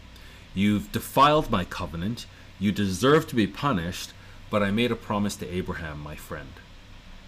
You've 0.54 0.92
defiled 0.92 1.50
my 1.50 1.64
covenant. 1.64 2.26
You 2.58 2.72
deserve 2.72 3.26
to 3.28 3.34
be 3.34 3.46
punished, 3.46 4.12
but 4.52 4.62
I 4.62 4.70
made 4.70 4.92
a 4.92 4.96
promise 4.96 5.34
to 5.36 5.48
Abraham, 5.48 5.98
my 6.02 6.14
friend. 6.14 6.52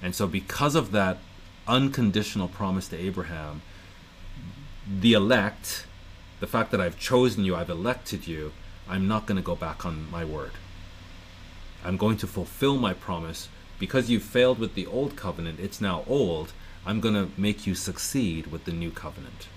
And 0.03 0.15
so, 0.15 0.27
because 0.27 0.75
of 0.75 0.93
that 0.93 1.17
unconditional 1.67 2.49
promise 2.49 2.87
to 2.89 2.99
Abraham, 2.99 3.63
the 4.87 5.15
elect, 5.15 5.87
the 6.41 6.47
fact 6.47 6.71
that 6.73 6.83
I've 6.83 6.99
chosen 6.99 7.47
you, 7.47 7.57
I've 7.57 7.71
elected 7.71 8.27
you, 8.27 8.53
I'm 8.87 9.09
not 9.09 9.25
going 9.25 9.37
to 9.37 9.43
go 9.43 9.57
back 9.57 9.87
on 9.87 10.11
my 10.11 10.23
word. 10.23 10.51
I'm 11.83 11.97
going 11.97 12.19
to 12.19 12.27
fulfill 12.27 12.77
my 12.77 12.93
promise. 12.93 13.49
Because 13.79 14.11
you 14.11 14.21
failed 14.21 14.59
with 14.59 14.75
the 14.75 14.87
old 14.87 15.17
covenant, 15.17 15.59
it's 15.59 15.81
now 15.81 16.05
old. 16.07 16.53
I'm 16.85 17.01
going 17.01 17.15
to 17.15 17.31
make 17.41 17.67
you 17.67 17.75
succeed 17.75 18.49
with 18.49 18.67
the 18.67 18.73
new 18.73 18.91
covenant. 18.91 19.49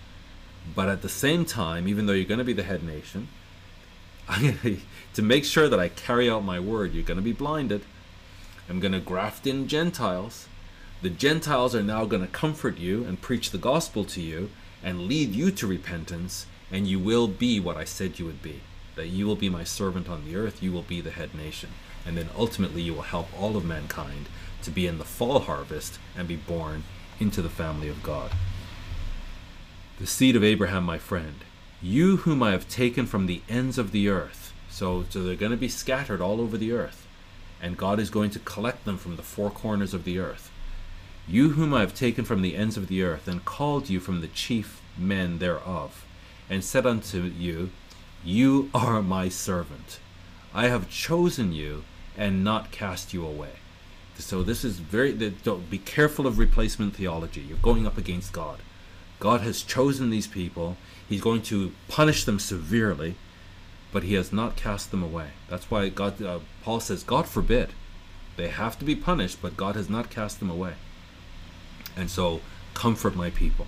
But 0.73 0.87
at 0.87 1.01
the 1.01 1.09
same 1.09 1.43
time, 1.43 1.89
even 1.89 2.05
though 2.05 2.13
you're 2.13 2.23
going 2.23 2.37
to 2.37 2.45
be 2.45 2.53
the 2.53 2.63
head 2.63 2.81
nation, 2.81 3.27
to 4.29 4.77
make 5.21 5.45
sure 5.45 5.69
that 5.69 5.79
I 5.79 5.89
carry 5.89 6.29
out 6.29 6.43
my 6.43 6.59
word, 6.59 6.93
you're 6.93 7.03
going 7.03 7.17
to 7.17 7.23
be 7.23 7.33
blinded. 7.33 7.83
I'm 8.69 8.79
going 8.79 8.91
to 8.91 8.99
graft 8.99 9.47
in 9.47 9.67
Gentiles. 9.67 10.47
The 11.01 11.09
Gentiles 11.09 11.75
are 11.75 11.83
now 11.83 12.05
going 12.05 12.21
to 12.21 12.27
comfort 12.27 12.77
you 12.77 13.03
and 13.05 13.21
preach 13.21 13.51
the 13.51 13.57
gospel 13.57 14.03
to 14.05 14.21
you 14.21 14.49
and 14.83 15.07
lead 15.07 15.33
you 15.33 15.51
to 15.51 15.67
repentance, 15.67 16.45
and 16.71 16.87
you 16.87 16.99
will 16.99 17.27
be 17.27 17.59
what 17.59 17.77
I 17.77 17.83
said 17.83 18.19
you 18.19 18.25
would 18.25 18.41
be. 18.41 18.61
That 18.95 19.07
you 19.07 19.25
will 19.27 19.35
be 19.35 19.49
my 19.49 19.63
servant 19.63 20.09
on 20.09 20.25
the 20.25 20.35
earth, 20.35 20.61
you 20.61 20.71
will 20.71 20.81
be 20.81 21.01
the 21.01 21.11
head 21.11 21.35
nation. 21.35 21.69
And 22.05 22.17
then 22.17 22.29
ultimately, 22.37 22.81
you 22.81 22.93
will 22.93 23.01
help 23.03 23.27
all 23.39 23.57
of 23.57 23.65
mankind 23.65 24.27
to 24.63 24.71
be 24.71 24.87
in 24.87 24.97
the 24.97 25.05
fall 25.05 25.39
harvest 25.39 25.99
and 26.15 26.27
be 26.27 26.35
born 26.35 26.83
into 27.19 27.41
the 27.41 27.49
family 27.49 27.89
of 27.89 28.03
God. 28.03 28.31
The 29.99 30.07
seed 30.07 30.35
of 30.35 30.43
Abraham, 30.43 30.83
my 30.83 30.97
friend, 30.97 31.35
you 31.81 32.17
whom 32.17 32.41
I 32.41 32.51
have 32.51 32.69
taken 32.69 33.05
from 33.05 33.25
the 33.25 33.41
ends 33.49 33.77
of 33.77 33.91
the 33.91 34.09
earth. 34.09 34.46
So, 34.77 35.05
so 35.09 35.23
they're 35.23 35.35
going 35.35 35.49
to 35.49 35.57
be 35.57 35.69
scattered 35.69 36.21
all 36.21 36.39
over 36.39 36.55
the 36.55 36.71
earth, 36.71 37.07
and 37.59 37.75
God 37.75 37.99
is 37.99 38.11
going 38.11 38.29
to 38.29 38.37
collect 38.37 38.85
them 38.85 38.99
from 38.99 39.15
the 39.15 39.23
four 39.23 39.49
corners 39.49 39.91
of 39.91 40.03
the 40.03 40.19
earth. 40.19 40.51
You 41.27 41.53
whom 41.53 41.73
I 41.73 41.79
have 41.79 41.95
taken 41.95 42.25
from 42.25 42.43
the 42.43 42.55
ends 42.55 42.77
of 42.77 42.87
the 42.87 43.01
earth, 43.01 43.27
and 43.27 43.43
called 43.43 43.89
you 43.89 43.99
from 43.99 44.21
the 44.21 44.27
chief 44.27 44.79
men 44.95 45.39
thereof, 45.39 46.05
and 46.47 46.63
said 46.63 46.85
unto 46.85 47.23
you, 47.23 47.71
You 48.23 48.69
are 48.71 49.01
my 49.01 49.29
servant. 49.29 49.99
I 50.53 50.67
have 50.67 50.91
chosen 50.91 51.53
you 51.53 51.83
and 52.15 52.43
not 52.43 52.69
cast 52.69 53.15
you 53.15 53.25
away. 53.25 53.53
So 54.19 54.43
this 54.43 54.63
is 54.63 54.77
very. 54.77 55.11
Don't 55.43 55.71
be 55.71 55.79
careful 55.79 56.27
of 56.27 56.37
replacement 56.37 56.95
theology. 56.95 57.41
You're 57.41 57.57
going 57.57 57.87
up 57.87 57.97
against 57.97 58.31
God. 58.31 58.59
God 59.19 59.41
has 59.41 59.63
chosen 59.63 60.11
these 60.11 60.27
people. 60.27 60.77
He's 61.09 61.21
going 61.21 61.41
to 61.43 61.71
punish 61.87 62.25
them 62.25 62.37
severely, 62.37 63.15
but 63.91 64.03
He 64.03 64.15
has 64.15 64.33
not 64.33 64.55
cast 64.55 64.91
them 64.91 65.03
away. 65.03 65.29
That's 65.49 65.69
why 65.71 65.89
God. 65.89 66.21
Uh, 66.21 66.39
Paul 66.63 66.79
says, 66.79 67.03
God 67.03 67.27
forbid. 67.27 67.69
They 68.35 68.49
have 68.49 68.77
to 68.79 68.85
be 68.85 68.95
punished, 68.95 69.41
but 69.41 69.57
God 69.57 69.75
has 69.75 69.89
not 69.89 70.11
cast 70.11 70.39
them 70.39 70.49
away. 70.49 70.73
And 71.95 72.09
so, 72.09 72.41
comfort 72.73 73.15
my 73.15 73.31
people 73.31 73.65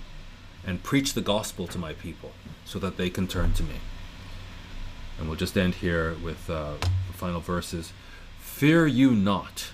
and 0.64 0.82
preach 0.82 1.14
the 1.14 1.20
gospel 1.20 1.66
to 1.66 1.78
my 1.78 1.94
people 1.94 2.30
so 2.64 2.78
that 2.78 2.96
they 2.96 3.10
can 3.10 3.26
turn 3.26 3.52
to 3.54 3.64
me. 3.64 3.76
And 5.18 5.28
we'll 5.28 5.36
just 5.36 5.58
end 5.58 5.76
here 5.76 6.14
with 6.22 6.48
uh, 6.48 6.74
the 6.80 7.12
final 7.12 7.40
verses. 7.40 7.92
Fear 8.38 8.86
you 8.86 9.10
not, 9.10 9.72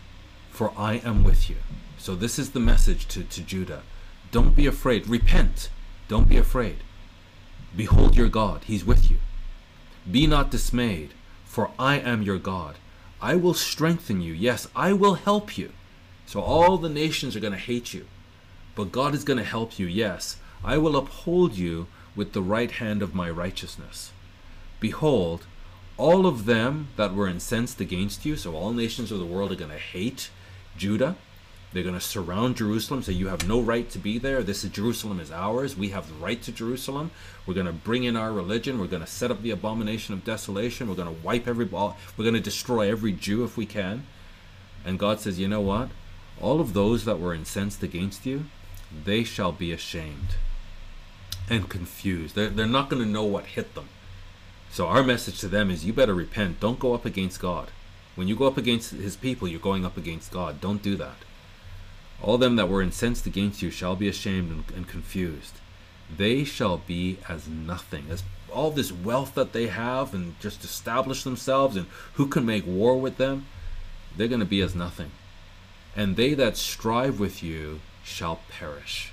for 0.51 0.73
I 0.77 0.95
am 1.05 1.23
with 1.23 1.51
you. 1.51 1.57
So, 1.99 2.15
this 2.15 2.39
is 2.39 2.53
the 2.53 2.61
message 2.61 3.07
to, 3.09 3.23
to 3.25 3.43
Judah. 3.43 3.83
Don't 4.31 4.57
be 4.57 4.67
afraid. 4.67 5.07
Repent. 5.09 5.69
Don't 6.09 6.29
be 6.29 6.39
afraid. 6.39 6.77
Behold 7.77 8.17
your 8.17 8.29
God. 8.29 8.65
He's 8.65 8.85
with 8.85 9.11
you. 9.11 9.19
Be 10.11 10.27
not 10.27 10.51
dismayed, 10.51 11.11
for 11.45 11.71
I 11.79 11.99
am 11.99 12.23
your 12.23 12.39
God. 12.39 12.77
I 13.21 13.35
will 13.35 13.55
strengthen 13.55 14.21
you. 14.21 14.33
Yes, 14.33 14.69
I 14.77 14.93
will 14.93 15.15
help 15.15 15.57
you. 15.57 15.73
So 16.27 16.41
all 16.41 16.77
the 16.77 16.89
nations 16.89 17.35
are 17.35 17.41
going 17.41 17.53
to 17.53 17.59
hate 17.59 17.95
you. 17.95 18.07
But 18.75 18.93
God 18.93 19.15
is 19.15 19.25
going 19.25 19.39
to 19.39 19.45
help 19.45 19.79
you. 19.79 19.87
Yes, 19.87 20.37
I 20.63 20.77
will 20.79 20.97
uphold 20.97 21.55
you 21.55 21.87
with 22.15 22.33
the 22.33 22.43
right 22.43 22.71
hand 22.71 23.03
of 23.03 23.15
my 23.15 23.31
righteousness. 23.31 24.13
Behold, 24.81 25.47
all 25.97 26.27
of 26.27 26.45
them 26.45 26.89
that 26.97 27.15
were 27.15 27.29
incensed 27.29 27.81
against 27.81 28.27
you, 28.27 28.37
so 28.37 28.55
all 28.55 28.73
nations 28.73 29.11
of 29.11 29.19
the 29.19 29.25
world 29.25 29.51
are 29.53 29.57
going 29.57 29.71
to 29.71 29.79
hate 29.79 30.31
Judah. 30.77 31.17
They're 31.77 31.83
going 31.83 31.95
to 31.95 32.01
surround 32.01 32.57
Jerusalem, 32.57 33.03
say, 33.03 33.13
You 33.13 33.29
have 33.29 33.47
no 33.47 33.61
right 33.61 33.91
to 33.91 33.99
be 33.99 34.17
there. 34.17 34.43
This 34.43 34.65
is 34.65 34.71
Jerusalem 34.71 35.21
is 35.21 35.31
ours. 35.31 35.77
We 35.77 35.91
have 35.91 36.09
the 36.09 36.15
right 36.15 36.41
to 36.41 36.51
Jerusalem. 36.51 37.11
We're 37.45 37.53
going 37.53 37.67
to 37.67 37.73
bring 37.75 38.05
in 38.05 38.17
our 38.17 38.33
religion. 38.33 38.81
We're 38.81 38.87
going 38.87 39.05
to 39.05 39.07
set 39.07 39.31
up 39.31 39.43
the 39.43 39.51
abomination 39.51 40.15
of 40.15 40.25
desolation. 40.25 40.89
We're 40.89 40.95
going 40.95 41.15
to 41.15 41.23
wipe 41.23 41.47
every 41.47 41.67
ball. 41.67 41.99
We're 42.17 42.25
going 42.25 42.35
to 42.35 42.41
destroy 42.41 42.91
every 42.91 43.13
Jew 43.13 43.45
if 43.45 43.59
we 43.59 43.67
can. 43.67 44.07
And 44.87 44.99
God 44.99 45.21
says, 45.21 45.39
You 45.39 45.49
know 45.49 45.61
what? 45.61 45.91
All 46.41 46.63
of 46.63 46.73
those 46.73 47.05
that 47.05 47.21
were 47.21 47.35
incensed 47.35 47.83
against 47.83 48.25
you, 48.25 48.47
they 49.05 49.23
shall 49.23 49.53
be 49.53 49.71
ashamed 49.71 50.37
and 51.51 51.69
confused. 51.69 52.37
They're, 52.37 52.49
they're 52.49 52.67
not 52.67 52.89
going 52.89 53.03
to 53.03 53.09
know 53.09 53.25
what 53.25 53.45
hit 53.45 53.75
them. 53.75 53.91
So, 54.71 54.87
our 54.87 55.03
message 55.03 55.41
to 55.41 55.49
them 55.49 55.71
is 55.71 55.85
you 55.85 55.93
better 55.93 56.15
repent. 56.15 56.59
Don't 56.59 56.79
go 56.79 56.95
up 56.95 57.05
against 57.05 57.39
God. 57.39 57.69
When 58.15 58.29
you 58.29 58.35
go 58.35 58.47
up 58.47 58.57
against 58.57 58.93
his 58.93 59.15
people, 59.15 59.47
you're 59.47 59.61
going 59.61 59.85
up 59.85 59.99
against 59.99 60.33
God. 60.33 60.63
Don't 60.63 60.81
do 60.81 60.97
that. 60.97 61.17
All 62.23 62.39
them 62.39 62.57
that 62.57 62.69
were 62.69 62.83
incensed 62.83 63.27
against 63.27 63.63
you 63.63 63.71
shall 63.71 63.97
be 63.97 64.09
ashamed 64.09 64.51
and, 64.51 64.65
and 64.77 64.89
confused. 64.89 65.61
They 66.15 66.45
shall 66.45 66.79
be 66.79 67.19
as 67.29 67.49
nothing. 67.49 68.07
As 68.11 68.23
all 68.53 68.71
this 68.71 68.93
wealth 68.93 69.35
that 69.35 69.53
they 69.53 69.67
have 69.67 70.15
and 70.15 70.39
just 70.41 70.65
establish 70.65 71.25
themselves 71.25 71.77
and 71.77 71.87
who 72.15 72.27
can 72.27 72.47
make 72.47 72.67
war 72.67 72.99
with 72.99 73.17
them, 73.19 73.47
they're 74.17 74.29
going 74.29 74.41
to 74.41 74.47
be 74.47 74.63
as 74.63 74.75
nothing. 74.75 75.11
And 75.95 76.17
they 76.17 76.35
that 76.35 76.57
strive 76.57 77.21
with 77.21 77.43
you 77.43 77.81
shall 78.05 78.41
perish. 78.49 79.13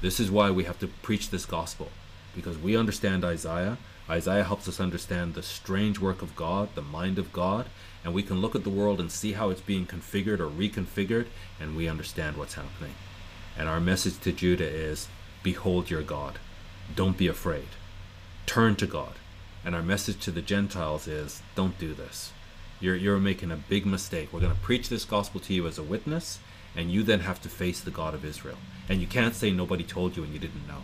This 0.00 0.18
is 0.18 0.30
why 0.30 0.50
we 0.50 0.64
have 0.64 0.80
to 0.80 0.88
preach 0.88 1.30
this 1.30 1.46
gospel, 1.46 1.90
because 2.34 2.58
we 2.58 2.76
understand 2.76 3.24
Isaiah. 3.24 3.78
Isaiah 4.10 4.44
helps 4.44 4.66
us 4.68 4.80
understand 4.80 5.34
the 5.34 5.42
strange 5.42 6.00
work 6.00 6.22
of 6.22 6.34
God, 6.34 6.70
the 6.74 6.82
mind 6.82 7.18
of 7.18 7.32
God, 7.32 7.66
and 8.04 8.12
we 8.12 8.22
can 8.22 8.40
look 8.40 8.54
at 8.54 8.64
the 8.64 8.70
world 8.70 9.00
and 9.00 9.10
see 9.10 9.32
how 9.32 9.50
it's 9.50 9.60
being 9.60 9.86
configured 9.86 10.40
or 10.40 10.48
reconfigured, 10.48 11.26
and 11.60 11.76
we 11.76 11.88
understand 11.88 12.36
what's 12.36 12.54
happening. 12.54 12.94
And 13.56 13.68
our 13.68 13.80
message 13.80 14.18
to 14.20 14.32
Judah 14.32 14.68
is 14.68 15.08
Behold 15.42 15.90
your 15.90 16.02
God. 16.02 16.38
Don't 16.94 17.16
be 17.16 17.26
afraid. 17.26 17.68
Turn 18.46 18.76
to 18.76 18.86
God. 18.86 19.14
And 19.64 19.74
our 19.74 19.82
message 19.82 20.20
to 20.20 20.30
the 20.30 20.42
Gentiles 20.42 21.06
is 21.06 21.42
Don't 21.54 21.78
do 21.78 21.94
this. 21.94 22.32
You're, 22.80 22.96
you're 22.96 23.18
making 23.18 23.52
a 23.52 23.56
big 23.56 23.86
mistake. 23.86 24.32
We're 24.32 24.40
going 24.40 24.54
to 24.54 24.60
preach 24.60 24.88
this 24.88 25.04
gospel 25.04 25.40
to 25.40 25.54
you 25.54 25.68
as 25.68 25.78
a 25.78 25.84
witness, 25.84 26.40
and 26.74 26.90
you 26.90 27.02
then 27.04 27.20
have 27.20 27.40
to 27.42 27.48
face 27.48 27.80
the 27.80 27.92
God 27.92 28.14
of 28.14 28.24
Israel. 28.24 28.58
And 28.88 29.00
you 29.00 29.06
can't 29.06 29.36
say 29.36 29.52
nobody 29.52 29.84
told 29.84 30.16
you 30.16 30.24
and 30.24 30.32
you 30.32 30.40
didn't 30.40 30.66
know. 30.66 30.82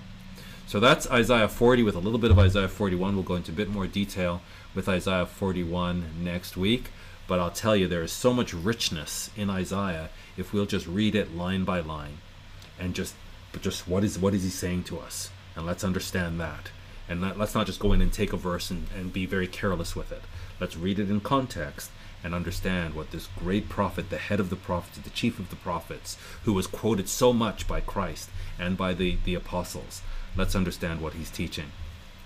So 0.68 0.80
that's 0.80 1.10
Isaiah 1.10 1.48
40 1.48 1.82
with 1.82 1.96
a 1.96 1.98
little 1.98 2.18
bit 2.18 2.30
of 2.30 2.38
Isaiah 2.38 2.68
41. 2.68 3.14
We'll 3.14 3.24
go 3.24 3.34
into 3.34 3.50
a 3.50 3.54
bit 3.54 3.70
more 3.70 3.86
detail 3.86 4.42
with 4.74 4.88
Isaiah 4.88 5.26
41 5.26 6.04
next 6.22 6.56
week. 6.56 6.90
But 7.28 7.38
I'll 7.38 7.52
tell 7.52 7.76
you, 7.76 7.86
there 7.86 8.02
is 8.02 8.10
so 8.10 8.32
much 8.32 8.52
richness 8.52 9.30
in 9.36 9.50
Isaiah 9.50 10.08
if 10.36 10.52
we'll 10.52 10.66
just 10.66 10.88
read 10.88 11.14
it 11.14 11.36
line 11.36 11.64
by 11.64 11.78
line 11.80 12.18
and 12.80 12.94
just 12.94 13.14
just 13.60 13.88
what 13.88 14.04
is 14.04 14.18
what 14.18 14.34
is 14.34 14.42
he 14.44 14.50
saying 14.50 14.84
to 14.84 14.98
us 14.98 15.30
and 15.56 15.66
let's 15.66 15.82
understand 15.82 16.38
that 16.40 16.70
and 17.08 17.20
let, 17.22 17.40
us 17.40 17.54
not 17.54 17.66
just 17.66 17.80
go 17.80 17.92
in 17.92 18.00
and 18.00 18.12
take 18.12 18.32
a 18.32 18.36
verse 18.36 18.70
and, 18.70 18.86
and 18.96 19.12
be 19.12 19.26
very 19.26 19.48
careless 19.48 19.96
with 19.96 20.12
it 20.12 20.22
let's 20.60 20.76
read 20.76 20.98
it 20.98 21.10
in 21.10 21.18
context 21.18 21.90
and 22.22 22.34
understand 22.34 22.94
what 22.94 23.10
this 23.10 23.28
great 23.38 23.68
prophet, 23.68 24.10
the 24.10 24.18
head 24.18 24.40
of 24.40 24.50
the 24.50 24.56
prophets, 24.56 24.98
the 24.98 25.10
chief 25.10 25.38
of 25.38 25.50
the 25.50 25.56
prophets, 25.56 26.18
who 26.44 26.52
was 26.52 26.66
quoted 26.66 27.08
so 27.08 27.32
much 27.32 27.68
by 27.68 27.80
Christ 27.80 28.28
and 28.58 28.76
by 28.76 28.94
the, 28.94 29.18
the 29.24 29.34
apostles, 29.34 30.02
let's 30.36 30.56
understand 30.56 31.00
what 31.00 31.14
he's 31.14 31.30
teaching. 31.30 31.70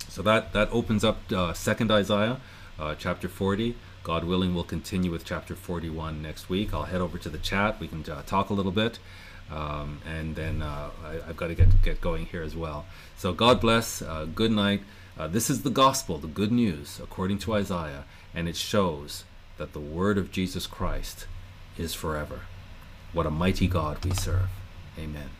So 0.08 0.22
that, 0.22 0.52
that 0.52 0.68
opens 0.72 1.04
up 1.04 1.18
uh, 1.28 1.52
2nd 1.52 1.90
Isaiah, 1.90 2.40
uh, 2.78 2.94
chapter 2.94 3.28
40. 3.28 3.76
God 4.02 4.24
willing, 4.24 4.54
we'll 4.54 4.64
continue 4.64 5.10
with 5.10 5.24
chapter 5.24 5.54
41 5.54 6.20
next 6.20 6.48
week. 6.48 6.74
I'll 6.74 6.84
head 6.84 7.00
over 7.00 7.18
to 7.18 7.28
the 7.28 7.38
chat. 7.38 7.78
We 7.78 7.88
can 7.88 8.04
uh, 8.10 8.22
talk 8.26 8.50
a 8.50 8.54
little 8.54 8.72
bit. 8.72 8.98
Um, 9.50 10.00
and 10.06 10.34
then 10.34 10.62
uh, 10.62 10.90
I, 11.04 11.26
have 11.26 11.36
got 11.36 11.48
to 11.48 11.54
get, 11.54 11.82
get 11.82 12.00
going 12.00 12.26
here 12.26 12.42
as 12.42 12.56
well. 12.56 12.86
So 13.16 13.32
God 13.32 13.60
bless. 13.60 14.02
Uh, 14.02 14.26
good 14.34 14.50
night. 14.50 14.82
Uh, 15.18 15.28
this 15.28 15.50
is 15.50 15.62
the 15.62 15.70
gospel, 15.70 16.18
the 16.18 16.26
good 16.26 16.50
news, 16.50 16.98
according 17.02 17.38
to 17.38 17.52
Isaiah, 17.52 18.04
and 18.34 18.48
it 18.48 18.56
shows 18.56 19.24
that 19.58 19.74
the 19.74 19.80
word 19.80 20.16
of 20.16 20.32
Jesus 20.32 20.66
Christ 20.66 21.26
is 21.76 21.92
forever. 21.92 22.40
What 23.12 23.26
a 23.26 23.30
mighty 23.30 23.68
God 23.68 24.02
we 24.04 24.12
serve. 24.12 24.48
Amen. 24.98 25.30